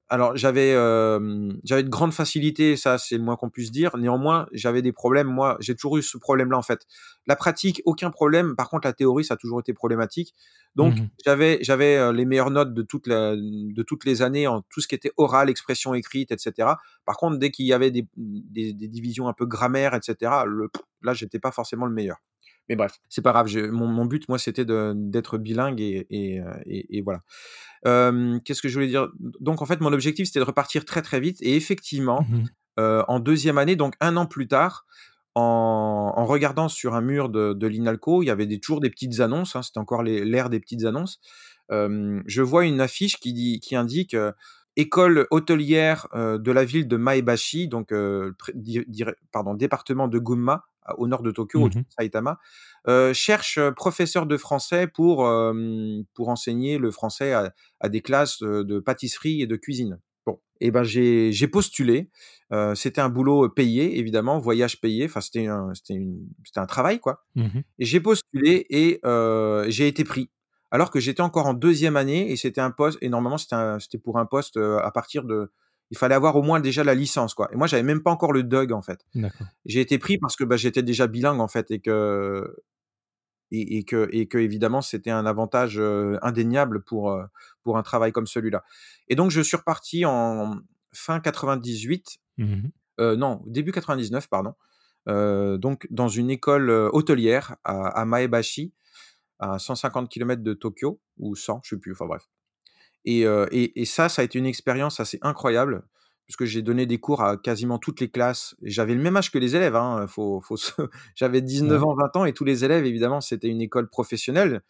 alors 0.09 0.35
j'avais, 0.35 0.73
de 0.73 1.89
grandes 1.89 2.13
facilités, 2.13 2.75
ça 2.75 2.97
c'est 2.97 3.17
le 3.17 3.23
moins 3.23 3.35
qu'on 3.35 3.49
puisse 3.49 3.71
dire. 3.71 3.95
Néanmoins, 3.97 4.47
j'avais 4.51 4.81
des 4.81 4.91
problèmes, 4.91 5.27
moi, 5.27 5.57
j'ai 5.59 5.75
toujours 5.75 5.97
eu 5.97 6.01
ce 6.03 6.17
problème-là 6.17 6.57
en 6.57 6.61
fait. 6.61 6.85
La 7.27 7.35
pratique, 7.35 7.81
aucun 7.85 8.09
problème. 8.11 8.55
Par 8.55 8.69
contre, 8.69 8.87
la 8.87 8.93
théorie, 8.93 9.23
ça 9.23 9.35
a 9.35 9.37
toujours 9.37 9.59
été 9.59 9.73
problématique. 9.73 10.33
Donc 10.75 10.95
Mmh 10.99 11.07
j'avais 11.25 12.11
les 12.13 12.25
meilleures 12.25 12.51
notes 12.51 12.73
de 12.73 12.81
toute 12.81 13.07
la 13.07 13.35
de 13.35 13.83
toutes 13.83 14.05
les 14.05 14.21
années 14.21 14.47
en 14.47 14.61
tout 14.69 14.81
ce 14.81 14.87
qui 14.87 14.95
était 14.95 15.11
oral, 15.17 15.49
expression 15.49 15.93
écrite 15.93 16.31
et 16.31 16.37
cetera. 16.37 16.79
Par 17.05 17.17
contre, 17.17 17.37
dès 17.37 17.51
qu'il 17.51 17.65
y 17.65 17.73
avait 17.73 17.91
des 17.91 18.07
des 18.15 18.73
des 18.73 18.87
divisions 18.87 19.27
un 19.27 19.33
peu 19.33 19.45
grammaire 19.45 19.93
et 19.95 19.99
cetera, 20.01 20.45
le 20.45 20.69
là, 21.01 21.13
j'étais 21.13 21.39
pas 21.39 21.51
forcément 21.51 21.85
le 21.85 21.93
meilleur. 21.93 22.17
Mais 22.69 22.75
bref, 22.75 22.99
c'est 23.09 23.21
pas 23.23 23.31
grave, 23.31 23.47
je 23.47 23.59
mon 23.61 23.87
mon 23.87 24.05
but, 24.05 24.29
moi, 24.29 24.39
c'était 24.39 24.65
d'être 24.65 25.37
bilingue 25.37 25.81
et 25.81 26.05
et 26.09 26.39
heu 26.39 26.45
et 26.65 26.97
et 26.97 27.01
voilà. 27.01 27.21
Qu'est-ce 28.45 28.61
que 28.61 28.69
je 28.69 28.73
voulais 28.75 28.87
dire? 28.87 29.09
donc 29.39 29.61
en 29.61 29.65
fait, 29.65 29.81
mon 29.81 29.93
objectif, 29.93 30.27
c'était 30.27 30.39
de 30.39 30.45
repartir 30.45 30.85
très, 30.85 31.01
très 31.01 31.19
vite 31.19 31.37
et 31.41 31.55
effectivement, 31.55 32.29
Mmh 32.29 32.49
heu, 32.79 33.03
en 33.07 33.19
deuxième 33.19 33.57
année, 33.57 33.75
donc 33.75 33.95
un 34.01 34.17
an 34.17 34.25
plus 34.25 34.47
tard, 34.47 34.85
en 35.35 36.13
en 36.15 36.25
regardant 36.25 36.69
sur 36.69 36.95
un 36.95 37.01
mur 37.01 37.29
de 37.29 37.53
de 37.53 37.67
l'INALCO, 37.67 38.23
il 38.23 38.27
y 38.27 38.31
avait 38.31 38.47
des 38.47 38.59
toujours 38.59 38.81
des 38.81 38.89
petites 38.89 39.19
annonces, 39.21 39.55
hein, 39.55 39.61
c'était 39.63 39.79
encore 39.79 40.03
l'ère 40.03 40.49
des 40.49 40.59
petites 40.59 40.85
annonces. 40.85 41.19
Je 41.71 42.41
vois 42.41 42.65
une 42.65 42.81
affiche 42.81 43.17
qui 43.19 43.33
dit 43.33 43.59
qui 43.59 43.75
indique, 43.75 44.13
heu: 44.15 44.33
«École 44.75 45.27
hôtelière, 45.31 46.07
de 46.15 46.51
la 46.51 46.65
ville 46.65 46.87
de 46.87 46.97
Maebashi», 46.97 47.67
donc 47.67 47.91
pardon, 49.31 49.53
département 49.53 50.07
de 50.07 50.19
Gunma, 50.19 50.65
au 50.97 51.07
nord 51.07 51.21
de 51.23 51.31
Tokyo, 51.31 51.63
au-dessus 51.63 51.79
Mmh 51.79 51.83
de 51.97 52.03
Saitama, 52.03 52.39
heu, 52.87 53.13
cherche, 53.13 53.57
heu, 53.57 53.73
professeur 53.73 54.25
de 54.25 54.37
français 54.37 54.87
pour, 54.87 55.27
hem, 55.27 56.03
pour 56.13 56.29
enseigner 56.29 56.77
le 56.77 56.91
français 56.91 57.33
à 57.33 57.53
à 57.79 57.89
des 57.89 58.01
classes, 58.01 58.39
de 58.41 58.79
pâtisserie 58.79 59.41
et 59.41 59.47
de 59.47 59.55
cuisine. 59.55 59.99
Bon 60.25 60.39
et 60.61 60.71
ben, 60.71 60.83
j'ai 60.83 61.47
postulé, 61.47 62.09
c'était 62.75 63.01
un 63.01 63.09
boulot, 63.09 63.49
payé 63.49 63.97
évidemment, 63.99 64.39
voyage 64.39 64.81
payé, 64.81 65.05
enfin 65.05 65.21
c'était 65.21 65.47
un 65.47 65.73
c'était 65.73 65.93
une 65.95 66.27
c'était 66.45 66.59
un 66.59 66.65
travail 66.65 66.99
quoi. 66.99 67.23
Mmh 67.35 67.63
et 67.79 67.85
j'ai 67.85 67.99
postulé 68.01 68.65
et 68.69 68.99
j'ai 69.69 69.87
été 69.87 70.03
pris. 70.03 70.29
Alors 70.71 70.91
que 70.91 70.99
j'étais 70.99 71.21
encore 71.21 71.47
en 71.47 71.53
deuxième 71.55 71.95
année 71.97 72.31
et 72.31 72.35
c'était 72.35 72.61
un 72.61 72.71
poste 72.71 72.99
et 73.01 73.09
normalement 73.09 73.37
c'était 73.39 73.97
pour 73.97 74.19
un 74.19 74.25
poste, 74.25 74.57
à 74.57 74.91
partir 74.91 75.23
de 75.23 75.51
il 75.91 75.97
fallait 75.97 76.15
avoir 76.15 76.35
au 76.35 76.41
moins 76.43 76.59
déjà 76.59 76.83
la 76.83 76.95
licence 76.95 77.33
quoi. 77.33 77.49
Et 77.53 77.55
moi 77.55 77.67
j'avais 77.67 77.83
même 77.83 78.01
pas 78.03 78.11
encore 78.11 78.33
le 78.33 78.43
DUG 78.43 78.71
en 78.73 78.81
fait. 78.81 79.05
J'ai 79.65 79.81
été 79.81 79.97
pris 79.99 80.17
parce 80.17 80.35
que, 80.35 80.43
bah, 80.43 80.57
j'étais 80.57 80.83
déjà 80.83 81.07
bilingue 81.07 81.39
en 81.41 81.47
fait 81.47 81.71
et 81.71 81.79
que 81.79 82.55
et 83.51 83.77
et 83.77 83.83
que 83.83 84.09
et 84.11 84.27
que 84.27 84.37
évidemment 84.37 84.81
c'était 84.81 85.09
un 85.11 85.25
avantage, 85.25 85.79
heu, 85.79 86.17
indéniable 86.21 86.83
pour, 86.83 87.11
heu, 87.11 87.23
pour 87.63 87.77
un 87.77 87.83
travail 87.83 88.11
comme 88.11 88.27
celui-là. 88.27 88.63
Et 89.07 89.15
donc 89.15 89.31
je 89.31 89.41
suis 89.41 89.57
reparti 89.57 90.05
en 90.05 90.57
fin 90.93 91.19
98, 91.19 92.17
Mmh 92.37 92.69
heu, 92.99 93.15
non, 93.15 93.41
début 93.47 93.71
99 93.71 94.27
pardon, 94.29 94.53
donc 95.07 95.87
dans 95.89 96.07
une 96.09 96.29
école, 96.29 96.69
hôtelière 96.69 97.55
à 97.63 97.87
à 98.01 98.05
Maebashi, 98.05 98.73
à 99.39 99.59
150 99.59 100.09
kilomètres 100.09 100.43
de 100.43 100.53
Tokyo 100.53 101.01
ou 101.17 101.35
100, 101.35 101.61
je 101.63 101.71
sais 101.75 101.79
plus, 101.79 101.93
enfin 101.93 102.05
bref 102.07 102.27
et 103.05 103.25
heu 103.25 103.47
et 103.51 103.79
et 103.81 103.85
ça, 103.85 104.09
ça 104.09 104.21
a 104.21 104.25
été 104.25 104.39
une 104.39 104.45
expérience 104.45 104.99
assez 104.99 105.19
incroyable 105.21 105.83
puisque 106.25 106.45
j'ai 106.45 106.61
donné 106.61 106.85
des 106.85 106.99
cours 106.99 107.23
à 107.23 107.37
quasiment 107.37 107.79
toutes 107.79 107.99
les 108.01 108.09
classes 108.11 108.55
j'avais 108.61 108.93
le 108.95 109.01
même 109.01 109.17
âge 109.17 109.31
que 109.31 109.37
les 109.39 109.55
élèves, 109.55 109.75
hein, 109.75 110.05
faut 110.07 110.41
faut 110.41 110.57
se 110.57 110.71
j'avais 111.15 111.41
19 111.41 111.81
Ouais. 111.81 111.83
ans, 111.83 111.95
20 111.95 112.15
ans 112.15 112.25
et 112.25 112.33
tous 112.33 112.45
les 112.45 112.65
élèves 112.65 112.85
évidemment, 112.85 113.21
c'était 113.21 113.47
une 113.49 113.61
école 113.61 113.89
professionnelle, 113.89 114.61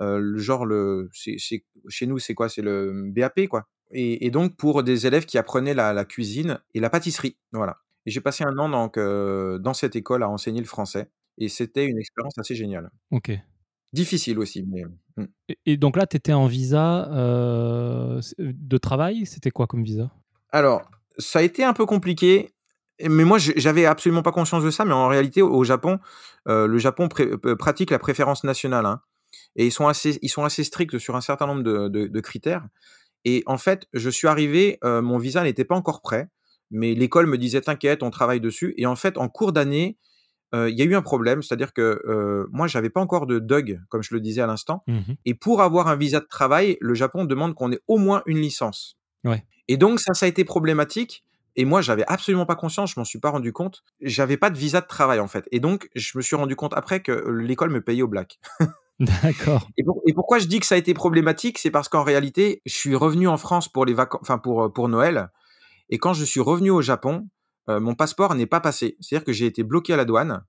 le 0.00 0.38
genre 0.38 0.64
le 0.66 1.08
chez 1.12 2.06
nous, 2.06 2.18
c'est 2.18 2.34
quoi? 2.34 2.48
C'est 2.48 2.62
le 2.62 3.04
BAP 3.12 3.46
quoi 3.48 3.68
et 3.90 4.26
et 4.26 4.30
donc 4.30 4.56
pour 4.56 4.82
des 4.82 5.06
élèves 5.06 5.24
qui 5.26 5.38
apprenaient 5.38 5.74
la 5.74 5.92
la 5.94 6.04
cuisine 6.04 6.60
et 6.74 6.80
la 6.80 6.90
pâtisserie, 6.90 7.38
voilà 7.52 7.78
et 8.06 8.10
j'ai 8.10 8.20
passé 8.20 8.44
un 8.44 8.56
an 8.58 8.68
donc 8.68 8.98
dans 8.98 9.74
cette 9.74 9.96
école 9.96 10.22
à 10.22 10.28
enseigner 10.30 10.60
le 10.60 10.66
français 10.66 11.10
et 11.38 11.48
c'était 11.48 11.86
une 11.86 11.98
expérience 11.98 12.38
assez 12.38 12.54
géniale. 12.54 12.90
OK. 13.10 13.40
Difficile 13.92 14.38
aussi 14.38 14.64
mais 14.64 14.84
mmh. 15.16 15.24
Et 15.48 15.58
et 15.64 15.76
donc 15.78 15.96
là, 15.96 16.06
tu 16.06 16.16
étais 16.16 16.34
en 16.34 16.46
visa, 16.46 17.08
heu, 17.10 18.20
c 18.20 18.34
de 18.38 18.76
travail? 18.78 19.24
C'était 19.24 19.50
quoi 19.50 19.66
comme 19.66 19.82
visa? 19.82 20.10
Alors, 20.50 20.82
ça 21.18 21.38
a 21.40 21.42
été 21.42 21.64
un 21.64 21.72
peu 21.72 21.86
compliqué, 21.86 22.50
mais 23.02 23.24
moi 23.24 23.38
j'avais 23.38 23.86
absolument 23.86 24.22
pas 24.22 24.32
conscience 24.32 24.62
de 24.62 24.70
ça, 24.70 24.84
mais 24.84 24.92
en 24.92 25.08
réalité 25.08 25.40
au 25.42 25.64
Japon, 25.64 25.98
heu, 26.48 26.66
le 26.66 26.78
Japon 26.78 27.08
pratique 27.58 27.90
la 27.90 27.98
préférence 27.98 28.44
nationale, 28.44 28.84
hein 28.86 29.00
et 29.56 29.66
ils 29.66 29.72
sont 29.72 29.88
assez 29.88 30.18
ils 30.22 30.28
sont 30.30 30.44
assez 30.44 30.64
stricts 30.64 30.98
sur 30.98 31.16
un 31.16 31.20
certain 31.22 31.46
nombre 31.46 31.62
de 31.62 31.88
de 31.88 32.06
de 32.08 32.20
critères 32.20 32.66
et 33.26 33.42
en 33.46 33.58
fait, 33.58 33.86
je 33.94 34.10
suis 34.10 34.28
arrivé, 34.28 34.78
mon 34.84 35.18
visa 35.18 35.42
n'était 35.44 35.64
pas 35.66 35.76
encore 35.76 36.02
prêt, 36.02 36.28
mais 36.70 36.94
l'école 36.94 37.26
me 37.26 37.38
disait: 37.38 37.60
«T'inquiète, 37.62 38.02
on 38.04 38.10
travaille 38.10 38.40
dessus» 38.40 38.74
et 38.78 38.86
en 38.86 38.96
fait, 38.96 39.18
en 39.18 39.28
cours 39.28 39.52
d'année, 39.52 39.98
il 40.54 40.78
y 40.78 40.82
a 40.82 40.84
eu 40.84 40.94
un 40.94 41.02
problème, 41.02 41.42
c'est-à-dire 41.42 41.72
que, 41.72 42.00
heu, 42.06 42.48
moi 42.50 42.66
j'avais 42.66 42.90
pas 42.90 43.00
encore 43.00 43.26
de 43.26 43.38
DUG, 43.38 43.80
comme 43.88 44.02
je 44.02 44.14
le 44.14 44.20
disais 44.20 44.40
à 44.40 44.46
l'instant 44.46 44.82
Mmh 44.86 45.00
et 45.24 45.34
pour 45.34 45.60
avoir 45.62 45.88
un 45.88 45.96
visa 45.96 46.20
de 46.20 46.26
travail, 46.26 46.78
le 46.80 46.94
Japon 46.94 47.24
demande 47.24 47.54
qu'on 47.54 47.70
ait 47.72 47.80
au 47.88 47.98
moins 47.98 48.22
une 48.26 48.38
licence. 48.38 48.96
Ouais. 49.24 49.44
Et 49.68 49.76
donc 49.76 50.00
ça, 50.00 50.14
ça 50.14 50.26
a 50.26 50.28
été 50.28 50.44
problématique 50.44 51.24
et 51.56 51.64
moi, 51.64 51.80
j'avais 51.80 52.04
absolument 52.06 52.46
pas 52.46 52.54
conscience, 52.54 52.92
je 52.94 53.00
m'en 53.00 53.04
suis 53.04 53.18
pas 53.18 53.30
rendu 53.30 53.52
compte. 53.52 53.82
J'avais 54.00 54.36
pas 54.36 54.48
de 54.50 54.56
visa 54.56 54.80
de 54.80 54.86
travail, 54.86 55.20
en 55.20 55.28
fait 55.28 55.46
et 55.52 55.60
donc 55.60 55.88
je 55.94 56.16
me 56.16 56.22
suis 56.22 56.36
rendu 56.36 56.56
compte 56.56 56.72
après 56.74 57.00
que 57.00 57.12
l'école 57.30 57.70
me 57.70 57.80
payait 57.80 58.02
au 58.02 58.08
black 58.08 58.38
D'accord. 59.00 59.68
et 59.76 59.84
pour 59.84 60.02
et 60.06 60.12
pourquoi 60.12 60.38
je 60.38 60.46
dis 60.46 60.58
que 60.60 60.66
ça 60.66 60.74
a 60.74 60.78
été 60.78 60.94
problématique? 60.94 61.58
C'est 61.58 61.70
parce 61.70 61.88
qu'en 61.88 62.02
réalité, 62.02 62.62
je 62.66 62.74
suis 62.74 62.94
revenu 62.96 63.28
en 63.28 63.36
France 63.36 63.68
pour 63.68 63.84
les 63.84 63.94
vacan 63.94 64.18
enfin 64.22 64.38
pour, 64.38 64.72
pour 64.72 64.88
Noël 64.88 65.28
et 65.90 65.98
quand 65.98 66.14
je 66.14 66.24
suis 66.24 66.40
revenu 66.40 66.70
au 66.70 66.82
Japon, 66.82 67.28
mon 67.68 67.94
passeport 67.94 68.34
n'est 68.34 68.46
pas 68.46 68.60
passé. 68.60 68.96
C'est-à-dire 69.00 69.24
que 69.24 69.32
j'ai 69.32 69.46
été 69.46 69.62
bloqué 69.64 69.92
à 69.94 69.96
la 69.96 70.04
douane, 70.04 70.44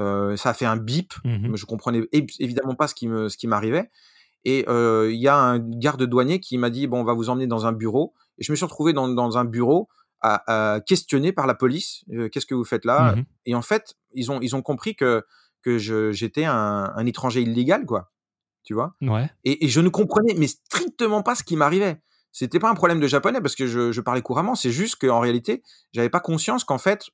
heu, 0.00 0.36
ça 0.36 0.50
a 0.50 0.54
fait 0.54 0.66
un 0.66 0.76
bip, 0.76 1.12
Mmh 1.24 1.54
je 1.56 1.66
comprenais 1.66 2.02
év 2.12 2.26
évidemment 2.40 2.74
pas 2.74 2.88
ce 2.88 2.94
qui 2.94 3.08
me 3.08 3.28
ce 3.28 3.36
qui 3.36 3.46
m'arrivait 3.48 3.90
et 4.44 4.64
heu, 4.68 5.10
il 5.12 5.20
y 5.20 5.28
a 5.28 5.36
un 5.36 5.58
garde 5.60 6.02
douanier 6.04 6.40
qui 6.40 6.58
m'a 6.58 6.70
dit: 6.70 6.86
«Bon, 6.88 7.00
on 7.00 7.04
va 7.04 7.14
vous 7.14 7.30
emmener 7.30 7.46
dans 7.48 7.66
un 7.66 7.72
bureau» 7.72 8.14
et 8.38 8.44
je 8.44 8.52
me 8.52 8.56
suis 8.56 8.64
retrouvé 8.66 8.92
dans 8.94 9.08
dans 9.08 9.38
un 9.38 9.44
bureau 9.46 9.88
à 10.22 10.74
à 10.76 10.80
questionné 10.80 11.32
par 11.32 11.46
la 11.46 11.54
police: 11.54 12.04
«Heu, 12.12 12.28
qu'est-ce 12.30 12.46
que 12.46 12.54
vous 12.56 12.64
faites 12.64 12.84
là?» 12.86 13.16
Mmh 13.16 13.24
et 13.46 13.54
en 13.56 13.62
fait, 13.62 13.94
ils 14.14 14.30
ont 14.32 14.40
ils 14.42 14.56
ont 14.56 14.62
compris 14.62 14.96
que 14.96 15.24
que 15.62 15.78
je 15.78 16.12
j'étais 16.12 16.44
un 16.46 16.92
un 16.96 17.06
étranger 17.06 17.42
illégal, 17.42 17.86
quoi, 17.86 18.12
tu 18.64 18.74
vois? 18.74 18.96
Ouais. 19.02 19.30
Et 19.44 19.64
et 19.66 19.68
je 19.68 19.80
ne 19.80 19.88
comprenais 19.90 20.34
mais 20.36 20.48
strictement 20.48 21.22
pas 21.22 21.34
ce 21.34 21.44
qui 21.44 21.56
m'arrivait. 21.56 22.02
C'était 22.32 22.60
pas 22.60 22.70
un 22.70 22.74
problème 22.74 23.00
de 23.00 23.06
japonais 23.08 23.40
parce 23.40 23.56
que 23.56 23.66
je 23.66 23.92
je 23.92 24.00
parlais 24.00 24.22
couramment, 24.22 24.54
c'est 24.54 24.70
juste 24.70 24.96
qu'en 24.96 25.20
réalité, 25.20 25.62
j'avais 25.92 26.10
pas 26.10 26.20
conscience 26.20 26.64
qu'en 26.64 26.78
fait, 26.78 27.06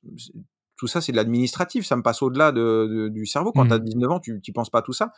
tout 0.77 0.87
ça, 0.87 1.01
c'est 1.01 1.11
de 1.11 1.17
l'administratif, 1.17 1.85
ça 1.87 1.95
me 1.95 2.03
passe 2.03 2.21
au-delà 2.21 2.51
de 2.51 2.87
de 2.87 3.07
du 3.09 3.25
cerveau. 3.25 3.51
Quand 3.51 3.65
tu 3.67 3.73
as 3.73 3.79
Mmh 3.79 3.79
19 3.79 4.11
ans, 4.11 4.19
tu 4.19 4.39
tu 4.41 4.53
penses 4.53 4.69
pas 4.69 4.79
à 4.79 4.81
tout 4.83 4.93
ça. 4.93 5.11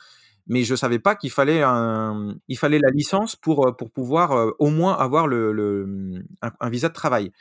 Mais 0.48 0.64
je 0.64 0.76
savais 0.76 1.00
pas 1.00 1.16
qu'il 1.16 1.32
fallait 1.32 1.64
un 1.64 2.36
il 2.50 2.58
fallait 2.58 2.80
la 2.80 2.92
licence 2.92 3.36
pour, 3.38 3.68
heu, 3.70 3.76
pour 3.76 3.92
pouvoir, 3.92 4.34
heu, 4.38 4.56
au 4.60 4.70
moins 4.70 4.96
avoir 4.98 5.28
le 5.28 5.54
le, 5.54 5.86
mmh, 5.88 6.24
un 6.44 6.52
un 6.62 6.70
visa 6.70 6.90
de 6.90 6.94
travail. 6.94 7.32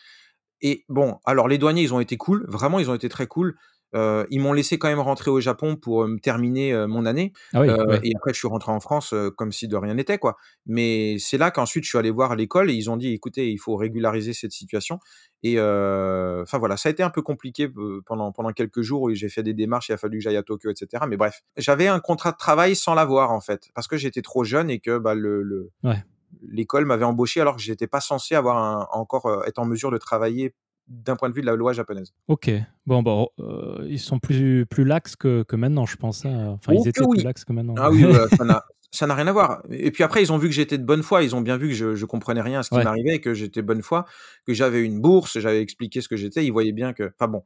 Et 0.61 0.84
bon, 0.88 1.18
alors 1.24 1.48
les 1.48 1.59
douaniers, 1.59 1.82
ils 1.82 1.94
ont 1.94 2.00
été 2.00 2.16
cool, 2.16 2.44
vraiment, 2.48 2.78
ils 2.80 2.90
ont 2.90 2.94
été 2.94 3.09
très 3.09 3.26
cool. 3.26 3.56
Ils 3.95 4.41
m'ont 4.41 4.53
laissé 4.53 4.78
quand 4.78 4.89
même 4.89 5.01
rentrer 5.01 5.30
au 5.30 5.41
Japon 5.41 5.76
pour, 5.76 6.07
me 6.07 6.18
terminer, 6.18 6.72
mon 6.89 7.07
année, 7.07 7.32
Ah 7.53 7.61
heu 7.68 7.74
oui, 7.76 7.78
ouais. 7.86 8.03
et 8.03 8.12
après 8.16 8.32
je 8.34 8.39
suis 8.39 8.49
rentré 8.49 8.72
en 8.72 8.80
France, 8.80 9.14
comme 9.36 9.53
si 9.53 9.68
de 9.68 9.76
rien 9.76 9.95
n'était, 9.95 10.18
quoi. 10.18 10.36
Mais 10.66 11.16
c'est 11.18 11.39
là 11.39 11.51
qu'ensuite 11.51 11.84
je 11.84 11.89
suis 11.91 11.99
allé 11.99 12.11
voir 12.11 12.36
l'école 12.36 12.70
et 12.70 12.74
ils 12.74 12.91
ont 12.91 12.97
dit: 12.97 13.12
«Écoutez, 13.12 13.51
il 13.51 13.59
faut 13.59 13.76
régulariser 13.76 14.32
cette 14.32 14.53
situation» 14.53 14.99
et 15.43 15.59
enfin 15.61 16.59
voilà, 16.59 16.76
ça 16.76 16.89
a 16.89 16.93
été 16.93 17.03
un 17.03 17.11
peu 17.11 17.22
compliqué, 17.22 17.68
pendant 18.07 18.32
pendant 18.32 18.53
quelques 18.53 18.82
jours 18.82 19.03
où 19.03 19.14
j'ai 19.14 19.28
fait 19.28 19.43
des 19.43 19.55
démarches, 19.55 19.89
il 19.89 19.93
a 19.93 19.99
fallu 19.99 20.18
que 20.18 20.24
j'aille 20.24 20.36
à 20.36 20.43
Tokyo 20.43 20.70
et 20.70 20.74
cetera. 20.76 21.07
Mais 21.07 21.16
bref, 21.16 21.41
j'avais 21.57 21.89
un 21.89 22.01
contrat 22.01 22.32
de 22.32 22.36
travail 22.36 22.76
sans 22.76 22.95
l'avoir, 22.95 23.30
en 23.32 23.41
fait, 23.41 23.68
parce 23.74 23.86
que 23.89 23.97
j'étais 23.97 24.22
trop 24.22 24.45
jeune 24.45 24.70
et 24.70 24.80
que, 24.80 24.99
bah, 24.99 25.14
le 25.14 25.43
le 25.43 25.70
Ouais. 25.82 26.05
l'école 26.43 26.86
m'avait 26.86 27.05
embauché 27.07 27.41
alors 27.41 27.57
que 27.57 27.62
j'étais 27.62 27.86
pas 27.89 28.01
censé 28.01 28.34
avoir 28.36 28.59
un 28.59 28.89
encore, 28.93 29.45
être 29.47 29.59
en 29.61 29.66
mesure 29.66 29.91
de 29.93 29.99
travailler 29.99 30.55
d'un 30.89 31.16
point 31.16 31.28
de 31.30 31.34
vue 31.34 31.41
de 31.43 31.47
la 31.47 31.57
loi 31.57 31.72
japonaise. 31.72 32.12
OK. 32.28 32.51
Bon, 32.86 33.03
bon, 33.03 33.28
heu, 33.41 33.86
ils 33.89 33.99
sont 33.99 34.18
plus 34.18 34.66
plus 34.66 34.84
lax 34.84 35.16
que 35.16 35.43
que 35.45 35.57
maintenant, 35.57 35.86
je 35.86 35.97
pense, 35.97 36.24
hein, 36.26 36.49
enfin, 36.55 36.72
Oh 36.72 36.74
ils 36.74 36.89
que 36.95 37.01
étaient 37.01 37.07
plus 37.07 37.22
oui! 37.22 37.22
lax 37.22 37.45
que 37.45 37.53
maintenant. 37.53 37.80
Ah 37.80 37.91
oui, 37.91 38.07
bah, 38.07 38.26
ça 38.93 39.07
n'a 39.07 39.14
rien 39.14 39.26
à 39.26 39.32
voir 39.32 39.62
et 39.70 39.91
puis 39.91 40.03
après 40.05 40.22
ils 40.22 40.32
ont 40.32 40.39
vu 40.39 40.49
que 40.49 40.55
j'étais 40.55 40.78
de 40.78 40.84
bonne 40.84 41.03
foi, 41.03 41.22
ils 41.22 41.34
ont 41.36 41.43
bien 41.43 41.57
vu 41.59 41.68
que 41.68 41.74
je 41.74 41.95
je 41.95 42.07
comprenais 42.07 42.41
rien 42.41 42.61
à 42.61 42.62
ce 42.62 42.70
qui 42.70 42.76
Ouais. 42.76 42.82
m'arrivait, 42.82 43.20
que 43.20 43.34
j'étais 43.34 43.62
de 43.62 43.66
bonne 43.66 43.82
foi, 43.82 44.07
que 44.47 44.55
j'avais 44.55 44.82
une 44.82 45.01
bourse, 45.01 45.39
j'avais 45.39 45.61
expliqué 45.62 46.01
ce 46.01 46.09
que 46.09 46.16
j'étais, 46.16 46.45
ils 46.47 46.51
voyaient 46.53 46.72
bien 46.72 46.93
que 46.95 47.12
enfin 47.18 47.28
bon, 47.28 47.45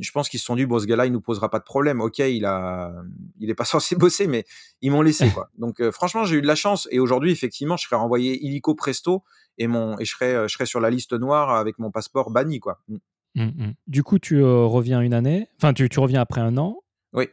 je 0.00 0.10
pense 0.12 0.28
qu'ils 0.28 0.40
se 0.40 0.46
sont 0.46 0.56
dit: 0.56 0.66
«Bon 0.66 0.78
ce 0.80 0.86
gars-là, 0.86 1.06
il 1.06 1.12
nous 1.12 1.20
posera 1.22 1.50
pas 1.50 1.58
de 1.60 1.64
problème. 1.64 2.00
OK, 2.02 2.18
il 2.20 2.44
a 2.46 2.92
il 3.40 3.50
est 3.50 3.54
pas 3.54 3.64
censé 3.66 3.96
bosser», 3.96 4.26
mais 4.28 4.44
ils 4.82 4.90
m'ont 4.92 5.02
laissé 5.02 5.30
quoi. 5.30 5.50
Donc 5.58 5.80
heu, 5.80 5.90
franchement, 5.90 6.24
j'ai 6.24 6.36
eu 6.36 6.42
de 6.42 6.46
la 6.46 6.54
chance 6.56 6.88
et 6.90 7.00
aujourd'hui 7.00 7.32
effectivement, 7.32 7.76
je 7.78 7.84
serais 7.86 7.96
renvoyé 7.96 8.38
illico 8.44 8.74
presto 8.74 9.24
et 9.58 9.66
mon 9.68 9.98
et 9.98 10.04
je 10.04 10.12
serais, 10.12 10.34
heu, 10.34 10.48
je 10.48 10.54
serais 10.54 10.66
sur 10.66 10.80
la 10.80 10.90
liste 10.90 11.12
noire 11.14 11.50
avec 11.56 11.78
mon 11.78 11.90
passeport 11.90 12.30
banni 12.30 12.60
quoi. 12.60 12.80
Mmh. 12.88 12.96
Mmh 13.36 13.42
mh. 13.46 13.72
Du 13.88 14.02
coup, 14.02 14.18
tu, 14.18 14.36
heu, 14.36 14.64
reviens 14.66 15.00
une 15.00 15.14
année, 15.14 15.48
enfin 15.58 15.72
tu 15.72 15.88
tu 15.88 15.98
reviens 16.00 16.20
après 16.20 16.40
1 16.40 16.56
an. 16.56 16.80
Oui. 17.12 17.28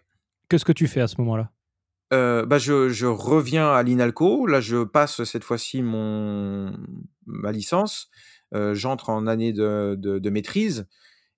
Qu'est-ce 0.50 0.66
que 0.66 0.72
tu 0.74 0.88
fais 0.88 1.02
à 1.02 1.08
ce 1.08 1.16
moment-là? 1.20 1.52
Heu, 2.12 2.46
bah, 2.46 2.58
je 2.58 2.90
je 2.90 3.06
reviens 3.06 3.70
à 3.72 3.84
l'INALCO. 3.84 4.46
Là, 4.46 4.60
je 4.60 4.84
passe 4.84 5.24
cette 5.24 5.44
fois-ci 5.46 5.82
mon 5.82 6.74
ma 7.26 7.52
licence. 7.52 8.10
J'entre 8.74 9.10
en 9.10 9.28
année 9.28 9.54
de 9.54 9.96
de 9.98 10.20
de 10.20 10.30
maîtrise 10.30 10.86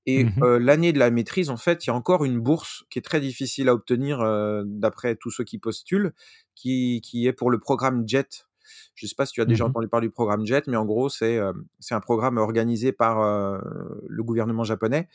et 0.08 0.34
mh. 0.38 0.44
heu, 0.44 0.58
l'année 0.60 0.94
de 0.94 1.00
la 1.00 1.12
maîtrise, 1.12 1.50
en 1.52 1.58
fait, 1.58 1.86
il 1.86 1.90
y 1.90 1.92
a 1.92 1.96
encore 1.96 2.26
une 2.26 2.40
bourse 2.40 2.86
qui 2.92 3.00
est 3.00 3.04
très 3.04 3.22
difficile 3.22 3.70
à 3.70 3.76
obtenir, 3.76 4.20
d'après 4.66 5.16
tous 5.18 5.32
ceux 5.32 5.44
qui 5.46 5.60
postulent, 5.60 6.14
qui 6.56 7.02
qui 7.04 7.28
est 7.28 7.34
pour 7.34 7.52
le 7.52 7.60
programme 7.60 8.08
JET. 8.08 8.48
Je 8.96 9.08
sais 9.08 9.16
pas 9.16 9.26
si 9.26 9.34
tu 9.34 9.42
as 9.42 9.46
Mmh 9.46 9.54
déjà 9.54 9.66
mh. 9.66 9.74
entendu 9.74 9.88
parler 9.88 10.08
du 10.08 10.12
programme 10.12 10.46
JET, 10.46 10.68
mais 10.68 10.78
en 10.78 10.86
gros, 10.86 11.10
c'est, 11.10 11.40
c'est 11.80 11.96
un 11.96 12.00
programme 12.00 12.38
organisé 12.38 12.92
par, 12.92 13.22
heu, 13.24 13.60
le 14.08 14.24
gouvernement 14.24 14.64
japonais, 14.64 15.08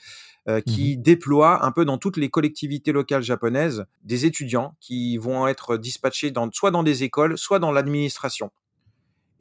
heu, 0.49 0.61
Mmh 0.67 0.75
mh. 0.83 0.89
qui 0.89 0.99
déploie 0.99 1.65
un 1.67 1.73
peu 1.73 1.85
dans 1.85 1.99
toutes 1.99 2.17
les 2.19 2.31
collectivités 2.31 2.93
locales 2.93 3.23
japonaises, 3.23 3.87
des 4.05 4.27
étudiants 4.27 4.77
qui 4.81 5.19
vont 5.19 5.49
être 5.49 5.77
dispatchés 5.79 6.31
dans 6.33 6.51
soit 6.53 6.71
dans 6.73 6.83
des 6.85 7.05
écoles, 7.05 7.39
soit 7.39 7.59
dans 7.61 7.73
l'administration 7.73 8.51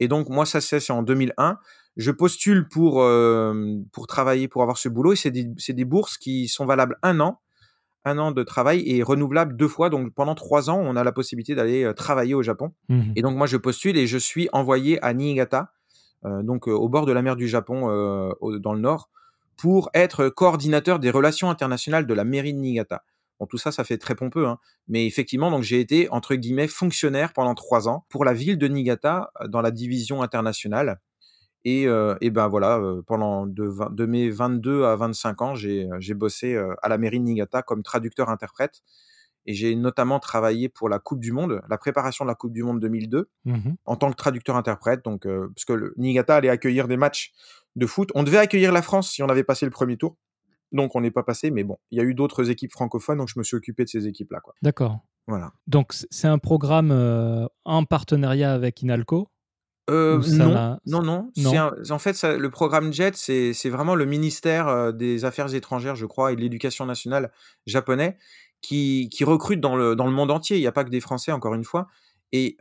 et 0.00 0.08
donc 0.08 0.28
moi, 0.28 0.46
ça 0.46 0.60
c'est 0.60 0.90
en 0.92 1.02
2001. 1.02 1.58
Je 1.96 2.10
postule 2.12 2.68
pour, 2.68 3.04
pour 3.92 4.06
travailler, 4.06 4.46
pour 4.48 4.62
avoir 4.62 4.78
ce 4.78 4.88
boulot 4.88 5.12
et 5.12 5.16
c'est 5.16 5.30
des 5.32 5.44
des 5.44 5.84
bourses 5.84 6.18
qui 6.18 6.46
sont 6.48 6.66
valables 6.66 6.96
1 7.02 7.18
an, 7.20 7.40
1 8.08 8.18
an 8.18 8.32
de 8.32 8.42
travail 8.42 8.82
et 8.86 9.02
renouvelables 9.02 9.56
2 9.56 9.68
fois. 9.68 9.90
Donc 9.90 10.12
pendant 10.14 10.34
3 10.34 10.70
ans, 10.70 10.80
on 10.82 10.96
a 10.96 11.04
la 11.04 11.12
possibilité 11.12 11.54
d'aller, 11.54 11.84
heu, 11.84 11.94
travailler 11.94 12.34
au 12.34 12.42
Japon 12.42 12.72
Mmh 12.88 12.96
mh. 12.98 13.16
et 13.16 13.22
donc 13.22 13.36
moi, 13.36 13.46
je 13.46 13.56
postule 13.56 13.96
et 13.98 14.06
je 14.06 14.18
suis 14.18 14.48
envoyé 14.52 15.02
à 15.04 15.14
Niigata, 15.14 15.72
heu, 16.26 16.42
donc 16.42 16.68
heu, 16.68 16.72
au 16.74 16.88
bord 16.88 17.06
de 17.06 17.12
la 17.12 17.22
mer 17.22 17.36
du 17.36 17.48
Japon, 17.48 17.86
au 18.40 18.58
dans 18.58 18.74
le 18.74 18.80
nord, 18.80 19.10
pour 19.56 19.90
être 19.94 20.28
coordinateur 20.28 20.98
des 21.00 21.10
relations 21.10 21.50
internationales 21.50 22.06
de 22.06 22.14
la 22.14 22.24
mairie 22.24 22.54
de 22.54 22.58
Niigata. 22.58 23.04
Bon 23.40 23.46
tout 23.46 23.58
ça, 23.58 23.72
ça 23.72 23.84
fait 23.84 23.98
très 23.98 24.14
pompeux, 24.16 24.46
hein, 24.46 24.58
mais 24.88 25.06
effectivement, 25.06 25.50
donc 25.50 25.62
j'ai 25.62 25.80
été 25.80 26.08
entre 26.10 26.34
guillemets 26.34 26.68
«fonctionnaire» 26.68 27.32
pendant 27.32 27.54
3 27.54 27.88
ans 27.88 28.04
pour 28.08 28.24
la 28.24 28.34
ville 28.34 28.58
de 28.58 28.68
Niigata, 28.68 29.30
dans 29.48 29.60
la 29.60 29.70
division 29.70 30.22
internationale 30.22 31.00
et 31.64 31.86
ben 31.86 32.48
voilà, 32.48 32.80
pendant 33.06 33.46
de 33.46 33.64
vingt 33.64 33.92
de 33.94 34.06
mes 34.06 34.30
22 34.30 34.84
à 34.84 34.96
25 34.96 35.42
ans, 35.42 35.54
j'ai, 35.54 35.88
bossé, 36.14 36.56
à 36.82 36.88
la 36.88 36.98
mairie 36.98 37.18
de 37.18 37.24
Niigata 37.24 37.62
comme 37.62 37.82
traducteur-interprète 37.82 38.82
et 39.46 39.54
j'ai 39.54 39.74
notamment 39.76 40.18
travaillé 40.20 40.68
pour 40.68 40.88
la 40.88 40.98
coupe 40.98 41.20
du 41.20 41.32
monde, 41.32 41.62
la 41.70 41.78
préparation 41.78 42.24
de 42.24 42.28
la 42.28 42.34
coupe 42.34 42.52
du 42.52 42.62
monde 42.62 42.80
2002 42.80 43.30
Mmh 43.44 43.52
mh. 43.54 43.76
en 43.86 43.96
tant 43.96 44.10
que 44.10 44.16
traducteur-interprète 44.16 45.04
donc 45.04 45.26
parce 45.26 45.64
que 45.64 45.72
le 45.72 45.94
Niigata 45.96 46.36
allait 46.36 46.48
accueillir 46.50 46.86
des 46.88 46.96
matchs 46.96 47.32
de 47.76 47.86
foot. 47.86 48.10
On 48.14 48.22
devait 48.24 48.38
accueillir 48.38 48.72
la 48.72 48.82
France 48.82 49.10
si 49.10 49.22
on 49.22 49.28
avait 49.28 49.44
passé 49.44 49.64
le 49.64 49.72
1er 49.72 49.96
tour, 49.96 50.16
donc 50.72 50.94
on 50.96 51.00
n'est 51.00 51.10
pas 51.10 51.22
passé, 51.22 51.50
mais 51.50 51.64
bon, 51.64 51.78
il 51.90 51.98
y 51.98 52.00
a 52.00 52.04
eu 52.04 52.14
d'autres 52.14 52.50
équipes 52.50 52.72
francophones, 52.72 53.18
donc 53.18 53.28
je 53.28 53.38
me 53.38 53.44
suis 53.44 53.56
occupé 53.56 53.84
de 53.84 53.88
ces 53.88 54.06
équipes-là. 54.06 54.40
D'accord. 54.62 54.98
Voilà. 55.26 55.52
Donc 55.66 55.92
c'est 55.92 56.28
un 56.28 56.38
programme, 56.38 56.90
en 57.64 57.84
partenariat 57.84 58.52
avec 58.52 58.82
INALCO? 58.82 59.28
Ça 59.88 60.46
non, 60.46 60.78
non, 60.86 61.02
non, 61.02 61.30
c'est 61.34 61.42
non? 61.44 61.56
un 61.56 61.72
en 61.90 61.98
fait, 61.98 62.14
ça 62.14 62.36
le 62.36 62.50
programme 62.50 62.92
JET, 62.92 63.16
c'est 63.16 63.70
vraiment 63.70 63.94
le 63.94 64.04
ministère, 64.04 64.68
heu, 64.68 64.92
des 64.92 65.24
Affaires 65.24 65.54
étrangères, 65.54 65.96
je 65.96 66.06
crois 66.06 66.32
et 66.32 66.36
de 66.36 66.40
l'Éducation 66.40 66.84
nationale 66.86 67.32
japonais 67.66 68.18
qui 68.60 69.08
qui 69.10 69.24
recrute 69.24 69.60
dans 69.60 69.76
le 69.76 69.96
dans 69.96 70.06
le 70.06 70.12
monde 70.12 70.30
entier. 70.30 70.56
Il 70.58 70.62
y 70.62 70.66
a 70.66 70.72
pas 70.72 70.84
que 70.84 70.90
des 70.90 71.00
Français, 71.00 71.32
encore 71.32 71.54
une 71.54 71.64
fois. 71.64 71.88
Et 72.32 72.56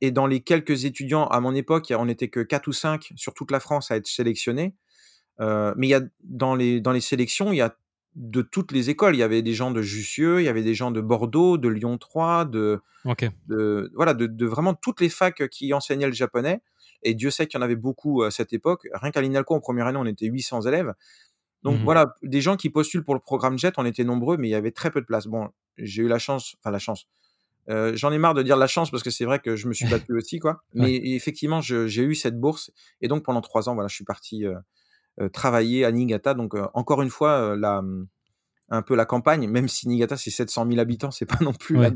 et 0.00 0.10
dans 0.10 0.26
les 0.26 0.40
quelques 0.40 0.84
étudiants 0.84 1.26
à 1.28 1.40
mon 1.40 1.54
époque, 1.54 1.92
on 1.96 2.08
était 2.08 2.28
que 2.28 2.40
4 2.40 2.68
ou 2.68 2.72
5 2.72 3.12
sur 3.16 3.32
toute 3.32 3.50
la 3.50 3.60
France 3.60 3.90
à 3.90 3.96
être 3.96 4.06
sélectionnés, 4.06 4.74
mais 5.38 5.86
il 5.86 5.90
y 5.90 5.94
a 5.94 6.02
dans 6.24 6.54
les 6.54 6.80
dans 6.80 6.92
les 6.92 7.00
sélections, 7.00 7.52
il 7.52 7.56
y 7.56 7.62
a 7.62 7.76
de 8.16 8.42
toutes 8.42 8.72
les 8.72 8.90
écoles. 8.90 9.14
Il 9.16 9.18
y 9.18 9.22
avait 9.22 9.42
des 9.42 9.54
gens 9.54 9.70
de 9.70 9.82
Jussieu, 9.82 10.40
il 10.40 10.44
y 10.44 10.48
avait 10.48 10.62
des 10.62 10.74
gens 10.74 10.90
de 10.90 11.00
Bordeaux, 11.00 11.58
de 11.58 11.68
Lyon 11.68 11.98
3, 11.98 12.44
de 12.44 12.80
voilà, 13.94 14.14
de 14.14 14.26
de 14.26 14.46
vraiment 14.46 14.74
toutes 14.74 15.00
les 15.00 15.08
facs 15.08 15.48
qui 15.48 15.72
enseignaient 15.74 16.06
le 16.06 16.12
japonais 16.12 16.62
et 17.02 17.14
Dieu 17.14 17.30
sait 17.30 17.46
qu'il 17.46 17.58
y 17.58 17.62
en 17.62 17.64
avait 17.64 17.76
beaucoup 17.76 18.22
à 18.22 18.30
cette 18.30 18.52
époque. 18.52 18.88
Rien 18.94 19.10
qu'à 19.10 19.20
l'INALCO, 19.20 19.54
en 19.54 19.60
1re 19.60 19.86
année, 19.86 19.98
on 20.00 20.06
était 20.06 20.26
800 20.26 20.62
élèves. 20.62 20.94
Mmh 21.66 21.70
Donc 21.70 21.82
mh. 21.82 21.84
voilà, 21.84 22.14
des 22.22 22.40
gens 22.40 22.56
qui 22.56 22.70
postulent 22.70 23.04
pour 23.04 23.14
le 23.14 23.20
programme 23.20 23.58
JET, 23.58 23.74
on 23.78 23.86
était 23.86 24.04
nombreux, 24.04 24.36
mais 24.36 24.48
il 24.48 24.52
y 24.52 24.54
avait 24.54 24.70
très 24.72 24.90
peu 24.90 25.00
de 25.00 25.06
place. 25.06 25.26
Bon, 25.26 25.50
j'ai 25.78 26.02
eu 26.02 26.08
la 26.08 26.18
chance, 26.18 26.56
enfin 26.60 26.70
la 26.70 26.78
chance, 26.78 27.06
heu, 27.70 27.96
j'en 27.96 28.12
ai 28.12 28.18
marre 28.18 28.34
de 28.34 28.42
dire 28.42 28.56
la 28.58 28.66
chance 28.66 28.90
parce 28.90 29.02
que 29.02 29.10
c'est 29.10 29.24
vrai 29.26 29.40
que 29.40 29.56
je 29.56 29.68
me 29.68 29.74
suis 29.74 29.88
battu 29.88 30.14
aussi, 30.16 30.38
quoi, 30.40 30.62
Ouais. 30.78 30.92
mais 30.92 30.94
effectivement, 30.96 31.60
j'ai 31.62 32.02
eu 32.04 32.14
cette 32.14 32.38
bourse 32.40 32.70
et 33.00 33.08
donc 33.08 33.24
pendant 33.24 33.40
3 33.42 33.68
ans, 33.68 33.74
voilà, 33.74 33.88
je 33.88 33.94
suis 33.94 34.04
parti, 34.04 34.44
travailler 35.32 35.84
à 35.84 35.92
Niigata 35.92 36.34
donc 36.34 36.54
heu, 36.54 36.64
encore 36.74 37.02
une 37.02 37.10
fois, 37.10 37.54
heu, 37.54 37.56
la, 37.56 37.82
mmh, 37.82 38.06
un 38.70 38.82
peu 38.82 38.94
la 38.96 39.06
campagne, 39.06 39.48
même 39.48 39.68
si 39.68 39.88
Niigata, 39.88 40.16
c'est 40.18 40.30
700 40.30 40.66
000 40.66 40.80
habitants, 40.80 41.10
c'est 41.12 41.26
pas 41.26 41.38
non 41.42 41.52
plus 41.54 41.78
la 41.78 41.90
Ouais, 41.90 41.94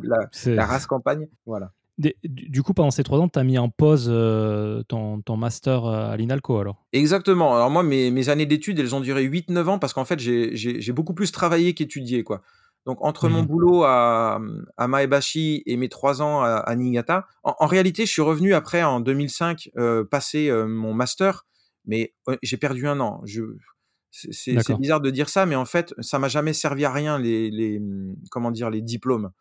la 0.56 0.66
race 0.66 0.86
campagne, 0.86 1.28
voilà. 1.46 1.72
Des 1.98 2.16
du 2.22 2.62
coup, 2.62 2.74
pendant 2.74 2.90
ces 2.92 3.02
3 3.02 3.18
ans, 3.18 3.28
tu 3.28 3.38
as 3.40 3.44
mis 3.44 3.58
en 3.58 3.70
pause, 3.70 4.06
ton 4.88 5.20
ton 5.20 5.36
master, 5.36 5.84
à 5.84 6.16
l'INALCO 6.16 6.58
alors? 6.58 6.86
Exactement. 6.94 7.54
Alors 7.54 7.68
moi, 7.70 7.82
mes 7.82 8.10
mes 8.10 8.28
années 8.30 8.46
d'études, 8.46 8.78
elles 8.80 8.94
ont 8.94 9.00
duré 9.00 9.22
8-9 9.24 9.68
ans 9.68 9.78
parce 9.78 9.92
qu'en 9.92 10.06
fait, 10.06 10.18
j'ai 10.18 10.92
beaucoup 10.92 11.12
plus 11.14 11.30
travaillé 11.32 11.74
qu'étudié, 11.74 12.24
quoi. 12.24 12.40
Donc 12.86 13.04
entre 13.04 13.28
Mmh 13.28 13.28
mon 13.28 13.42
mh. 13.42 13.48
boulot 13.48 13.84
à, 13.84 14.38
mmh, 14.40 14.66
à 14.78 14.88
Maebashi 14.88 15.62
et 15.66 15.76
mes 15.76 15.90
3 15.90 16.22
ans 16.22 16.40
à 16.42 16.48
à 16.56 16.74
Niigata, 16.76 17.26
en 17.44 17.54
en 17.58 17.66
réalité, 17.66 18.06
je 18.06 18.12
suis 18.12 18.22
revenu 18.22 18.54
après 18.54 18.82
en 18.82 19.00
2005, 19.00 19.68
heu, 19.76 20.06
passer, 20.10 20.50
mon 20.66 20.94
master, 20.94 21.44
mais 21.88 22.14
j'ai 22.42 22.58
perdu 22.58 22.86
1 22.88 23.00
an. 23.00 23.22
Je 23.26 23.42
c'est 24.12 24.76
bizarre 24.78 25.00
de 25.02 25.10
dire 25.10 25.28
ça, 25.30 25.46
mais 25.46 25.56
en 25.56 25.66
fait, 25.66 25.94
ça 26.00 26.18
m'a 26.20 26.28
jamais 26.28 26.54
servi 26.54 26.84
à 26.86 26.92
rien 26.92 27.18
les 27.18 27.50
les, 27.50 27.80
mmh, 27.80 28.16
comment 28.30 28.50
dire? 28.52 28.70
Les 28.70 28.82
diplômes. 28.82 29.32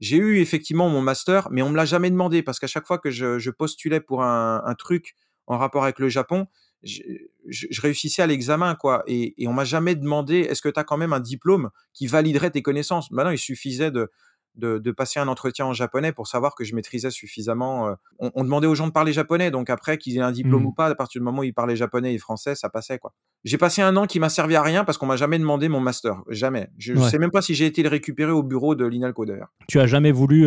J'ai 0.00 0.18
eu 0.18 0.40
effectivement 0.40 0.88
mon 0.90 1.02
master, 1.02 1.48
mais 1.52 1.62
on 1.62 1.70
me 1.70 1.76
l'a 1.76 1.86
jamais 1.86 2.10
demandé 2.10 2.42
parce 2.42 2.60
qu'à 2.60 2.66
chaque 2.68 2.86
fois 2.86 2.98
que 2.98 3.10
je 3.10 3.38
je 3.40 3.50
postulais 3.50 4.00
pour 4.00 4.24
un 4.24 4.62
un 4.66 4.74
truc 4.76 5.14
en 5.48 5.58
rapport 5.58 5.84
avec 5.84 5.98
le 6.00 6.08
Japon, 6.10 6.46
je 6.84 7.02
je 7.48 7.66
je 7.70 7.80
réussissais 7.82 8.22
à 8.22 8.26
l'examen, 8.28 8.74
quoi 8.76 9.04
et 9.08 9.42
et 9.42 9.48
on 9.48 9.52
m'a 9.54 9.64
jamais 9.64 9.94
demandé: 9.96 10.40
«Est-ce 10.40 10.62
que 10.62 10.68
tu 10.70 10.80
as 10.80 10.84
quand 10.84 10.98
même 10.98 11.12
un 11.14 11.20
diplôme 11.20 11.70
qui 11.94 12.06
validerait 12.08 12.50
tes 12.52 12.62
connaissances?» 12.62 13.10
bah 13.12 13.24
non, 13.24 13.30
il 13.32 13.38
suffisait 13.38 13.90
de 13.92 14.10
de 14.56 14.78
de 14.78 14.90
passer 14.90 15.20
un 15.20 15.28
entretien 15.28 15.66
en 15.66 15.72
japonais 15.72 16.12
pour 16.12 16.26
savoir 16.26 16.54
que 16.54 16.64
je 16.64 16.74
maîtrisais 16.74 17.10
suffisamment, 17.10 17.88
heu 17.90 17.94
on 18.18 18.30
on 18.34 18.44
demandait 18.44 18.66
aux 18.66 18.74
gens 18.74 18.86
de 18.88 18.92
parler 18.92 19.12
japonais, 19.12 19.50
donc 19.50 19.70
après 19.70 19.98
qu'ils 19.98 20.16
aient 20.16 20.20
un 20.20 20.32
diplôme 20.32 20.62
Mmh. 20.62 20.66
ou 20.66 20.72
pas, 20.72 20.86
à 20.88 20.94
partir 20.94 21.20
du 21.20 21.24
moment 21.24 21.40
où 21.40 21.44
ils 21.44 21.54
parlaient 21.54 21.76
japonais 21.76 22.14
et 22.14 22.18
français, 22.18 22.54
ça 22.54 22.68
passait, 22.68 22.98
quoi. 22.98 23.12
J'ai 23.44 23.58
passé 23.58 23.80
1 23.82 23.96
an 23.96 24.06
qui 24.06 24.20
m'a 24.20 24.28
servi 24.28 24.56
à 24.56 24.62
rien 24.62 24.84
parce 24.84 24.98
qu'on 24.98 25.06
m'a 25.06 25.16
jamais 25.16 25.38
demandé 25.38 25.68
mon 25.68 25.80
master, 25.80 26.22
jamais. 26.28 26.68
Je 26.78 26.94
Ouais. 26.94 27.08
sais 27.10 27.18
même 27.18 27.30
pas 27.30 27.42
si 27.42 27.54
j'ai 27.54 27.66
été 27.66 27.82
le 27.82 27.88
récupérer 27.88 28.32
au 28.32 28.42
bureau 28.42 28.74
de 28.74 28.84
l'INALCO, 28.84 29.24
d'ailleurs. 29.24 29.48
Tu 29.68 29.78
as 29.80 29.86
jamais 29.86 30.12
voulu, 30.12 30.46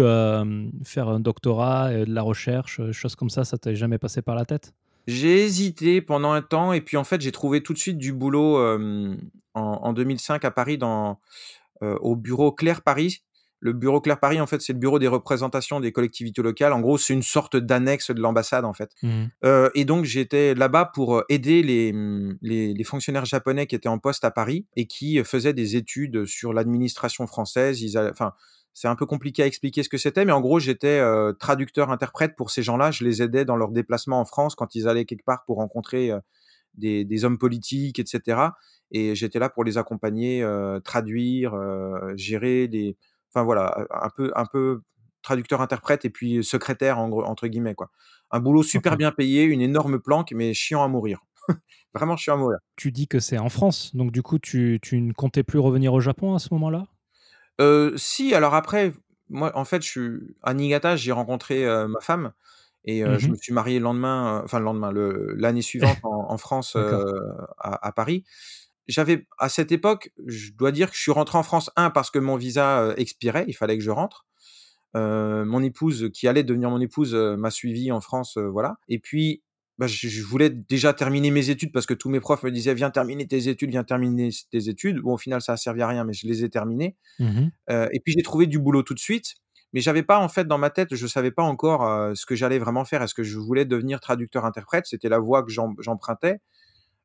faire 0.84 1.08
un 1.10 1.20
doctorat 1.20 1.94
et 1.94 2.06
de 2.06 2.14
la 2.14 2.22
recherche, 2.22 2.80
heu, 2.80 2.92
choses 2.92 3.16
comme 3.16 3.30
ça, 3.30 3.46
ça 3.46 3.58
t'est 3.58 3.76
jamais 3.76 3.98
passé 3.98 4.22
par 4.22 4.36
la 4.36 4.46
tête? 4.46 4.74
J'ai 5.08 5.44
hésité 5.44 6.02
pendant 6.02 6.32
un 6.32 6.42
temps 6.42 6.72
et 6.72 6.82
puis 6.82 6.96
en 6.98 7.04
fait, 7.04 7.20
j'ai 7.22 7.32
trouvé 7.32 7.62
tout 7.62 7.74
de 7.74 7.78
suite 7.78 7.98
du 7.98 8.14
boulot, 8.14 8.58
en 8.58 9.18
en 9.56 9.94
2005 9.94 10.46
à 10.46 10.52
Paris 10.52 10.78
dans, 10.78 11.20
au 11.82 12.16
bureau 12.16 12.52
Clear 12.52 12.82
Paris. 12.82 13.24
Le 13.64 13.72
bureau 13.72 14.02
Clear 14.02 14.20
Paris, 14.20 14.42
en 14.42 14.46
fait, 14.48 14.62
c'est 14.62 14.74
le 14.74 14.80
bureau 14.80 15.00
des 15.00 15.08
représentations 15.08 15.80
des 15.80 15.94
collectivités 15.94 16.42
locales. 16.42 16.74
En 16.74 16.82
gros, 16.82 16.98
c'est 16.98 17.14
une 17.14 17.24
sorte 17.24 17.56
d'annexe 17.56 18.12
de 18.12 18.20
l'ambassade, 18.22 18.66
en 18.66 18.74
fait, 18.74 18.92
Mmh 19.02 19.10
mh. 19.10 19.30
heu 19.46 19.72
et 19.74 19.86
donc 19.86 20.04
j'étais 20.06 20.54
là-bas 20.54 20.92
pour, 20.94 21.18
heu, 21.18 21.24
aider 21.30 21.64
les, 21.64 21.94
mmh, 21.94 22.38
les 22.42 22.74
les 22.74 22.84
fonctionnaires 22.84 23.26
japonais 23.26 23.66
qui 23.68 23.76
étaient 23.76 23.88
en 23.90 24.00
poste 24.00 24.26
à 24.26 24.32
Paris 24.32 24.66
et 24.76 24.86
qui, 24.86 25.18
heu, 25.20 25.24
faisaient 25.24 25.54
des 25.54 25.76
études 25.78 26.26
sur 26.26 26.52
l'administration 26.54 27.26
française. 27.26 27.82
Ils 27.82 27.98
enfin, 27.98 28.34
c'est 28.74 28.88
un 28.90 28.96
peu 28.96 29.06
compliqué 29.06 29.44
à 29.44 29.46
expliquer 29.46 29.82
ce 29.84 29.90
que 29.90 29.98
c'était, 29.98 30.26
mais 30.26 30.34
en 30.34 30.42
gros, 30.42 30.60
j'étais, 30.60 31.00
traducteur-interprète 31.40 32.36
pour 32.36 32.50
ces 32.52 32.64
gens-là. 32.64 32.92
Je 32.92 33.04
les 33.06 33.22
aidais 33.22 33.46
dans 33.46 33.56
leurs 33.56 33.72
déplacements 33.72 34.20
en 34.20 34.26
France 34.26 34.56
quand 34.56 34.76
ils 34.76 34.88
allaient 34.90 35.06
quelque 35.06 35.24
part 35.26 35.44
pour 35.46 35.58
rencontrer, 35.58 36.12
des 36.76 37.06
des 37.06 37.24
hommes 37.26 37.38
politiques 37.38 38.00
et 38.00 38.06
cetera 38.06 38.56
et 38.92 39.16
j'étais 39.16 39.40
là 39.40 39.50
pour 39.50 39.64
les 39.64 39.78
accompagner, 39.78 40.44
traduire, 40.84 41.54
gérer 42.16 42.68
les 42.68 42.98
enfin 43.34 43.44
voilà, 43.44 43.86
un 43.92 44.10
peu 44.10 44.32
un 44.36 44.46
peu 44.46 44.82
traducteur-interprète 45.24 46.06
et 46.06 46.10
puis 46.10 46.44
«secrétaire» 46.44 47.00
en 47.00 47.10
entre 47.12 47.48
guillemets, 47.48 47.76
quoi. 47.76 47.92
Un 48.32 48.40
boulot 48.40 48.64
super 48.64 48.98
bien 48.98 49.12
payé, 49.12 49.44
une 49.44 49.62
énorme 49.62 50.00
planque, 50.00 50.32
mais 50.34 50.54
chiant 50.54 50.84
à 50.84 50.88
mourir. 50.88 51.22
Vraiment 51.94 52.18
chiant 52.18 52.36
à 52.36 52.38
mourir. 52.38 52.58
Tu 52.76 52.92
dis 52.92 53.08
que 53.08 53.20
c'est 53.20 53.40
en 53.40 53.50
France, 53.50 53.96
donc 53.96 54.12
du 54.12 54.22
coup, 54.22 54.38
tu 54.38 54.78
tu 54.80 55.02
ne 55.02 55.12
comptais 55.12 55.42
plus 55.44 55.58
revenir 55.58 55.92
au 55.94 56.00
Japon 56.00 56.36
à 56.36 56.40
ce 56.40 56.50
moment-là? 56.54 56.86
Si, 57.98 58.34
alors 58.36 58.54
après, 58.56 58.94
moi, 59.30 59.52
en 59.56 59.66
fait, 59.66 59.82
je 59.84 59.88
suis 59.90 60.36
à 60.42 60.54
Niigata, 60.54 60.96
j'ai 60.96 61.12
rencontré, 61.12 61.66
ma 61.88 62.00
femme 62.02 62.34
et 62.86 63.02
Mmh 63.06 63.18
je 63.18 63.30
mh. 63.30 63.32
me 63.32 63.38
suis 63.38 63.54
marié 63.54 63.80
le 63.80 63.84
lendemain, 63.84 64.42
enfin 64.44 64.60
le 64.60 64.66
lendemain, 64.66 64.92
le 64.92 65.34
l'année 65.38 65.62
suivante 65.62 66.00
en 66.04 66.30
en 66.32 66.38
France, 66.38 66.76
à 67.60 67.92
Paris. 67.96 68.24
J'avais 68.88 69.26
à 69.40 69.48
cette 69.50 69.72
époque, 69.72 70.12
je 70.28 70.52
dois 70.52 70.72
dire 70.72 70.90
que 70.92 70.96
je 70.98 71.02
suis 71.02 71.12
rentré 71.12 71.38
en 71.38 71.44
France, 71.44 71.72
1 71.78 71.90
parce 71.90 72.12
que 72.12 72.20
mon 72.20 72.36
visa, 72.36 72.84
heu, 72.90 72.94
expirait, 73.00 73.46
il 73.48 73.54
fallait 73.54 73.78
que 73.78 73.84
je 73.84 73.92
rentre. 73.92 74.26
Heu, 74.96 75.46
mon 75.46 75.64
épouse, 75.64 76.10
qui 76.14 76.28
allait 76.28 76.44
devenir 76.44 76.70
mon 76.72 76.82
épouse, 76.82 77.16
heu, 77.16 77.38
m'a 77.38 77.52
suivi 77.52 77.92
en 77.92 78.02
France, 78.02 78.38
voilà 78.38 78.78
et 78.90 79.00
puis, 79.00 79.44
bah, 79.80 79.88
je 79.88 80.24
voulais 80.24 80.50
déjà 80.52 80.94
terminer 80.94 81.32
mes 81.32 81.50
études 81.50 81.72
parce 81.74 81.86
que 81.88 81.94
tous 81.96 82.10
mes 82.10 82.20
profs 82.22 82.44
me 82.44 82.52
disaient: 82.52 82.74
«Viens 82.76 82.92
terminer 82.92 83.28
tes 83.28 83.50
études, 83.50 83.72
viens 83.72 83.84
terminer 83.86 84.30
tes 84.52 84.70
études». 84.70 85.00
Bon, 85.02 85.14
au 85.16 85.18
final, 85.18 85.42
ça 85.42 85.54
a 85.54 85.58
servi 85.58 85.82
à 85.84 85.88
rien, 85.88 86.04
mais 86.06 86.14
je 86.14 86.28
les 86.28 86.44
ai 86.46 86.50
terminées. 86.50 86.96
Mmh 87.20 87.50
et 87.94 88.00
puis 88.02 88.14
j'ai 88.14 88.24
trouvé 88.24 88.48
du 88.48 88.60
boulot 88.60 88.84
tout 88.84 88.94
de 88.96 89.00
suite, 89.00 89.36
mais 89.74 89.82
j'avais 89.82 90.04
pas 90.04 90.20
en 90.20 90.30
fait 90.30 90.46
dans 90.48 90.58
ma 90.60 90.70
tête, 90.72 90.96
je 90.96 91.08
savais 91.08 91.32
pas 91.32 91.44
encore, 91.44 92.16
ce 92.18 92.26
que 92.28 92.36
j'allais 92.36 92.60
vraiment 92.60 92.86
faire. 92.86 93.02
Est-ce 93.04 93.16
que 93.16 93.24
je 93.24 93.38
voulais 93.40 93.66
devenir 93.66 94.00
traducteur-interprète? 94.02 94.86
C'était 94.88 95.10
la 95.10 95.20
voie 95.20 95.44
que 95.44 95.52
j'em 95.52 95.76
j'empruntais. 95.80 96.40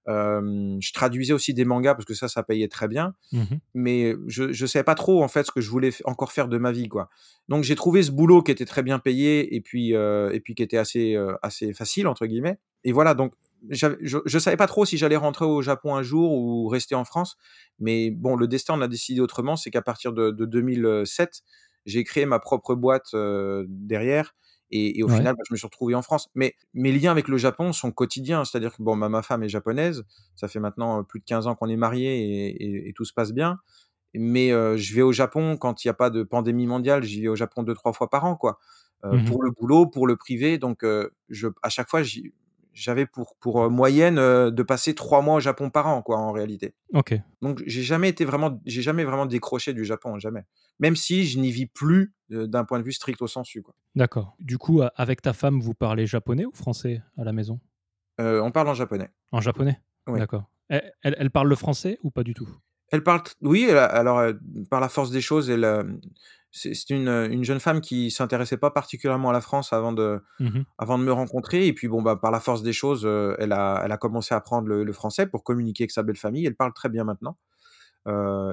Hem, 0.09 0.79
je 0.81 0.93
traduisais 0.93 1.33
aussi 1.35 1.55
des 1.55 1.65
mangas 1.67 1.95
parce 1.95 2.07
que 2.07 2.15
ça, 2.15 2.29
ça 2.29 2.43
payait 2.43 2.69
très 2.69 2.89
bien, 2.89 3.15
Mmh 3.33 3.41
mh. 3.43 3.61
mais 3.75 4.15
je 4.27 4.53
je 4.53 4.67
savais 4.67 4.85
pas 4.85 4.95
trop 4.97 5.23
en 5.25 5.29
fait 5.29 5.45
ce 5.47 5.53
que 5.53 5.61
je 5.61 5.71
voulais 5.71 5.91
encore 6.05 6.33
faire 6.33 6.49
de 6.49 6.59
ma 6.59 6.73
vie, 6.73 6.89
quoi. 6.89 7.11
Donc 7.49 7.65
j'ai 7.65 7.75
trouvé 7.77 8.03
ce 8.03 8.11
boulot 8.13 8.43
qui 8.43 8.53
était 8.53 8.67
très 8.67 8.83
bien 8.83 8.99
payé 8.99 9.55
et 9.57 9.61
puis, 9.61 9.95
heu 9.95 10.31
et 10.35 10.41
puis 10.41 10.55
qui 10.55 10.63
était 10.63 10.79
assez, 10.79 11.15
heu, 11.17 11.37
assez 11.43 11.73
«facile» 11.75 12.07
entre 12.09 12.27
guillemets 12.27 12.59
et 12.85 12.93
voilà 12.93 13.15
donc 13.15 13.35
je 13.71 13.89
je 14.25 14.39
savais 14.39 14.57
pas 14.57 14.67
trop 14.69 14.85
si 14.87 14.97
j'allais 14.99 15.17
rentrer 15.17 15.45
au 15.45 15.63
Japon 15.63 15.97
un 15.97 16.03
jour 16.03 16.33
ou 16.33 16.69
rester 16.69 16.95
en 16.95 17.05
France, 17.05 17.37
mais 17.81 18.11
bon, 18.11 18.37
le 18.37 18.47
destin 18.49 18.75
en 18.75 18.81
a 18.83 18.89
décidé 18.89 19.21
autrement. 19.21 19.57
C'est 19.57 19.71
qu'à 19.71 19.83
partir 19.83 20.13
de 20.13 20.31
de 20.31 20.45
2007, 20.47 21.43
j'ai 21.87 22.05
créé 22.05 22.25
ma 22.27 22.39
propre 22.39 22.75
boîte, 22.77 23.15
derrière 23.69 24.35
et 24.71 24.99
et 25.01 25.03
au 25.05 25.09
Ouais. 25.09 25.29
final, 25.29 25.35
bah, 25.37 25.43
je 25.49 25.55
me 25.55 25.59
suis 25.59 25.67
retrouvé 25.67 25.95
en 25.95 26.03
France. 26.03 26.29
Mais 26.35 26.55
mes 26.75 26.93
liens 26.93 27.13
avec 27.13 27.29
le 27.29 27.39
Japon 27.39 27.73
sont 27.73 27.93
quotidiens, 27.93 28.45
c'est-à-dire 28.45 28.77
que 28.77 28.83
bon, 28.83 28.97
bah, 28.97 29.09
ma 29.09 29.23
femme 29.23 29.43
est 29.45 29.49
japonaise, 29.51 30.05
ça 30.37 30.49
fait 30.49 30.61
maintenant, 30.61 31.01
heu, 31.01 31.05
plus 31.05 31.21
de 31.21 31.25
15 31.27 31.47
ans 31.49 31.55
qu'on 31.57 31.69
est 31.69 31.77
mariés 31.77 32.19
et 32.49 32.65
et 32.65 32.89
et 32.91 32.93
tout 32.95 33.05
se 33.07 33.13
passe 33.15 33.33
bien. 33.33 33.59
Mais, 34.15 34.51
heu, 34.53 34.77
je 34.79 34.95
vais 34.97 35.03
au 35.03 35.13
Japon 35.13 35.57
quand 35.59 35.85
il 35.85 35.89
y 35.89 35.91
a 35.91 35.95
pas 35.95 36.11
de 36.11 36.23
pandémie 36.25 36.67
mondiale, 36.69 37.05
j'y 37.05 37.23
vais 37.23 37.29
au 37.29 37.37
Japon 37.37 37.63
2-3 37.65 37.93
fois 37.95 38.11
par 38.11 38.25
an, 38.27 38.37
quoi, 38.37 38.59
heu, 39.05 39.19
Mmh 39.19 39.23
mh. 39.31 39.39
pour 39.39 39.43
le 39.45 39.51
boulot, 39.53 39.87
pour 39.89 40.07
le 40.09 40.17
privé, 40.17 40.59
donc, 40.59 40.85
je 41.31 41.49
à 41.63 41.69
chaque 41.71 41.91
fois, 41.91 42.03
j'avais 42.75 43.07
pour 43.07 43.37
pour, 43.41 43.71
moyenne, 43.71 44.17
de 44.17 44.63
passer 44.65 44.95
3 44.97 45.23
mois 45.23 45.37
au 45.37 45.41
Japon 45.41 45.71
par 45.71 45.89
an, 45.89 46.03
quoi, 46.03 46.19
en 46.19 46.33
réalité. 46.33 46.75
OK. 46.95 47.23
Donc 47.43 47.63
j'ai 47.67 47.83
jamais 47.85 48.09
été 48.11 48.25
vraiment 48.27 48.61
j'ai 48.67 48.83
jamais 48.83 49.05
vraiment 49.05 49.27
décroché 49.27 49.73
du 49.75 49.85
Japon, 49.87 50.19
jamais. 50.21 50.45
Même 50.79 50.97
si 50.97 51.27
je 51.27 51.39
n'y 51.39 51.51
vis 51.51 51.67
plus, 51.67 52.15
heu, 52.33 52.47
d'un 52.49 52.65
point 52.65 52.79
de 52.79 52.85
vue 52.85 52.93
stricto 52.93 53.27
sensu. 53.27 53.63
D'accord. 53.95 54.37
Du 54.39 54.59
coup, 54.59 54.81
avec 54.97 55.23
ta 55.23 55.33
femme, 55.33 55.61
vous 55.61 55.75
parlez 55.75 56.07
japonais 56.07 56.45
ou 56.45 56.53
français 56.53 57.03
à 57.17 57.25
la 57.25 57.33
maison? 57.33 57.61
Heu, 58.21 58.41
on 58.43 58.51
parle 58.51 58.69
en 58.69 58.75
japonais. 58.75 59.11
En 59.33 59.41
japonais? 59.41 59.81
Oui. 60.07 60.21
D'accord. 60.21 60.45
Elle 60.69 60.93
elle 61.03 61.17
elle 61.19 61.31
parle 61.31 61.49
le 61.49 61.57
français 61.57 61.99
ou 62.03 62.11
pas 62.11 62.23
du 62.25 62.35
tout? 62.35 62.49
Elle 62.91 63.03
parle 63.03 63.23
oui, 63.43 63.67
elle 63.69 63.77
a 63.79 63.85
alors, 63.85 64.21
heu, 64.21 64.39
par 64.71 64.81
la 64.81 64.89
force 64.89 65.11
des 65.11 65.21
choses, 65.21 65.51
elle, 65.51 65.65
c'est 66.51 66.89
une, 66.91 67.09
une 67.09 67.45
jeune 67.45 67.61
femme 67.61 67.81
qui 67.83 68.11
s'intéressait 68.11 68.57
pas 68.57 68.71
particulièrement 68.71 69.31
à 69.31 69.33
la 69.33 69.43
France 69.43 69.73
avant 69.73 69.93
de 69.93 70.23
Mmh 70.39 70.47
mh. 70.59 70.65
avant 70.79 70.99
de 70.99 71.05
me 71.05 71.13
rencontrer 71.13 71.67
et 71.69 71.73
puis 71.75 71.89
bon, 71.89 72.03
bah, 72.03 72.17
par 72.17 72.31
la 72.31 72.41
force 72.41 72.63
des 72.63 72.73
choses, 72.73 73.05
elle 73.39 73.53
a 73.53 73.83
elle 73.85 73.93
a 73.93 73.99
commencé 73.99 74.35
à 74.35 74.39
apprendre 74.39 74.69
le 74.69 74.85
le 74.85 74.93
français 74.93 75.27
pour 75.27 75.45
communiquer 75.45 75.85
avec 75.85 75.93
sa 75.93 76.03
belle 76.03 76.17
famille. 76.17 76.47
Elle 76.47 76.57
parle 76.57 76.73
très 76.75 76.89
bien 76.91 77.05
maintenant, 77.05 77.39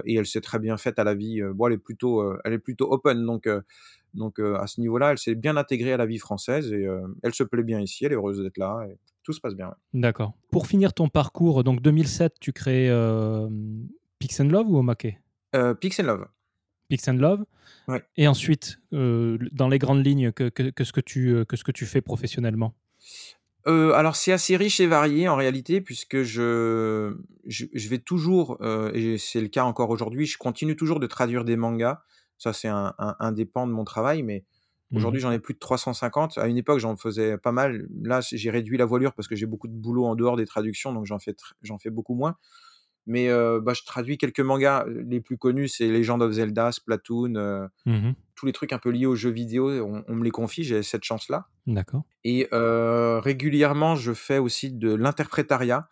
et 0.05 0.15
elle 0.15 0.25
s'est 0.25 0.41
très 0.41 0.59
bien 0.59 0.77
faite 0.77 0.99
à 0.99 1.03
la 1.03 1.15
vie, 1.15 1.41
bon, 1.53 1.67
elle 1.67 1.73
est 1.73 1.77
plutôt, 1.77 2.21
heu, 2.21 2.39
elle 2.45 2.53
est 2.53 2.59
plutôt 2.59 2.91
open 2.91 3.25
donc 3.25 3.47
donc 4.13 4.39
à 4.39 4.67
ce 4.67 4.79
niveau-là, 4.81 5.11
elle 5.11 5.17
s'est 5.17 5.35
bien 5.35 5.57
intégrée 5.57 5.93
à 5.93 5.97
la 5.97 6.05
vie 6.05 6.19
française 6.19 6.71
et 6.73 6.85
elle 7.23 7.33
se 7.33 7.43
plaît 7.43 7.63
bien 7.63 7.79
ici, 7.81 8.05
elle 8.05 8.13
est 8.13 8.15
heureuse 8.15 8.41
d'être 8.41 8.57
là 8.57 8.85
et 8.89 8.97
tout 9.23 9.33
se 9.33 9.41
passe 9.41 9.55
bien, 9.55 9.67
ouais. 9.67 9.73
D'accord. 9.93 10.33
Pour 10.51 10.67
finir 10.67 10.93
ton 10.93 11.09
parcours, 11.09 11.63
donc 11.63 11.81
2007, 11.81 12.35
tu 12.39 12.53
crées, 12.53 12.87
hem, 12.87 13.87
Peaks& 14.19 14.39
Love 14.39 14.69
ou 14.69 14.77
Omake? 14.77 15.19
Heu, 15.53 15.75
Peaks& 15.75 15.99
Love. 15.99 16.27
Peaks& 16.89 17.07
Love 17.07 17.45
Ouais. 17.87 18.03
et 18.17 18.27
ensuite, 18.27 18.79
dans 18.91 19.67
les 19.69 19.79
grandes 19.79 20.05
lignes, 20.05 20.31
que 20.31 20.49
que 20.49 20.69
qu'est-ce 20.69 20.93
que 20.93 21.01
tu, 21.01 21.29
heu, 21.31 21.45
qu'est-ce 21.45 21.63
que 21.63 21.71
tu 21.71 21.85
fais 21.85 22.01
professionnellement? 22.01 22.73
Alors 23.65 24.15
c'est 24.15 24.31
assez 24.31 24.55
riche 24.57 24.79
et 24.79 24.85
varié 24.87 25.27
en 25.27 25.35
réalité 25.35 25.81
puisque 25.81 26.21
je 26.21 27.15
je 27.45 27.65
je 27.73 27.89
vais 27.89 27.97
toujours, 27.97 28.59
et 28.93 29.17
c'est 29.17 29.41
le 29.41 29.47
cas 29.47 29.63
encore 29.63 29.89
aujourd'hui, 29.89 30.25
je 30.27 30.37
continue 30.37 30.75
toujours 30.75 30.99
de 30.99 31.07
traduire 31.07 31.43
des 31.45 31.55
mangas. 31.57 32.01
Ça, 32.37 32.53
c'est 32.53 32.67
un 32.67 32.93
un 32.99 33.15
un 33.19 33.31
des 33.31 33.45
pans 33.45 33.65
de 33.67 33.71
mon 33.71 33.83
travail, 33.83 34.21
mais 34.23 34.45
Mmh 34.91 34.95
aujourd'hui, 34.95 35.19
j'en 35.19 35.31
ai 35.31 35.39
plus 35.39 35.55
de 35.55 35.59
350. 35.59 36.37
À 36.37 36.47
une 36.47 36.57
époque, 36.57 36.79
j'en 36.79 36.95
faisais 36.95 37.37
pas 37.39 37.51
mal. 37.51 37.87
Là, 38.03 38.19
j'ai 38.21 38.49
réduit 38.51 38.77
la 38.77 38.85
voilure 38.85 39.13
parce 39.15 39.27
que 39.27 39.35
j'ai 39.35 39.47
beaucoup 39.47 39.67
de 39.67 39.73
boulot 39.73 40.05
en 40.05 40.15
dehors 40.15 40.35
des 40.37 40.45
traductions, 40.45 40.93
donc 40.93 41.05
j'en 41.07 41.19
fais 41.19 41.33
tr 41.33 41.53
j'en 41.63 41.79
fais 41.79 41.89
beaucoup 41.89 42.13
moins. 42.15 42.35
Mais 43.07 43.29
bah, 43.29 43.73
je 43.73 43.83
traduis 43.83 44.17
quelques 44.17 44.39
mangas. 44.39 44.85
Les 44.87 45.21
plus 45.21 45.37
connus, 45.37 45.67
c'est 45.69 45.87
Legend 45.87 46.21
of 46.21 46.31
Zelda, 46.31 46.71
Splatoon, 46.71 47.69
Mmh 47.85 47.91
mh. 48.09 48.15
tous 48.35 48.45
les 48.45 48.51
trucs 48.51 48.73
un 48.73 48.79
peu 48.79 48.89
liés 48.89 49.05
aux 49.05 49.15
jeux 49.15 49.29
vidéo, 49.31 49.69
on 49.85 50.03
on 50.07 50.15
me 50.15 50.23
les 50.23 50.31
confie, 50.31 50.63
j'ai 50.63 50.83
cette 50.83 51.03
chance-là. 51.03 51.47
D'accord. 51.67 52.03
Et 52.23 52.47
régulièrement, 52.51 53.95
je 53.95 54.13
fais 54.13 54.37
aussi 54.39 54.71
de 54.71 54.93
l'interprétariat, 54.93 55.87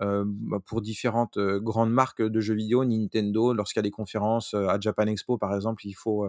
bah, 0.00 0.58
pour 0.66 0.80
différentes, 0.80 1.38
grandes 1.38 1.92
marques 1.92 2.22
de 2.22 2.40
jeux 2.40 2.54
vidéo, 2.54 2.84
Nintendo, 2.84 3.52
lorsqu'il 3.52 3.78
y 3.78 3.82
a 3.82 3.82
des 3.82 3.90
conférences, 3.90 4.54
à 4.54 4.78
Japan 4.80 5.06
Expo, 5.06 5.38
par 5.38 5.54
exemple, 5.54 5.86
il 5.86 5.94
faut, 5.94 6.28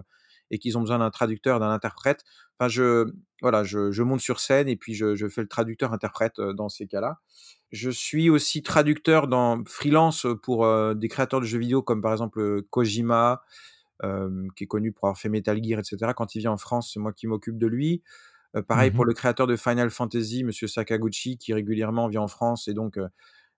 et 0.51 0.57
qu'ils 0.59 0.77
ont 0.77 0.81
besoin 0.81 0.99
d'un 0.99 1.11
traducteur, 1.11 1.59
d'un 1.59 1.71
interprète. 1.71 2.23
Enfin, 2.59 2.69
je 2.69 3.11
voilà, 3.41 3.63
je 3.63 3.91
je 3.91 4.03
monte 4.03 4.21
sur 4.21 4.39
scène 4.39 4.67
et 4.67 4.75
puis 4.75 4.93
je 4.95 5.15
je 5.15 5.27
fais 5.27 5.41
le 5.41 5.47
traducteur-interprète, 5.47 6.39
dans 6.41 6.69
ces 6.69 6.87
cas-là. 6.87 7.19
Je 7.71 7.91
suis 7.91 8.29
aussi 8.31 8.63
traducteur 8.63 9.27
dans 9.27 9.63
freelance, 9.65 10.25
pour, 10.41 10.65
heu, 10.65 10.95
des 10.95 11.07
créateurs 11.07 11.39
de 11.39 11.45
jeux 11.45 11.59
vidéo 11.59 11.83
comme, 11.83 12.01
par 12.01 12.11
exemple, 12.13 12.39
heu, 12.39 12.67
Kojima, 12.71 13.43
hem, 14.03 14.49
qui 14.55 14.65
est 14.65 14.67
connu 14.67 14.91
pour 14.91 15.05
avoir 15.07 15.19
fait 15.19 15.29
Metal 15.29 15.61
Gear 15.63 15.79
et 15.79 15.83
cetera. 15.83 16.13
Quand 16.15 16.35
il 16.35 16.39
vient 16.39 16.51
en 16.53 16.57
France, 16.57 16.91
c'est 16.93 16.99
moi 16.99 17.13
qui 17.13 17.27
m'occupe 17.27 17.57
de 17.59 17.67
lui. 17.67 18.03
Pareil 18.67 18.91
Mmh 18.91 18.93
pour 18.93 19.05
mh. 19.05 19.05
le 19.05 19.13
créateur 19.13 19.47
de 19.47 19.55
Final 19.57 19.91
Fantasy, 19.91 20.43
monsieur 20.45 20.67
Sakaguchi, 20.67 21.37
qui 21.37 21.53
régulièrement 21.53 22.07
vient 22.09 22.21
en 22.23 22.27
France 22.29 22.67
et 22.69 22.73
donc 22.75 22.99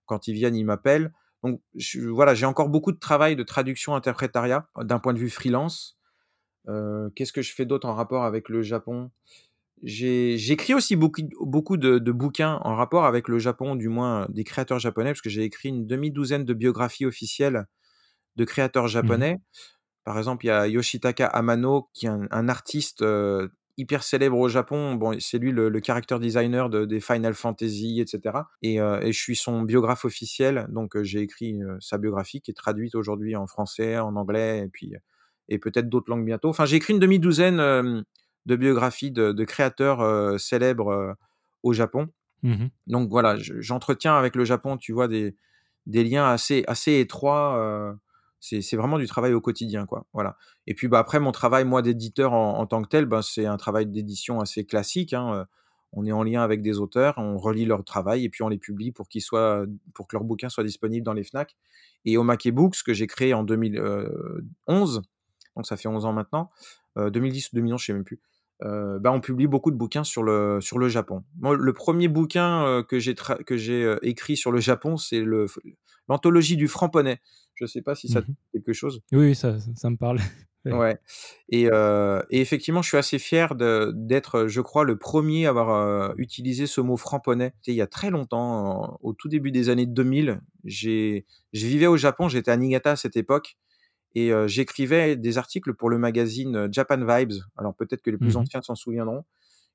quand 0.06 0.28
ils 0.28 0.34
viennent, 0.34 0.56
ils 0.56 0.64
m'appellent. 0.66 1.12
Donc 1.44 1.60
je 1.76 2.00
voilà, 2.08 2.34
j'ai 2.34 2.46
encore 2.46 2.68
beaucoup 2.70 2.92
de 2.92 2.98
travail 2.98 3.36
de 3.36 3.42
traduction 3.44 3.94
interprétariat, 3.96 4.68
d'un 4.78 4.98
point 5.00 5.14
de 5.14 5.18
vue 5.20 5.30
freelance. 5.30 5.98
Qu'est-ce 7.16 7.32
que 7.32 7.42
je 7.42 7.54
fais 7.54 7.66
d'autre 7.66 7.88
en 7.88 7.94
rapport 7.94 8.24
avec 8.24 8.48
le 8.48 8.62
Japon? 8.62 9.10
J'écris 9.82 10.74
aussi 10.74 10.94
beaucoup 10.96 11.76
de 11.76 11.98
de 11.98 12.12
bouquins 12.12 12.60
en 12.62 12.76
rapport 12.76 13.04
avec 13.04 13.26
le 13.28 13.38
Japon, 13.40 13.74
du 13.74 13.88
moins, 13.88 14.26
des 14.30 14.44
créateurs 14.44 14.78
japonais, 14.78 15.10
parce 15.10 15.22
que 15.22 15.30
j'ai 15.30 15.42
écrit 15.42 15.70
une 15.70 15.86
demi-douzaine 15.86 16.44
de 16.44 16.54
biographies 16.54 17.04
officielles 17.06 17.66
de 18.36 18.44
créateurs 18.44 18.88
Mmh 19.00 19.16
mh. 19.16 19.22
japonais. 19.22 19.38
Par 20.04 20.18
exemple, 20.18 20.46
il 20.46 20.48
y 20.48 20.52
a 20.52 20.68
Yoshitaka 20.68 21.26
Amano 21.26 21.90
qui 21.94 22.06
est 22.06 22.10
un 22.10 22.28
un 22.32 22.48
artiste, 22.48 23.02
heu, 23.02 23.50
hyper 23.78 24.02
célèbre 24.04 24.38
au 24.38 24.48
Japon. 24.48 24.94
Bon, 24.96 25.16
c'est 25.20 25.38
lui 25.38 25.52
le 25.52 25.68
le 25.70 25.80
character 25.84 26.18
designer 26.20 26.70
de 26.70 26.84
des 26.86 27.00
Final 27.00 27.34
Fantasy 27.34 28.00
et 28.00 28.06
cetera 28.08 28.48
et 28.62 28.78
je 28.78 29.18
suis 29.18 29.36
son 29.36 29.62
biographe 29.62 30.04
officiel, 30.06 30.66
donc 30.70 30.96
heu, 30.96 31.04
j'ai 31.04 31.20
écrit, 31.22 31.60
sa 31.80 31.98
biographie 31.98 32.40
qui 32.42 32.50
est 32.52 32.54
traduite 32.54 32.94
aujourd'hui 32.96 33.36
en 33.36 33.46
français, 33.46 33.98
en 33.98 34.16
anglais 34.16 34.60
et 34.64 34.68
puis, 34.68 34.94
et 35.48 35.58
peut-être 35.58 35.88
d'autres 35.88 36.10
langues 36.10 36.24
bientôt. 36.26 36.48
Enfin, 36.50 36.66
j'ai 36.66 36.76
écrit 36.76 36.94
une 36.94 37.00
demi-douzaine, 37.00 38.04
de 38.46 38.56
biographies 38.56 39.10
de 39.12 39.32
de 39.32 39.44
créateurs, 39.44 40.40
célèbres, 40.40 41.16
au 41.62 41.72
Japon. 41.72 42.08
Mmh 42.42 42.52
mh. 42.64 42.70
Donc 42.88 43.10
voilà, 43.10 43.36
je 43.38 43.60
j'entretiens 43.60 44.16
avec 44.16 44.36
le 44.36 44.44
Japon, 44.44 44.76
tu 44.78 44.92
vois, 44.92 45.08
des 45.08 45.36
des 45.86 46.04
liens 46.04 46.26
assez 46.30 46.64
assez 46.68 47.00
étroits, 47.00 47.96
c'est 48.40 48.76
vraiment 48.76 48.98
du 48.98 49.06
travail 49.06 49.34
au 49.34 49.40
quotidien, 49.40 49.86
quoi, 49.86 50.06
voilà. 50.12 50.36
Et 50.66 50.74
puis, 50.74 50.88
bah, 50.88 50.98
après 50.98 51.20
mon 51.20 51.32
travail, 51.32 51.64
moi, 51.64 51.82
d'éditeur 51.82 52.32
en 52.34 52.58
en 52.58 52.66
tant 52.66 52.82
que 52.82 52.88
tel, 52.88 53.06
ben, 53.06 53.22
c'est 53.22 53.46
un 53.46 53.56
travail 53.56 53.86
d'édition 53.86 54.40
assez 54.40 54.64
classique, 54.66 55.12
hein, 55.14 55.46
on 55.92 56.04
est 56.06 56.12
en 56.12 56.22
lien 56.24 56.42
avec 56.42 56.62
des 56.62 56.78
auteurs, 56.78 57.14
on 57.18 57.36
relit 57.38 57.64
leur 57.66 57.84
travail 57.84 58.24
et 58.24 58.28
puis 58.30 58.42
on 58.42 58.48
les 58.48 58.58
publie 58.58 58.92
pour 58.92 59.08
qu'ils 59.08 59.22
soient, 59.22 59.64
pour 59.94 60.08
que 60.08 60.16
leurs 60.16 60.24
bouquins 60.24 60.48
soient 60.48 60.64
disponibles 60.64 61.04
dans 61.04 61.12
les 61.14 61.24
Fnac. 61.24 61.56
Et 62.04 62.16
Omake 62.18 62.50
Books 62.50 62.82
que 62.84 62.94
j'ai 62.94 63.06
créé 63.06 63.34
en 63.34 63.44
2000, 63.44 63.78
heu, 63.78 64.44
11, 64.66 65.02
donc 65.56 65.66
ça 65.66 65.76
fait 65.76 65.88
11 65.88 66.04
ans 66.06 66.12
maintenant, 66.14 66.50
heu, 66.98 67.10
2010 67.10 67.48
ou 67.52 67.56
2011, 67.56 67.80
je 67.82 67.86
sais 67.86 67.92
même 67.94 68.04
plus. 68.04 68.20
Heu, 68.62 68.98
bah, 69.00 69.12
on 69.12 69.20
publie 69.20 69.46
beaucoup 69.48 69.70
de 69.72 69.76
bouquins 69.76 70.04
sur 70.04 70.22
le 70.22 70.60
sur 70.60 70.78
le 70.78 70.88
Japon. 70.88 71.24
Moi, 71.40 71.56
le 71.56 71.72
1er 71.72 72.08
bouquin, 72.08 72.66
heu, 72.66 72.82
que 72.84 72.98
j'ai 73.00 73.14
tra 73.14 73.36
que 73.36 73.56
j'ai, 73.56 73.84
heu, 73.84 73.98
écrit 74.02 74.36
sur 74.36 74.52
le 74.52 74.60
Japon, 74.60 74.96
c'est 74.96 75.20
le 75.22 75.46
l'anthologie 76.08 76.56
du 76.56 76.68
Franc 76.68 76.88
Poney. 76.90 77.20
Je 77.54 77.66
sais 77.66 77.82
pas 77.82 77.94
si 77.94 78.08
Mmh 78.08 78.14
ça 78.14 78.22
te 78.22 78.26
mh. 78.28 78.34
dit 78.54 78.60
quelque 78.64 78.72
chose? 78.74 79.02
Oui, 79.12 79.34
ça 79.34 79.58
ça 79.76 79.90
me 79.90 79.96
parle. 79.96 80.18
Ouais. 80.70 80.96
Et 81.50 81.68
effectivement, 82.30 82.82
je 82.82 82.88
suis 82.88 82.96
assez 82.96 83.18
fier 83.18 83.54
d'être, 83.56 84.46
je 84.48 84.60
crois, 84.60 84.84
le 84.84 84.96
1er 84.96 85.46
à 85.46 85.50
avoir, 85.50 86.14
utilisé 86.18 86.66
ce 86.66 86.80
mot. 86.80 86.96
C'était 86.96 87.72
il 87.72 87.74
y 87.74 87.82
a 87.82 87.86
très 87.86 88.10
longtemps, 88.10 88.98
au 89.02 89.12
tout 89.12 89.28
début 89.28 89.50
des 89.52 89.68
années 89.68 89.86
2000. 89.86 90.40
J'ai 90.64 91.26
je 91.52 91.66
vivais 91.66 91.86
au 91.86 91.96
Japon, 91.96 92.28
j'étais 92.28 92.50
à 92.50 92.56
Niigata 92.56 92.92
à 92.92 92.96
cette 92.96 93.16
époque 93.16 93.56
et 94.14 94.32
j'écrivais 94.46 95.16
des 95.16 95.38
articles 95.38 95.74
pour 95.74 95.90
le 95.90 95.98
magazine 95.98 96.68
Japan 96.70 96.98
Vibes. 96.98 97.40
Alors 97.56 97.74
peut-être 97.74 98.02
que 98.02 98.10
les 98.10 98.18
plus 98.18 98.34
Mmh 98.34 98.40
anciens 98.40 98.62
s'en 98.62 98.74
souviendront, 98.74 99.24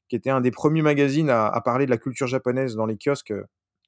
qui 0.10 0.16
était 0.16 0.30
un 0.30 0.42
des 0.42 0.52
premiers 0.52 0.82
magazines 0.82 1.30
à, 1.30 1.60
parler 1.64 1.86
de 1.86 1.92
la 1.92 1.98
culture 1.98 2.28
japonaise 2.28 2.76
dans 2.76 2.86
les 2.86 2.98
kiosques 2.98 3.34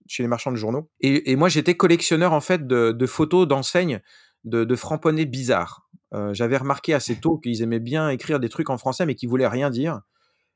chez 0.08 0.24
les 0.24 0.30
marchands 0.30 0.52
de 0.52 0.58
journaux. 0.58 0.90
Et, 1.02 1.36
moi, 1.36 1.50
j'étais 1.50 1.76
collectionneur 1.76 2.34
en 2.34 2.42
fait 2.42 2.66
de, 2.66 3.06
photos 3.06 3.48
d'enseignes 3.48 4.02
de, 4.44 4.64
de 4.64 5.24
bizarres. 5.26 5.88
J'avais 6.32 6.58
remarqué 6.58 6.94
assez 6.94 7.20
tôt 7.20 7.38
qu'ils 7.38 7.62
aimaient 7.62 7.80
bien 7.80 8.10
écrire 8.10 8.40
des 8.40 8.50
trucs 8.50 8.70
en 8.70 8.78
français, 8.78 9.06
mais 9.06 9.16
qui 9.16 9.28
voulaient 9.28 9.48
rien 9.48 9.70
dire. 9.70 10.02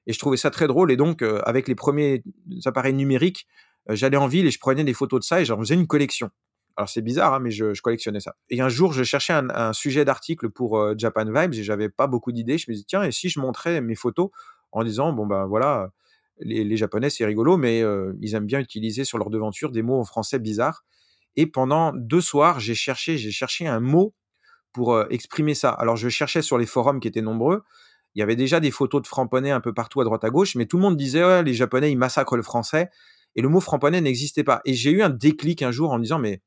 Et 0.07 0.13
je 0.13 0.19
trouvais 0.19 0.37
ça 0.37 0.49
très 0.49 0.67
drôle. 0.67 0.91
Et 0.91 0.97
donc, 0.97 1.21
avec 1.21 1.67
les 1.67 1.75
premiers 1.75 2.23
appareils 2.65 2.93
numériques, 2.93 3.47
j'allais 3.89 4.17
en 4.17 4.27
ville 4.27 4.47
et 4.47 4.51
je 4.51 4.59
prenais 4.59 4.83
des 4.83 4.93
photos 4.93 5.19
de 5.19 5.25
ça 5.25 5.41
et 5.41 5.45
j'en 5.45 5.57
faisais 5.59 5.75
une 5.75 5.87
collection. 5.87 6.29
Alors 6.75 6.89
c'est 6.89 7.01
bizarre, 7.01 7.35
hein, 7.35 7.39
mais 7.39 7.51
je, 7.51 7.79
collectionnais 7.81 8.19
ça. 8.19 8.35
Et 8.49 8.61
un 8.61 8.69
jour, 8.69 8.93
je 8.93 9.03
cherchais 9.03 9.33
un, 9.33 9.73
sujet 9.73 10.05
d'article 10.05 10.49
pour 10.49 10.77
euh, 10.77 10.95
Japan 10.97 11.25
Vibes 11.25 11.53
et 11.53 11.63
j'avais 11.63 11.89
pas 11.89 12.07
beaucoup 12.07 12.31
d'idées. 12.31 12.57
Je 12.57 12.65
me 12.69 12.73
disais, 12.73 12.85
tiens, 12.87 13.03
et 13.03 13.11
si 13.11 13.29
je 13.29 13.39
montrais 13.39 13.79
mes 13.81 13.95
photos 13.95 14.29
en 14.71 14.83
disant, 14.83 15.13
bon 15.13 15.27
ben 15.27 15.45
voilà, 15.45 15.91
les, 16.39 16.75
Japonais 16.75 17.11
c'est 17.11 17.25
rigolo, 17.25 17.57
mais 17.57 17.83
euh, 17.83 18.13
ils 18.21 18.33
aiment 18.33 18.47
bien 18.47 18.59
utiliser 18.59 19.05
sur 19.05 19.19
leur 19.19 19.29
devanture 19.29 19.71
des 19.71 19.83
mots 19.83 19.99
en 19.99 20.03
français 20.03 20.39
bizarres. 20.39 20.83
Et 21.35 21.45
pendant 21.45 21.93
deux 21.93 22.21
soirs, 22.21 22.59
j'ai 22.59 22.75
cherché, 22.75 23.17
j'ai 23.17 23.31
cherché 23.31 23.67
un 23.67 23.79
mot 23.79 24.13
pour 24.71 24.93
euh, 24.95 25.05
exprimer 25.11 25.53
ça. 25.53 25.69
Alors 25.69 25.95
je 25.95 26.09
cherchais 26.09 26.41
sur 26.41 26.57
les 26.57 26.65
forums 26.65 26.99
qui 26.99 27.07
étaient 27.07 27.21
nombreux. 27.21 27.63
Il 28.15 28.19
y 28.19 28.23
avait 28.23 28.35
déjà 28.35 28.59
des 28.59 28.71
photos 28.71 29.01
de 29.03 29.07
framponnais 29.07 29.51
un 29.51 29.61
peu 29.61 29.73
partout 29.73 30.01
à 30.01 30.03
droite 30.03 30.23
à 30.23 30.29
gauche, 30.31 30.55
mais 30.55 30.65
tout 30.65 30.77
le 30.77 30.83
monde 30.83 30.97
disait, 30.97 31.43
les 31.43 31.53
Japonais 31.53 31.91
ils 31.91 31.97
massacrent 31.97 32.35
le 32.35 32.43
français. 32.43 32.89
Et 33.35 33.41
le 33.41 33.49
mot 33.49 33.59
framponnet 33.59 34.01
n'existait 34.01 34.43
pas. 34.43 34.61
Et 34.65 34.73
j'ai 34.73 34.91
eu 34.91 35.01
un 35.01 35.09
déclic 35.09 35.61
un 35.61 35.71
jour 35.71 35.91
en 35.91 35.97
me 35.97 36.03
disant, 36.03 36.19
mais 36.19 36.41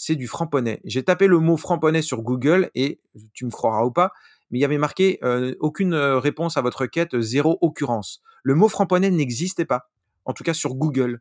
c'est 0.00 0.16
du 0.16 0.26
framponnet. 0.26 0.80
J'ai 0.84 1.02
tapé 1.02 1.26
le 1.26 1.40
mot 1.40 1.58
framponnet 1.58 2.00
sur 2.00 2.22
Google 2.22 2.70
et 2.74 3.00
tu 3.34 3.44
me 3.44 3.50
croiras 3.50 3.84
ou 3.84 3.90
pas, 3.90 4.12
mais 4.50 4.58
il 4.58 4.62
y 4.62 4.64
avait 4.64 4.78
marqué 4.78 5.18
euh, 5.22 5.54
aucune 5.60 5.92
euh, 5.92 6.18
réponse 6.18 6.56
à 6.56 6.62
votre 6.62 6.80
requête, 6.80 7.20
zéro 7.20 7.58
occurrence. 7.60 8.22
Le 8.42 8.54
mot 8.54 8.68
framponnet 8.68 9.10
n'existait 9.10 9.66
pas, 9.66 9.90
en 10.24 10.32
tout 10.32 10.42
cas 10.42 10.54
sur 10.54 10.74
Google. 10.74 11.20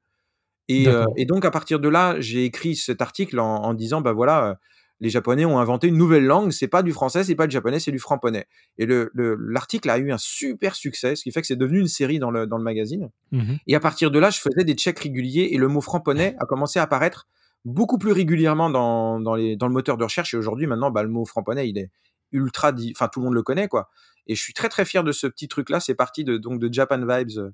Et, 0.69 0.87
euh, 0.87 1.03
donc 1.27 1.43
à 1.43 1.51
partir 1.51 1.81
de 1.81 1.89
là, 1.89 2.21
j'ai 2.21 2.45
écrit 2.45 2.77
cet 2.77 3.01
article 3.01 3.37
en, 3.41 3.73
disant 3.73 3.99
bah 3.99 4.13
voilà, 4.13 4.57
les 5.01 5.09
Japonais 5.09 5.43
ont 5.43 5.59
inventé 5.59 5.87
une 5.87 5.97
nouvelle 5.97 6.25
langue, 6.25 6.51
c'est 6.51 6.69
pas 6.69 6.81
du 6.81 6.93
français, 6.93 7.25
c'est 7.25 7.35
pas 7.35 7.47
du 7.47 7.53
japonais, 7.53 7.81
c'est 7.81 7.91
du 7.91 7.99
framponnet. 7.99 8.47
Et 8.77 8.87
l'article 9.15 9.89
a 9.89 9.97
eu 9.97 10.13
un 10.13 10.17
super 10.17 10.75
succès, 10.75 11.17
ce 11.17 11.23
qui 11.23 11.31
fait 11.33 11.41
que 11.41 11.47
c'est 11.47 11.57
devenu 11.57 11.81
une 11.81 11.87
série 11.87 12.19
dans 12.19 12.31
le, 12.31 12.47
dans 12.47 12.57
le 12.57 12.63
magazine. 12.63 13.09
Mmh 13.33 13.55
et 13.67 13.75
à 13.75 13.81
partir 13.81 14.09
de 14.09 14.19
là, 14.19 14.29
je 14.29 14.39
faisais 14.39 14.63
des 14.63 14.75
checks 14.75 14.99
réguliers 14.99 15.49
et 15.51 15.57
le 15.57 15.67
mot 15.67 15.81
framponnet 15.81 16.37
a 16.39 16.45
commencé 16.45 16.79
à 16.79 16.83
apparaître 16.83 17.27
beaucoup 17.65 17.97
plus 17.97 18.11
régulièrement 18.11 18.69
dans, 18.69 19.19
dans, 19.19 19.35
les, 19.35 19.55
dans 19.55 19.67
le 19.67 19.73
moteur 19.73 19.97
de 19.97 20.03
recherche. 20.03 20.33
Et 20.33 20.37
aujourd'hui, 20.37 20.67
maintenant, 20.67 20.91
bah, 20.91 21.03
le 21.03 21.09
mot 21.09 21.25
framponnet, 21.25 21.69
il 21.69 21.77
est 21.77 21.91
ultra, 22.31 22.71
enfin 22.91 23.07
tout 23.07 23.19
le 23.19 23.25
monde 23.25 23.33
le 23.33 23.43
connaît, 23.43 23.67
quoi. 23.67 23.89
Et 24.27 24.35
je 24.35 24.41
suis 24.41 24.53
très 24.53 24.69
très 24.69 24.85
fier 24.85 25.03
de 25.03 25.11
ce 25.11 25.27
petit 25.27 25.47
truc-là. 25.47 25.79
C'est 25.79 25.95
parti 25.95 26.23
de, 26.23 26.37
donc 26.37 26.59
de 26.59 26.71
Japan 26.71 26.99
Vibes, 26.99 27.37
euh, 27.37 27.51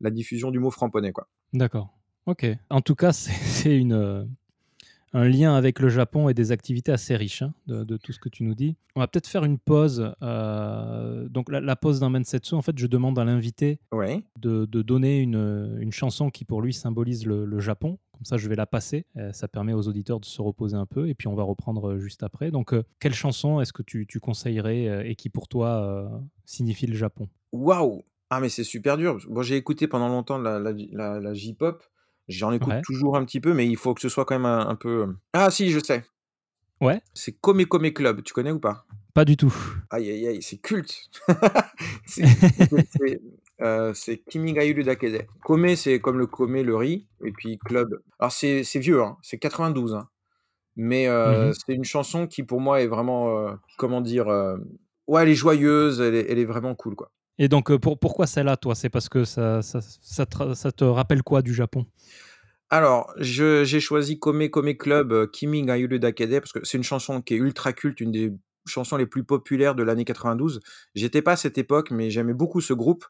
la 0.00 0.10
diffusion 0.10 0.50
du 0.50 0.58
mot 0.58 0.70
framponnet, 0.70 1.12
quoi. 1.12 1.28
D'accord. 1.52 1.90
Ok. 2.26 2.46
En 2.70 2.80
tout 2.80 2.94
cas, 2.94 3.12
c'est 3.12 3.76
une, 3.76 3.92
euh, 3.92 4.24
un 5.14 5.28
lien 5.28 5.54
avec 5.54 5.78
le 5.78 5.88
Japon 5.88 6.28
et 6.28 6.34
des 6.34 6.50
activités 6.50 6.90
assez 6.90 7.14
riches 7.16 7.42
hein, 7.42 7.54
de, 7.66 7.96
tout 7.96 8.12
ce 8.12 8.18
que 8.18 8.28
tu 8.28 8.42
nous 8.42 8.54
dis. 8.54 8.76
On 8.96 9.00
va 9.00 9.06
peut-être 9.06 9.28
faire 9.28 9.44
une 9.44 9.58
pause. 9.58 10.12
Euh, 10.22 11.28
donc 11.28 11.50
la, 11.50 11.76
pause 11.76 12.00
d'un 12.00 12.10
Mensetsu, 12.10 12.54
en 12.54 12.62
fait, 12.62 12.76
je 12.76 12.86
demande 12.88 13.18
à 13.18 13.24
l'invité 13.24 13.78
de, 14.40 14.64
donner 14.66 15.20
une, 15.20 15.78
une, 15.80 15.92
chanson 15.92 16.30
qui 16.30 16.44
pour 16.44 16.60
lui 16.60 16.74
symbolise 16.74 17.26
le, 17.26 17.60
Japon. 17.60 17.98
Comme 18.12 18.24
ça, 18.24 18.36
je 18.36 18.48
vais 18.48 18.56
la 18.56 18.66
passer. 18.66 19.06
Euh, 19.16 19.32
ça 19.32 19.48
permet 19.48 19.72
aux 19.72 19.88
auditeurs 19.88 20.20
de 20.20 20.24
se 20.24 20.42
reposer 20.42 20.76
un 20.76 20.86
peu 20.86 21.08
et 21.08 21.14
puis 21.14 21.28
on 21.28 21.34
va 21.34 21.44
reprendre 21.44 21.92
euh, 21.92 21.98
juste 21.98 22.22
après. 22.24 22.50
Donc, 22.50 22.74
quelle 22.98 23.14
chanson 23.14 23.60
est-ce 23.60 23.72
que 23.72 23.82
tu, 23.82 24.06
tu 24.06 24.18
conseillerais 24.18 25.08
et 25.08 25.14
qui 25.14 25.30
pour 25.30 25.46
toi 25.46 26.10
signifie 26.44 26.86
le 26.86 26.96
Japon? 26.96 27.28
Waouh 27.52 28.02
Ah 28.30 28.40
mais 28.40 28.48
c'est 28.48 28.64
super 28.64 28.96
dur. 28.96 29.18
Bon, 29.28 29.42
j'ai 29.42 29.56
écouté 29.56 29.86
pendant 29.86 30.08
longtemps 30.08 30.38
la, 30.38 30.58
la, 30.58 31.20
la 31.20 31.34
J-pop. 31.34 31.84
J'en 32.28 32.52
écoute 32.52 32.74
toujours 32.84 33.16
un 33.16 33.24
petit 33.24 33.40
peu, 33.40 33.52
mais 33.52 33.66
il 33.66 33.76
faut 33.76 33.94
que 33.94 34.00
ce 34.00 34.08
soit 34.08 34.24
quand 34.24 34.38
même 34.38 34.46
un, 34.46 34.74
peu. 34.74 35.14
Ah 35.32 35.50
si, 35.50 35.70
je 35.70 35.78
sais. 35.78 36.04
Ouais. 36.80 37.00
C'est 37.12 37.32
Kome 37.32 37.66
Kome 37.66 37.92
Club, 37.92 38.22
tu 38.22 38.32
connais 38.32 38.50
ou 38.50 38.60
pas? 38.60 38.86
Pas 39.12 39.24
du 39.24 39.36
tout. 39.36 39.54
Aïe 39.90 40.10
aïe 40.10 40.26
aïe, 40.26 40.42
c'est 40.42 40.58
culte. 40.58 41.10
Euh, 43.62 43.94
c'est 43.94 44.18
Kimi 44.18 44.52
ga 44.52 44.64
Dakede. 44.82 45.28
Kome, 45.44 45.76
c'est 45.76 46.00
comme 46.00 46.18
le 46.18 46.26
Kome, 46.26 46.60
le 46.60 46.74
riz, 46.74 47.06
et 47.24 47.30
puis 47.30 47.56
Club. 47.58 48.02
Alors 48.18 48.32
c'est 48.32 48.64
vieux, 48.80 49.00
hein, 49.00 49.16
c'est 49.22 49.38
92, 49.38 49.94
hein. 49.94 50.08
mais 50.74 51.06
euh, 51.06 51.50
mmh 51.50 51.52
c'est 51.54 51.72
une 51.72 51.84
chanson 51.84 52.26
qui 52.26 52.42
pour 52.42 52.60
moi 52.60 52.82
est 52.82 52.88
vraiment, 52.88 53.38
euh, 53.38 53.52
comment 53.78 54.00
dire, 54.00 54.26
ouais, 55.06 55.22
elle 55.22 55.28
est 55.28 55.36
joyeuse, 55.36 56.00
elle 56.00 56.16
est, 56.16 56.26
elle 56.28 56.40
est 56.40 56.44
vraiment 56.44 56.74
cool, 56.74 56.96
quoi. 56.96 57.12
Et 57.38 57.48
donc, 57.48 57.70
euh, 57.70 57.78
pour, 57.78 57.98
pourquoi 57.98 58.26
celle-là, 58.26 58.56
toi? 58.56 58.74
C'est 58.74 58.90
parce 58.90 59.08
que 59.08 59.24
ça, 59.24 59.62
ça, 59.62 59.80
ça, 59.80 60.26
te, 60.26 60.84
rappelle 60.84 61.22
quoi 61.22 61.42
du 61.42 61.52
Japon? 61.54 61.86
Alors, 62.70 63.12
j'ai 63.18 63.80
choisi 63.80 64.18
Kome 64.18 64.48
Kome 64.48 64.74
Club 64.74 65.12
euh, 65.12 65.26
Kimi 65.26 65.62
ga 65.62 65.76
Yuru 65.76 65.98
Dakede 65.98 66.40
parce 66.40 66.52
que 66.52 66.64
c'est 66.64 66.78
une 66.78 66.84
chanson 66.84 67.20
qui 67.22 67.34
est 67.34 67.38
ultra 67.38 67.72
culte, 67.72 68.00
une 68.00 68.12
des 68.12 68.32
chansons 68.66 68.96
les 68.96 69.06
plus 69.06 69.24
populaires 69.24 69.74
de 69.74 69.82
l'année 69.82 70.04
92. 70.04 70.60
J'étais 70.94 71.22
pas 71.22 71.32
à 71.32 71.36
cette 71.36 71.58
époque, 71.58 71.90
mais 71.90 72.08
j'aimais 72.10 72.32
beaucoup 72.34 72.60
ce 72.60 72.72
groupe. 72.72 73.04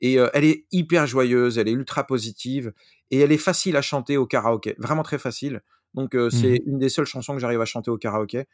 Et 0.00 0.18
euh, 0.18 0.28
elle 0.34 0.44
est 0.44 0.66
hyper 0.72 1.06
joyeuse, 1.06 1.58
elle 1.58 1.68
est 1.68 1.72
ultra 1.72 2.04
positive 2.06 2.72
et 3.10 3.20
elle 3.20 3.32
est 3.32 3.38
facile 3.38 3.76
à 3.76 3.82
chanter 3.82 4.16
au 4.16 4.26
karaoké, 4.26 4.74
vraiment 4.78 5.02
très 5.02 5.18
facile. 5.18 5.62
Donc, 5.94 6.16
c'est 6.30 6.54
mmh 6.54 6.58
une 6.66 6.78
des 6.78 6.88
seules 6.88 7.06
chansons 7.06 7.34
que 7.34 7.38
j'arrive 7.38 7.60
à 7.60 7.66
chanter 7.66 7.88
au 7.88 7.96
karaoké. 7.96 8.46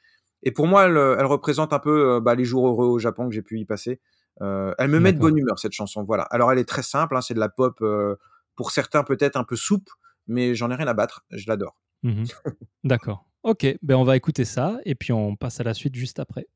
Et 0.43 0.51
pour 0.51 0.67
moi, 0.67 0.85
elle, 0.85 0.99
elle 1.19 1.25
représente 1.25 1.73
un 1.73 1.79
peu 1.79 2.21
bah, 2.21 2.35
les 2.35 2.45
jours 2.45 2.69
heureux 2.69 2.87
au 2.87 2.99
Japon 2.99 3.29
que 3.29 3.35
j'ai 3.35 3.41
pu 3.41 3.59
y 3.59 3.65
passer. 3.65 3.99
Euh, 4.43 4.73
elle 4.79 4.89
me 4.89 5.01
met 5.01 5.13
de 5.13 5.19
bonne 5.19 5.37
humeur 5.37 5.59
cette 5.59 5.73
chanson. 5.73 6.03
Voilà. 6.03 6.23
Alors 6.25 6.51
elle 6.53 6.59
est 6.59 6.69
très 6.69 6.83
simple, 6.83 7.17
hein, 7.17 7.21
c'est 7.21 7.35
de 7.35 7.41
la 7.41 7.49
pop 7.49 7.79
euh, 7.83 8.17
pour 8.57 8.71
certains 8.71 9.05
peut-être 9.05 9.37
un 9.37 9.45
peu 9.45 9.57
soupe, 9.57 9.91
mais 10.27 10.55
j'en 10.55 10.71
ai 10.71 10.75
rien 10.75 10.87
à 10.87 10.95
battre. 10.95 11.25
Je 11.31 11.47
l'adore. 11.49 11.81
Mmh 12.03 12.25
D'accord. 12.85 13.27
Ok, 13.43 13.67
ben 13.83 13.97
on 13.97 14.05
va 14.05 14.17
écouter 14.17 14.45
ça 14.45 14.79
et 14.85 14.95
puis 14.95 15.13
on 15.13 15.35
passe 15.37 15.61
à 15.61 15.65
la 15.65 15.75
suite 15.75 15.95
juste 15.95 16.19
après. 16.19 16.47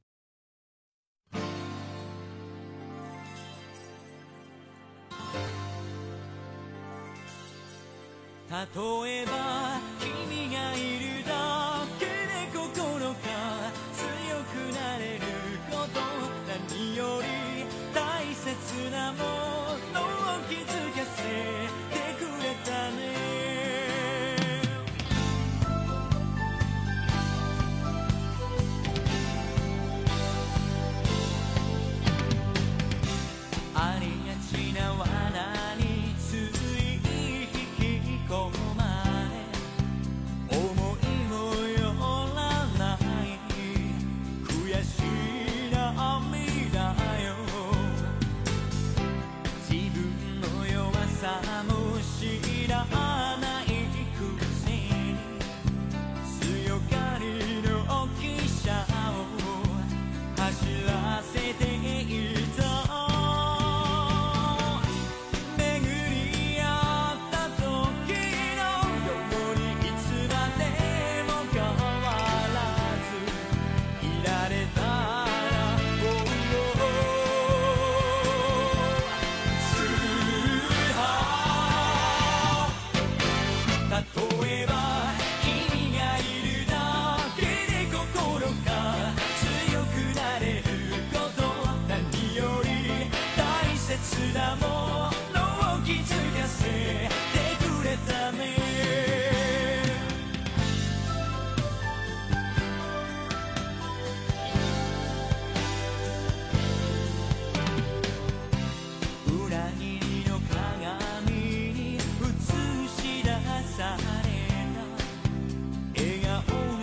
whole 116.49 116.74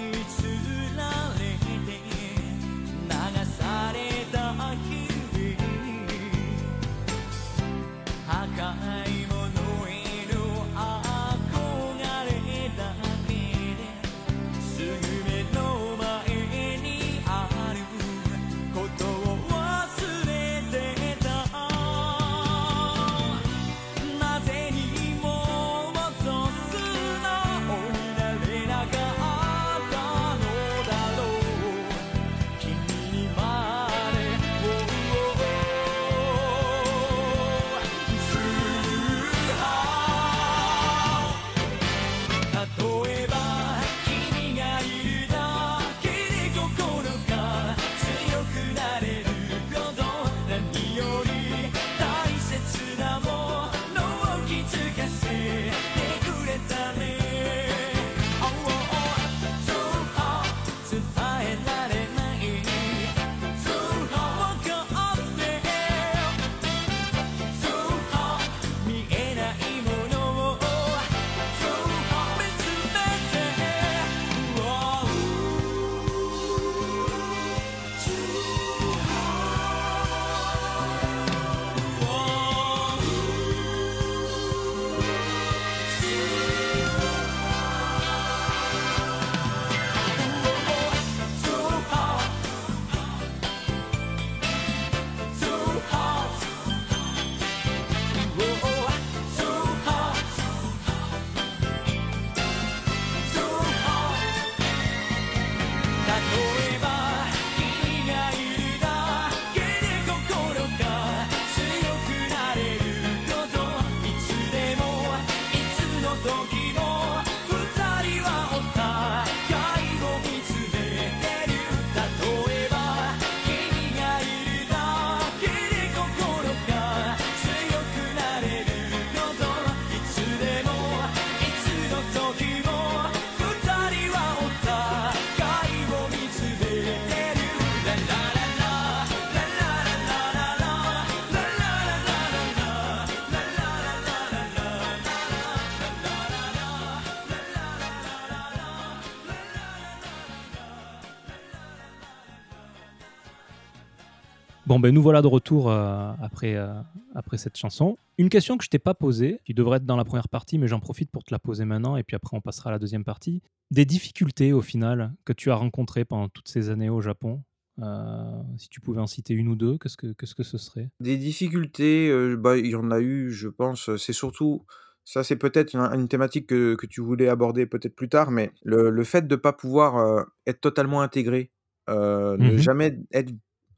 ben 154.81 154.93
nous 154.93 155.01
voilà 155.01 155.21
de 155.21 155.27
retour 155.27 155.69
euh, 155.71 156.11
après, 156.21 156.55
euh, 156.55 156.73
après 157.15 157.37
cette 157.37 157.55
chanson. 157.57 157.97
Une 158.17 158.29
question 158.29 158.57
que 158.57 158.63
je 158.63 158.69
t'ai 158.69 158.79
pas 158.79 158.93
posée, 158.93 159.39
qui 159.45 159.53
devrait 159.53 159.77
être 159.77 159.85
dans 159.85 159.95
la 159.95 160.03
première 160.05 160.27
partie, 160.29 160.57
mais 160.57 160.67
j'en 160.67 160.79
profite 160.79 161.09
pour 161.11 161.23
te 161.23 161.33
la 161.33 161.39
poser 161.39 161.65
maintenant, 161.65 161.95
et 161.97 162.03
puis 162.03 162.15
après 162.15 162.35
on 162.35 162.41
passera 162.41 162.69
à 162.69 162.73
la 162.73 162.79
deuxième 162.79 163.03
partie. 163.03 163.41
Des 163.71 163.85
difficultés 163.85 164.51
au 164.53 164.61
final 164.61 165.13
que 165.25 165.33
tu 165.33 165.49
as 165.51 165.55
rencontrées 165.55 166.03
pendant 166.05 166.27
toutes 166.29 166.49
ces 166.49 166.69
années 166.69 166.89
au 166.89 167.01
Japon 167.01 167.41
Euh, 167.81 168.41
Si 168.57 168.67
tu 168.69 168.81
pouvais 168.81 168.99
en 168.99 169.07
citer 169.07 169.33
une 169.33 169.47
ou 169.47 169.55
deux, 169.55 169.77
qu'est-ce 169.77 169.95
que, 169.97 170.07
qu'est-ce 170.13 170.35
que 170.35 170.43
ce 170.43 170.57
serait? 170.57 170.89
Des 170.99 171.17
difficultés, 171.17 172.09
euh, 172.09 172.35
bah, 172.35 172.57
il 172.57 172.67
y 172.67 172.75
en 172.75 172.91
a 172.91 172.99
eu, 172.99 173.31
je 173.31 173.47
pense. 173.47 173.95
C'est 173.95 174.13
surtout, 174.13 174.65
ça 175.05 175.23
c'est 175.23 175.37
peut-être 175.37 175.73
une, 175.73 175.81
une 175.99 176.07
thématique 176.07 176.47
que, 176.47 176.75
que 176.75 176.85
tu 176.85 177.01
voulais 177.01 177.29
aborder 177.29 177.65
peut-être 177.65 177.95
plus 177.95 178.09
tard, 178.09 178.29
mais 178.29 178.51
le, 178.63 178.89
le 178.89 179.03
fait 179.05 179.25
de 179.25 179.35
ne 179.35 179.39
pas 179.39 179.53
pouvoir 179.53 179.95
euh, 179.97 180.23
être 180.45 180.59
totalement 180.61 181.01
intégré, 181.01 181.49
ne 181.87 182.35
Mhm. 182.37 182.57
jamais 182.57 182.99
être 183.13 183.31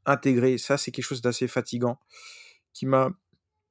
intégré, 0.06 0.58
ça 0.58 0.76
c'est 0.76 0.90
quelque 0.90 1.04
chose 1.04 1.22
d'assez 1.22 1.48
fatigant, 1.48 1.98
qui 2.72 2.86
m'a 2.86 3.10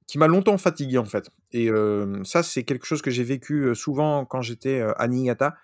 qui 0.05 0.17
m'a 0.17 0.27
longtemps 0.27 0.57
fatigué 0.57 0.97
en 0.97 1.05
fait. 1.05 1.29
Et 1.51 1.69
euh, 1.69 2.23
ça 2.23 2.43
c'est 2.43 2.63
quelque 2.63 2.85
chose 2.85 3.01
que 3.01 3.11
j'ai 3.11 3.23
vécu 3.23 3.73
souvent 3.75 4.25
quand 4.25 4.41
j'étais 4.41 4.81
à 4.97 5.07
Niigata, 5.07 5.55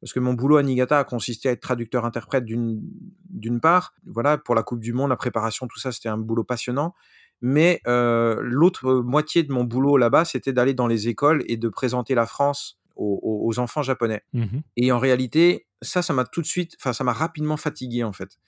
parce 0.00 0.12
que 0.12 0.20
mon 0.20 0.32
boulot 0.32 0.56
à 0.56 0.62
Niigata 0.62 0.98
a 0.98 1.04
consisté 1.04 1.48
à 1.48 1.52
être 1.52 1.60
traducteur-interprète 1.60 2.44
d'une 2.44 3.60
part, 3.60 3.94
voilà, 4.06 4.38
pour 4.38 4.54
la 4.54 4.62
Coupe 4.62 4.80
du 4.80 4.92
Monde, 4.92 5.10
la 5.10 5.16
préparation, 5.16 5.66
tout 5.66 5.78
ça, 5.78 5.92
c'était 5.92 6.08
un 6.08 6.16
boulot 6.16 6.44
passionnant. 6.44 6.94
Mais 7.42 7.80
euh, 7.86 8.38
l'autre 8.42 8.94
moitié 8.94 9.42
de 9.42 9.52
mon 9.52 9.64
boulot 9.64 9.96
là-bas, 9.96 10.24
c'était 10.24 10.52
d'aller 10.52 10.74
dans 10.74 10.86
les 10.86 11.08
écoles 11.08 11.42
et 11.46 11.56
de 11.56 11.68
présenter 11.68 12.14
la 12.14 12.26
France 12.26 12.78
aux, 12.96 13.58
enfants 13.58 13.82
japonais. 13.82 14.22
Mhm. 14.34 14.62
Et 14.76 14.92
en 14.92 14.98
réalité, 14.98 15.66
ça, 15.80 16.02
ça 16.02 16.12
m'a 16.12 16.24
tout 16.24 16.42
de 16.42 16.46
suite, 16.46 16.76
enfin, 16.78 16.92
ça 16.92 17.02
m'a 17.02 17.14
rapidement 17.14 17.56
fatigué 17.56 18.04
en 18.04 18.12
fait. 18.12 18.38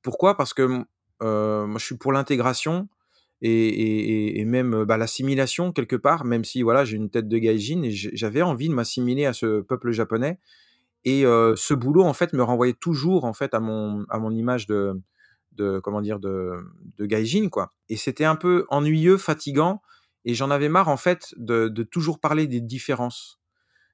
Pourquoi? 0.00 0.34
Parce 0.34 0.54
que 0.54 0.82
moi, 1.26 1.78
je 1.78 1.84
suis 1.84 1.96
pour 1.96 2.12
l'intégration 2.12 2.88
et, 3.42 4.38
et- 4.40 4.44
même 4.44 4.74
euh, 4.74 4.84
bah, 4.84 4.96
l'assimilation 4.96 5.72
quelque 5.72 5.96
part, 5.96 6.24
même 6.24 6.44
si 6.44 6.62
voilà, 6.62 6.84
j'ai 6.84 6.96
une 6.96 7.10
tête 7.10 7.28
de 7.28 7.38
gaijin 7.38 7.82
et 7.82 7.90
j'avais 7.92 8.42
envie 8.42 8.68
de 8.68 8.74
m'assimiler 8.74 9.26
à 9.26 9.32
ce 9.32 9.60
peuple 9.60 9.92
japonais. 9.92 10.38
Et 11.04 11.24
euh, 11.26 11.54
ce 11.56 11.74
boulot, 11.74 12.04
en 12.04 12.12
fait, 12.14 12.32
me 12.32 12.42
renvoyait 12.42 12.74
toujours 12.74 13.24
en 13.24 13.32
fait 13.32 13.54
à 13.54 13.60
mon, 13.60 14.04
à 14.10 14.18
mon 14.18 14.30
image 14.32 14.66
de, 14.66 15.00
de 15.52 15.78
comment 15.80 16.00
dire 16.02 16.18
de, 16.20 16.52
de 16.98 17.06
gaijin 17.06 17.48
quoi. 17.50 17.72
Et 17.88 17.96
c'était 17.96 18.24
un 18.24 18.36
peu 18.36 18.66
ennuyeux, 18.70 19.16
fatigant, 19.18 19.82
et 20.24 20.34
j'en 20.34 20.50
avais 20.50 20.68
marre 20.68 20.88
en 20.88 20.96
fait 20.96 21.34
de, 21.36 21.68
de 21.68 21.82
toujours 21.84 22.20
parler 22.20 22.46
des 22.46 22.60
différences. 22.60 23.37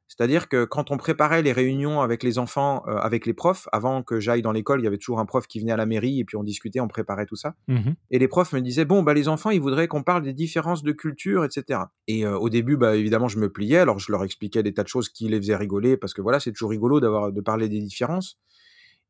C'est-à-dire 0.09 0.49
que 0.49 0.65
quand 0.65 0.91
on 0.91 0.97
préparait 0.97 1.43
les 1.43 1.53
réunions 1.53 2.01
avec 2.01 2.23
les 2.23 2.39
enfants, 2.39 2.85
euh, 2.87 2.97
avec 2.99 3.27
les 3.27 3.33
profs, 3.33 3.69
avant 3.73 4.03
que 4.03 4.21
j'aille 4.21 4.43
dans 4.43 4.53
l'école, 4.53 4.81
il 4.81 4.85
y 4.85 4.87
avait 4.87 4.99
toujours 4.99 5.19
un 5.19 5.27
prof 5.27 5.47
qui 5.47 5.61
venait 5.61 5.73
à 5.73 5.77
la 5.77 5.87
mairie 5.87 6.21
et 6.21 6.25
puis 6.25 6.37
on 6.37 6.45
discutait, 6.45 6.81
on 6.81 6.89
préparait 6.89 7.27
tout 7.27 7.37
ça. 7.37 7.55
Mhm. 7.69 7.95
Et 8.11 8.19
les 8.19 8.29
profs 8.29 8.53
me 8.53 8.61
disaient 8.61 8.85
bon 8.85 9.03
bah 9.03 9.15
les 9.15 9.29
enfants 9.29 9.51
ils 9.51 9.61
voudraient 9.61 9.89
qu'on 9.89 10.03
parle 10.03 10.23
des 10.23 10.35
différences 10.35 10.83
de 10.83 10.93
culture 10.93 11.45
etc. 11.45 11.81
Et 12.07 12.27
euh, 12.27 12.39
au 12.39 12.49
début 12.51 12.77
bah 12.77 12.97
évidemment 12.97 13.29
je 13.29 13.39
me 13.39 13.51
pliais 13.51 13.79
alors 13.79 13.99
je 13.99 14.13
leur 14.13 14.25
expliquais 14.25 14.63
des 14.63 14.75
tas 14.75 14.83
de 14.83 14.89
choses 14.89 15.09
qui 15.09 15.29
les 15.29 15.39
faisaient 15.39 15.57
rigoler 15.57 15.97
parce 15.97 16.15
que 16.15 16.23
voilà 16.23 16.39
c'est 16.39 16.53
toujours 16.53 16.71
rigolo 16.71 17.01
d'avoir 17.01 17.33
de 17.33 17.41
parler 17.41 17.69
des 17.69 17.81
différences. 17.81 18.39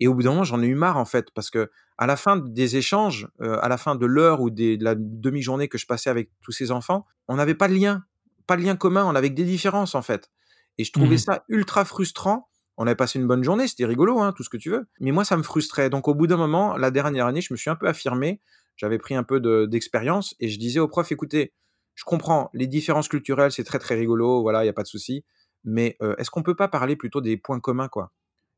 Et 0.00 0.08
au 0.08 0.14
bout 0.14 0.22
d'un 0.22 0.30
moment 0.30 0.44
j'en 0.44 0.62
ai 0.62 0.66
eu 0.66 0.74
marre 0.74 0.96
en 0.96 1.04
fait 1.04 1.30
parce 1.32 1.50
que 1.50 1.70
à 1.98 2.06
la 2.06 2.16
fin 2.16 2.36
des 2.36 2.76
échanges, 2.76 3.28
euh, 3.40 3.58
à 3.62 3.68
la 3.68 3.76
fin 3.76 3.94
de 3.94 4.06
l'heure 4.06 4.40
ou 4.40 4.50
des, 4.50 4.76
de 4.76 4.84
la 4.84 4.94
demi-journée 4.96 5.68
que 5.68 5.78
je 5.78 5.86
passais 5.86 6.10
avec 6.10 6.30
tous 6.40 6.52
ces 6.52 6.70
enfants, 6.70 7.06
on 7.28 7.36
n'avait 7.36 7.54
pas 7.54 7.68
de 7.68 7.74
lien, 7.74 8.04
pas 8.46 8.56
de 8.56 8.62
lien 8.62 8.74
commun, 8.74 9.04
on 9.04 9.14
avait 9.14 9.30
que 9.30 9.34
des 9.34 9.44
différences 9.44 9.94
en 9.94 10.02
fait. 10.02 10.30
Et 10.78 10.84
je 10.84 10.92
trouvais 10.92 11.16
Mhm. 11.16 11.18
ça 11.18 11.44
ultra 11.48 11.84
frustrant. 11.84 12.48
On 12.76 12.86
avait 12.86 12.96
passé 12.96 13.18
une 13.20 13.26
bonne 13.28 13.44
journée, 13.44 13.68
c'était 13.68 13.84
rigolo, 13.86 14.20
hein, 14.20 14.32
tout 14.36 14.42
ce 14.42 14.48
que 14.50 14.56
tu 14.56 14.70
veux. 14.70 14.86
Mais 15.00 15.12
moi, 15.12 15.24
ça 15.24 15.36
me 15.36 15.42
frustrait. 15.44 15.90
Donc, 15.90 16.08
au 16.08 16.14
bout 16.14 16.26
d'un 16.26 16.36
moment, 16.36 16.76
la 16.76 16.90
dernière 16.90 17.26
année, 17.26 17.40
je 17.40 17.52
me 17.52 17.56
suis 17.56 17.70
un 17.70 17.76
peu 17.76 17.86
affirmé. 17.86 18.40
J'avais 18.76 18.98
pris 18.98 19.14
un 19.14 19.22
peu 19.22 19.38
de- 19.40 19.66
d'expérience 19.66 20.34
et 20.40 20.48
je 20.48 20.58
disais 20.58 20.80
au 20.80 20.88
prof, 20.88 21.10
écoutez, 21.12 21.52
je 21.94 22.02
comprends, 22.04 22.50
les 22.54 22.66
différences 22.66 23.08
culturelles, 23.08 23.52
c'est 23.52 23.62
très 23.64 23.78
très 23.78 23.94
rigolo, 23.94 24.42
voilà, 24.42 24.62
il 24.62 24.64
n'y 24.66 24.70
a 24.70 24.72
pas 24.72 24.82
de 24.82 24.88
souci. 24.88 25.24
Mais 25.62 25.96
euh, 26.02 26.16
est-ce 26.18 26.30
qu'on 26.30 26.42
peut 26.42 26.56
pas 26.56 26.66
parler 26.68 26.96
plutôt 26.96 27.20
des 27.20 27.36
points 27.36 27.60
communs, 27.60 27.88
quoi? 27.88 28.12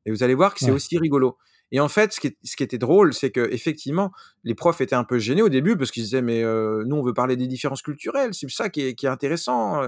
Et 0.07 0.11
vous 0.11 0.23
allez 0.23 0.35
voir 0.35 0.55
que 0.55 0.61
c'est 0.61 0.71
Ouais. 0.71 0.73
aussi 0.73 0.99
rigolo. 0.99 1.37
Et 1.73 1.81
en 1.81 1.89
fait, 1.89 2.13
ce 2.13 2.21
qui, 2.21 2.29
est- 2.29 2.39
ce 2.45 2.57
qui 2.57 2.63
était 2.63 2.79
drôle, 2.79 3.13
c'est 3.15 3.31
que 3.31 3.49
effectivement, 3.53 4.13
les 4.45 4.55
profs 4.55 4.81
étaient 4.81 4.95
un 4.95 5.05
peu 5.05 5.19
gênés 5.19 5.43
au 5.43 5.49
début 5.51 5.77
parce 5.77 5.91
qu'ils 5.91 6.05
disaient, 6.05 6.23
mais 6.23 6.43
euh, 6.45 6.85
nous, 6.87 6.97
on 6.97 7.03
veut 7.03 7.15
parler 7.15 7.37
des 7.37 7.47
différences 7.49 7.83
culturelles, 7.83 8.33
c'est 8.35 8.49
ça 8.51 8.71
qui 8.71 8.83
est, 8.83 8.95
qui 8.95 9.07
est 9.07 9.09
intéressant. 9.11 9.83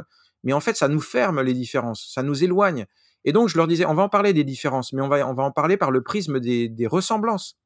Mais 0.44 0.52
en 0.52 0.60
fait, 0.60 0.77
ça 0.77 0.89
nous 0.89 1.01
ferme 1.01 1.40
les 1.43 1.55
différences, 1.55 2.10
ça 2.15 2.23
nous 2.23 2.43
éloigne. 2.44 2.86
Et 3.24 3.32
donc, 3.32 3.48
je 3.48 3.56
leur 3.56 3.66
disais, 3.66 3.85
on 3.85 3.94
va 3.94 4.05
en 4.05 4.09
parler 4.09 4.32
des 4.32 4.44
différences, 4.44 4.93
mais 4.93 5.02
on 5.02 5.09
va, 5.09 5.27
on 5.28 5.35
va 5.35 5.43
en 5.43 5.51
parler 5.51 5.77
par 5.77 5.90
le 5.90 6.02
prisme 6.02 6.39
des, 6.40 6.69
des 6.69 6.86
ressemblances. 6.86 7.59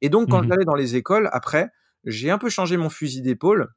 Et 0.00 0.08
donc, 0.08 0.30
quand 0.30 0.42
Mhm. 0.42 0.48
j'allais 0.48 0.64
dans 0.64 0.74
les 0.74 0.96
écoles, 0.96 1.28
après, 1.32 1.70
j'ai 2.04 2.30
un 2.30 2.38
peu 2.38 2.48
changé 2.48 2.76
mon 2.76 2.90
fusil 2.90 3.22
d'épaule. 3.22 3.68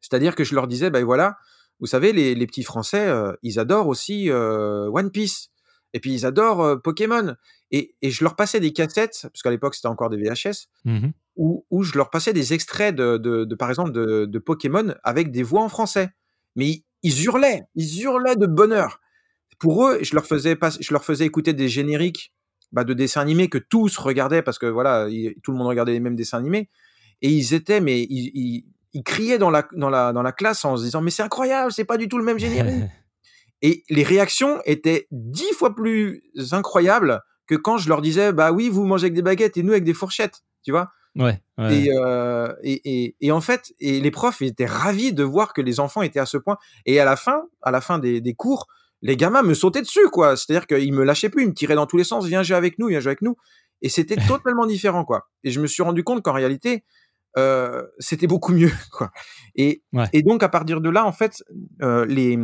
C'est-à-dire 0.00 0.34
que 0.34 0.44
je 0.44 0.54
leur 0.54 0.66
disais, 0.66 0.90
ben 0.90 1.04
voilà, 1.04 1.36
vous 1.80 1.86
savez, 1.86 2.12
les, 2.12 2.34
les 2.34 2.46
petits 2.46 2.62
Français, 2.62 3.06
euh, 3.06 3.32
ils 3.42 3.58
adorent 3.58 3.88
aussi 3.88 4.30
euh, 4.30 4.88
One 4.90 5.10
Piece. 5.10 5.50
Et 5.92 6.00
puis, 6.00 6.12
ils 6.12 6.26
adorent 6.26 6.62
euh, 6.62 6.76
Pokémon. 6.76 7.34
Et, 7.70 7.94
et 8.02 8.10
je 8.10 8.22
leur 8.24 8.36
passais 8.36 8.60
des 8.60 8.72
cassettes, 8.72 9.20
parce 9.32 9.42
qu'à 9.42 9.50
l'époque, 9.50 9.74
c'était 9.74 9.88
encore 9.88 10.10
des 10.10 10.16
VHS, 10.18 10.68
Mhm. 10.84 11.12
où, 11.36 11.64
où 11.70 11.82
je 11.82 11.96
leur 11.96 12.10
passais 12.10 12.32
des 12.32 12.52
extraits 12.52 12.94
de, 12.94 13.16
de, 13.16 13.44
de, 13.44 13.54
par 13.54 13.68
exemple, 13.70 13.92
de, 13.92 14.24
de 14.26 14.38
Pokémon 14.38 14.94
avec 15.04 15.30
des 15.30 15.42
voix 15.42 15.62
en 15.62 15.68
français. 15.68 16.10
Mais 16.56 16.68
ils, 16.68 16.84
ils 17.04 17.24
hurlaient, 17.24 17.62
ils 17.76 18.02
hurlaient 18.02 18.34
de 18.34 18.46
bonheur. 18.46 19.00
Pour 19.60 19.86
eux, 19.86 19.98
je 20.02 20.14
leur 20.14 20.26
faisais, 20.26 20.56
pas, 20.56 20.70
je 20.80 20.92
leur 20.92 21.04
faisais 21.04 21.24
écouter 21.24 21.52
des 21.52 21.68
génériques 21.68 22.32
bah, 22.72 22.82
de 22.82 22.94
dessins 22.94 23.20
animés 23.20 23.48
que 23.48 23.58
tous 23.58 23.96
regardaient, 23.98 24.42
parce 24.42 24.58
que 24.58 24.66
voilà, 24.66 25.06
tout 25.42 25.52
le 25.52 25.58
monde 25.58 25.68
regardait 25.68 25.92
les 25.92 26.00
mêmes 26.00 26.16
dessins 26.16 26.38
animés. 26.38 26.68
Et 27.22 27.30
ils 27.30 27.54
étaient, 27.54 27.80
mais 27.80 28.02
ils, 28.02 28.32
ils, 28.34 28.64
ils 28.94 29.04
criaient 29.04 29.38
dans 29.38 29.50
la, 29.50 29.68
dans, 29.72 29.90
la, 29.90 30.12
dans 30.12 30.22
la 30.22 30.32
classe 30.32 30.64
en 30.64 30.76
se 30.76 30.82
disant, 30.82 31.02
mais 31.02 31.10
c'est 31.10 31.22
incroyable, 31.22 31.70
c'est 31.72 31.84
pas 31.84 31.98
du 31.98 32.08
tout 32.08 32.18
le 32.18 32.24
même 32.24 32.38
générique. 32.38 32.90
Et 33.62 33.82
les 33.88 34.02
réactions 34.02 34.60
étaient 34.64 35.06
dix 35.10 35.52
fois 35.54 35.74
plus 35.74 36.22
incroyables 36.52 37.22
que 37.46 37.54
quand 37.54 37.78
je 37.78 37.88
leur 37.88 38.02
disais, 38.02 38.32
bah 38.32 38.52
oui, 38.52 38.68
vous 38.68 38.84
mangez 38.84 39.04
avec 39.04 39.14
des 39.14 39.22
baguettes 39.22 39.56
et 39.56 39.62
nous 39.62 39.72
avec 39.72 39.84
des 39.84 39.94
fourchettes, 39.94 40.42
tu 40.62 40.70
vois. 40.70 40.90
Ouais, 41.16 41.40
ouais. 41.58 41.76
Et, 41.76 41.90
euh, 41.92 42.52
et, 42.62 42.80
et, 43.04 43.16
et 43.20 43.32
en 43.32 43.40
fait, 43.40 43.72
et 43.80 44.00
les 44.00 44.10
profs 44.10 44.42
étaient 44.42 44.66
ravis 44.66 45.12
de 45.12 45.22
voir 45.24 45.52
que 45.52 45.60
les 45.60 45.80
enfants 45.80 46.02
étaient 46.02 46.20
à 46.20 46.26
ce 46.26 46.36
point. 46.36 46.58
Et 46.86 47.00
à 47.00 47.04
la 47.04 47.16
fin, 47.16 47.42
à 47.62 47.70
la 47.70 47.80
fin 47.80 47.98
des, 47.98 48.20
des 48.20 48.34
cours, 48.34 48.66
les 49.02 49.16
gamins 49.16 49.42
me 49.42 49.54
sautaient 49.54 49.82
dessus, 49.82 50.08
quoi. 50.10 50.36
C'est-à-dire 50.36 50.66
qu'ils 50.66 50.92
me 50.92 51.04
lâchaient 51.04 51.28
plus, 51.28 51.42
ils 51.42 51.48
me 51.48 51.54
tiraient 51.54 51.74
dans 51.74 51.86
tous 51.86 51.96
les 51.96 52.04
sens, 52.04 52.24
viens 52.26 52.42
jouer 52.42 52.56
avec 52.56 52.78
nous, 52.78 52.86
viens 52.88 53.00
jouer 53.00 53.10
avec 53.10 53.22
nous. 53.22 53.36
Et 53.82 53.88
c'était 53.88 54.16
totalement 54.28 54.66
différent, 54.66 55.04
quoi. 55.04 55.28
Et 55.44 55.50
je 55.50 55.60
me 55.60 55.66
suis 55.66 55.82
rendu 55.82 56.02
compte 56.04 56.22
qu'en 56.22 56.32
réalité, 56.32 56.84
euh, 57.36 57.82
c'était 57.98 58.26
beaucoup 58.26 58.52
mieux, 58.52 58.72
quoi. 58.92 59.10
Et, 59.56 59.82
Ouais. 59.92 60.06
et 60.12 60.22
donc, 60.22 60.42
à 60.42 60.48
partir 60.48 60.80
de 60.80 60.88
là, 60.90 61.04
en 61.04 61.12
fait, 61.12 61.42
euh, 61.82 62.06
les, 62.06 62.38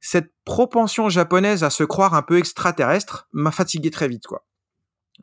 cette 0.00 0.30
propension 0.44 1.08
japonaise 1.08 1.64
à 1.64 1.70
se 1.70 1.82
croire 1.82 2.14
un 2.14 2.22
peu 2.22 2.38
extraterrestre 2.38 3.26
m'a 3.32 3.50
fatigué 3.50 3.90
très 3.90 4.06
vite, 4.08 4.26
quoi. 4.26 4.44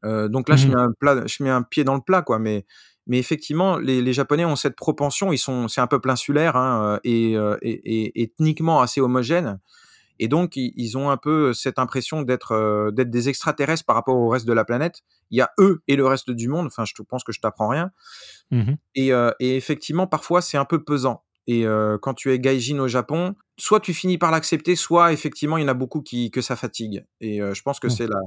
Euh, 0.04 0.28
donc 0.28 0.50
là, 0.50 0.56
je, 0.56 0.68
mets 0.68 0.76
un 0.76 0.92
plat, 1.00 1.26
je 1.26 1.44
mets 1.44 1.50
un 1.50 1.62
pied 1.62 1.84
dans 1.84 1.96
le 1.96 2.02
plat, 2.02 2.22
quoi. 2.22 2.40
Mais, 2.40 2.66
mais 3.08 3.20
effectivement, 3.20 3.78
les, 3.78 4.02
les 4.02 4.14
Japonais 4.14 4.46
ont 4.46 4.56
cette 4.56 4.76
propension. 4.76 5.32
Ils 5.32 5.38
sont, 5.38 5.68
c'est 5.68 5.82
un 5.82 5.88
peuple 5.88 6.10
insulaire 6.10 6.56
hein, 6.56 7.00
et, 7.04 7.36
euh, 7.36 7.58
et, 7.62 7.72
et 7.72 8.24
ethniquement 8.24 8.82
assez 8.82 9.02
homogène. 9.02 9.60
Et 10.24 10.28
donc, 10.28 10.56
ils, 10.56 10.98
ont 11.00 11.10
un 11.10 11.18
peu 11.18 11.52
cette 11.52 11.80
impression 11.80 12.22
d'être 12.22 12.52
euh, 12.52 12.92
d'être 12.92 13.10
des 13.10 13.28
extraterrestres 13.28 13.86
par 13.86 13.96
rapport 13.96 14.16
au 14.16 14.30
reste 14.30 14.46
de 14.46 14.54
la 14.54 14.64
planète. 14.64 15.02
Il 15.32 15.40
y 15.40 15.42
a 15.42 15.50
eux 15.58 15.82
et 15.88 15.96
le 15.96 16.06
reste 16.06 16.30
du 16.30 16.48
monde. 16.48 16.68
Enfin, 16.68 16.84
je 16.86 16.94
pense 17.02 17.24
que 17.24 17.32
je 17.32 17.40
t'apprends 17.40 17.70
rien. 17.70 17.90
Mhm. 18.52 18.78
Et, 18.94 19.14
euh, 19.14 19.32
et 19.40 19.58
effectivement, 19.58 20.06
parfois, 20.06 20.44
c'est 20.44 20.58
un 20.58 20.66
peu 20.66 20.84
pesant. 20.84 21.24
Et 21.48 21.66
euh, 21.66 21.98
quand 22.00 22.14
tu 22.14 22.32
es 22.32 22.38
gaijin 22.38 22.78
au 22.78 22.88
Japon, 22.88 23.34
soit 23.62 23.80
tu 23.80 23.94
finis 23.94 24.18
par 24.18 24.32
l'accepter, 24.32 24.76
soit 24.76 25.14
effectivement 25.14 25.58
il 25.58 25.62
y 25.62 25.64
en 25.64 25.68
a 25.68 25.76
beaucoup 25.76 26.02
qui 26.02 26.32
que 26.32 26.42
ça 26.42 26.56
fatigue. 26.56 27.06
Et 27.20 27.42
euh, 27.42 27.54
je 27.54 27.62
pense 27.62 27.80
que 27.80 27.88
Ouais. 27.88 27.94
c'est 27.94 28.08
la 28.08 28.20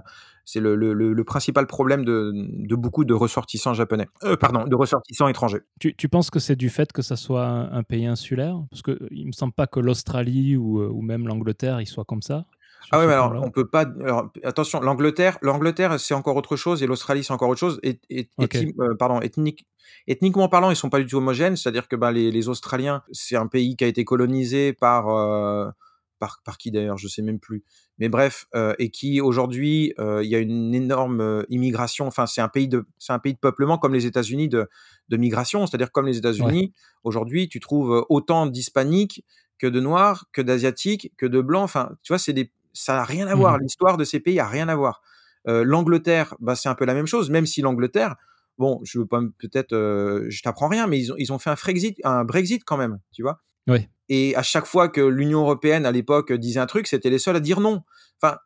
c'est 0.44 0.60
le, 0.60 0.76
le- 0.76 0.92
le- 0.92 1.24
principal 1.24 1.66
problème 1.66 2.04
de, 2.04 2.30
de 2.34 2.76
beaucoup 2.76 3.04
de 3.04 3.14
ressortissants 3.14 3.72
japonais. 3.74 4.06
Euh, 4.24 4.36
pardon, 4.36 4.64
de 4.66 4.76
ressortissants 4.76 5.26
étrangers. 5.26 5.62
Tu, 5.80 5.96
tu 5.96 6.08
penses 6.08 6.30
que 6.30 6.38
c'est 6.38 6.54
du 6.54 6.68
fait 6.68 6.92
que 6.92 7.02
ça 7.02 7.16
soit 7.16 7.46
un, 7.46 7.72
un 7.72 7.82
pays 7.82 8.06
insulaire? 8.06 8.62
Parce 8.70 8.82
que 8.82 8.92
euh, 8.92 9.08
il 9.10 9.26
me 9.26 9.32
semble 9.32 9.54
pas 9.54 9.66
que 9.66 9.80
l'Australie 9.80 10.56
ou, 10.56 10.82
ou 10.82 11.00
même 11.02 11.26
l'Angleterre, 11.26 11.80
ils 11.80 11.86
soient 11.86 12.04
comme 12.04 12.22
ça. 12.22 12.44
Ah 12.90 13.00
ce 13.00 13.06
mais 13.06 13.12
alors 13.12 13.32
on 13.42 13.50
peut 13.50 13.66
pas. 13.66 13.86
Alors, 14.00 14.30
attention, 14.42 14.80
l'Angleterre, 14.80 15.38
l'Angleterre 15.42 15.98
c'est 15.98 16.14
encore 16.14 16.36
autre 16.36 16.56
chose 16.56 16.82
et 16.82 16.86
l'Australie 16.86 17.24
c'est 17.24 17.32
encore 17.32 17.48
autre 17.48 17.60
chose. 17.60 17.80
Et, 17.82 18.00
euh, 18.40 18.94
pardon, 18.98 19.20
ethnique, 19.20 19.66
ethniquement 20.06 20.48
parlant, 20.48 20.70
ils 20.70 20.76
sont 20.76 20.90
pas 20.90 21.00
du 21.00 21.06
tout 21.06 21.16
homogènes. 21.16 21.56
C'est-à-dire 21.56 21.88
que 21.88 21.96
bah, 21.96 22.12
les, 22.12 22.30
les 22.30 22.48
Australiens, 22.48 23.02
c'est 23.12 23.36
un 23.36 23.46
pays 23.46 23.76
qui 23.76 23.84
a 23.84 23.86
été 23.86 24.04
colonisé 24.04 24.72
par 24.72 25.08
euh, 25.08 25.70
par, 26.18 26.40
par 26.44 26.58
qui 26.58 26.70
d'ailleurs, 26.70 26.96
je 26.96 27.08
sais 27.08 27.22
même 27.22 27.38
plus. 27.38 27.64
Mais 27.98 28.08
bref, 28.08 28.46
euh, 28.54 28.74
et 28.78 28.90
qui 28.90 29.20
aujourd'hui, 29.20 29.92
euh, 29.98 30.22
il 30.24 30.30
y 30.30 30.34
a 30.34 30.38
une 30.38 30.74
énorme 30.74 31.20
euh, 31.20 31.42
immigration. 31.48 32.06
Enfin, 32.06 32.26
c'est 32.26 32.40
un 32.40 32.48
pays 32.48 32.68
de 32.68 32.84
c'est 32.98 33.12
un 33.12 33.18
pays 33.18 33.34
de 33.34 33.38
peuplement 33.38 33.78
comme 33.78 33.94
les 33.94 34.06
États-Unis 34.06 34.48
de 34.48 34.68
de 35.08 35.16
migration. 35.16 35.66
C'est-à-dire 35.66 35.92
comme 35.92 36.06
les 36.06 36.18
États-Unis, 36.18 36.72
aujourd'hui, 37.04 37.48
tu 37.48 37.60
trouves 37.60 38.04
autant 38.08 38.46
d'hispaniques 38.46 39.24
que 39.58 39.66
de 39.66 39.80
noirs, 39.80 40.26
que 40.32 40.42
d'asiatiques, 40.42 41.12
que 41.16 41.26
de 41.26 41.40
blancs. 41.40 41.64
Enfin, 41.64 41.90
tu 42.02 42.12
vois, 42.12 42.18
c'est 42.18 42.32
des 42.32 42.50
ça 42.74 42.94
n'a 42.94 43.04
rien 43.04 43.26
à 43.28 43.34
voir. 43.34 43.54
Mhm. 43.54 43.62
L'histoire 43.62 43.96
de 43.96 44.04
ces 44.04 44.20
pays 44.20 44.38
a 44.38 44.46
rien 44.46 44.68
à 44.68 44.76
voir. 44.76 45.00
Euh, 45.48 45.64
L'Angleterre, 45.64 46.34
bah, 46.40 46.54
c'est 46.56 46.68
un 46.68 46.74
peu 46.74 46.84
la 46.84 46.94
même 46.94 47.06
chose, 47.06 47.30
même 47.30 47.46
si 47.46 47.62
l'Angleterre, 47.62 48.16
bon, 48.58 48.80
je 48.84 48.98
veux 48.98 49.06
pas 49.06 49.20
peut-être, 49.38 49.72
euh, 49.72 50.26
je 50.28 50.42
t'apprends 50.42 50.68
rien, 50.68 50.86
mais 50.86 50.98
ils 50.98 51.12
ont, 51.12 51.16
ils 51.18 51.32
ont 51.32 51.38
fait 51.38 51.50
un 51.50 51.56
Frexit, 51.56 51.98
un 52.04 52.24
Brexit 52.24 52.64
quand 52.64 52.76
même, 52.76 52.98
tu 53.12 53.22
vois? 53.22 53.42
Ouais. 53.66 53.88
Et 54.08 54.36
à 54.36 54.42
chaque 54.42 54.66
fois 54.66 54.88
que 54.88 55.00
l'Union 55.00 55.40
européenne 55.40 55.86
à 55.86 55.92
l'époque 55.92 56.32
disait 56.32 56.60
un 56.60 56.66
truc, 56.66 56.86
c'était 56.86 57.10
les 57.10 57.18
seuls 57.18 57.36
à 57.36 57.40
dire 57.40 57.60
non. 57.60 57.82
Enfin, 58.20 58.36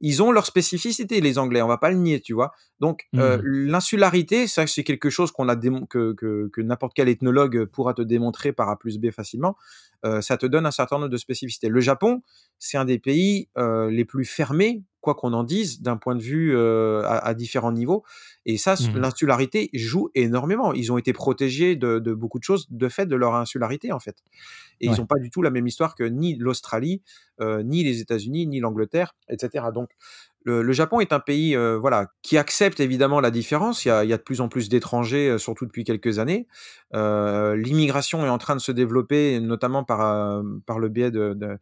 ils 0.00 0.22
ont 0.22 0.32
leur 0.32 0.46
spécificité, 0.46 1.20
les 1.20 1.38
Anglais, 1.38 1.62
on 1.62 1.68
va 1.68 1.78
pas 1.78 1.90
le 1.90 1.96
nier, 1.96 2.20
tu 2.20 2.34
vois. 2.34 2.52
Donc, 2.80 3.04
euh, 3.16 3.38
Mhm. 3.38 3.42
l'insularité, 3.44 4.46
ça, 4.46 4.66
c'est 4.66 4.84
quelque 4.84 5.10
chose 5.10 5.30
qu'on 5.32 5.48
a 5.48 5.56
que, 5.56 6.12
que, 6.12 6.48
que 6.52 6.60
n'importe 6.60 6.92
quel 6.94 7.08
ethnologue 7.08 7.64
pourra 7.66 7.94
te 7.94 8.02
démontrer 8.02 8.52
par 8.52 8.68
A 8.68 8.78
plus 8.78 8.98
B 8.98 9.10
facilement. 9.10 9.56
Euh, 10.04 10.20
ça 10.20 10.36
te 10.36 10.46
donne 10.46 10.66
un 10.66 10.70
certain 10.70 10.96
nombre 10.96 11.08
de 11.10 11.16
spécificités. 11.16 11.68
Le 11.68 11.80
Japon, 11.80 12.22
c'est 12.58 12.76
un 12.76 12.84
des 12.84 12.98
pays 12.98 13.48
euh, 13.56 13.90
les 13.90 14.04
plus 14.04 14.24
fermés, 14.24 14.82
quoi 15.04 15.14
qu'on 15.14 15.32
en 15.34 15.44
dise, 15.44 15.82
d'un 15.82 15.96
point 15.96 16.16
de 16.16 16.22
vue 16.22 16.56
euh, 16.56 17.02
à, 17.04 17.18
à 17.18 17.34
différents 17.34 17.72
niveaux. 17.72 18.02
Et 18.46 18.56
ça, 18.58 18.74
Mhm. 18.78 18.98
l'insularité 18.98 19.70
joue 19.74 20.10
énormément. 20.16 20.72
Ils 20.74 20.90
ont 20.92 20.98
été 20.98 21.12
protégés 21.12 21.76
de, 21.76 22.00
de 22.00 22.14
beaucoup 22.14 22.38
de 22.40 22.44
choses 22.44 22.66
de 22.70 22.88
fait 22.88 23.06
de 23.06 23.16
leur 23.16 23.34
insularité, 23.36 23.92
en 23.92 24.00
fait. 24.00 24.16
Et 24.80 24.88
Ouais. 24.88 24.96
ils 24.96 25.00
n'ont 25.00 25.06
pas 25.06 25.18
du 25.18 25.30
tout 25.30 25.42
la 25.42 25.50
même 25.50 25.66
histoire 25.66 25.94
que 25.94 26.04
ni 26.04 26.36
l'Australie, 26.36 27.02
euh, 27.40 27.62
ni 27.62 27.84
les 27.84 28.00
États-Unis, 28.00 28.46
ni 28.46 28.60
l'Angleterre, 28.60 29.14
etc. 29.28 29.66
Donc, 29.72 29.90
le, 30.44 30.62
le 30.62 30.72
Japon 30.74 31.00
est 31.00 31.12
un 31.12 31.20
pays 31.20 31.56
euh, 31.56 31.78
voilà, 31.78 32.08
qui 32.22 32.36
accepte 32.36 32.80
évidemment 32.80 33.20
la 33.20 33.30
différence. 33.30 33.84
Il 33.84 33.88
y 33.88 33.90
a, 33.90 34.04
il 34.04 34.10
y 34.10 34.12
a 34.12 34.18
de 34.18 34.22
plus 34.22 34.40
en 34.42 34.48
plus 34.48 34.68
d'étrangers, 34.68 35.28
euh, 35.30 35.38
surtout 35.38 35.64
depuis 35.66 35.84
quelques 35.84 36.18
années. 36.18 36.46
Euh, 36.94 37.56
L'immigration 37.56 38.24
est 38.26 38.28
en 38.28 38.38
train 38.38 38.54
de 38.56 38.60
se 38.60 38.72
développer, 38.72 39.40
notamment 39.40 39.84
par, 39.84 40.42
par 40.66 40.78
le 40.78 40.88
biais 40.88 41.10
de, 41.10 41.32
de, 41.34 41.58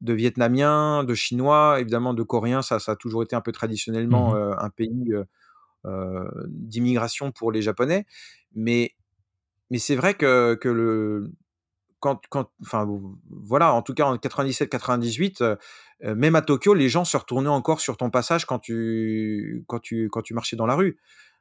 de 0.00 0.12
Vietnamiens, 0.12 1.04
de 1.04 1.14
Chinois, 1.14 1.80
évidemment 1.80 2.14
de 2.14 2.22
Coréens. 2.22 2.62
Ça, 2.62 2.78
ça 2.78 2.92
a 2.92 2.96
toujours 2.96 3.22
été 3.22 3.36
un 3.36 3.40
peu 3.40 3.52
traditionnellement 3.52 4.34
euh, 4.36 4.52
un 4.58 4.70
pays 4.70 5.12
d'immigration 6.48 7.32
pour 7.32 7.52
les 7.52 7.62
Japonais. 7.62 8.06
Mais, 8.54 8.94
mais 9.70 9.78
c'est 9.78 9.96
vrai 9.96 10.14
que, 10.14 10.54
que 10.54 10.68
le, 10.68 11.30
quand, 12.00 12.20
quand, 12.30 12.50
enfin, 12.62 12.86
voilà, 13.30 13.72
en 13.72 13.82
tout 13.82 13.94
cas 13.94 14.04
en 14.06 14.16
97-98, 14.16 15.42
euh, 15.42 15.56
euh, 16.04 16.14
même 16.14 16.34
à 16.36 16.42
Tokyo, 16.42 16.74
les 16.74 16.88
gens 16.88 17.04
se 17.04 17.16
retournaient 17.16 17.48
encore 17.48 17.80
sur 17.80 17.96
ton 17.96 18.10
passage 18.10 18.44
quand 18.46 18.58
tu, 18.58 19.64
quand 19.66 19.78
tu, 19.80 20.08
quand 20.10 20.22
tu 20.22 20.34
marchais 20.34 20.56
dans 20.56 20.66
la 20.66 20.74
rue. 20.74 20.98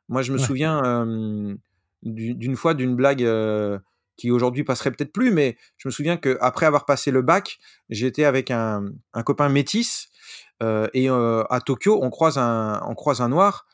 Moi, 0.09 0.21
je 0.21 0.31
me 0.31 0.37
Ouais. 0.37 0.43
souviens 0.43 0.83
euh, 0.85 1.55
du- 2.03 2.35
d'une 2.35 2.55
fois 2.55 2.73
d'une 2.73 2.95
blague 2.95 3.23
euh, 3.23 3.79
qui 4.17 4.31
aujourd'hui 4.31 4.63
passerait 4.63 4.91
peut-être 4.91 5.11
plus, 5.11 5.31
mais 5.31 5.57
je 5.77 5.87
me 5.87 5.91
souviens 5.91 6.17
qu'après 6.17 6.65
avoir 6.65 6.85
passé 6.85 7.11
le 7.11 7.21
bac, 7.21 7.57
j'étais 7.89 8.25
avec 8.25 8.51
un, 8.51 8.85
un 9.13 9.23
copain 9.23 9.49
métis 9.49 10.09
euh, 10.63 10.87
et 10.93 11.09
euh, 11.09 11.43
à 11.49 11.59
Tokyo, 11.61 11.99
on 12.01 12.09
croise 12.09 12.37
un, 12.37 12.81
on 12.87 12.95
croise 12.95 13.21
un 13.21 13.29
noir 13.29 13.65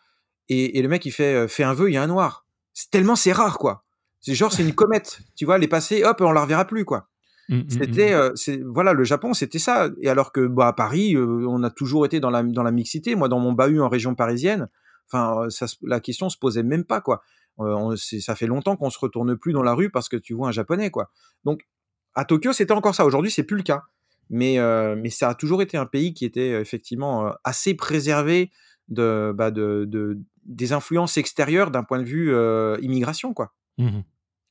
et, 0.50 0.78
et 0.78 0.82
le 0.82 0.88
mec 0.88 1.06
il 1.06 1.12
fait, 1.12 1.36
euh, 1.36 1.48
fait 1.48 1.64
un 1.64 1.74
vœu, 1.74 1.90
il 1.90 1.94
y 1.94 1.98
a 1.98 2.04
un 2.04 2.08
noir. 2.08 2.46
C'est 2.74 2.90
tellement 2.90 3.16
c'est 3.16 3.32
rare 3.32 3.58
quoi. 3.58 3.84
C'est 4.20 4.34
genre 4.34 4.52
c'est 4.52 4.64
une 4.64 4.76
comète, 4.76 5.20
tu 5.36 5.46
vois, 5.46 5.58
elle 5.58 5.64
est 5.64 5.68
passée, 5.68 6.04
hop, 6.04 6.22
on 6.22 6.32
la 6.32 6.42
reverra 6.42 6.66
plus 6.66 6.86
quoi. 6.86 7.08
Mm, 7.50 7.58
mm, 7.58 7.70
C'était, 7.70 8.12
mm. 8.12 8.34
euh, 8.50 8.64
voilà, 8.66 8.94
le 8.94 9.04
Japon, 9.04 9.34
c'était 9.34 9.60
ça. 9.60 9.90
Et 10.02 10.10
alors 10.10 10.32
que, 10.32 10.48
bah, 10.48 10.68
à 10.68 10.74
Paris, 10.74 11.18
on 11.18 11.64
a 11.64 11.70
toujours 11.70 12.06
été 12.06 12.20
dans 12.20 12.30
la, 12.30 12.44
dans 12.44 12.64
la 12.64 12.72
mixité. 12.72 13.16
Moi, 13.16 13.28
dans 13.28 13.40
mon 13.40 13.52
bahut 13.52 13.82
en 13.82 13.90
région 13.90 14.16
parisienne, 14.16 14.70
enfin, 15.12 15.50
ça, 15.50 15.66
la 15.82 16.00
question 16.00 16.30
se 16.30 16.38
posait 16.38 16.64
même 16.64 16.86
pas, 16.86 17.02
quoi. 17.02 17.22
Euh, 17.66 17.76
on- 17.76 17.96
ça 17.96 18.36
fait 18.36 18.48
longtemps 18.48 18.76
qu'on 18.76 18.90
se 18.90 19.00
retourne 19.00 19.36
plus 19.38 19.54
dans 19.54 19.64
la 19.64 19.74
rue 19.74 19.90
parce 19.90 20.10
que 20.10 20.18
tu 20.18 20.34
vois 20.34 20.50
un 20.50 20.52
japonais, 20.52 20.90
quoi. 20.92 21.10
Donc, 21.46 21.68
à 22.16 22.26
Tokyo, 22.26 22.54
c'était 22.54 22.74
encore 22.74 22.96
ça. 22.96 23.06
Aujourd'hui, 23.06 23.32
c'est 23.32 23.44
plus 23.44 23.58
le 23.58 23.64
cas. 23.64 23.84
Mais, 24.30 24.60
euh, 24.60 24.96
mais 24.98 25.10
ça 25.10 25.30
a 25.30 25.36
toujours 25.36 25.62
été 25.62 25.78
un 25.78 25.86
pays 25.86 26.14
qui 26.14 26.24
était 26.26 26.54
euh, 26.54 26.62
effectivement 26.62 27.34
assez 27.44 27.74
préservé 27.74 28.50
de, 28.88 29.34
bah, 29.36 29.52
de, 29.52 29.86
de- 29.88 30.18
des 30.46 30.74
influences 30.74 31.18
extérieures 31.18 31.70
d'un 31.72 31.84
point 31.84 32.00
de 32.00 32.04
vue 32.06 32.34
euh, 32.34 32.78
immigration, 32.82 33.34
quoi. 33.34 33.54
Mhm. 33.78 34.04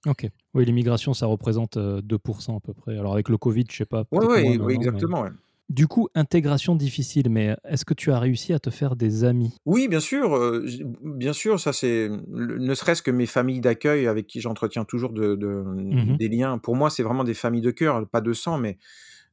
Ok. 0.06 0.26
Oui, 0.54 0.64
l'immigration, 0.64 1.12
ça 1.14 1.26
représente 1.26 1.76
euh, 1.76 2.00
2% 2.02 2.56
à 2.56 2.60
peu 2.60 2.72
près. 2.74 2.96
Alors 2.98 3.12
avec 3.14 3.28
le 3.28 3.36
Covid, 3.38 3.64
je 3.70 3.76
sais 3.76 3.84
pas, 3.86 4.04
Ouais, 4.12 4.24
ouais, 4.26 4.42
oui, 4.42 4.58
mais- 4.58 4.74
exactement. 4.74 5.22
ouais. 5.22 5.30
Du 5.70 5.86
coup, 5.88 6.10
intégration 6.14 6.76
difficile, 6.76 7.30
mais 7.30 7.56
est-ce 7.64 7.86
que 7.86 7.94
tu 7.94 8.12
as 8.12 8.18
réussi 8.18 8.52
à 8.52 8.58
te 8.58 8.68
faire 8.68 8.94
des 8.94 9.24
amis? 9.24 9.56
Oui, 9.66 9.88
bien 9.88 10.00
sûr, 10.00 10.34
heu, 10.36 10.66
j 10.66 10.82
bien 11.02 11.32
sûr, 11.34 11.60
ça 11.60 11.72
c'est 11.74 12.08
ne 12.28 12.74
serait-ce 12.74 13.02
que 13.02 13.10
mes 13.10 13.26
familles 13.26 13.60
d'accueil 13.60 14.06
avec 14.06 14.26
qui 14.26 14.40
j'entretiens 14.40 14.84
toujours 14.84 15.12
de 15.12 15.34
de 15.34 15.62
Mhm. 15.90 16.18
des 16.18 16.28
liens. 16.28 16.58
Pour 16.58 16.76
moi, 16.76 16.88
c'est 16.90 17.02
vraiment 17.02 17.24
des 17.24 17.34
familles 17.34 17.60
de 17.60 17.70
cœur, 17.70 18.08
pas 18.08 18.20
de 18.22 18.32
sang, 18.32 18.56
mais 18.58 18.78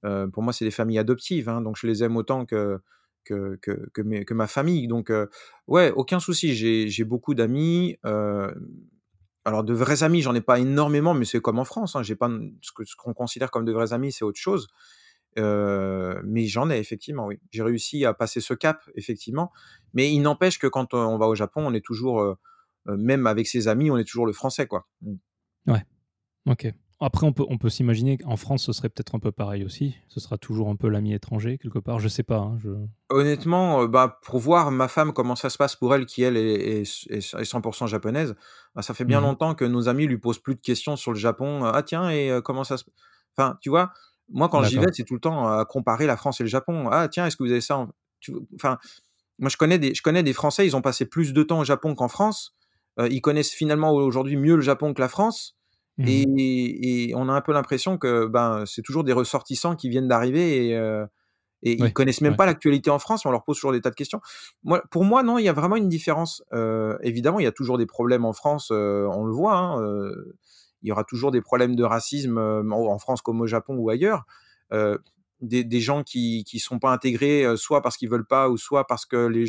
heu, 0.05 0.29
pour 0.33 0.43
moi, 0.43 0.53
c'est 0.53 0.65
des 0.65 0.71
familles 0.71 0.99
adoptives, 0.99 1.49
hein, 1.49 1.61
donc 1.61 1.77
je 1.77 1.87
les 1.87 2.03
aime 2.03 2.17
autant 2.17 2.45
que 2.45 2.79
que 3.25 3.57
que 3.61 3.89
que 3.93 4.01
mes 4.03 4.25
que 4.25 4.33
ma 4.33 4.47
famille, 4.47 4.87
donc 4.87 5.11
heu, 5.11 5.29
ouais, 5.67 5.91
aucun 5.91 6.19
souci. 6.19 6.55
J'ai 6.55 7.03
beaucoup 7.05 7.35
d'amis, 7.35 7.97
heu, 8.05 8.53
alors 9.45 9.63
de 9.63 9.73
vrais 9.73 10.03
amis, 10.03 10.21
j'en 10.21 10.35
ai 10.35 10.41
pas 10.41 10.59
énormément, 10.59 11.13
mais 11.13 11.25
c'est 11.25 11.39
comme 11.39 11.59
en 11.59 11.65
France, 11.65 11.95
hein, 11.95 12.03
j'ai 12.03 12.15
pas 12.15 12.29
ce 12.61 12.71
qu'on 12.97 13.13
considère 13.13 13.49
comme 13.51 13.65
de 13.65 13.71
vrais 13.71 13.93
amis, 13.93 14.11
c'est 14.11 14.25
autre 14.25 14.39
chose. 14.39 14.67
Mais 15.37 16.45
j'en 16.47 16.69
ai 16.69 16.77
effectivement, 16.77 17.25
oui. 17.27 17.39
J'ai 17.51 17.63
réussi 17.63 18.05
à 18.05 18.13
passer 18.13 18.41
ce 18.41 18.53
cap, 18.53 18.81
effectivement. 18.95 19.51
Mais 19.93 20.11
il 20.11 20.21
n'empêche 20.21 20.59
que 20.59 20.67
quand, 20.67 20.93
on 20.93 21.17
va 21.17 21.27
au 21.27 21.35
Japon, 21.35 21.63
on 21.65 21.73
est 21.73 21.85
toujours, 21.85 22.37
même 22.85 23.27
avec 23.27 23.47
ses 23.47 23.67
amis, 23.67 23.91
on 23.91 23.97
est 23.97 24.03
toujours 24.05 24.25
le 24.25 24.33
français, 24.33 24.67
quoi. 24.67 24.87
Mmh. 25.01 25.15
Ok. 26.49 26.73
Après, 26.99 27.27
on 27.27 27.33
peut, 27.33 27.43
on 27.47 27.57
peut 27.59 27.69
s'imaginer 27.69 28.17
qu'en 28.17 28.37
France, 28.37 28.63
ce 28.65 28.71
serait 28.73 28.89
peut-être 28.89 29.13
un 29.13 29.19
peu 29.19 29.31
pareil 29.31 29.63
aussi. 29.63 29.95
Ce 30.07 30.19
sera 30.19 30.37
toujours 30.39 30.69
un 30.69 30.75
peu 30.75 30.87
l'ami 30.87 31.13
étranger, 31.13 31.59
quelque 31.59 31.77
part. 31.77 31.99
Je 31.99 32.07
sais 32.07 32.23
pas. 32.23 32.37
hein, 32.37 32.57
je... 32.57 32.69
Honnêtement, 33.09 33.85
bah, 33.85 34.19
pour 34.23 34.39
voir 34.39 34.71
ma 34.71 34.87
femme, 34.87 35.13
comment 35.13 35.35
ça 35.35 35.49
se 35.51 35.57
passe 35.59 35.75
pour 35.75 35.93
elle, 35.93 36.05
qui 36.07 36.23
elle 36.23 36.37
est 36.37 36.81
est 36.81 37.11
est 37.11 37.17
est 37.35 37.45
100 37.45 37.85
japonaise, 37.85 38.35
bah, 38.73 38.81
ça 38.81 38.95
fait 38.95 39.05
bien 39.05 39.19
Mhm. 39.19 39.27
longtemps 39.27 39.53
que 39.55 39.65
nos 39.65 39.89
amis 39.89 40.07
lui 40.07 40.17
posent 40.17 40.39
plus 40.39 40.55
de 40.55 40.61
questions 40.61 40.95
sur 40.95 41.11
le 41.11 41.19
Japon. 41.19 41.65
«Ah 41.65 41.83
tiens 41.83 42.09
et 42.09 42.39
comment 42.43 42.63
ça 42.63 42.77
se» 42.77 42.85
enfin, 43.37 43.57
tu 43.61 43.69
vois? 43.69 43.91
Moi, 44.29 44.49
quand 44.49 44.63
j'y 44.63 44.77
vais, 44.79 44.87
c'est 44.93 45.03
tout 45.05 45.13
le 45.15 45.19
temps 45.21 45.47
à 45.47 45.65
comparer 45.65 46.05
la 46.05 46.17
France 46.17 46.39
et 46.41 46.43
le 46.43 46.49
Japon. 46.49 46.89
«Ah 46.91 47.07
tiens, 47.09 47.25
est-ce 47.27 47.37
que 47.37 47.43
vous 47.43 47.51
avez 47.51 47.61
ça 47.61 47.77
en» 47.77 47.89
tu 48.19 48.33
enfin, 48.55 48.77
moi, 49.39 49.49
je 49.49 49.57
connais 49.57 49.79
des 49.79 49.93
je 49.95 50.01
connais 50.03 50.23
des 50.23 50.33
Français, 50.33 50.65
ils 50.67 50.75
ont 50.75 50.81
passé 50.81 51.05
plus 51.05 51.33
de 51.33 51.43
temps 51.43 51.59
au 51.61 51.65
Japon 51.65 51.95
qu'en 51.95 52.07
France. 52.09 52.55
Heu, 52.99 53.09
ils 53.11 53.21
connaissent 53.21 53.51
finalement 53.53 53.91
aujourd'hui 53.93 54.37
mieux 54.37 54.55
le 54.55 54.61
Japon 54.61 54.93
que 54.93 55.01
la 55.01 55.09
France 55.09 55.55
Mhm. 55.97 56.27
et 56.27 57.09
et 57.09 57.15
on 57.15 57.29
a 57.29 57.33
un 57.33 57.41
peu 57.41 57.53
l'impression 57.53 57.97
que, 57.99 58.25
ben, 58.27 58.65
c'est 58.67 58.81
toujours 58.83 59.03
des 59.05 59.13
ressortissants 59.13 59.75
qui 59.75 59.89
viennent 59.89 60.07
d'arriver 60.09 60.67
et 60.69 60.75
heu 60.77 61.07
et 61.63 61.73
ils 61.73 61.93
connaissent 61.93 62.21
même 62.21 62.35
pas 62.37 62.45
l'actualité 62.47 62.89
en 62.91 62.99
France, 62.99 63.25
on 63.25 63.31
leur 63.31 63.43
pose 63.45 63.57
toujours 63.57 63.73
des 63.73 63.81
tas 63.81 63.89
de 63.91 63.95
questions. 63.95 64.21
Moi 64.63 64.83
pour 64.91 65.05
moi, 65.05 65.23
non, 65.23 65.39
il 65.39 65.45
y 65.45 65.49
a 65.49 65.53
vraiment 65.53 65.75
une 65.77 65.89
différence. 65.89 66.43
Heu, 66.53 66.97
évidemment, 67.03 67.39
il 67.39 67.45
y 67.45 67.47
a 67.47 67.51
toujours 67.53 67.77
des 67.79 67.87
problèmes 67.87 68.25
en 68.25 68.33
France, 68.33 68.71
heu, 68.71 69.07
on 69.11 69.25
le 69.25 69.33
voit, 69.33 69.55
hein, 69.57 69.81
il 70.87 70.89
y 70.89 70.91
aura 70.93 71.03
toujours 71.03 71.31
des 71.31 71.41
problèmes 71.41 71.75
de 71.75 71.83
racisme, 71.83 72.37
heu, 72.39 72.63
en 72.71 72.97
France 72.99 73.21
comme 73.21 73.41
au 73.41 73.47
Japon 73.47 73.75
ou 73.77 73.89
ailleurs. 73.89 74.25
Heu, 74.73 74.99
des 75.41 75.63
des 75.63 75.81
gens 75.81 76.03
qui 76.03 76.43
qui 76.45 76.59
sont 76.59 76.79
pas 76.79 76.91
intégrés, 76.93 77.45
heu, 77.45 77.57
soit 77.57 77.81
parce 77.81 77.97
qu'ils 77.97 78.09
veulent 78.09 78.25
pas 78.27 78.49
ou 78.49 78.57
soit 78.57 78.87
parce 78.87 79.05
que 79.05 79.27
les 79.27 79.45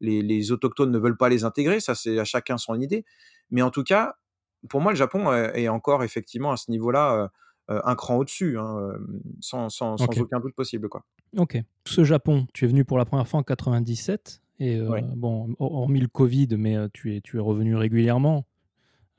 les 0.00 0.22
les 0.22 0.52
autochtones 0.52 0.90
ne 0.90 0.98
veulent 0.98 1.16
pas 1.16 1.28
les 1.28 1.44
intégrer, 1.44 1.80
ça 1.80 1.94
c'est 1.94 2.18
à 2.18 2.24
chacun 2.24 2.58
son 2.58 2.80
idée. 2.80 3.04
Mais 3.50 3.62
en 3.62 3.70
tout 3.70 3.82
cas, 3.84 4.14
pour 4.68 4.80
moi, 4.80 4.92
le 4.92 4.96
Japon 4.96 5.32
est 5.32 5.68
encore 5.68 6.04
effectivement 6.04 6.52
à 6.52 6.56
ce 6.56 6.70
niveau-là, 6.70 7.30
un 7.68 7.94
cran 7.96 8.16
au-dessus, 8.16 8.58
hein, 8.58 8.92
sans 9.40 9.68
sans 9.70 9.96
sans 9.98 10.12
Ok. 10.12 10.18
aucun 10.20 10.40
doute 10.40 10.54
possible, 10.54 10.88
quoi. 10.88 11.04
Ok. 11.36 11.58
Ce 11.86 12.04
Japon, 12.04 12.46
tu 12.54 12.64
es 12.64 12.68
venu 12.68 12.84
pour 12.84 12.98
la 12.98 13.04
première 13.04 13.28
fois 13.28 13.40
en 13.40 13.42
97. 13.42 14.42
Et 14.60 14.76
euh, 14.76 14.92
Ouais. 14.92 15.04
bon, 15.14 15.54
hor- 15.58 15.72
hormis 15.72 16.00
le 16.00 16.08
Covid, 16.08 16.48
mais 16.56 16.76
euh, 16.76 16.88
tu, 16.92 17.14
es, 17.14 17.20
tu 17.20 17.36
es 17.36 17.40
revenu 17.40 17.76
régulièrement 17.76 18.46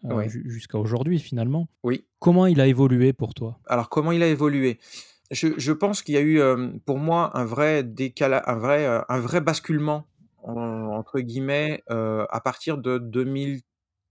euh, 0.06 0.16
Ouais. 0.16 0.30
jusqu'à 0.30 0.78
aujourd'hui 0.78 1.20
finalement. 1.20 1.68
Oui. 1.84 2.06
Comment 2.20 2.46
il 2.48 2.60
a 2.62 2.68
évolué 2.68 3.14
pour 3.14 3.34
toi? 3.34 3.60
Alors 3.68 3.90
comment 3.90 4.12
il 4.12 4.24
a 4.24 4.28
évolué? 4.28 4.80
je 5.32 5.50
je 5.58 5.72
pense 5.72 6.02
qu'il 6.02 6.16
y 6.16 6.18
a 6.18 6.22
eu, 6.22 6.40
hem, 6.40 6.80
pour 6.80 6.98
moi 6.98 7.38
un 7.38 7.46
vrai 7.46 7.84
décala 7.84 8.42
un 8.48 8.56
vrai, 8.56 8.86
heu, 8.88 9.02
un 9.08 9.20
vrai 9.20 9.42
basculement 9.42 10.08
en 10.44 10.58
entre 10.98 11.20
guillemets, 11.20 11.84
à 11.88 12.42
partir 12.44 12.78
de 12.78 12.98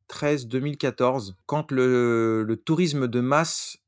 2013-2014 0.08 1.36
quand 1.46 1.70
le 1.70 2.42
le 2.42 2.56
tourisme 2.56 3.08
de 3.08 3.20
masse, 3.20 3.78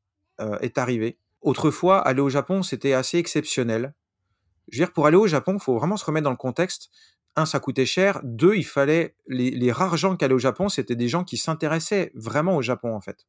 est 0.61 0.79
arrivé. 0.79 1.19
Autrefois, 1.43 1.99
aller 2.01 2.21
au 2.23 2.31
Japon, 2.31 2.63
c'était 2.63 2.95
assez 2.95 3.19
exceptionnel. 3.19 3.93
Je 4.69 4.79
veux 4.79 4.87
dire, 4.87 4.93
pour 4.93 5.07
aller 5.07 5.17
au 5.19 5.27
Japon, 5.27 5.59
faut 5.59 5.77
vraiment 5.77 5.97
se 5.99 6.05
remettre 6.05 6.25
dans 6.25 6.31
le 6.31 6.37
contexte. 6.37 6.91
1, 7.37 7.47
ça 7.47 7.61
coûtait 7.61 7.87
cher. 7.87 8.21
2, 8.25 8.55
il 8.57 8.65
fallait 8.65 9.15
les 9.29 9.51
les 9.51 9.73
rares 9.73 9.97
gens 9.97 10.17
qui 10.17 10.25
allaient 10.25 10.35
au 10.35 10.39
Japon, 10.39 10.69
c'était 10.69 10.97
des 10.97 11.09
gens 11.09 11.25
qui 11.25 11.37
s'intéressaient 11.37 12.13
vraiment 12.15 12.57
au 12.57 12.63
Japon, 12.63 12.95
en 12.95 13.01
fait. 13.01 13.27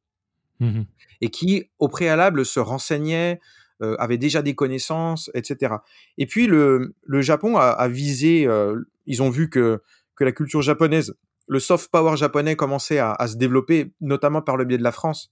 Mmh 0.60 0.82
et 1.22 1.30
qui, 1.30 1.70
au 1.78 1.88
préalable, 1.88 2.44
se 2.46 2.60
renseignaient, 2.60 3.40
heu, 3.82 3.96
avaient 4.00 4.18
déjà 4.18 4.42
des 4.42 4.54
connaissances 4.56 5.30
et 5.34 5.42
cetera. 5.44 5.84
Et 6.18 6.26
puis 6.26 6.46
le 6.48 6.94
le 7.04 7.22
Japon 7.22 7.56
a 7.58 7.64
a 7.70 7.88
visé, 7.88 8.46
heu, 8.46 8.88
ils 9.06 9.22
ont 9.22 9.30
vu 9.30 9.50
que 9.50 9.82
que 10.16 10.24
la 10.24 10.32
culture 10.32 10.62
japonaise, 10.62 11.14
le 11.48 11.60
soft 11.60 11.90
power 11.92 12.16
japonais 12.16 12.56
commençait 12.56 12.98
à 12.98 13.12
à 13.12 13.28
se 13.28 13.36
développer, 13.36 13.92
notamment 14.00 14.42
par 14.42 14.56
le 14.56 14.64
biais 14.66 14.78
de 14.78 14.84
la 14.84 14.92
France. 14.92 15.30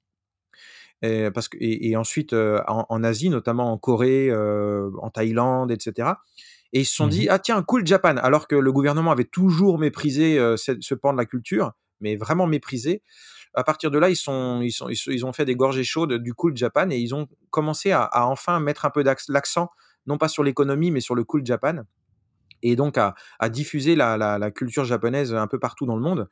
Et 1.02 1.30
parce 1.30 1.48
que 1.48 1.56
et 1.60 1.90
et 1.90 1.96
ensuite, 1.96 2.32
heu, 2.34 2.60
en 2.68 2.84
en 2.88 3.04
Asie, 3.04 3.30
notamment 3.30 3.72
en 3.72 3.78
Corée, 3.78 4.30
en 4.34 5.10
Thaïlande 5.10 5.70
et 5.72 5.76
cetera 5.80 6.20
et 6.72 6.80
ils 6.80 6.84
se 6.86 6.94
sont 6.94 7.06
Mmh 7.06 7.08
dit: 7.08 7.28
«Ah 7.28 7.38
tiens, 7.38 7.62
cool 7.62 7.86
Japan!» 7.86 8.16
alors 8.18 8.48
que 8.48 8.54
le 8.56 8.72
gouvernement 8.72 9.10
avait 9.12 9.24
toujours 9.24 9.78
méprisé, 9.78 10.36
ce 10.56 10.94
pan 10.94 11.12
de 11.12 11.18
la 11.18 11.26
culture, 11.26 11.72
mais 12.00 12.16
vraiment 12.16 12.46
méprisé. 12.46 13.02
À 13.54 13.64
partir 13.64 13.90
de 13.90 13.98
là, 13.98 14.10
ils 14.10 14.16
sont 14.16 14.60
ils 14.62 14.72
sont 14.72 14.88
ils 14.88 14.96
se 14.96 15.10
ils 15.10 15.26
ont 15.26 15.32
fait 15.32 15.44
des 15.46 15.56
gorgées 15.56 15.84
chaudes 15.84 16.14
du 16.14 16.34
cool 16.34 16.56
Japan 16.56 16.90
et 16.90 16.98
ils 16.98 17.14
ont 17.14 17.28
commencé 17.50 17.92
à 17.92 18.02
à 18.04 18.24
enfin 18.26 18.60
mettre 18.60 18.84
un 18.86 18.90
peu 18.90 19.04
l'accent, 19.28 19.70
non 20.06 20.18
pas 20.18 20.28
sur 20.28 20.44
l'économie, 20.44 20.90
mais 20.92 21.00
sur 21.00 21.14
le 21.16 21.24
cool 21.24 21.44
Japan 21.46 21.82
et 22.62 22.76
donc 22.76 22.98
à 22.98 23.14
à 23.38 23.48
diffuser 23.48 23.96
la 23.96 24.16
la 24.16 24.38
la 24.38 24.50
culture 24.50 24.84
japonaise 24.84 25.34
un 25.34 25.46
peu 25.46 25.58
partout 25.58 25.86
dans 25.86 25.96
le 25.96 26.02
monde 26.02 26.28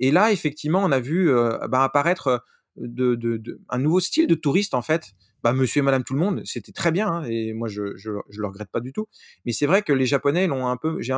et 0.00 0.10
là, 0.12 0.32
effectivement, 0.32 0.80
on 0.84 0.92
a 0.92 1.00
vu, 1.00 1.32
bah, 1.70 1.84
apparaître, 1.84 2.28
heu, 2.28 2.40
de 2.88 3.14
de 3.16 3.36
de 3.38 3.60
un 3.70 3.78
nouveau 3.78 4.00
style 4.00 4.26
de 4.28 4.34
touriste, 4.36 4.74
en 4.74 4.82
fait. 4.82 5.12
Bah, 5.42 5.52
monsieur 5.52 5.80
et 5.80 5.82
madame 5.82 6.04
tout 6.04 6.14
le 6.14 6.20
monde, 6.20 6.42
c'était 6.44 6.70
très 6.72 6.92
bien, 6.92 7.08
hein 7.08 7.24
et 7.24 7.52
moi 7.52 7.66
je 7.68 7.96
je 7.96 8.10
je 8.30 8.40
le 8.40 8.46
regrette 8.46 8.70
pas 8.70 8.80
du 8.80 8.92
tout. 8.92 9.08
Mais 9.44 9.52
c'est 9.52 9.66
vrai 9.66 9.82
que 9.82 9.92
les 9.92 10.06
Japonais 10.06 10.46
l'ont 10.46 10.68
un 10.68 10.76
peu 10.76 11.00
j'ai 11.00 11.14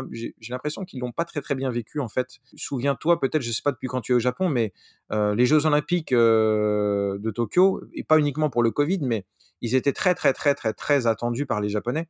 l'impression 0.48 0.84
qu'ils 0.84 1.00
l'ont 1.00 1.12
pas 1.12 1.24
très, 1.26 1.40
très 1.42 1.54
bien 1.54 1.70
vécu, 1.70 2.00
en 2.00 2.08
fait. 2.08 2.28
Souviens-toi, 2.56 3.20
peut-être, 3.20 3.42
je 3.42 3.52
sais 3.52 3.60
pas 3.62 3.72
depuis 3.72 3.88
quand 3.88 4.00
tu 4.00 4.12
es 4.12 4.14
au 4.14 4.18
Japon, 4.20 4.48
mais 4.48 4.72
heu, 5.12 5.34
les 5.34 5.44
jeux 5.46 5.66
olympiques, 5.66 6.12
heu, 6.12 7.18
de 7.20 7.30
Tokyo 7.30 7.82
et 7.92 8.02
pas 8.04 8.18
uniquement 8.18 8.48
pour 8.50 8.62
le 8.62 8.70
covid, 8.70 9.00
mais 9.02 9.26
ils 9.60 9.74
étaient 9.74 9.92
très, 9.92 10.14
très, 10.14 10.32
très, 10.32 10.54
très, 10.54 10.72
très 10.72 11.06
attendus 11.06 11.46
par 11.46 11.60
les 11.60 11.68
Japonais. 11.68 12.08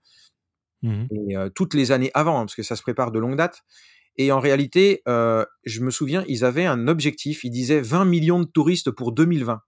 Mmh 0.82 1.06
et 1.28 1.36
heu, 1.36 1.50
toutes 1.50 1.74
les 1.74 1.92
années 1.92 2.10
avant, 2.14 2.38
hein, 2.40 2.44
parce 2.44 2.54
que 2.56 2.62
ça 2.62 2.76
se 2.76 2.82
prépare 2.82 3.12
de 3.12 3.18
longue 3.18 3.36
date. 3.36 3.62
Et 4.18 4.32
en 4.32 4.40
réalité, 4.40 5.02
je 5.06 5.80
me 5.82 5.90
souviens, 5.90 6.24
ils 6.28 6.44
avaient 6.44 6.66
un 6.66 6.88
objectif, 6.88 7.44
ils 7.44 7.50
disaient 7.50 7.80
20 7.82 8.04
millions 8.06 8.40
de 8.40 8.46
touristes 8.46 8.90
pour 8.90 9.12
2020 9.12 9.62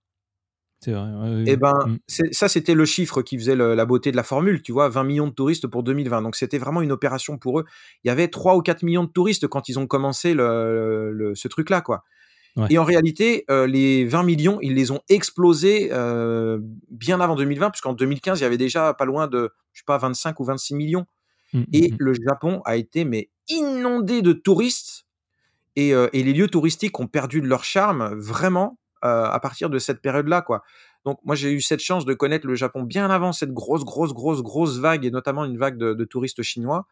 C'est 0.81 0.93
vrai, 0.93 1.13
ouais, 1.13 1.35
oui, 1.35 1.45
et 1.49 1.57
oui. 1.57 1.57
ben, 1.57 1.73
c'est 2.09 2.35
ça, 2.35 2.49
c'était 2.49 2.75
le 2.75 2.85
chiffre 2.85 3.23
qui 3.23 3.39
faisait 3.39 3.55
le 3.55 3.75
la 3.77 3.85
beauté 3.87 4.11
de 4.11 4.17
la 4.17 4.25
formule, 4.25 4.63
tu 4.63 4.73
vois? 4.73 4.89
20 4.89 5.05
millions 5.05 5.29
de 5.29 5.33
touristes 5.33 5.69
pour 5.69 5.83
2020 5.85 6.23
donc 6.23 6.35
c'était 6.37 6.59
vraiment 6.59 6.83
une 6.83 6.91
opération 6.93 7.39
pour 7.39 7.61
eux. 7.61 7.65
Il 8.05 8.09
y 8.09 8.11
avait 8.11 8.29
3 8.29 8.57
ou 8.57 8.63
4 8.63 8.83
millions 8.83 9.05
de 9.05 9.11
touristes 9.11 9.47
quand 9.47 9.69
ils 9.69 9.79
ont 9.79 9.87
commencé 9.87 10.35
le 10.35 11.13
le 11.13 11.35
ce 11.37 11.47
truc-là, 11.49 11.81
quoi 11.83 12.03
Ouais. 12.57 12.71
et 12.71 12.79
en 12.79 12.85
réalité, 12.85 13.45
heu, 13.51 13.67
les 13.67 14.07
20 14.07 14.25
millions, 14.25 14.59
ils 14.63 14.75
les 14.75 14.91
ont 14.93 15.01
explosés, 15.11 15.91
heu, 15.93 16.61
bien 16.91 17.21
avant 17.21 17.37
2020 17.37 17.71
puisqu'en 17.71 17.95
2015, 17.95 18.41
il 18.41 18.45
y 18.45 18.47
avait 18.47 18.59
déjà 18.59 18.95
pas 18.95 19.05
loin 19.07 19.29
de, 19.29 19.53
je 19.75 19.81
sais 19.81 19.85
pas, 19.87 19.99
25 19.99 20.41
ou 20.41 20.45
26 20.45 20.75
millions 20.77 21.07
Mmh, 21.53 21.65
mmh 21.71 21.73
et 21.73 21.95
le 21.99 22.15
Japon 22.15 22.63
a 22.67 22.77
été 22.77 23.05
mais 23.05 23.31
inondé 23.49 24.23
de 24.23 24.33
touristes 24.35 25.07
et 25.77 25.93
heu 25.95 26.09
et 26.13 26.23
les 26.23 26.33
lieux 26.33 26.49
touristiques 26.49 26.99
ont 27.01 27.07
perdu 27.07 27.41
de 27.41 27.47
leur 27.47 27.65
charme 27.65 28.15
vraiment, 28.19 28.79
à 29.07 29.41
partir 29.41 29.71
de 29.71 29.79
cette 29.79 30.01
période-là, 30.03 30.43
quoi. 30.43 30.63
Donc 31.05 31.19
moi, 31.25 31.35
j'ai 31.37 31.53
eu 31.53 31.61
cette 31.61 31.81
chance 31.81 32.05
de 32.05 32.15
connaître 32.15 32.47
le 32.47 32.55
Japon 32.57 32.83
bien 32.83 33.11
avant 33.11 33.33
cette 33.33 33.53
grosse, 33.53 33.85
grosse, 33.85 34.13
grosse, 34.13 34.43
grosse 34.43 34.79
vague 34.79 35.05
et 35.05 35.11
notamment 35.11 35.45
une 35.45 35.59
vague 35.59 35.79
de 35.79 35.95
de 35.95 36.05
touristes 36.05 36.43
chinois 36.43 36.87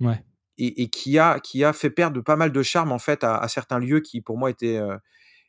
Ouais. 0.00 0.24
et 0.58 0.82
et 0.82 0.88
qui 0.90 1.18
a 1.18 1.40
qui 1.40 1.64
a 1.64 1.72
fait 1.72 1.90
perdre 1.90 2.20
pas 2.22 2.36
mal 2.36 2.52
de 2.52 2.62
charme, 2.62 2.92
en 2.92 2.98
fait, 2.98 3.24
à 3.24 3.36
à 3.36 3.48
certains 3.48 3.78
lieux 3.78 4.00
qui, 4.00 4.20
pour 4.20 4.38
moi, 4.38 4.50
étaient, 4.50 4.78
heu, 4.78 4.98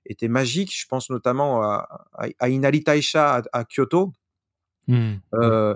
étaient 0.06 0.30
magiques. 0.30 0.76
Je 0.80 0.88
pense 0.88 1.10
notamment 1.10 1.64
à 1.64 2.08
à 2.14 2.28
à 2.40 2.50
Inari 2.50 2.84
Taisha 2.84 3.38
à 3.38 3.44
à 3.54 3.66
Kyoto 3.66 4.14
Mmh. 4.88 5.22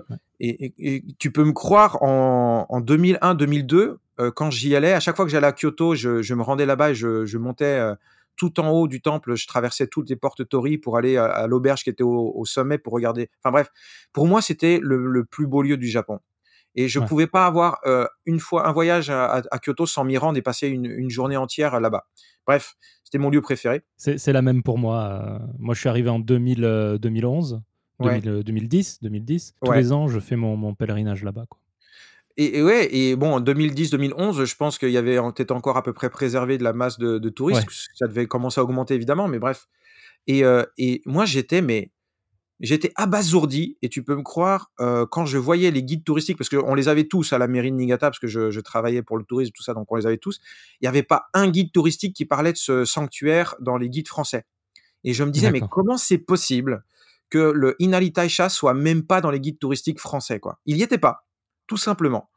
Ouais. 0.08 0.16
et 0.40 0.66
et 0.66 0.96
et 0.96 1.04
tu 1.18 1.30
peux 1.32 1.44
me 1.44 1.52
croire 1.52 2.02
en 2.02 2.66
en 2.68 2.80
2001-2002, 2.80 3.98
heu, 4.20 4.30
quand 4.32 4.50
j'y 4.50 4.74
allais, 4.76 4.92
à 4.92 5.00
chaque 5.00 5.16
fois 5.16 5.24
que 5.24 5.30
j'allais 5.30 5.46
à 5.46 5.52
Kyoto, 5.52 5.94
je 5.94 6.22
je 6.22 6.34
me 6.34 6.42
rendais 6.42 6.66
là-bas 6.66 6.90
et 6.90 6.94
je 6.94 7.24
je 7.26 7.38
montais, 7.38 7.78
tout 8.36 8.60
en 8.60 8.70
haut 8.70 8.88
du 8.88 9.00
temple, 9.02 9.34
je 9.36 9.46
traversais 9.46 9.86
toutes 9.88 10.10
les 10.10 10.16
portes 10.16 10.48
torii 10.48 10.78
pour 10.78 10.96
aller 10.98 11.16
à 11.16 11.26
à 11.26 11.46
l'auberge 11.48 11.82
qui 11.84 11.90
était 11.90 12.02
au 12.04 12.32
au 12.34 12.44
sommet 12.46 12.78
pour 12.78 12.92
regarder 12.94 13.30
enfin 13.42 13.52
bref, 13.52 13.68
pour 14.12 14.26
moi, 14.26 14.42
c'était 14.42 14.78
le 14.82 15.06
le 15.06 15.24
plus 15.24 15.46
beau 15.46 15.62
lieu 15.62 15.76
du 15.78 15.88
Japon 15.88 16.20
et 16.76 16.88
je 16.88 16.98
Ouais. 16.98 17.08
pouvais 17.08 17.26
pas 17.28 17.46
avoir, 17.46 17.80
heu, 17.86 18.08
une 18.26 18.40
fois 18.40 18.68
un 18.68 18.72
voyage 18.72 19.10
à 19.10 19.42
Kyoto 19.64 19.86
sans 19.86 20.04
m'y 20.04 20.18
rendre 20.18 20.38
et 20.38 20.42
passer 20.42 20.68
une 20.68 20.86
une 20.86 21.10
journée 21.10 21.36
entière 21.38 21.80
là-bas. 21.80 22.06
Bref, 22.46 22.76
c'était 23.04 23.18
mon 23.18 23.30
lieu 23.30 23.40
préféré. 23.42 23.82
C'est 23.98 24.32
la 24.32 24.42
même 24.42 24.62
pour 24.62 24.76
moi, 24.78 25.40
heu, 25.40 25.54
moi 25.58 25.74
je 25.74 25.80
suis 25.80 25.88
arrivé 25.88 26.10
en 26.10 26.18
2000, 26.18 26.64
heu, 26.64 26.98
2011, 26.98 27.62
Ouais, 27.98 28.22
2000, 28.22 28.28
heu, 28.28 28.44
2010 28.44 28.98
2010. 29.00 29.54
Tous 29.64 29.72
ouais. 29.72 29.72
les 29.72 29.92
ans, 29.92 30.06
je 30.06 30.20
fais 30.20 30.36
mon 30.36 30.56
mon 30.56 30.74
pèlerinage 30.74 31.24
là-bas. 31.24 31.46
Et 32.38 32.58
et 32.58 32.62
ouais 32.62 32.94
et 32.94 33.16
bon, 33.16 33.34
en 33.34 33.40
2010-2011, 33.40 34.44
je 34.44 34.56
pense 34.56 34.78
qu'il 34.78 34.90
y 34.90 34.98
avait 34.98 35.16
étais 35.16 35.52
encore 35.52 35.76
à 35.76 35.82
peu 35.82 35.92
près 35.92 36.10
préservé 36.10 36.58
de 36.58 36.64
la 36.64 36.72
masse 36.74 36.98
de 36.98 37.18
de 37.18 37.28
touristes. 37.30 37.62
Ouais. 37.66 37.74
Ça 37.94 38.06
devait 38.08 38.26
commencer 38.26 38.60
à 38.60 38.64
augmenter 38.64 38.94
évidemment, 38.94 39.28
mais 39.28 39.38
bref 39.38 39.68
et 40.28 40.44
heu 40.44 40.66
et 40.78 41.02
moi 41.06 41.24
j'étais 41.26 41.62
mais 41.62 41.92
j'étais 42.60 42.92
abasourdi 42.96 43.78
et 43.82 43.88
tu 43.90 44.02
peux 44.04 44.16
me 44.16 44.22
croire, 44.22 44.72
heu, 44.80 45.06
quand 45.06 45.26
je 45.26 45.38
voyais 45.38 45.70
les 45.72 45.82
guides 45.84 46.04
touristiques 46.04 46.38
parce 46.38 46.50
qu'on 46.50 46.74
les 46.74 46.88
avait 46.88 47.04
tous 47.04 47.32
à 47.34 47.38
la 47.38 47.48
mairie 47.48 47.72
de 47.72 47.76
Niigata 47.76 48.08
parce 48.10 48.20
que 48.20 48.28
je 48.28 48.50
je 48.50 48.60
travaillais 48.60 49.02
pour 49.02 49.18
le 49.18 49.24
tourisme, 49.24 49.52
tout 49.54 49.62
ça, 49.64 49.74
donc 49.74 49.90
on 49.92 49.96
les 49.96 50.06
avait 50.06 50.18
tous. 50.18 50.40
Il 50.82 50.86
y 50.86 50.88
avait 50.88 51.02
pas 51.04 51.26
un 51.34 51.48
guide 51.50 51.72
touristique 51.72 52.14
qui 52.16 52.26
parlait 52.26 52.52
de 52.52 52.58
ce 52.58 52.84
sanctuaire 52.86 53.56
dans 53.60 53.78
les 53.78 53.90
guides 53.90 54.08
français 54.08 54.46
et 55.04 55.14
je 55.14 55.24
me 55.24 55.32
disais: 55.32 55.50
«Mais 55.50 55.62
comment 55.62 55.98
c'est 55.98 56.18
possible 56.18 56.84
que 57.30 57.38
le 57.54 57.76
Inari 57.80 58.12
Taisha 58.12 58.48
soit 58.50 58.74
même 58.74 59.04
pas 59.06 59.20
dans 59.22 59.30
les 59.32 59.40
guides 59.40 59.58
touristiques 59.60 60.00
français, 60.00 60.40
quoi?» 60.40 60.60
il 60.66 60.76
y 60.78 60.82
était 60.84 60.98
pas, 60.98 61.25
tout 61.66 61.76
simplement. 61.76 62.30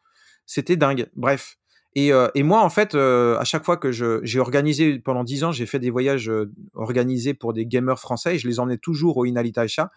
C'était 0.45 0.77
dingue, 0.77 1.09
bref. 1.15 1.57
Et 1.95 2.11
et 2.35 2.43
moi, 2.43 2.61
en 2.63 2.69
fait, 2.69 2.95
heu, 2.95 3.37
à 3.39 3.43
chaque 3.45 3.65
fois 3.65 3.77
que 3.77 3.91
j'ai 3.91 4.39
organisé 4.39 4.99
pendant 4.99 5.23
10 5.23 5.43
ans, 5.43 5.51
j'ai 5.51 5.65
fait 5.65 5.79
des 5.79 5.89
voyages, 5.89 6.29
heu, 6.29 6.51
organisés 6.75 7.33
pour 7.33 7.53
des 7.53 7.65
gamers 7.65 7.99
français 7.99 8.35
et 8.35 8.39
je 8.39 8.47
les 8.47 8.59
emmenais 8.59 8.77
toujours 8.77 9.17
au 9.17 9.25
Inari 9.25 9.51
Taisha 9.51 9.91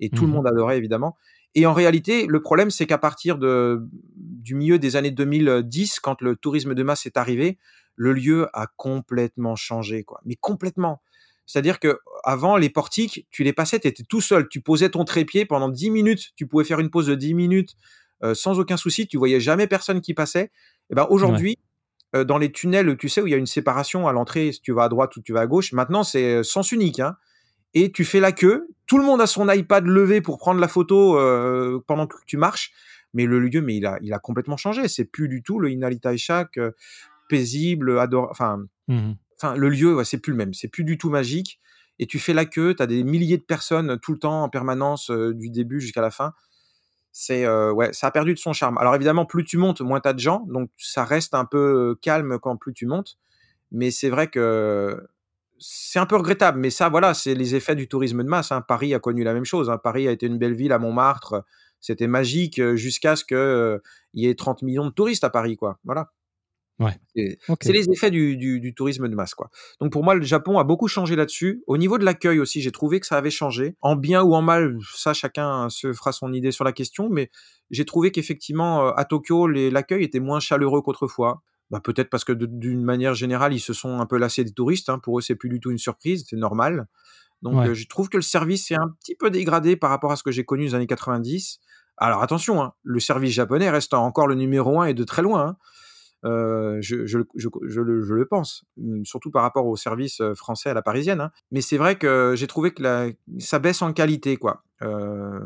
et 0.00 0.10
tout 0.10 0.26
le 0.26 0.30
Mmh 0.30 0.36
mh. 0.36 0.42
monde 0.42 0.46
adorait 0.46 0.76
évidemment. 0.78 1.16
Et 1.54 1.66
en 1.66 1.72
réalité, 1.72 2.26
le 2.26 2.42
problème, 2.42 2.70
c'est 2.70 2.86
qu'à 2.86 2.98
partir 2.98 3.38
de 3.38 3.80
du 4.16 4.54
milieu 4.54 4.78
des 4.78 4.96
années 4.96 5.10
2010, 5.10 6.00
quand 6.00 6.20
le 6.20 6.36
tourisme 6.36 6.74
de 6.74 6.82
masse 6.82 7.06
est 7.06 7.16
arrivé, 7.16 7.58
le 7.96 8.12
lieu 8.12 8.48
a 8.52 8.66
complètement 8.76 9.56
changé, 9.56 10.04
quoi, 10.04 10.20
mais 10.24 10.36
complètement. 10.36 11.02
C'est-à-dire 11.46 11.78
qu'avant, 11.78 12.56
les 12.56 12.68
portiques, 12.70 13.26
tu 13.30 13.44
les 13.44 13.52
passais, 13.52 13.78
tu 13.80 13.88
étais 13.88 14.02
tout 14.02 14.20
seul, 14.20 14.48
tu 14.48 14.60
posais 14.60 14.90
ton 14.90 15.04
trépied 15.04 15.46
pendant 15.46 15.68
10 15.68 15.90
minutes, 15.90 16.32
tu 16.36 16.46
pouvais 16.46 16.64
faire 16.64 16.80
une 16.80 16.90
pause 16.90 17.06
de 17.06 17.14
10 17.14 17.34
minutes 17.34 17.74
heu, 18.24 18.34
sans 18.34 18.58
aucun 18.58 18.76
souci, 18.76 19.06
tu 19.06 19.16
voyais 19.18 19.40
jamais 19.40 19.66
personne 19.66 20.00
qui 20.00 20.14
passait 20.14 20.50
et 20.90 20.94
ben, 20.94 21.06
Ouais. 21.22 21.40
aujourd'hui, 21.40 21.56
heu, 22.16 22.24
dans 22.24 22.38
les 22.38 22.52
tunnels, 22.52 22.96
tu 22.98 23.08
sais, 23.10 23.22
où 23.22 23.26
il 23.28 23.30
y 23.32 23.34
a 23.34 23.38
une 23.38 23.46
séparation 23.46 24.08
à 24.08 24.12
l'entrée, 24.12 24.52
si 24.52 24.60
tu 24.62 24.72
vas 24.72 24.84
à 24.84 24.88
droite 24.90 25.16
ou 25.16 25.22
tu 25.22 25.32
vas 25.34 25.40
à 25.42 25.46
gauche, 25.48 25.72
maintenant 25.72 26.04
c'est, 26.04 26.36
heu, 26.38 26.42
sens 26.44 26.72
unique, 26.72 27.00
hein 27.00 27.16
et 27.74 27.92
tu 27.92 28.04
fais 28.04 28.20
la 28.20 28.32
queue. 28.32 28.68
Tout 28.86 28.98
le 28.98 29.04
monde 29.04 29.20
a 29.20 29.26
son 29.26 29.48
iPad 29.50 29.86
levé 29.86 30.20
pour 30.22 30.38
prendre 30.38 30.60
la 30.60 30.68
photo, 30.68 31.14
pendant 31.86 32.06
que 32.06 32.16
tu 32.26 32.36
marches, 32.38 32.72
mais 33.14 33.26
le 33.26 33.40
lieu, 33.40 33.62
mais 33.62 33.76
il 33.76 33.86
a 33.86 33.98
il 34.02 34.12
a 34.14 34.18
complètement 34.18 34.56
changé. 34.56 34.88
C'est 34.88 35.04
plus 35.06 35.28
du 35.28 35.42
tout 35.42 35.58
le 35.60 35.70
Inari 35.70 36.00
Taisha 36.00 36.44
que 36.46 36.74
paisible, 37.28 37.98
ador 37.98 38.28
enfin 38.30 38.66
Mmh 38.88 38.94
mh. 39.10 39.16
enfin 39.36 39.56
le 39.56 39.68
lieu, 39.68 39.94
ouais, 39.96 40.04
c'est 40.04 40.18
plus 40.18 40.32
le 40.32 40.38
même, 40.38 40.54
c'est 40.54 40.68
plus 40.68 40.84
du 40.84 40.98
tout 40.98 41.10
magique 41.10 41.60
et 41.98 42.06
tu 42.06 42.18
fais 42.18 42.34
la 42.34 42.44
queue, 42.46 42.74
tu 42.76 42.82
as 42.82 42.86
des 42.86 43.04
milliers 43.04 43.38
de 43.38 43.42
personnes 43.44 43.98
tout 44.00 44.12
le 44.12 44.18
temps 44.18 44.42
en 44.44 44.48
permanence, 44.50 45.10
du 45.10 45.50
début 45.50 45.80
jusqu'à 45.80 46.02
la 46.02 46.10
fin. 46.10 46.32
C'est, 47.18 47.48
ouais, 47.48 47.94
ça 47.94 48.08
a 48.08 48.10
perdu 48.10 48.34
de 48.34 48.38
son 48.38 48.52
charme. 48.52 48.76
Alors 48.76 48.94
évidemment, 48.94 49.24
plus 49.24 49.42
tu 49.42 49.56
montes, 49.56 49.80
moins 49.80 50.00
tu 50.00 50.08
as 50.08 50.12
de 50.12 50.18
gens, 50.18 50.40
donc 50.48 50.68
ça 50.76 51.02
reste 51.02 51.32
un 51.34 51.46
peu, 51.46 51.96
calme 52.02 52.38
quand 52.38 52.58
plus 52.58 52.74
tu 52.74 52.84
montes, 52.84 53.16
mais 53.72 53.90
c'est 53.92 54.08
vrai 54.10 54.28
que 54.28 55.00
c'est 55.58 55.98
un 56.00 56.06
peu 56.06 56.16
regrettable, 56.16 56.58
mais 56.60 56.70
ça, 56.70 56.88
voilà, 56.90 57.14
c'est 57.14 57.34
les 57.36 57.54
effets 57.54 57.76
du 57.76 57.88
tourisme 57.88 58.24
de 58.24 58.28
masse, 58.28 58.52
hein. 58.52 58.62
Paris 58.62 58.94
a 58.94 59.00
connu 59.00 59.24
la 59.24 59.34
même 59.34 59.44
chose, 59.46 59.70
hein. 59.70 59.78
Paris 59.78 60.08
a 60.08 60.12
été 60.12 60.26
une 60.26 60.38
belle 60.38 60.54
ville 60.54 60.72
à 60.72 60.78
Montmartre, 60.80 61.44
c'était 61.80 62.08
magique, 62.08 62.62
jusqu'à 62.76 63.16
ce 63.16 63.24
que, 63.24 63.34
heu, 63.36 63.82
il 64.14 64.24
y 64.24 64.28
ait 64.30 64.34
30 64.34 64.62
millions 64.62 64.86
de 64.86 64.90
touristes 64.92 65.24
à 65.24 65.30
Paris, 65.30 65.56
quoi. 65.56 65.78
Voilà. 65.84 66.10
Ouais. 66.78 66.94
C'est 67.62 67.72
les 67.72 67.86
effets 67.90 68.10
du, 68.10 68.36
du, 68.36 68.60
du 68.60 68.74
tourisme 68.74 69.08
de 69.08 69.14
masse, 69.14 69.34
quoi. 69.34 69.48
Donc 69.80 69.92
pour 69.92 70.04
moi, 70.04 70.14
le 70.14 70.22
Japon 70.22 70.58
a 70.58 70.64
beaucoup 70.64 70.88
changé 70.88 71.16
là-dessus. 71.16 71.62
Au 71.66 71.78
niveau 71.78 71.96
de 71.96 72.04
l'accueil 72.04 72.38
aussi, 72.38 72.60
j'ai 72.60 72.72
trouvé 72.72 73.00
que 73.00 73.06
ça 73.06 73.16
avait 73.16 73.30
changé. 73.30 73.76
En 73.80 73.96
bien 73.96 74.22
ou 74.22 74.34
en 74.34 74.42
mal, 74.42 74.76
ça, 74.94 75.14
chacun 75.14 75.70
se 75.70 75.92
fera 75.94 76.12
son 76.12 76.32
idée 76.34 76.52
sur 76.52 76.64
la 76.64 76.72
question, 76.72 77.08
mais 77.10 77.30
j'ai 77.70 77.86
trouvé 77.86 78.10
qu'effectivement, 78.10 78.88
euh, 78.88 78.92
à 78.96 79.06
Tokyo, 79.06 79.46
l'accueil 79.46 80.04
était 80.04 80.20
moins 80.20 80.38
chaleureux 80.40 80.82
qu'autrefois. 80.82 81.42
Bah, 81.70 81.80
peut-être 81.82 82.10
parce 82.10 82.24
que 82.24 82.32
d'une 82.32 82.82
manière 82.84 83.14
générale, 83.14 83.54
ils 83.54 83.60
se 83.60 83.72
sont 83.72 83.98
un 83.98 84.06
peu 84.06 84.18
lassés 84.18 84.44
des 84.44 84.52
touristes. 84.52 84.88
hein. 84.90 84.98
Pour 84.98 85.18
eux, 85.18 85.22
c'est 85.22 85.34
plus 85.34 85.48
du 85.48 85.60
tout 85.60 85.70
une 85.70 85.78
surprise, 85.78 86.24
c'est 86.28 86.36
normal. 86.36 86.86
Donc 87.42 87.54
Ouais. 87.56 87.68
euh, 87.68 87.74
je 87.74 87.86
trouve 87.88 88.08
que 88.08 88.16
le 88.16 88.22
service 88.22 88.70
est 88.70 88.76
un 88.76 88.88
petit 89.00 89.14
peu 89.16 89.30
dégradé 89.30 89.76
par 89.76 89.90
rapport 89.90 90.12
à 90.12 90.16
ce 90.16 90.22
que 90.22 90.30
j'ai 90.32 90.44
connu 90.44 90.64
dans 90.64 90.70
les 90.70 90.74
années 90.76 90.86
90. 90.86 91.60
Alors 91.98 92.22
attention, 92.22 92.62
hein, 92.62 92.72
le 92.82 93.00
service 93.00 93.32
japonais 93.32 93.70
reste 93.70 93.94
encore 93.94 94.26
le 94.26 94.34
numéro 94.34 94.80
un 94.80 94.86
et 94.86 94.94
de 94.94 95.04
très 95.04 95.22
loin. 95.22 95.46
hein. 95.48 95.56
Euh, 96.26 96.78
je, 96.80 97.06
je, 97.06 97.20
je, 97.36 97.48
je 97.66 97.80
le, 97.80 98.02
je 98.02 98.14
le 98.14 98.26
pense, 98.26 98.64
Hum, 98.78 99.04
surtout 99.04 99.30
par 99.30 99.42
rapport 99.42 99.66
au 99.66 99.76
service 99.76 100.20
français 100.34 100.70
à 100.70 100.74
la 100.74 100.82
parisienne. 100.82 101.20
hein. 101.20 101.30
Mais 101.52 101.60
c'est 101.62 101.78
vrai 101.78 101.96
que 101.96 102.34
j'ai 102.36 102.46
trouvé 102.46 102.72
que 102.72 102.82
la, 102.82 103.08
ça 103.38 103.58
baisse 103.58 103.80
en 103.82 103.92
qualité, 103.92 104.36
quoi, 104.36 104.62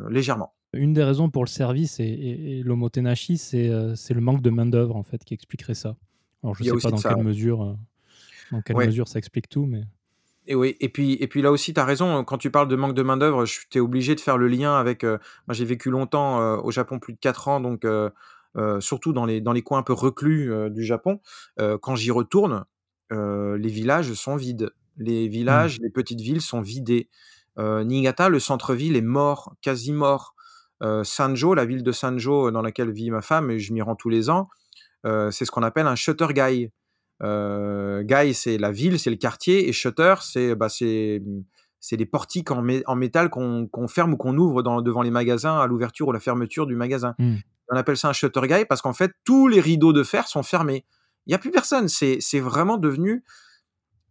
légèrement. 0.08 0.54
Une 0.72 0.92
des 0.92 1.02
raisons 1.04 1.30
pour 1.30 1.44
le 1.44 1.48
service 1.48 1.98
et, 2.00 2.04
et, 2.04 2.58
c'est 3.96 4.14
le 4.14 4.20
manque 4.20 4.42
de 4.42 4.50
main-d'œuvre 4.50 4.96
en 4.96 5.02
fait 5.02 5.22
qui 5.24 5.34
expliquerait 5.34 5.74
ça. 5.74 5.96
Alors 6.42 6.54
je 6.54 6.62
a 6.62 6.64
sais 6.64 6.70
pas 6.80 6.90
dans 6.90 6.96
ça, 6.96 7.08
quelle 7.10 7.18
ouais. 7.18 7.24
mesure, 7.24 7.76
dans 8.50 8.62
quelle 8.62 8.76
Ouais. 8.76 8.86
mesure 8.86 9.08
ça 9.08 9.18
explique 9.18 9.48
tout, 9.48 9.66
mais 9.66 9.82
Et 10.46 10.54
oui, 10.54 10.76
et 10.80 10.88
puis, 10.88 11.14
et 11.20 11.28
puis 11.28 11.42
là 11.42 11.52
aussi, 11.52 11.74
tu 11.74 11.80
as 11.80 11.84
raison, 11.84 12.24
quand 12.24 12.38
tu 12.38 12.50
parles 12.50 12.66
de 12.68 12.74
manque 12.76 12.94
de 12.94 13.02
main-d'œuvre, 13.02 13.44
tu 13.44 13.78
es 13.78 13.80
obligé 13.80 14.14
de 14.14 14.20
faire 14.20 14.38
le 14.38 14.48
lien 14.48 14.76
avec. 14.76 15.04
euh, 15.04 15.18
moi, 15.46 15.54
j'ai 15.54 15.64
vécu 15.64 15.90
longtemps 15.90 16.40
euh, 16.40 16.56
au 16.56 16.70
Japon, 16.70 16.98
plus 16.98 17.12
de 17.12 17.18
4 17.18 17.48
ans, 17.48 17.60
donc 17.60 17.84
euh, 17.84 18.10
surtout 18.80 19.12
dans 19.12 19.26
les, 19.26 19.40
dans 19.40 19.52
les 19.52 19.62
coins 19.62 19.78
un 19.78 19.82
peu 19.82 19.92
reclus 19.92 20.52
euh, 20.52 20.70
du 20.70 20.84
Japon. 20.84 21.20
Euh, 21.60 21.78
quand 21.78 21.96
j'y 21.96 22.10
retourne, 22.10 22.64
euh, 23.12 23.56
les 23.58 23.70
villages 23.70 24.12
sont 24.14 24.36
vides. 24.36 24.70
Les 24.96 25.28
Hmm. 25.28 25.30
villages, 25.30 25.78
les 25.80 25.90
petites 25.90 26.20
villes 26.20 26.42
sont 26.42 26.60
vidées. 26.60 27.08
Euh, 27.58 27.84
Niigata, 27.84 28.28
le 28.28 28.38
centre-ville 28.38 28.96
est 28.96 29.02
mort, 29.02 29.54
quasi 29.62 29.92
mort. 29.92 30.34
Euh, 30.82 31.04
Sanjo, 31.04 31.54
la 31.54 31.64
ville 31.64 31.82
de 31.82 31.92
Sanjo 31.92 32.50
dans 32.50 32.62
laquelle 32.62 32.90
vit 32.90 33.10
ma 33.10 33.20
femme, 33.20 33.50
et 33.50 33.58
je 33.58 33.72
m'y 33.72 33.82
rends 33.82 33.96
tous 33.96 34.08
les 34.08 34.30
ans, 34.30 34.48
euh, 35.06 35.30
c'est 35.30 35.44
ce 35.44 35.50
qu'on 35.50 35.62
appelle 35.62 35.86
un 35.86 35.94
shuttergai. 35.94 36.72
Euh, 37.22 38.02
gai, 38.02 38.32
c'est 38.32 38.56
la 38.56 38.72
ville, 38.72 38.98
c'est 38.98 39.10
le 39.10 39.16
quartier, 39.16 39.68
et 39.68 39.72
shutter, 39.72 40.14
c'est 40.22 40.54
bah, 40.54 40.68
c'est 40.70 41.22
c'est 41.78 41.96
les 41.96 42.06
portiques 42.06 42.50
en, 42.50 42.62
mé- 42.62 42.82
en 42.86 42.94
métal 42.96 43.30
qu'on 43.30 43.68
ferme 43.88 44.12
ou 44.14 44.16
qu'on 44.16 44.36
ouvre 44.36 44.62
dans, 44.62 44.82
devant 44.82 45.00
les 45.02 45.10
magasins 45.10 45.58
à 45.58 45.66
l'ouverture 45.66 46.08
ou 46.08 46.12
la 46.12 46.20
fermeture 46.20 46.66
du 46.66 46.76
magasin. 46.76 47.14
Hmm. 47.18 47.36
On 47.70 47.76
appelle 47.76 47.96
ça 47.96 48.08
un 48.08 48.12
shutter 48.12 48.40
guy 48.46 48.64
parce 48.68 48.82
qu'en 48.82 48.92
fait, 48.92 49.12
tous 49.24 49.48
les 49.48 49.60
rideaux 49.60 49.92
de 49.92 50.02
fer 50.02 50.26
sont 50.28 50.42
fermés. 50.42 50.84
Il 51.26 51.30
n'y 51.30 51.34
a 51.34 51.38
plus 51.38 51.50
personne. 51.52 51.88
C'est 51.88 52.40
vraiment 52.40 52.76
devenu. 52.78 53.24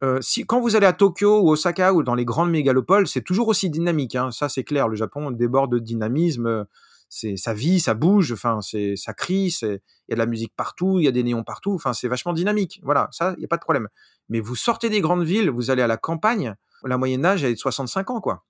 euh, 0.04 0.20
si, 0.22 0.46
quand 0.46 0.62
vous 0.62 0.76
allez 0.76 0.86
à 0.88 0.94
Tokyo 0.94 1.42
ou 1.42 1.50
Osaka 1.52 1.94
ou 1.94 2.04
dans 2.04 2.16
les 2.16 2.26
grandes 2.26 2.52
mégalopoles, 2.52 3.08
c'est 3.08 3.22
toujours 3.22 3.50
aussi 3.50 3.70
dynamique. 3.70 4.16
hein. 4.16 4.32
Ça, 4.32 4.48
c'est 4.50 4.64
clair. 4.64 4.88
Le 4.88 4.96
Japon 4.96 5.32
déborde 5.32 5.72
de 5.74 5.80
dynamisme. 5.80 6.48
euh, 6.48 6.64
C'est 7.10 7.36
ça 7.38 7.54
vit, 7.54 7.80
ça 7.82 7.94
bouge. 7.96 8.32
Enfin, 8.32 8.62
c'est 8.62 8.96
ça 8.96 9.14
crie. 9.14 9.54
Il 9.62 9.68
y 10.10 10.14
a 10.14 10.16
de 10.16 10.20
la 10.20 10.26
musique 10.26 10.54
partout. 10.56 11.00
Il 11.00 11.06
y 11.06 11.08
a 11.08 11.12
des 11.12 11.24
néons 11.24 11.44
partout. 11.44 11.74
Enfin, 11.74 11.94
c'est 11.94 12.08
vachement 12.08 12.34
dynamique. 12.34 12.80
Voilà, 12.84 13.10
ça, 13.12 13.34
il 13.38 13.40
n'y 13.40 13.46
a 13.46 13.48
pas 13.50 13.58
de 13.58 13.62
problème. 13.62 13.90
Mais 14.30 14.40
vous 14.40 14.56
sortez 14.56 14.90
des 14.90 15.02
grandes 15.02 15.24
villes, 15.26 15.50
vous 15.50 15.70
allez 15.72 15.82
à 15.82 15.88
la 15.88 15.98
campagne. 15.98 16.56
La 16.86 16.98
moyenne 16.98 17.24
d'âge 17.24 17.44
elle 17.44 17.52
est 17.52 17.56
de 17.56 17.60
65 17.60 18.10
ans, 18.12 18.22
quoi. 18.22 18.46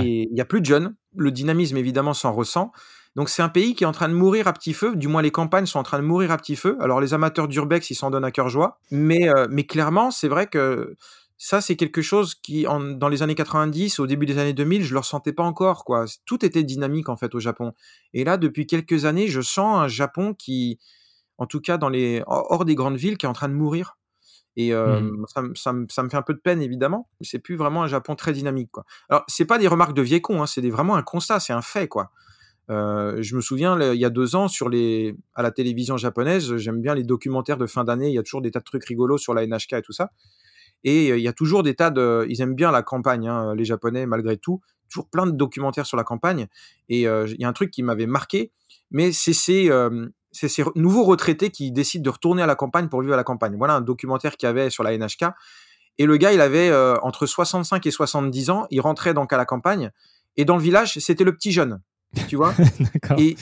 Et 0.00 0.22
il 0.30 0.34
n'y 0.34 0.40
a 0.40 0.44
plus 0.44 0.60
de 0.60 0.66
jeunes. 0.66 0.94
Le 1.16 1.30
dynamisme, 1.30 1.76
évidemment, 1.76 2.14
s'en 2.14 2.32
ressent. 2.32 2.72
Donc, 3.14 3.28
c'est 3.28 3.42
un 3.42 3.50
pays 3.50 3.74
qui 3.74 3.84
est 3.84 3.86
en 3.86 3.92
train 3.92 4.08
de 4.08 4.14
mourir 4.14 4.48
à 4.48 4.52
petit 4.54 4.72
feu. 4.72 4.96
Du 4.96 5.06
moins, 5.08 5.20
les 5.20 5.30
campagnes 5.30 5.66
sont 5.66 5.78
en 5.78 5.82
train 5.82 5.98
de 5.98 6.04
mourir 6.04 6.30
à 6.30 6.38
petit 6.38 6.56
feu. 6.56 6.78
Alors, 6.80 7.00
les 7.00 7.12
amateurs 7.12 7.46
d'urbex, 7.46 7.90
ils 7.90 7.94
s'en 7.94 8.10
donnent 8.10 8.24
à 8.24 8.30
cœur 8.30 8.48
joie. 8.48 8.78
Mais, 8.90 9.28
euh, 9.28 9.46
mais 9.50 9.64
clairement, 9.64 10.10
c'est 10.10 10.28
vrai 10.28 10.46
que 10.46 10.96
ça, 11.36 11.60
c'est 11.60 11.76
quelque 11.76 12.00
chose 12.00 12.34
qui, 12.34 12.66
en- 12.66 12.80
dans 12.80 13.08
les 13.08 13.22
années 13.22 13.34
90, 13.34 13.98
au 13.98 14.06
début 14.06 14.24
des 14.26 14.38
années 14.38 14.54
2000, 14.54 14.82
je 14.82 14.88
ne 14.88 14.94
le 14.94 15.00
ressentais 15.00 15.32
pas 15.34 15.42
encore. 15.42 15.84
Quoi. 15.84 16.06
Tout 16.24 16.42
était 16.44 16.62
dynamique, 16.62 17.08
en 17.10 17.16
fait, 17.16 17.34
au 17.34 17.40
Japon. 17.40 17.72
Et 18.14 18.24
là, 18.24 18.38
depuis 18.38 18.66
quelques 18.66 19.04
années, 19.04 19.28
je 19.28 19.40
sens 19.42 19.78
un 19.78 19.88
Japon 19.88 20.32
qui, 20.32 20.78
en 21.38 21.46
tout 21.46 21.60
cas, 21.60 21.76
dans 21.78 21.88
les, 21.90 22.22
hors 22.26 22.64
des 22.64 22.74
grandes 22.76 22.96
villes, 22.96 23.18
qui 23.18 23.26
est 23.26 23.28
en 23.28 23.32
train 23.34 23.48
de 23.48 23.54
mourir. 23.54 23.98
Et 24.56 24.74
euh, 24.74 25.00
Mhm. 25.00 25.24
ça, 25.28 25.42
me- 25.42 25.54
ça 25.54 25.72
me- 25.72 25.86
ça 25.88 26.02
me 26.02 26.08
fait 26.08 26.16
un 26.16 26.22
peu 26.22 26.34
de 26.34 26.38
peine, 26.40 26.60
évidemment. 26.60 27.08
C'est 27.22 27.38
plus 27.38 27.56
vraiment 27.56 27.82
un 27.82 27.86
Japon 27.88 28.14
très 28.16 28.32
dynamique. 28.32 28.70
Quoi. 28.70 28.84
Alors, 29.08 29.24
c'est 29.28 29.46
pas 29.46 29.58
des 29.58 29.68
remarques 29.68 29.94
de 29.94 30.02
vieillcons, 30.02 30.42
hein, 30.42 30.46
c'est 30.46 30.60
vraiment 30.68 30.94
un 30.96 31.02
constat, 31.02 31.40
c'est 31.40 31.52
un 31.54 31.62
fait. 31.62 31.88
quoi. 31.88 32.10
Euh, 32.70 33.18
je 33.22 33.34
me 33.34 33.40
souviens, 33.40 33.76
le- 33.76 33.94
il 33.94 34.00
y 34.00 34.04
a 34.04 34.10
deux 34.10 34.36
ans, 34.36 34.48
sur 34.48 34.68
les, 34.68 35.16
à 35.34 35.42
la 35.42 35.50
télévision 35.50 35.96
japonaise, 35.96 36.56
j'aime 36.56 36.80
bien 36.80 36.94
les 36.94 37.02
documentaires 37.02 37.56
de 37.58 37.66
fin 37.66 37.82
d'année. 37.84 38.08
Il 38.08 38.14
y 38.14 38.18
a 38.18 38.22
toujours 38.22 38.40
des 38.42 38.50
tas 38.50 38.60
de 38.60 38.64
trucs 38.64 38.84
rigolos 38.84 39.18
sur 39.18 39.34
la 39.34 39.42
NHK 39.44 39.72
et 39.74 39.82
tout 39.82 39.92
ça. 39.92 40.10
Et 40.84 41.08
il 41.08 41.20
y 41.20 41.28
a 41.28 41.32
toujours 41.32 41.62
des 41.62 41.74
tas 41.74 41.90
de. 41.90 42.26
Ils 42.28 42.40
aiment 42.40 42.54
bien 42.54 42.70
la 42.70 42.82
campagne, 42.82 43.28
hein, 43.28 43.54
les 43.54 43.64
Japonais, 43.64 44.06
malgré 44.06 44.36
tout. 44.36 44.60
Toujours 44.90 45.08
plein 45.08 45.26
de 45.26 45.30
documentaires 45.32 45.86
sur 45.86 45.96
la 45.96 46.04
campagne. 46.04 46.48
Et 46.88 47.06
euh, 47.08 47.26
il 47.28 47.40
y 47.40 47.44
a 47.44 47.48
un 47.48 47.52
truc 47.52 47.70
qui 47.70 47.82
m'avait 47.82 48.06
marqué, 48.06 48.52
mais 48.90 49.12
c'est 49.12 49.32
ces, 49.32 49.70
euh, 49.70 50.08
c'est 50.32 50.48
ces 50.48 50.64
nouveaux 50.74 51.04
retraités 51.04 51.50
qui 51.50 51.70
décident 51.70 52.02
de 52.02 52.10
retourner 52.10 52.42
à 52.42 52.46
la 52.46 52.54
campagne 52.54 52.88
pour 52.88 53.00
vivre 53.02 53.14
à 53.14 53.16
la 53.16 53.24
campagne. 53.24 53.54
Voilà 53.56 53.74
un 53.74 53.80
documentaire 53.80 54.36
qu'il 54.36 54.46
y 54.46 54.50
avait 54.50 54.70
sur 54.70 54.82
la 54.82 54.96
NHK. 54.96 55.26
Et 55.98 56.06
le 56.06 56.16
gars, 56.16 56.32
il 56.32 56.40
avait 56.40 56.70
euh, 56.70 56.96
entre 57.02 57.26
65 57.26 57.86
et 57.86 57.90
70 57.90 58.50
ans. 58.50 58.66
Il 58.70 58.80
rentrait 58.80 59.14
donc 59.14 59.32
à 59.32 59.36
la 59.36 59.44
campagne. 59.44 59.90
Et 60.36 60.44
dans 60.44 60.56
le 60.56 60.62
village, 60.62 60.98
c'était 60.98 61.24
le 61.24 61.34
petit 61.34 61.52
jeune. 61.52 61.80
Tu 62.28 62.36
vois 62.36 62.54
et 63.18 63.36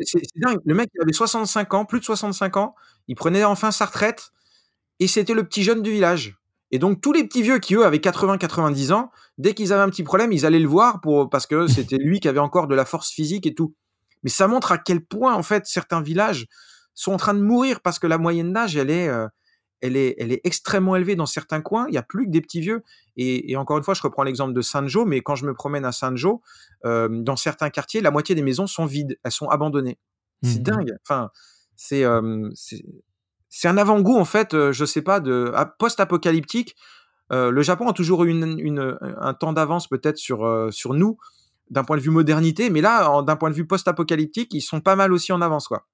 c'est 0.00 0.22
dingue. 0.36 0.58
Le 0.64 0.74
mec, 0.74 0.90
il 0.94 1.02
avait 1.02 1.12
65 1.12 1.74
ans, 1.74 1.84
plus 1.84 2.00
de 2.00 2.04
65 2.04 2.56
ans. 2.56 2.74
Il 3.08 3.14
prenait 3.14 3.44
enfin 3.44 3.70
sa 3.70 3.86
retraite. 3.86 4.32
Et 5.00 5.08
c'était 5.08 5.34
le 5.34 5.44
petit 5.44 5.62
jeune 5.62 5.82
du 5.82 5.90
village. 5.90 6.36
Et 6.70 6.78
donc, 6.78 7.00
tous 7.00 7.12
les 7.12 7.24
petits 7.24 7.42
vieux 7.42 7.58
qui, 7.58 7.74
eux, 7.74 7.84
avaient 7.84 7.98
80-90 7.98 8.92
ans, 8.92 9.10
dès 9.38 9.54
qu'ils 9.54 9.72
avaient 9.72 9.82
un 9.82 9.90
petit 9.90 10.02
problème, 10.02 10.32
ils 10.32 10.46
allaient 10.46 10.58
le 10.58 10.68
voir 10.68 11.00
pour, 11.00 11.30
parce 11.30 11.46
que 11.46 11.66
c'était 11.68 11.98
lui 11.98 12.20
qui 12.20 12.28
avait 12.28 12.40
encore 12.40 12.66
de 12.66 12.74
la 12.74 12.84
force 12.84 13.10
physique 13.10 13.46
et 13.46 13.54
tout. 13.54 13.74
Mais 14.24 14.30
ça 14.30 14.48
montre 14.48 14.72
à 14.72 14.78
quel 14.78 15.04
point, 15.04 15.34
en 15.34 15.42
fait, 15.44 15.66
certains 15.66 16.02
villages 16.02 16.46
sont 16.94 17.12
en 17.12 17.16
train 17.16 17.34
de 17.34 17.40
mourir 17.40 17.80
parce 17.80 17.98
que 17.98 18.06
la 18.08 18.18
moyenne 18.18 18.52
d'âge, 18.52 18.76
elle 18.76 18.90
est, 18.90 19.08
euh, 19.08 19.28
elle 19.80 19.96
est, 19.96 20.14
elle 20.18 20.32
est 20.32 20.40
extrêmement 20.44 20.96
élevée 20.96 21.14
dans 21.16 21.26
certains 21.26 21.60
coins. 21.60 21.86
Il 21.88 21.92
n'y 21.92 21.98
a 21.98 22.02
plus 22.02 22.24
que 22.26 22.30
des 22.30 22.40
petits 22.40 22.60
vieux. 22.60 22.82
Et, 23.16 23.52
et 23.52 23.56
encore 23.56 23.76
une 23.78 23.84
fois, 23.84 23.94
je 23.94 24.02
reprends 24.02 24.22
l'exemple 24.22 24.54
de 24.54 24.62
Sanjo, 24.62 25.04
mais 25.04 25.20
quand 25.20 25.34
je 25.36 25.44
me 25.44 25.52
promène 25.54 25.84
à 25.84 25.92
Sanjo, 25.92 26.40
euh, 26.84 27.08
dans 27.10 27.36
certains 27.36 27.68
quartiers, 27.70 28.00
la 28.00 28.10
moitié 28.10 28.34
des 28.34 28.42
maisons 28.42 28.66
sont 28.66 28.86
vides, 28.86 29.18
elles 29.24 29.30
sont 29.32 29.48
abandonnées. 29.48 29.98
C'est 30.42 30.58
Mhm. 30.58 30.62
dingue. 30.64 30.96
Enfin, 31.02 31.30
c'est 31.76 32.04
euh, 32.04 32.48
c'est 32.54 32.82
c'est 33.50 33.68
un 33.68 33.76
avant-goût 33.78 34.16
en 34.18 34.24
fait, 34.24 34.52
euh, 34.54 34.72
je 34.72 34.84
sais 34.84 35.02
pas, 35.02 35.20
de 35.20 35.52
à- 35.54 35.66
post-apocalyptique. 35.66 36.76
Euh, 37.32 37.50
le 37.50 37.62
Japon 37.62 37.88
a 37.88 37.92
toujours 37.92 38.24
eu 38.24 38.30
une, 38.30 38.58
une- 38.58 38.98
un 39.00 39.34
temps 39.34 39.52
d'avance 39.52 39.86
peut-être 39.88 40.16
sur 40.18 40.68
sur 40.72 40.94
nous 40.94 41.18
d'un 41.70 41.84
point 41.84 41.96
de 41.96 42.02
vue 42.02 42.10
modernité, 42.10 42.70
mais 42.70 42.80
là, 42.80 43.22
d'un 43.22 43.36
point 43.36 43.50
de 43.50 43.54
vue 43.54 43.66
post-apocalyptique, 43.66 44.52
ils 44.54 44.60
sont 44.60 44.80
pas 44.80 44.96
mal 44.96 45.12
aussi 45.12 45.32
en 45.32 45.40
avance 45.40 45.68
quoi. 45.68 45.86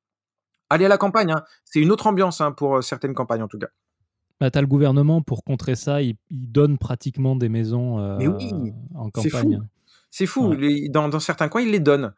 Allez 0.69 0.85
à 0.85 0.89
la 0.89 0.99
campagne, 0.99 1.33
hein. 1.33 1.43
c'est 1.65 1.81
une 1.81 1.91
autre 1.91 2.07
ambiance 2.07 2.41
hein, 2.41 2.53
pour 2.53 2.77
euh, 2.77 2.81
certaines 2.83 3.15
campagnes 3.15 3.43
en 3.43 3.49
tout 3.49 3.59
cas. 3.59 3.69
Bah, 4.41 4.51
t'as 4.51 4.61
le 4.61 4.67
gouvernement 4.67 5.21
pour 5.23 5.45
contrer 5.45 5.75
ça, 5.77 6.01
il, 6.03 6.17
il 6.31 6.51
donne 6.53 6.79
pratiquement 6.79 7.37
des 7.37 7.49
maisons 7.49 7.99
euh, 7.99 8.17
Mais 8.19 8.27
oui, 8.29 8.73
en 8.95 9.11
c'est 9.17 9.31
campagne. 9.31 9.59
fou. 9.59 9.65
C'est 10.11 10.27
fou. 10.27 10.49
Ouais. 10.49 10.57
Les- 10.57 10.89
dans, 10.89 11.09
dans 11.09 11.21
certains 11.21 11.49
coins, 11.49 11.63
ils 11.63 11.71
les 11.71 11.81
donnent. 11.81 12.15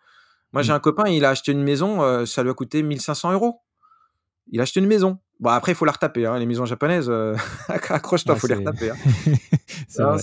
Moi, 0.53 0.63
j'ai 0.63 0.73
Mm. 0.73 0.77
un 0.77 0.81
copain, 0.81 1.09
il 1.09 1.25
a 1.25 1.31
acheté 1.31 1.53
une 1.53 1.63
maison, 1.63 2.03
euh, 2.03 2.25
ça 2.27 2.43
lui 2.43 2.51
a 2.51 2.55
coûté 2.55 2.83
1500 2.83 3.33
euros. 3.33 3.61
Il 4.51 4.61
a 4.61 4.63
acheté 4.65 4.81
une 4.81 4.87
maison. 4.87 5.19
Bon, 5.43 5.51
après, 5.51 5.73
il 5.73 5.75
faut 5.75 5.85
la 5.85 5.93
retaper. 5.93 6.25
hein, 6.25 6.39
Les 6.39 6.47
maisons 6.47 6.65
japonaises, 6.65 7.11
euh, 7.11 7.35
accroche-toi, 7.69 8.35
Ouais, 8.35 8.39
il 8.39 8.41
faut 8.41 8.47
les 8.47 8.55
retaper. 8.55 8.91
hein. 8.91 8.97
c'est 9.89 10.03
Hein, 10.03 10.17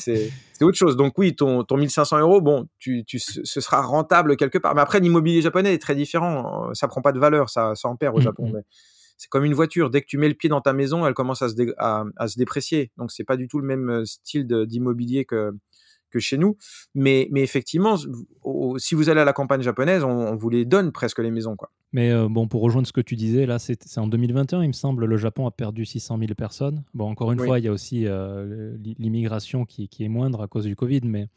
autre 0.65 0.77
chose. 0.77 0.95
Donc 0.97 1.17
oui, 1.17 1.35
ton, 1.35 1.63
ton 1.63 1.77
1500 1.77 2.19
euros, 2.19 2.41
bon, 2.41 2.67
tu, 2.79 3.03
tu, 3.05 3.19
ce 3.19 3.61
sera 3.61 3.81
rentable 3.81 4.35
quelque 4.37 4.57
part. 4.57 4.73
Mais 4.75 4.81
après, 4.81 4.99
l'immobilier 4.99 5.41
japonais 5.41 5.73
est 5.73 5.81
très 5.81 5.93
différent. 5.95 6.69
Euh, 6.69 6.73
Ça 6.73 6.87
prend 6.87 7.01
pas 7.01 7.11
de 7.11 7.19
valeur, 7.19 7.49
ça, 7.49 7.75
ça 7.75 7.87
en 7.89 7.95
perd 7.97 8.15
au 8.15 8.19
Mm, 8.19 8.23
Japon. 8.23 8.47
mm. 8.49 8.53
Mais 8.55 8.61
c'est 9.17 9.29
comme 9.29 9.43
une 9.43 9.53
voiture. 9.53 9.89
Dès 9.89 10.01
que 10.01 10.07
tu 10.07 10.17
mets 10.17 10.29
le 10.29 10.35
pied 10.35 10.49
dans 10.49 10.61
ta 10.61 10.71
maison, 10.73 11.05
elle 11.05 11.13
commence 11.13 11.41
à 11.41 11.49
se, 11.49 11.55
dé- 11.55 11.73
à, 11.77 12.05
à 12.15 12.27
se 12.29 12.37
déprécier. 12.37 12.91
Donc 12.97 13.11
c'est 13.11 13.25
pas 13.25 13.35
du 13.35 13.47
tout 13.49 13.59
le 13.59 13.65
même 13.67 13.89
euh, 13.89 14.05
style 14.05 14.47
d'immobilier 14.47 15.25
que, 15.25 15.51
que 16.09 16.19
chez 16.19 16.37
nous. 16.37 16.57
Mais, 16.95 17.27
mais 17.31 17.41
effectivement, 17.41 17.95
au- 18.43 18.77
si 18.79 18.95
vous 18.95 19.09
allez 19.09 19.21
à 19.21 19.25
la 19.25 19.33
campagne 19.33 19.61
japonaise, 19.61 20.03
on, 20.03 20.09
on 20.09 20.35
vous 20.35 20.49
les 20.49 20.65
donne 20.65 20.91
presque 20.91 21.19
les 21.19 21.31
maisons. 21.31 21.55
Quoi. 21.55 21.71
Mais 21.91 22.11
euh, 22.11 22.27
bon, 22.29 22.47
pour 22.47 22.61
rejoindre 22.61 22.87
ce 22.87 22.93
que 22.93 23.01
tu 23.01 23.15
disais, 23.15 23.45
là, 23.45 23.57
c'est 23.59 23.97
en 23.97 24.07
2021, 24.07 24.63
il 24.63 24.67
me 24.67 24.73
semble, 24.73 25.05
le 25.05 25.17
Japon 25.17 25.47
a 25.47 25.51
perdu 25.51 25.85
600 25.85 26.17
000 26.19 26.33
personnes. 26.35 26.83
Bon, 26.93 27.09
encore 27.09 27.31
une 27.31 27.39
Oui. 27.41 27.47
fois, 27.47 27.59
il 27.59 27.65
y 27.65 27.67
a 27.67 27.71
aussi 27.71 28.05
euh, 28.05 28.75
l'i- 28.77 28.95
l'immigration 28.99 29.65
qui, 29.65 29.87
qui 29.87 30.03
est 30.03 30.09
moindre 30.09 30.41
à 30.41 30.47
cause 30.47 30.65
du 30.65 30.75
Covid, 30.75 31.01
mais 31.03 31.27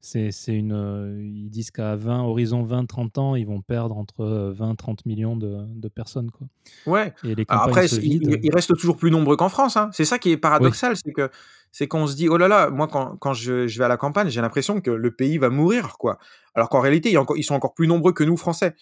c'est 0.00 0.30
une. 0.48 0.72
euh, 0.72 1.20
ils 1.22 1.50
disent 1.50 1.70
qu'à 1.70 1.96
20, 1.96 2.22
horizon 2.22 2.64
20-30 2.64 3.18
ans, 3.18 3.34
ils 3.34 3.46
vont 3.46 3.60
perdre 3.60 3.96
entre 3.96 4.54
20-30 4.56 5.00
millions 5.06 5.36
de, 5.36 5.64
de 5.66 5.88
personnes. 5.88 6.30
Quoi. 6.30 6.46
Ouais. 6.86 7.12
Et 7.24 7.34
les 7.34 7.44
après, 7.48 7.88
c'est- 7.88 8.02
il, 8.02 8.38
il 8.42 8.54
reste 8.54 8.74
toujours 8.76 8.96
plus 8.96 9.10
nombreux 9.10 9.36
qu'en 9.36 9.48
France. 9.48 9.76
hein. 9.76 9.90
C'est 9.92 10.04
ça 10.04 10.18
qui 10.18 10.30
est 10.30 10.36
paradoxal, 10.36 10.96
c'est 10.96 11.12
que 11.12 11.30
c'est 11.72 11.86
qu'on 11.88 12.06
se 12.06 12.16
dit 12.16 12.28
oh 12.28 12.36
là 12.38 12.48
là, 12.48 12.70
moi 12.70 12.86
quand, 12.88 13.16
quand 13.18 13.34
je, 13.34 13.66
je 13.66 13.78
vais 13.78 13.84
à 13.84 13.88
la 13.88 13.96
campagne, 13.96 14.28
j'ai 14.30 14.40
l'impression 14.40 14.80
que 14.80 14.90
le 14.90 15.10
pays 15.10 15.36
va 15.38 15.50
mourir, 15.50 15.96
quoi. 15.98 16.18
Alors 16.54 16.68
qu'en 16.70 16.80
réalité, 16.80 17.12
ils 17.36 17.44
sont 17.44 17.54
encore 17.54 17.74
plus 17.74 17.86
nombreux 17.88 18.12
que 18.12 18.24
nous 18.24 18.36
Français, 18.36 18.74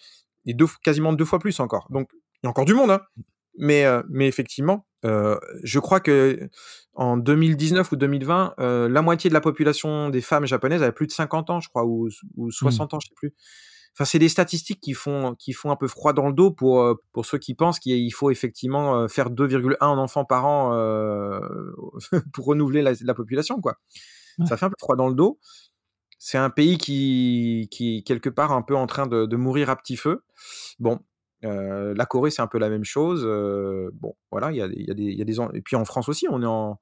et 0.45 0.53
deux, 0.53 0.67
quasiment 0.83 1.11
deux 1.13 1.25
fois 1.25 1.39
plus 1.39 1.59
encore. 1.59 1.87
Donc 1.89 2.09
il 2.13 2.45
y 2.45 2.47
a 2.47 2.49
encore 2.49 2.65
du 2.65 2.73
monde, 2.73 2.91
hein. 2.91 3.01
Mais, 3.57 3.85
heu, 3.85 4.03
mais 4.09 4.27
effectivement, 4.27 4.85
heu, 5.05 5.39
je 5.63 5.79
crois 5.79 5.99
qu'en 6.01 7.17
2019 7.17 7.91
ou 7.91 7.95
2020, 7.95 8.53
heu, 8.59 8.87
la 8.87 9.01
moitié 9.01 9.29
de 9.29 9.33
la 9.33 9.41
population 9.41 10.09
des 10.09 10.21
femmes 10.21 10.45
japonaises 10.45 10.83
avait 10.83 10.91
plus 10.91 11.07
de 11.07 11.11
50 11.11 11.49
ans, 11.49 11.59
je 11.59 11.69
crois, 11.69 11.85
ou 11.85 12.07
s 12.07 12.17
ou 12.35 12.47
Mmh. 12.47 12.51
60 12.51 12.93
ans, 12.93 12.99
je 12.99 13.07
sais 13.09 13.15
plus. 13.15 13.33
Enfin, 13.95 14.05
c'est 14.05 14.19
des 14.19 14.29
statistiques 14.29 14.79
qui 14.81 14.93
font 14.93 15.35
qui 15.35 15.53
font 15.53 15.71
un 15.71 15.75
peu 15.75 15.87
froid 15.87 16.13
dans 16.13 16.27
le 16.27 16.33
dos 16.33 16.51
pour, 16.51 16.95
ceux 17.23 17.39
qui 17.39 17.55
pensent 17.55 17.79
qu'il 17.79 17.95
il 17.97 18.11
faut 18.11 18.29
effectivement, 18.31 19.07
faire 19.07 19.29
2,1 19.31 19.97
enfants 19.97 20.25
par 20.25 20.45
an, 20.45 20.71
pour 22.33 22.45
renouveler 22.45 22.81
la 22.83 22.93
la 23.01 23.13
population, 23.15 23.59
quoi. 23.61 23.77
Ouais. 24.39 24.45
Ça 24.47 24.57
fait 24.57 24.65
un 24.67 24.69
peu 24.69 24.75
froid 24.79 24.95
dans 24.95 25.07
le 25.09 25.15
dos. 25.15 25.39
C'est 26.19 26.37
un 26.39 26.49
pays 26.51 26.77
qui 26.77 27.67
qui, 27.71 28.03
quelque 28.03 28.29
part, 28.29 28.51
un 28.53 28.61
peu 28.63 28.75
en 28.75 28.87
train 28.87 29.07
de 29.07 29.25
de 29.25 29.35
mourir 29.37 29.69
à 29.71 29.75
petit 29.77 29.97
feu. 29.97 30.23
Bon, 30.79 30.99
la 31.43 32.05
Corée, 32.05 32.31
c'est 32.31 32.41
un 32.41 32.47
peu 32.47 32.57
la 32.57 32.69
même 32.69 32.83
chose, 32.83 33.23
bon, 33.93 34.15
voilà, 34.31 34.51
il 34.51 34.57
y 34.57 34.61
a 34.61 34.67
y 34.67 34.91
a 34.91 34.93
y 34.95 35.21
a 35.21 35.25
des 35.25 35.39
et 35.53 35.61
puis 35.61 35.75
en 35.75 35.85
France 35.85 36.09
aussi, 36.09 36.27
on 36.29 36.41
est 36.41 36.45
en, 36.45 36.79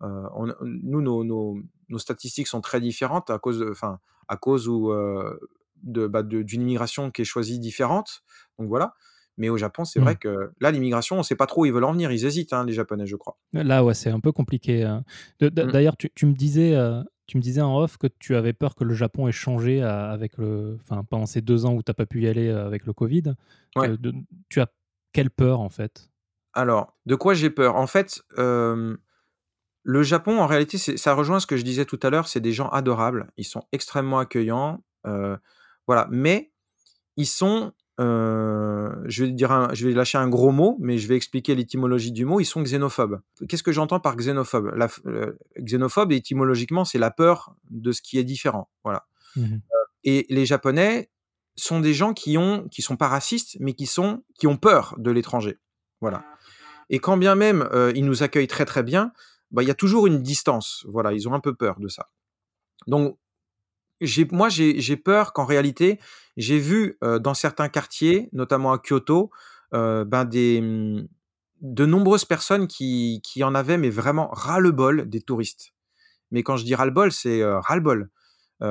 on 0.00 0.46
nous, 0.62 1.02
nos 1.02 1.24
nos 1.24 1.58
nos 1.88 1.98
statistiques 1.98 2.46
sont 2.46 2.60
très 2.60 2.80
différentes 2.80 3.30
à 3.30 3.38
cause 3.38 3.58
de 3.60 3.70
enfin, 3.70 3.98
à 4.28 4.36
cause 4.36 4.66
de, 5.82 6.06
bah, 6.06 6.22
de 6.22 6.42
d'une 6.42 6.62
immigration 6.62 7.10
qui 7.10 7.22
est 7.22 7.24
choisie 7.24 7.58
différente, 7.58 8.22
donc 8.58 8.68
voilà. 8.68 8.94
Mais 9.36 9.48
au 9.48 9.56
Japon, 9.56 9.84
c'est 9.86 10.00
vrai 10.00 10.14
Mmh. 10.14 10.18
que 10.18 10.50
là, 10.60 10.70
l'immigration, 10.70 11.18
on 11.18 11.22
sait 11.22 11.36
pas 11.36 11.46
trop 11.46 11.62
où 11.62 11.64
ils 11.64 11.72
veulent 11.72 11.84
en 11.84 11.92
venir. 11.92 12.12
Ils 12.12 12.26
hésitent, 12.26 12.52
hein, 12.52 12.66
les 12.66 12.74
Japonais, 12.74 13.06
je 13.06 13.16
crois. 13.16 13.38
Là, 13.54 13.82
ouais, 13.82 13.94
c'est 13.94 14.10
un 14.10 14.20
peu 14.20 14.32
compliqué, 14.32 14.82
d'a 15.40 15.48
Mmh. 15.48 15.70
d'ailleurs, 15.70 15.96
tu 15.96 16.10
tu 16.14 16.26
me 16.26 16.34
disais, 16.34 16.76
tu 17.30 17.36
me 17.36 17.42
disais 17.42 17.60
en 17.60 17.78
off 17.78 17.96
que 17.96 18.08
tu 18.08 18.34
avais 18.34 18.52
peur 18.52 18.74
que 18.74 18.82
le 18.82 18.92
Japon 18.92 19.28
ait 19.28 19.32
changé 19.32 19.82
a 19.82 20.10
avec 20.10 20.36
le 20.36 20.76
enfin, 20.80 21.04
pendant 21.04 21.26
ces 21.26 21.40
2 21.40 21.64
ans 21.64 21.74
où 21.74 21.82
tu 21.82 21.90
as 21.90 21.94
pas 21.94 22.04
pu 22.04 22.22
y 22.22 22.26
aller, 22.28 22.48
heu, 22.48 22.58
avec 22.58 22.86
le 22.86 22.92
covid. 22.92 23.34
Ouais. 23.76 23.86
Que 23.88 23.92
de 23.94 24.12
tu 24.48 24.60
as 24.60 24.66
quelle 25.12 25.30
peur, 25.30 25.60
en 25.60 25.68
fait? 25.68 26.10
Alors, 26.54 26.96
de 27.06 27.14
quoi 27.14 27.34
j'ai 27.34 27.50
peur? 27.50 27.76
En 27.76 27.86
fait, 27.86 28.20
le 28.36 28.98
Japon, 30.02 30.40
en 30.40 30.46
réalité, 30.46 30.76
ça 30.76 31.14
rejoint 31.14 31.38
ce 31.38 31.46
que 31.46 31.56
je 31.56 31.62
disais 31.62 31.84
tout 31.84 32.00
à 32.02 32.10
l'heure, 32.10 32.26
c'est 32.26 32.40
des 32.40 32.52
gens 32.52 32.68
adorables. 32.70 33.30
Ils 33.36 33.44
sont 33.44 33.62
extrêmement 33.70 34.18
accueillants, 34.18 34.82
heu, 35.06 35.38
voilà. 35.86 36.08
Mais 36.10 36.50
ils 37.16 37.26
sont, 37.26 37.72
heu, 38.00 38.90
je 39.06 39.24
vais 39.24 39.32
dire 39.32 39.52
un 39.52 39.72
je 39.74 39.86
vais 39.86 39.94
lâcher 39.94 40.18
un 40.18 40.28
gros 40.28 40.50
mot, 40.52 40.76
mais 40.80 40.98
je 40.98 41.06
vais 41.06 41.16
expliquer 41.16 41.54
l'étymologie 41.54 42.12
du 42.12 42.24
mot, 42.24 42.40
ils 42.40 42.46
sont 42.46 42.62
xénophobes. 42.62 43.20
Qu'est-ce 43.48 43.62
que 43.62 43.72
j'entends 43.72 44.00
par 44.00 44.16
xénophobe? 44.16 44.72
La 44.74 44.88
heu, 45.06 45.38
xénophobe, 45.58 46.12
étymologiquement, 46.12 46.84
c'est 46.84 46.98
la 46.98 47.10
peur 47.10 47.54
de 47.70 47.92
ce 47.92 48.02
qui 48.02 48.18
est 48.18 48.24
différent, 48.24 48.68
voilà. 48.84 49.06
Mmh 49.36 49.42
mh. 49.42 49.60
Et 50.04 50.26
les 50.30 50.46
Japonais 50.46 51.10
sont 51.56 51.80
des 51.80 51.94
gens 51.94 52.14
qui 52.14 52.38
ont 52.38 52.66
qui 52.70 52.82
sont 52.82 52.96
pas 52.96 53.08
racistes, 53.08 53.56
mais 53.60 53.74
qui 53.74 53.86
sont 53.86 54.24
qui 54.38 54.46
ont 54.46 54.56
peur 54.56 54.94
de 54.98 55.10
l'étranger, 55.10 55.58
voilà. 56.00 56.24
Et 56.88 56.98
quand 56.98 57.16
bien 57.16 57.36
même, 57.36 57.68
ils 57.94 58.04
nous 58.04 58.22
accueillent 58.22 58.48
très, 58.48 58.64
très 58.64 58.82
bien, 58.82 59.12
bah, 59.52 59.62
il 59.62 59.68
y 59.68 59.70
a 59.70 59.74
toujours 59.74 60.06
une 60.08 60.22
distance, 60.22 60.84
voilà, 60.88 61.12
ils 61.12 61.28
ont 61.28 61.34
un 61.34 61.40
peu 61.40 61.54
peur 61.54 61.78
de 61.78 61.88
ça. 61.88 62.08
Donc 62.86 63.18
moi, 64.32 64.48
j'ai 64.48 64.96
peur 64.96 65.32
qu'en 65.32 65.44
réalité, 65.44 65.98
j'ai 66.36 66.58
vu, 66.58 66.98
heu, 67.04 67.20
dans 67.20 67.34
certains 67.34 67.68
quartiers, 67.68 68.28
notamment 68.32 68.72
à 68.72 68.78
Kyoto, 68.78 69.30
heu, 69.74 70.04
ben, 70.04 70.24
des, 70.24 70.60
mmh, 70.60 71.06
de 71.62 71.86
nombreuses 71.86 72.24
personnes 72.24 72.66
qui 72.68 73.20
qui 73.24 73.44
en 73.44 73.54
avaient, 73.54 73.76
mais 73.78 73.90
vraiment 73.90 74.28
ras-le-bol 74.32 75.08
des 75.08 75.20
touristes. 75.20 75.72
Mais 76.32 76.42
quand 76.44 76.56
je 76.58 76.64
dis 76.64 76.74
ras-le-bol, 76.76 77.12
c'est, 77.12 77.40
heu, 77.42 77.56
ras-le-bol. 77.58 78.10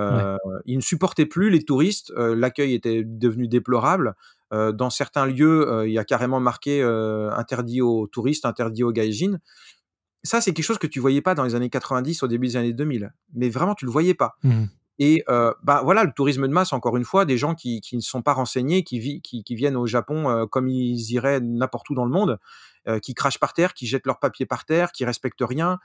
Ouais. 0.08 0.28
Heu, 0.28 0.38
ils 0.66 0.78
ne 0.78 0.82
supportaient 0.84 1.26
plus 1.28 1.50
les 1.52 1.64
touristes, 1.66 2.12
l'accueil 2.18 2.74
était 2.76 3.04
devenu 3.06 3.48
déplorable. 3.50 4.16
Dans 4.52 4.90
certains 4.92 5.26
lieux, 5.28 5.84
il 5.88 5.94
y 5.94 6.00
a 6.00 6.06
carrément 6.06 6.40
marqué, 6.42 6.82
interdit 6.84 7.82
aux 7.82 8.08
touristes, 8.08 8.46
interdit 8.46 8.84
aux 8.84 8.92
gaijins. 8.94 9.40
Ça, 10.24 10.42
c'est 10.42 10.54
quelque 10.54 10.66
chose 10.66 10.80
que 10.80 10.88
tu 10.88 11.00
voyais 11.02 11.22
pas 11.22 11.36
dans 11.36 11.44
les 11.46 11.56
années 11.56 11.70
90, 11.70 12.24
au 12.24 12.28
début 12.30 12.48
des 12.48 12.58
années 12.58 12.74
2000. 12.74 13.14
Mais 13.36 13.50
vraiment, 13.50 13.76
tu 13.76 13.86
le 13.86 13.92
voyais 13.92 14.16
pas. 14.16 14.38
Mmh 14.44 14.52
mh. 14.64 14.68
Et 15.00 15.24
heu, 15.30 15.54
bah, 15.64 15.82
voilà, 15.84 16.04
le 16.04 16.12
tourisme 16.12 16.48
de 16.48 16.52
masse, 16.54 16.74
encore 16.74 16.98
une 16.98 17.06
fois, 17.06 17.26
des 17.26 17.38
gens 17.38 17.56
qui 17.56 17.82
qui 17.82 17.96
ne 17.96 18.02
sont 18.02 18.22
pas 18.22 18.34
renseignés, 18.34 18.84
qui 18.84 19.00
vi 19.00 19.22
qui 19.22 19.44
qui 19.44 19.56
viennent 19.56 19.78
au 19.78 19.86
Japon, 19.88 20.30
heu, 20.30 20.46
comme 20.46 20.68
ils 20.70 21.12
iraient 21.12 21.40
n'importe 21.40 21.90
où 21.90 21.96
dans 21.96 22.06
le 22.06 22.12
monde, 22.12 22.38
heu, 22.88 23.00
qui 23.00 23.14
crachent 23.14 23.40
par 23.40 23.54
terre, 23.54 23.74
qui 23.74 23.88
jettent 23.88 24.06
leurs 24.06 24.20
papiers 24.20 24.46
par 24.46 24.66
terre, 24.66 24.92
qui 24.92 25.06
respectent 25.06 25.42
rien. 25.42 25.80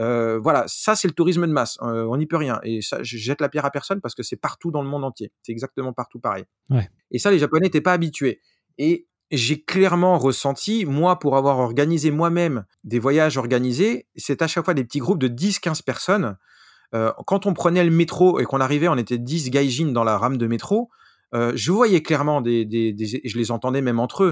Heu, 0.00 0.38
voilà, 0.42 0.64
ça, 0.68 0.94
c'est 0.96 1.08
le 1.08 1.14
tourisme 1.14 1.46
de 1.46 1.52
masse, 1.52 1.78
on 1.80 2.16
n'y 2.18 2.26
peut 2.26 2.36
rien 2.36 2.60
et 2.64 2.82
ça, 2.82 3.02
je 3.02 3.16
jette 3.16 3.40
la 3.40 3.48
pierre 3.48 3.64
à 3.64 3.70
personne 3.70 4.00
parce 4.02 4.14
que 4.14 4.22
c'est 4.22 4.36
partout 4.36 4.70
dans 4.70 4.82
le 4.82 4.88
monde 4.88 5.04
entier. 5.04 5.32
C'est 5.42 5.52
exactement 5.52 5.92
partout 5.94 6.18
pareil. 6.20 6.44
Ouais. 6.70 6.88
Et 7.10 7.18
ça, 7.18 7.30
les 7.30 7.38
Japonais 7.38 7.68
étaient 7.68 7.80
pas 7.80 7.94
habitués 7.94 8.40
et 8.78 9.06
j'ai 9.32 9.62
clairement 9.64 10.18
ressenti, 10.18 10.84
moi, 10.86 11.18
pour 11.18 11.36
avoir 11.36 11.58
organisé 11.58 12.10
moi-même 12.10 12.64
des 12.84 12.98
voyages 12.98 13.38
organisés, 13.38 14.06
c'est 14.16 14.42
à 14.42 14.46
chaque 14.46 14.64
fois 14.64 14.74
des 14.74 14.84
petits 14.84 15.00
groupes 15.00 15.18
de 15.18 15.28
10-15 15.28 15.82
personnes. 15.82 16.36
Heu, 16.94 17.12
quand 17.26 17.46
on 17.46 17.54
prenait 17.54 17.84
le 17.84 17.90
métro 17.90 18.38
et 18.40 18.44
qu'on 18.44 18.60
arrivait, 18.60 18.88
on 18.88 18.96
était 18.96 19.18
10 19.18 19.50
gaijins 19.50 19.92
dans 19.92 20.04
la 20.04 20.18
rame 20.18 20.38
de 20.38 20.46
métro, 20.46 20.90
heu, 21.34 21.52
je 21.56 21.72
voyais 21.72 22.02
clairement 22.02 22.40
des 22.40 22.64
des 22.64 22.92
des 22.92 23.16
et 23.24 23.28
je 23.28 23.38
les 23.38 23.50
entendais 23.50 23.82
même 23.82 23.98
entre 24.00 24.24
eux, 24.24 24.30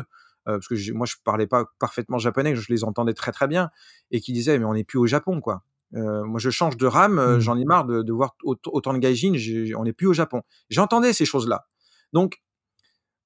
heu, 0.48 0.52
parce 0.58 0.68
que 0.68 0.76
je 0.76 0.92
moi, 0.92 1.06
je 1.06 1.14
parlais 1.24 1.46
pas 1.46 1.64
parfaitement 1.78 2.18
japonais, 2.18 2.54
je 2.56 2.72
les 2.72 2.84
entendais 2.84 3.14
très, 3.14 3.32
très 3.32 3.48
bien 3.48 3.70
et 4.10 4.20
qui 4.20 4.32
disaient: 4.32 4.58
«Mais 4.58 4.64
on 4.66 4.74
n'est 4.74 4.84
plus 4.84 4.98
au 4.98 5.06
Japon, 5.06 5.40
quoi. 5.40 5.62
Moi, 5.92 6.38
je 6.40 6.50
change 6.50 6.76
de 6.76 6.86
rame, 6.86 7.36
Mmh. 7.36 7.40
j'en 7.40 7.56
ai 7.58 7.64
marre 7.64 7.84
de 7.86 8.02
de 8.02 8.12
voir 8.12 8.34
aut 8.44 8.56
autant 8.66 8.92
de 8.94 8.98
gaijins, 8.98 9.34
on 9.76 9.84
n'est 9.84 9.92
plus 9.92 10.06
au 10.08 10.12
Japon». 10.12 10.42
J'entendais 10.70 11.12
ces 11.12 11.24
choses-là. 11.24 11.66
Donc 12.12 12.38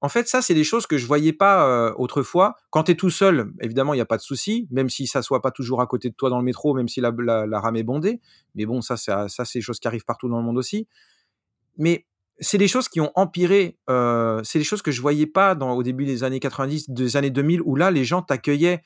en 0.01 0.09
fait, 0.09 0.27
ça, 0.29 0.41
c'est 0.41 0.53
des 0.53 0.63
choses 0.63 0.87
que 0.87 0.97
je 0.97 1.05
voyais 1.05 1.33
pas, 1.33 1.89
heu, 1.89 1.93
autrefois. 1.97 2.55
Quand 2.69 2.83
tu 2.83 2.91
es 2.91 2.95
tout 2.95 3.09
seul, 3.09 3.51
évidemment, 3.61 3.93
il 3.93 3.97
y 3.97 4.01
a 4.01 4.05
pas 4.05 4.17
de 4.17 4.21
souci, 4.21 4.67
même 4.71 4.89
s'ils 4.89 5.07
s'assoient 5.09 5.41
pas 5.41 5.51
toujours 5.51 5.81
à 5.81 5.87
côté 5.87 6.09
de 6.09 6.15
toi 6.15 6.29
dans 6.29 6.39
le 6.39 6.45
métro, 6.45 6.73
même 6.73 6.87
si 6.87 7.01
la 7.01 7.11
la 7.19 7.45
la 7.45 7.59
rame 7.59 7.75
est 7.77 7.83
bondée. 7.83 8.21
Mais 8.55 8.65
bon, 8.65 8.81
ça, 8.81 8.97
ça 8.97 9.27
ça, 9.29 9.45
c'est 9.45 9.59
des 9.59 9.63
choses 9.63 9.79
qui 9.79 9.87
arrivent 9.87 10.05
partout 10.05 10.29
dans 10.29 10.37
le 10.39 10.43
monde 10.45 10.57
aussi. 10.57 10.87
Mais 11.77 12.05
c'est 12.39 12.57
des 12.57 12.67
choses 12.67 12.89
qui 12.89 13.01
ont 13.01 13.11
empiré, 13.15 13.77
heu, 13.89 14.41
c'est 14.43 14.59
des 14.59 14.65
choses 14.65 14.81
que 14.81 14.91
je 14.91 15.01
voyais 15.01 15.27
pas 15.27 15.55
dans 15.55 15.73
au 15.73 15.83
début 15.83 16.05
des 16.05 16.23
années 16.23 16.39
90, 16.39 16.89
des 16.89 17.17
années 17.17 17.29
2000 17.31 17.61
où 17.63 17.75
là, 17.75 17.91
les 17.91 18.05
gens 18.05 18.21
t'accueillaient. 18.21 18.83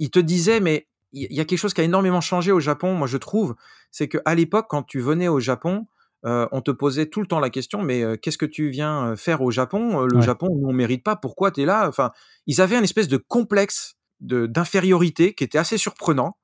Ils 0.00 0.10
te 0.10 0.18
disaient 0.20 0.60
mais 0.60 0.88
il 1.12 1.22
y 1.24 1.26
il 1.30 1.36
y 1.36 1.40
a 1.40 1.44
quelque 1.46 1.58
chose 1.60 1.74
qui 1.74 1.80
a 1.82 1.84
énormément 1.84 2.20
changé 2.22 2.52
au 2.52 2.60
Japon, 2.60 2.94
moi, 2.94 3.06
je 3.08 3.18
trouve, 3.18 3.54
c'est 3.92 4.08
qu'à 4.08 4.34
l'époque, 4.34 4.66
quand 4.70 4.82
tu 4.84 5.00
venais 5.00 5.28
au 5.28 5.40
Japon, 5.40 5.86
heu, 6.26 6.48
on 6.52 6.60
te 6.62 6.70
posait 6.72 7.06
tout 7.06 7.20
le 7.22 7.26
temps 7.28 7.40
la 7.40 7.50
question: 7.50 7.82
«Mais, 7.82 8.02
heu, 8.04 8.16
qu'est-ce 8.16 8.38
que 8.38 8.46
tu 8.46 8.70
viens, 8.70 9.12
heu, 9.12 9.16
faire 9.16 9.42
au 9.42 9.50
Japon? 9.50 10.02
Le 10.06 10.20
Ouais. 10.20 10.32
Japon, 10.32 10.48
on 10.64 10.72
mérite 10.72 11.04
pas, 11.04 11.16
pourquoi 11.16 11.50
tu 11.52 11.62
es 11.62 11.66
là?» 11.66 11.88
enfin, 11.88 12.12
ils 12.46 12.60
avaient 12.60 12.76
un 12.76 12.82
espèce 12.84 13.08
de 13.08 13.16
complexe 13.18 13.96
de 14.20 14.46
d'infériorité 14.46 15.34
qui 15.34 15.44
était 15.44 15.58
assez 15.58 15.78
surprenant, 15.78 16.36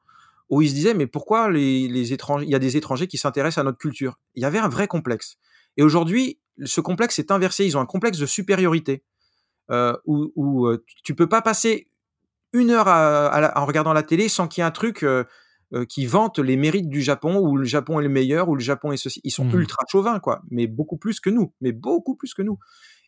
où 0.50 0.62
ils 0.62 0.70
se 0.70 0.74
disaient: 0.74 0.94
«Mais 0.94 1.06
pourquoi 1.08 1.50
les 1.50 1.88
les 1.88 2.12
étrangers 2.14 2.46
il 2.46 2.52
y 2.52 2.56
a 2.56 2.60
des 2.60 2.76
étrangers 2.78 3.08
qui 3.08 3.18
s'intéressent 3.18 3.58
à 3.60 3.64
notre 3.64 3.78
culture?» 3.78 4.18
il 4.36 4.42
y 4.42 4.46
avait 4.46 4.58
un 4.60 4.68
vrai 4.70 4.88
complexe. 4.88 5.36
Et 5.78 5.82
aujourd'hui, 5.84 6.40
ce 6.64 6.80
complexe 6.82 7.16
s'est 7.16 7.32
inversé, 7.32 7.66
ils 7.66 7.76
ont 7.78 7.80
un 7.82 7.86
complexe 7.86 8.18
de 8.18 8.26
supériorité, 8.26 9.04
où 10.06 10.32
où, 10.36 10.68
tu 11.04 11.14
peux 11.16 11.28
pas 11.28 11.42
passer 11.42 11.88
1 12.54 12.70
heure 12.72 12.88
à 12.88 13.28
à 13.28 13.40
la 13.42 13.58
en 13.58 13.66
regardant 13.66 13.92
la 13.94 14.02
télé 14.04 14.28
sans 14.30 14.48
qu'il 14.48 14.62
y 14.62 14.64
ait 14.64 14.68
un 14.68 14.72
truc, 14.72 15.04
heu, 15.74 15.84
qui 15.84 16.06
vante 16.06 16.38
les 16.38 16.56
mérites 16.56 16.88
du 16.88 17.02
Japon, 17.02 17.38
où 17.38 17.56
le 17.56 17.64
Japon 17.64 18.00
est 18.00 18.02
le 18.04 18.08
meilleur, 18.08 18.48
où 18.48 18.54
le 18.56 18.60
Japon 18.62 18.92
est 18.92 18.96
ceci. 18.96 19.20
Ils 19.24 19.30
sont 19.32 19.46
Mmh 19.46 19.54
mh. 19.58 19.68
ultra 19.68 19.84
chauvins, 19.90 20.20
quoi, 20.20 20.42
mais 20.50 20.66
beaucoup 20.66 20.96
plus 20.98 21.20
que 21.20 21.30
nous, 21.30 21.52
mais 21.60 21.72
beaucoup 21.72 22.16
plus 22.16 22.34
que 22.34 22.42
nous. 22.42 22.58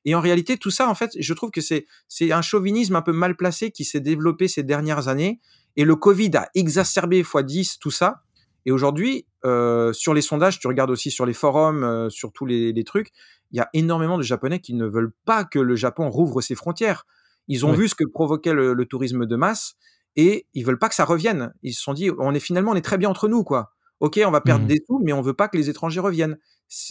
Et 0.05 0.15
en 0.15 0.21
réalité, 0.21 0.57
tout 0.59 0.71
ça, 0.71 0.89
en 0.89 0.95
fait, 0.95 1.11
je 1.19 1.35
trouve 1.35 1.51
que 1.51 1.61
c'est 1.61 1.87
c'est 2.09 2.33
un 2.33 2.43
chauvinisme 2.43 2.97
un 2.97 3.03
peu 3.03 3.13
mal 3.13 3.37
placé 3.37 3.71
qui 3.71 3.85
s'est 3.85 4.01
développé 4.01 4.49
ces 4.49 4.63
dernières 4.63 5.09
années 5.09 5.41
et 5.77 5.85
le 5.85 5.97
covid 5.97 6.31
a 6.37 6.49
exacerbé 6.55 7.23
fois 7.23 7.43
10 7.43 7.79
tout 7.79 7.91
ça. 7.91 8.23
Et 8.67 8.73
aujourd'hui, 8.73 9.27
heu, 9.45 9.93
sur 9.95 10.15
les 10.15 10.23
sondages, 10.23 10.59
tu 10.59 10.67
regardes 10.69 10.91
aussi 10.91 11.11
sur 11.11 11.27
les 11.27 11.33
forums, 11.35 11.85
heu, 11.85 12.11
sur 12.11 12.33
tous 12.33 12.47
les 12.47 12.73
les 12.73 12.85
trucs, 12.85 13.11
il 13.53 13.59
y 13.59 13.61
a 13.61 13.69
énormément 13.75 14.17
de 14.19 14.23
Japonais 14.23 14.61
qui 14.61 14.75
ne 14.75 14.87
veulent 14.87 15.13
pas 15.27 15.45
que 15.45 15.59
le 15.59 15.77
Japon 15.77 16.11
rouvre 16.11 16.41
ses 16.43 16.55
frontières. 16.55 17.07
Ils 17.49 17.67
ont 17.67 17.73
Oui. 17.73 17.81
vu 17.81 17.89
ce 17.89 17.95
que 17.95 18.05
provoquait 18.05 18.53
le 18.55 18.75
le 18.75 18.87
tourisme 18.87 19.27
de 19.27 19.37
masse 19.37 19.75
et 20.17 20.47
ils 20.55 20.65
veulent 20.65 20.79
pas 20.79 20.89
que 20.89 20.95
ça 20.95 21.05
revienne. 21.05 21.53
Ils 21.63 21.75
se 21.75 21.83
sont 21.83 21.95
dit: 21.95 22.11
«On 22.19 22.35
est 22.35 22.41
finalement, 22.41 22.73
on 22.73 22.77
est 22.77 22.81
très 22.83 22.99
bien 22.99 23.09
entre 23.11 23.29
nous, 23.29 23.45
quoi. 23.45 23.73
OK, 24.01 24.21
on 24.27 24.31
va 24.31 24.41
Mmh 24.43 24.43
perdre 24.43 24.65
mh. 24.65 24.67
des 24.67 24.81
sous, 24.87 25.01
mais 25.05 25.13
on 25.13 25.21
veut 25.23 25.35
pas 25.35 25.49
que 25.49 25.57
les 25.57 25.71
étrangers 25.71 26.01
reviennent». 26.01 26.39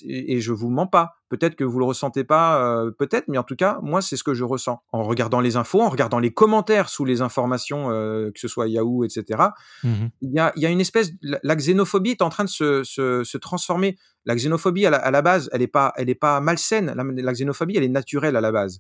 Et 0.04 0.42
je 0.42 0.52
vous 0.52 0.70
mens 0.70 0.88
pas. 0.88 1.14
Peut-être 1.30 1.56
que 1.56 1.64
vous 1.64 1.80
le 1.80 1.86
ressentez 1.86 2.26
pas, 2.26 2.84
heu, 2.86 2.92
peut-être, 3.00 3.30
mais 3.30 3.38
en 3.38 3.44
tout 3.44 3.56
cas, 3.56 3.80
moi, 3.82 4.02
c'est 4.02 4.18
ce 4.18 4.26
que 4.26 4.34
je 4.34 4.44
ressens. 4.44 4.82
En 4.92 5.04
regardant 5.04 5.40
les 5.40 5.56
infos, 5.56 5.82
en 5.82 5.90
regardant 5.90 6.20
les 6.20 6.34
commentaires 6.34 6.90
sous 6.90 7.06
les 7.06 7.22
informations, 7.22 7.90
heu, 7.92 8.30
que 8.34 8.40
ce 8.42 8.50
soit 8.50 8.68
Yahoo 8.68 9.06
et 9.06 9.10
cetera, 9.10 9.54
Mmh 9.84 9.90
mh. 10.06 10.10
il 10.22 10.32
y 10.34 10.40
a 10.40 10.52
il 10.58 10.62
y 10.64 10.66
a 10.66 10.70
une 10.70 10.82
espèce 10.82 11.12
la 11.22 11.40
la 11.44 11.56
xénophobie 11.56 12.12
est 12.12 12.22
en 12.22 12.30
train 12.30 12.44
de 12.46 12.50
se 12.50 12.84
se 12.84 13.24
se 13.24 13.38
transformer. 13.38 13.98
La 14.26 14.36
xénophobie 14.36 14.86
à 14.86 14.90
la 14.92 14.98
à 14.98 15.12
la 15.12 15.22
base, 15.22 15.50
elle 15.54 15.62
est 15.62 15.68
pas 15.68 15.94
elle 15.98 16.10
est 16.10 16.16
pas 16.16 16.42
malsaine. 16.42 16.94
La 16.96 17.34
xénophobie, 17.34 17.78
elle 17.78 17.84
est 17.84 17.90
naturelle 17.90 18.36
à 18.36 18.42
la 18.42 18.52
base. 18.52 18.80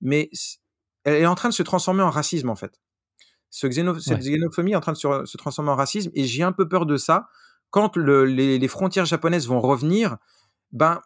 Mais 0.00 0.30
elle 1.04 1.16
est 1.22 1.26
en 1.26 1.34
train 1.36 1.48
de 1.50 1.54
se 1.54 1.62
transformer 1.64 2.02
en 2.04 2.10
racisme, 2.10 2.50
en 2.50 2.56
fait. 2.56 2.78
Ce 3.50 3.66
xéno 3.66 3.98
cette 3.98 4.20
Ouais. 4.20 4.22
xénophobie 4.22 4.72
est 4.72 4.76
en 4.76 4.80
train 4.80 4.92
de 4.92 4.98
se 4.98 5.36
transformer 5.36 5.70
en 5.70 5.76
racisme 5.76 6.10
et 6.14 6.24
j'ai 6.24 6.42
un 6.42 6.52
peu 6.52 6.68
peur 6.68 6.86
de 6.86 6.96
ça. 6.96 7.28
Quand 7.70 7.96
le 7.96 8.24
les 8.24 8.58
les 8.58 8.68
frontières 8.68 9.06
japonaises 9.06 9.46
vont 9.48 9.60
revenir, 9.60 10.16
ben, 10.72 11.00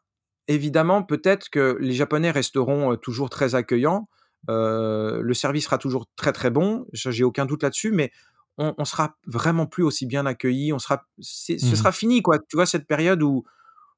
évidemment, 0.49 1.03
peut-être 1.03 1.49
que 1.51 1.77
les 1.81 1.93
Japonais 1.95 2.31
resteront, 2.31 2.93
heu, 2.93 2.97
toujours 2.97 3.31
très 3.31 3.55
accueillants, 3.55 4.09
Euh, 4.49 5.21
le 5.23 5.35
service 5.35 5.65
sera 5.67 5.77
toujours 5.79 6.07
très 6.17 6.33
très 6.33 6.51
bon, 6.51 6.87
j'ai 6.95 7.25
aucun 7.25 7.45
doute 7.47 7.63
là-dessus, 7.63 7.93
mais 7.93 8.11
on, 8.57 8.75
on 8.79 8.85
sera 8.87 9.19
vraiment 9.27 9.67
plus 9.67 9.83
aussi 9.85 10.07
bien 10.07 10.25
accueillis. 10.27 10.73
On 10.73 10.79
sera, 10.79 11.05
ce 11.21 11.59
Mhm. 11.61 11.75
sera 11.77 11.93
fini, 11.93 12.23
quoi. 12.23 12.39
Tu 12.49 12.57
vois 12.57 12.65
cette 12.67 12.87
période 12.87 13.23
où 13.23 13.45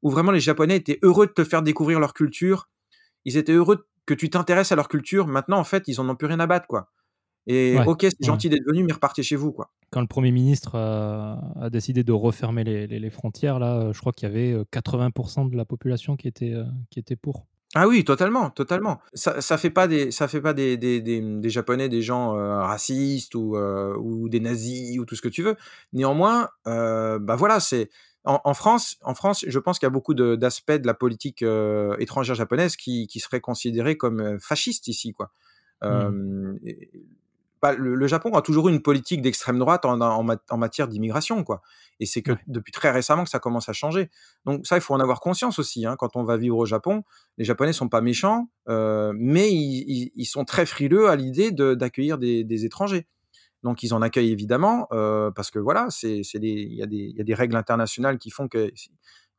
où 0.03 0.11
vraiment 0.11 0.33
les 0.33 0.41
Japonais 0.41 0.77
étaient 0.77 0.99
heureux 1.03 1.27
de 1.29 1.33
te 1.33 1.45
faire 1.45 1.63
découvrir 1.63 2.01
leur 2.01 2.15
culture. 2.15 2.69
Ils 3.25 3.37
étaient 3.37 3.53
heureux 3.55 3.87
que 4.07 4.15
tu 4.15 4.31
t'intéresses 4.31 4.73
à 4.73 4.77
leur 4.77 4.89
culture. 4.89 5.27
Maintenant, 5.29 5.59
en 5.59 5.65
fait, 5.65 5.85
ils 5.89 6.01
en 6.01 6.09
ont 6.09 6.17
plus 6.17 6.29
rien 6.29 6.41
à 6.41 6.47
battre, 6.47 6.67
quoi. 6.69 6.91
Et 7.47 7.77
Ouais, 7.77 7.85
ok, 7.87 7.99
c'est 8.03 8.07
ouais. 8.21 8.27
gentil 8.27 8.49
d'être 8.49 8.65
venu, 8.67 8.85
mais 8.85 8.93
repartez 8.93 9.23
chez 9.23 9.37
vous, 9.37 9.53
quoi. 9.53 9.71
Quand 9.91 10.01
le 10.01 10.07
Premier 10.07 10.31
ministre 10.31 10.77
a, 10.77 11.41
a 11.61 11.71
décidé 11.71 12.03
de 12.05 12.13
refermer 12.13 12.65
les, 12.65 12.87
les- 12.87 12.99
les 12.99 13.11
frontières, 13.11 13.59
là, 13.59 13.77
euh, 13.81 13.93
je 13.93 14.01
crois 14.01 14.13
qu'il 14.13 14.29
y 14.29 14.33
avait 14.33 14.53
euh, 14.53 14.65
80% 14.73 15.45
de 15.51 15.57
la 15.57 15.65
population 15.65 16.17
qui 16.17 16.29
était, 16.29 16.53
euh, 16.55 16.65
qui 16.91 16.99
était 16.99 17.17
pour. 17.17 17.47
Ah 17.75 17.89
oui, 17.89 18.05
totalement, 18.05 18.51
totalement. 18.51 19.01
Ça, 19.15 19.41
ça 19.41 19.57
fait 19.59 19.71
pas 19.71 19.89
des, 19.89 20.11
ça 20.11 20.29
fait 20.29 20.41
pas 20.43 20.53
des, 20.55 20.77
des, 20.77 21.01
des, 21.01 21.21
des 21.21 21.51
Japonais 21.51 21.89
des 21.89 22.03
gens 22.03 22.37
euh, 22.37 22.61
racistes 22.63 23.35
ou, 23.35 23.57
euh, 23.57 23.97
ou 23.99 24.29
des 24.29 24.41
nazis 24.41 24.99
ou 24.99 25.05
tout 25.07 25.17
ce 25.17 25.23
que 25.23 25.29
tu 25.29 25.43
veux. 25.43 25.57
Néanmoins, 25.95 26.49
euh, 26.67 27.19
bah 27.19 27.35
voilà, 27.35 27.61
c'est 27.61 27.89
en, 28.25 28.41
en 28.45 28.55
France, 28.55 28.97
en 29.03 29.15
France, 29.15 29.45
je 29.47 29.59
pense 29.59 29.79
qu'il 29.79 29.87
y 29.87 29.89
a 29.89 29.91
beaucoup 29.91 30.15
d'aspects 30.15 30.71
de, 30.73 30.87
la 30.87 30.95
politique 30.95 31.43
euh, 31.43 31.97
étrangère 31.99 32.35
japonaise 32.37 32.77
qui, 32.77 33.07
qui 33.09 33.21
seraient 33.21 33.41
considérés 33.41 33.97
comme 33.97 34.21
euh, 34.21 34.39
fascistes 34.39 34.87
ici, 34.89 35.13
quoi. 35.13 35.33
Euh, 35.83 36.53
et- 36.65 36.91
bah, 37.63 37.75
le, 37.75 37.95
le 37.95 38.07
Japon 38.09 38.33
a 38.35 38.43
toujours 38.43 38.69
eu 38.69 38.73
une 38.73 38.83
politique 38.83 39.23
d'extrême 39.23 39.59
droite 39.59 39.85
en, 39.85 40.01
en, 40.01 40.23
ma- 40.25 40.37
en 40.51 40.57
matière 40.59 40.89
d'immigration, 40.89 41.45
quoi. 41.45 41.63
Et 42.01 42.07
c'est 42.07 42.21
que 42.23 42.33
Ouais. 42.33 42.39
depuis 42.49 42.73
très 42.73 42.91
récemment 42.91 43.23
que 43.25 43.31
ça 43.31 43.39
commence 43.39 43.69
à 43.69 43.73
changer. 43.73 44.11
Donc 44.45 44.67
ça, 44.67 44.77
il 44.77 44.81
faut 44.81 44.95
en 44.95 45.01
avoir 45.01 45.21
conscience 45.21 45.59
aussi. 45.61 45.87
Hein, 45.87 45.95
quand 45.99 46.17
on 46.17 46.25
va 46.25 46.37
vivre 46.37 46.57
au 46.59 46.67
Japon, 46.67 47.05
les 47.39 47.45
Japonais 47.45 47.73
sont 47.73 47.89
pas 47.89 48.01
méchants, 48.01 48.49
euh, 48.69 49.13
mais 49.15 49.51
ils, 49.53 49.85
ils- 49.87 50.13
ils 50.17 50.25
sont 50.27 50.45
très 50.45 50.67
frileux 50.67 51.09
à 51.09 51.17
l'idée 51.17 51.53
de- 51.53 51.75
d'accueillir 51.75 52.19
des, 52.19 52.43
des 52.45 52.65
étrangers. 52.65 53.07
Donc 53.63 53.85
ils 53.85 53.95
en 53.95 54.03
accueillent 54.03 54.33
évidemment 54.33 54.89
euh, 54.93 55.31
parce 55.31 55.51
que 55.53 55.61
voilà, 55.61 55.87
c'est 55.91 56.23
des- 56.35 56.49
il 56.49 56.75
y, 56.75 56.83
a 56.83 56.87
des- 56.87 56.97
il 56.97 57.17
y 57.17 57.21
a 57.21 57.25
des 57.25 57.35
règles 57.35 57.55
internationales 57.57 58.19
qui 58.19 58.31
font 58.31 58.49
que 58.49 58.73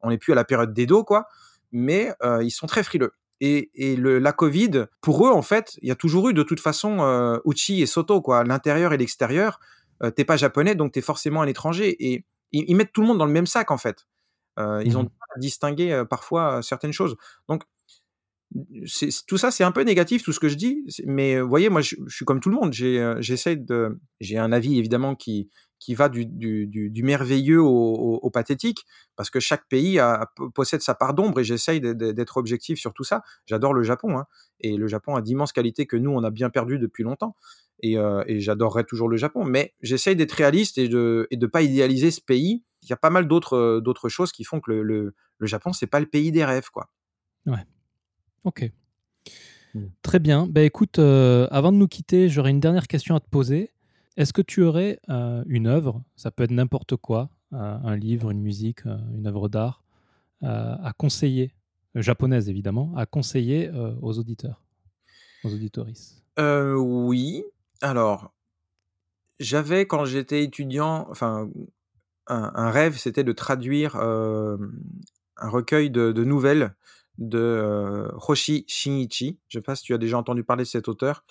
on 0.01 0.09
n'est 0.09 0.17
plus 0.17 0.31
à 0.33 0.35
la 0.35 0.45
période 0.45 0.73
d'Edo, 0.73 1.03
quoi. 1.03 1.27
Mais 1.73 2.13
euh, 2.23 2.43
ils 2.43 2.51
sont 2.51 2.67
très 2.67 2.83
frileux. 2.83 3.11
Et, 3.45 3.71
et 3.75 3.97
le, 3.97 4.19
la 4.19 4.31
Covid, 4.31 4.85
pour 5.01 5.27
eux, 5.27 5.31
en 5.31 5.41
fait, 5.41 5.77
il 5.81 5.89
y 5.89 5.91
a 5.91 5.95
toujours 5.95 6.29
eu 6.29 6.33
de 6.33 6.43
toute 6.43 6.61
façon 6.61 7.01
euh, 7.01 7.37
Uchi 7.45 7.81
et 7.81 7.85
Soto, 7.85 8.21
quoi, 8.21 8.45
l'intérieur 8.45 8.93
et 8.93 8.97
l'extérieur. 8.97 9.59
Euh, 10.01 10.11
t'es 10.11 10.23
pas 10.23 10.37
japonais, 10.37 10.75
donc 10.75 10.93
t'es 10.93 11.01
forcément 11.01 11.41
un 11.41 11.47
étranger. 11.47 11.89
Et 11.99 12.23
ils, 12.53 12.63
ils 12.69 12.75
mettent 12.75 12.93
tout 12.93 13.01
le 13.01 13.07
monde 13.07 13.17
dans 13.17 13.25
le 13.25 13.33
même 13.33 13.45
sac, 13.45 13.69
en 13.71 13.77
fait. 13.77 14.07
Euh, 14.59 14.81
ils 14.85 14.97
ont 14.97 15.09
à 15.35 15.39
distinguer 15.39 15.91
euh, 15.91 16.05
parfois 16.05 16.61
certaines 16.61 16.93
choses. 16.93 17.17
Donc 17.49 17.63
c'est- 18.85 19.25
tout 19.25 19.37
ça, 19.37 19.51
c'est 19.51 19.63
un 19.65 19.71
peu 19.73 19.81
négatif, 19.83 20.23
tout 20.23 20.31
ce 20.31 20.39
que 20.39 20.47
je 20.47 20.55
dis. 20.55 20.85
Mais 21.05 21.41
vous 21.41 21.49
voyez, 21.49 21.67
moi, 21.69 21.81
je, 21.81 21.95
je 22.07 22.15
suis 22.15 22.25
comme 22.25 22.39
tout 22.39 22.49
le 22.49 22.55
monde. 22.55 22.71
J'ai, 22.71 23.13
j'essaie 23.19 23.57
de, 23.57 23.99
j'ai 24.21 24.37
un 24.37 24.51
avis 24.53 24.77
évidemment 24.79 25.15
qui 25.15 25.49
qui 25.83 25.95
va 25.95 26.07
du, 26.07 26.25
du, 26.25 26.65
du, 26.65 26.89
du 26.89 27.03
merveilleux 27.03 27.61
au, 27.61 27.67
au, 27.67 28.19
au 28.21 28.29
pathétique, 28.29 28.85
parce 29.17 29.29
que 29.29 29.41
chaque 29.41 29.67
pays 29.67 29.99
a, 29.99 30.31
possède 30.55 30.81
sa 30.81 30.95
part 30.95 31.13
d'ombre 31.13 31.41
et 31.41 31.43
j'essaye 31.43 31.81
d'être 31.81 32.37
objectif 32.37 32.79
sur 32.79 32.93
tout 32.93 33.03
ça. 33.03 33.21
J'adore 33.45 33.73
le 33.73 33.83
Japon, 33.83 34.17
hein, 34.17 34.25
et 34.61 34.77
le 34.77 34.87
Japon 34.87 35.15
a 35.15 35.21
d'immenses 35.21 35.51
qualités 35.51 35.85
que 35.85 35.97
nous, 35.97 36.11
on 36.11 36.23
a 36.23 36.31
bien 36.31 36.49
perdu 36.49 36.79
depuis 36.79 37.03
longtemps. 37.03 37.35
Et, 37.81 37.97
euh, 37.97 38.23
et 38.27 38.39
j'adorerais 38.39 38.85
toujours 38.85 39.09
le 39.09 39.17
Japon, 39.17 39.43
mais 39.43 39.73
j'essaye 39.81 40.15
d'être 40.15 40.31
réaliste 40.31 40.77
et 40.77 40.87
de 40.87 41.27
et 41.31 41.37
de 41.37 41.47
pas 41.47 41.61
idéaliser 41.61 42.11
ce 42.11 42.21
pays. 42.21 42.63
Il 42.81 42.89
y 42.89 42.93
a 42.93 42.97
pas 42.97 43.09
mal 43.09 43.27
d'autres 43.27 43.57
euh, 43.57 43.81
d'autres 43.81 44.07
choses 44.07 44.31
qui 44.31 44.45
font 44.45 44.61
que 44.61 44.71
le, 44.71 44.83
le, 44.83 45.15
le 45.37 45.47
Japon, 45.47 45.73
c'est 45.73 45.87
pas 45.87 45.99
le 45.99 46.05
pays 46.05 46.31
des 46.31 46.45
rêves, 46.45 46.69
quoi. 46.71 46.89
Ok. 48.45 48.71
Mm. 49.73 49.87
Très 50.01 50.19
bien. 50.19 50.47
Ben 50.47 50.63
écoute, 50.63 50.99
euh, 50.99 51.47
avant 51.51 51.73
de 51.73 51.77
nous 51.77 51.89
quitter, 51.89 52.29
j'aurais 52.29 52.51
une 52.51 52.61
dernière 52.61 52.87
question 52.87 53.15
à 53.15 53.19
te 53.19 53.27
poser. 53.29 53.73
Est-ce 54.15 54.33
que 54.33 54.41
tu 54.41 54.61
aurais 54.61 54.99
euh, 55.09 55.43
une 55.47 55.67
œuvre, 55.67 56.03
ça 56.15 56.29
peut 56.29 56.43
être 56.43 56.51
n'importe 56.51 56.95
quoi, 56.95 57.29
euh, 57.53 57.57
un 57.83 57.95
livre, 57.95 58.29
une 58.29 58.41
musique, 58.41 58.85
euh, 58.85 58.97
une 59.13 59.27
œuvre 59.27 59.49
d'art, 59.49 59.83
à 60.45 60.91
conseiller, 60.97 61.53
japonaise 61.95 62.49
évidemment, 62.49 62.93
à 62.97 63.05
conseiller 63.05 63.71
aux 64.01 64.19
auditeurs, 64.19 64.61
aux 65.45 65.53
auditoristes 65.53 66.21
Euh, 66.37 66.75
oui. 66.75 67.45
Alors, 67.79 68.33
j'avais 69.39 69.87
quand 69.87 70.03
j'étais 70.03 70.43
étudiant, 70.43 71.07
enfin, 71.09 71.49
un, 72.27 72.69
rêve, 72.71 72.97
c'était 72.97 73.23
de 73.23 73.31
traduire 73.31 73.95
un 73.95 74.59
recueil 75.49 75.89
de, 75.91 76.11
de 76.11 76.23
nouvelles 76.25 76.75
de 77.19 78.09
Hoshi 78.27 78.65
Shinichi. 78.67 79.39
Je 79.47 79.57
ne 79.57 79.61
sais 79.61 79.65
pas 79.65 79.77
si 79.77 79.83
tu 79.83 79.93
as 79.93 79.97
déjà 79.97 80.17
entendu 80.17 80.43
parler 80.43 80.65
de 80.65 80.69
cet 80.69 80.89
auteur. 80.89 81.23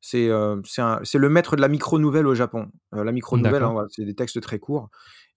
C'est 0.00 0.28
euh, 0.28 0.56
c'est 1.04 1.18
le 1.18 1.28
maître 1.28 1.56
de 1.56 1.60
la 1.60 1.68
micro-nouvelle 1.68 2.26
au 2.26 2.34
Japon. 2.34 2.70
Euh, 2.94 3.04
la 3.04 3.12
micro-nouvelle, 3.12 3.62
hein, 3.68 3.72
voilà, 3.72 3.88
c'est 3.90 4.04
des 4.04 4.14
textes 4.14 4.40
très 4.40 4.58
courts. 4.58 4.88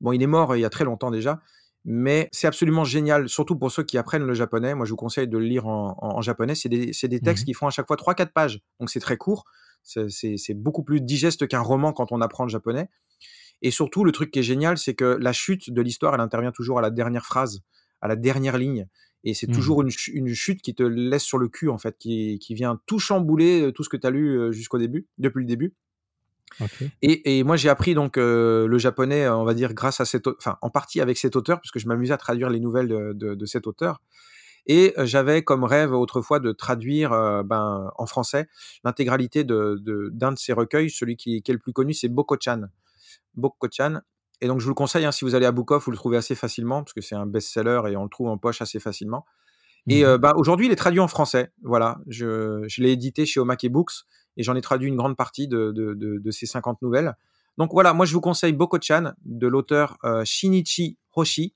Bon, 0.02 0.12
il 0.14 0.22
est 0.24 0.28
mort 0.28 0.52
euh, 0.52 0.58
il 0.58 0.62
y 0.62 0.66
a 0.66 0.70
très 0.70 0.86
longtemps 0.86 1.12
déjà, 1.12 1.42
mais 1.86 2.30
c'est 2.32 2.48
absolument 2.48 2.86
génial, 2.86 3.28
surtout 3.28 3.58
pour 3.58 3.72
ceux 3.72 3.84
qui 3.84 3.98
apprennent 3.98 4.26
le 4.26 4.34
japonais. 4.34 4.74
Moi, 4.74 4.86
je 4.86 4.92
vous 4.92 4.96
conseille 4.98 5.28
de 5.28 5.38
le 5.38 5.46
lire 5.46 5.68
en, 5.68 5.98
en- 6.02 6.18
en 6.18 6.22
japonais. 6.22 6.56
C'est 6.56 6.70
des, 6.70 6.92
des 6.92 7.20
textes 7.20 7.44
Mhm. 7.44 7.46
qui 7.46 7.54
font 7.54 7.68
à 7.68 7.72
chaque 7.72 7.88
fois 7.88 7.98
3-4 7.98 8.32
pages, 8.32 8.62
donc 8.80 8.90
c'est 8.90 9.00
très 9.02 9.18
court. 9.18 9.44
C'est 9.84 10.54
beaucoup 10.54 10.84
plus 10.84 11.02
digeste 11.02 11.46
qu'un 11.48 11.60
roman 11.60 11.92
quand 11.92 12.12
on 12.14 12.22
apprend 12.22 12.46
le 12.46 12.50
japonais. 12.50 12.88
Et 13.62 13.70
surtout, 13.72 14.06
le 14.06 14.12
truc 14.14 14.32
qui 14.32 14.40
est 14.40 14.44
génial, 14.44 14.78
c'est 14.78 14.94
que 14.94 15.18
la 15.20 15.34
chute 15.34 15.70
de 15.72 15.82
l'histoire, 15.82 16.14
elle 16.14 16.22
intervient 16.22 16.52
toujours 16.54 16.80
à 16.80 16.82
la 16.82 16.90
dernière 16.90 17.26
phrase, 17.26 17.60
à 18.02 18.08
la 18.08 18.16
dernière 18.16 18.58
ligne. 18.58 18.88
Et 19.24 19.34
c'est 19.34 19.48
Mhm. 19.48 19.54
toujours 19.56 19.82
une, 19.82 19.90
ch- 19.90 20.10
une 20.14 20.34
chute 20.34 20.62
qui 20.62 20.76
te 20.76 20.84
laisse 20.84 21.24
sur 21.24 21.38
le 21.38 21.48
cul, 21.48 21.70
en 21.70 21.78
fait, 21.78 21.98
qui, 21.98 22.40
qui 22.40 22.56
vient 22.56 22.80
tout 22.86 23.00
chambouler, 23.00 23.62
euh, 23.62 23.72
tout 23.72 23.84
ce 23.84 23.90
que 23.90 23.98
tu 23.98 24.06
as 24.06 24.10
lu 24.12 24.38
euh, 24.38 24.52
jusqu'au 24.52 24.78
début, 24.78 25.08
depuis 25.18 25.40
le 25.42 25.48
début. 25.48 25.74
Et, 27.02 27.40
et 27.40 27.44
moi, 27.44 27.56
j'ai 27.56 27.70
appris 27.70 27.96
donc 27.96 28.18
euh, 28.18 28.68
le 28.68 28.78
japonais, 28.78 29.28
on 29.28 29.44
va 29.44 29.54
dire, 29.54 29.74
grâce 29.74 30.00
à 30.02 30.06
cet, 30.06 30.28
au- 30.28 30.36
enfin, 30.38 30.58
en 30.62 30.70
partie 30.70 31.02
avec 31.02 31.18
cet 31.18 31.36
auteur, 31.36 31.60
puisque 31.62 31.80
je 31.80 31.88
m'amusais 31.88 32.14
à 32.14 32.18
traduire 32.18 32.50
les 32.50 32.60
nouvelles 32.60 32.88
de, 32.90 33.14
de- 33.14 33.34
de 33.36 33.46
cet 33.46 33.66
auteur. 33.66 34.02
Et 34.66 34.94
j'avais 35.00 35.44
comme 35.44 35.64
rêve 35.66 35.92
autrefois 35.94 36.40
de 36.40 36.52
traduire 36.54 37.12
euh, 37.12 37.44
ben, 37.44 37.92
en 37.98 38.06
français 38.06 38.48
l'intégralité 38.86 39.44
de, 39.44 39.78
de- 39.82 40.10
d'un 40.14 40.32
de 40.32 40.38
ses 40.38 40.54
recueils. 40.54 40.90
Celui 40.90 41.18
qui, 41.18 41.42
qui 41.42 41.52
est 41.52 41.54
le 41.54 41.60
plus 41.60 41.74
connu, 41.74 41.94
c'est 41.94 42.08
Boko-chan. 42.08 42.62
Boko-chan. 43.36 44.00
Et 44.44 44.48
donc, 44.48 44.60
je 44.60 44.66
vous 44.66 44.72
le 44.72 44.76
conseille, 44.76 45.06
hein, 45.06 45.12
si 45.12 45.24
vous 45.26 45.36
allez 45.36 45.46
à 45.46 45.52
Bukov, 45.52 45.82
vous 45.86 45.92
le 45.92 45.98
trouvez 45.98 46.18
assez 46.18 46.36
facilement, 46.36 46.84
parce 46.84 46.94
que 46.94 47.02
c'est 47.02 47.16
un 47.16 47.26
best-seller 47.26 47.82
et 47.90 47.96
on 47.96 48.04
le 48.04 48.10
trouve 48.10 48.28
en 48.28 48.38
poche 48.38 48.62
assez 48.62 48.80
facilement. 48.80 49.26
Et 49.88 50.04
Mhm. 50.04 50.10
euh, 50.10 50.18
bah, 50.18 50.34
aujourd'hui, 50.36 50.66
il 50.68 50.72
est 50.72 50.76
traduit 50.76 51.00
en 51.00 51.08
français. 51.08 51.52
Voilà, 51.64 51.98
je, 52.08 52.64
je 52.68 52.82
l'ai 52.84 52.92
édité 52.92 53.26
chez 53.26 53.40
Omake 53.40 53.68
Books 53.72 53.92
et 54.38 54.44
j'en 54.44 54.56
ai 54.56 54.62
traduit 54.62 54.90
une 54.90 54.96
grande 54.98 55.16
partie 55.16 55.48
de, 55.48 55.72
de, 55.72 55.94
de, 55.94 56.20
de 56.20 56.32
ces 56.32 56.46
50 56.46 56.82
nouvelles. 56.82 57.16
Donc 57.58 57.72
voilà, 57.72 57.94
moi 57.94 58.06
je 58.06 58.14
vous 58.14 58.22
conseille 58.22 58.52
Boko-chan 58.54 59.14
de 59.26 59.48
l'auteur 59.48 59.98
euh, 60.04 60.24
Shinichi 60.26 60.98
Hoshi. 61.16 61.54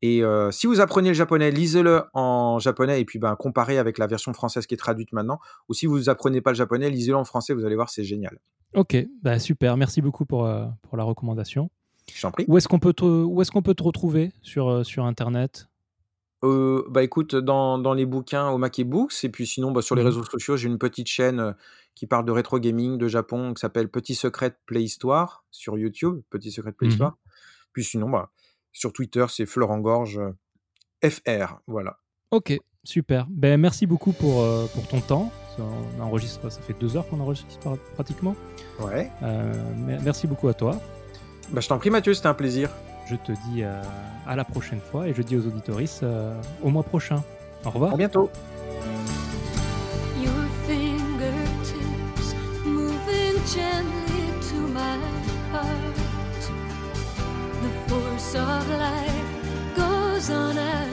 Et 0.00 0.22
euh, 0.22 0.50
si 0.52 0.66
vous 0.68 0.80
apprenez 0.80 1.08
le 1.08 1.14
japonais, 1.14 1.50
lisez-le 1.50 2.04
en 2.14 2.58
japonais 2.60 3.00
et 3.00 3.04
puis 3.04 3.18
ben, 3.18 3.34
comparez 3.34 3.78
avec 3.78 3.98
la 3.98 4.06
version 4.06 4.32
française 4.32 4.66
qui 4.66 4.74
est 4.74 4.78
traduite 4.78 5.12
maintenant. 5.12 5.40
Ou 5.68 5.74
si 5.74 5.86
vous 5.86 6.08
apprenez 6.08 6.40
pas 6.40 6.52
le 6.52 6.56
japonais, 6.56 6.88
lisez-le 6.88 7.16
en 7.16 7.24
français, 7.24 7.52
vous 7.52 7.64
allez 7.64 7.74
voir, 7.74 7.90
c'est 7.90 8.04
génial. 8.04 8.38
Ok, 8.74 8.96
bah, 9.22 9.38
super. 9.40 9.76
Merci 9.76 10.00
beaucoup 10.02 10.24
pour, 10.24 10.46
euh, 10.46 10.66
pour 10.82 10.96
la 10.96 11.02
recommandation. 11.02 11.68
Je 12.14 12.22
t'en 12.22 12.30
prie. 12.30 12.44
Où 12.48 12.56
est-ce 12.58 12.68
qu'on 12.68 12.78
peut 12.78 12.92
te, 12.92 13.04
où 13.04 13.40
est-ce 13.42 13.50
qu'on 13.50 13.62
peut 13.62 13.74
te 13.74 13.82
retrouver 13.82 14.32
sur, 14.42 14.68
euh, 14.68 14.84
sur 14.84 15.04
Internet? 15.04 15.68
Euh, 16.44 16.84
bah 16.88 17.02
écoute, 17.02 17.34
dans, 17.34 17.78
dans 17.78 17.94
les 17.94 18.06
bouquins 18.06 18.48
Omake 18.50 18.82
Books, 18.84 19.24
et 19.24 19.28
puis 19.28 19.46
sinon 19.46 19.72
bah, 19.72 19.82
sur 19.82 19.96
les 19.96 20.02
Mhm. 20.02 20.08
réseaux 20.08 20.24
sociaux, 20.24 20.56
j'ai 20.56 20.68
une 20.68 20.78
petite 20.78 21.08
chaîne 21.08 21.40
euh, 21.40 21.52
qui 21.96 22.06
parle 22.06 22.24
de 22.24 22.30
rétro 22.32 22.60
gaming 22.60 22.96
de 22.96 23.08
Japon 23.08 23.54
qui 23.54 23.60
s'appelle 23.60 23.88
Petit 23.88 24.14
Secret 24.14 24.56
Play 24.66 24.82
Histoire 24.84 25.44
sur 25.50 25.76
YouTube, 25.76 26.20
Petit 26.30 26.52
Secret 26.52 26.72
Play 26.72 26.86
Mhm. 26.86 26.92
Histoire. 26.92 27.16
Puis 27.72 27.82
sinon, 27.84 28.08
bah, 28.08 28.30
sur 28.72 28.92
Twitter, 28.92 29.26
c'est 29.28 29.46
Florent 29.46 29.78
Gorge 29.80 30.20
FR, 31.04 31.58
voilà. 31.66 31.98
Ok, 32.30 32.56
super. 32.84 33.26
Ben, 33.30 33.60
merci 33.60 33.86
beaucoup 33.86 34.12
pour, 34.12 34.42
euh, 34.42 34.66
pour 34.74 34.86
ton 34.86 35.00
temps. 35.00 35.32
Ça, 35.56 35.62
On 35.98 36.02
enregistre, 36.02 36.50
ça 36.52 36.60
fait 36.60 36.74
deux 36.78 36.96
heures 36.96 37.08
qu'on 37.08 37.18
enregistre 37.18 37.58
pra- 37.58 37.78
pratiquement. 37.94 38.36
Ouais. 38.80 39.10
Euh, 39.24 39.74
mer- 39.74 40.00
merci 40.04 40.28
beaucoup 40.28 40.46
à 40.46 40.54
toi. 40.54 40.80
Bah, 41.50 41.60
je 41.60 41.68
t'en 41.68 41.78
prie 41.78 41.90
Mathieu, 41.90 42.14
c'était 42.14 42.28
un 42.28 42.34
plaisir. 42.34 42.70
Je 43.06 43.16
te 43.16 43.32
dis 43.32 43.62
euh, 43.62 43.82
à 44.26 44.36
la 44.36 44.44
prochaine 44.44 44.80
fois 44.80 45.08
et 45.08 45.14
je 45.14 45.22
dis 45.22 45.36
aux 45.36 45.46
auditoristes 45.46 46.02
euh, 46.02 46.34
au 46.62 46.68
mois 46.68 46.82
prochain. 46.82 47.22
Au 47.64 47.70
revoir. 47.70 47.94
À 47.94 47.96
bientôt. 47.96 48.30
Of 58.34 58.68
life 58.68 59.74
goes 59.74 60.30
on 60.30 60.87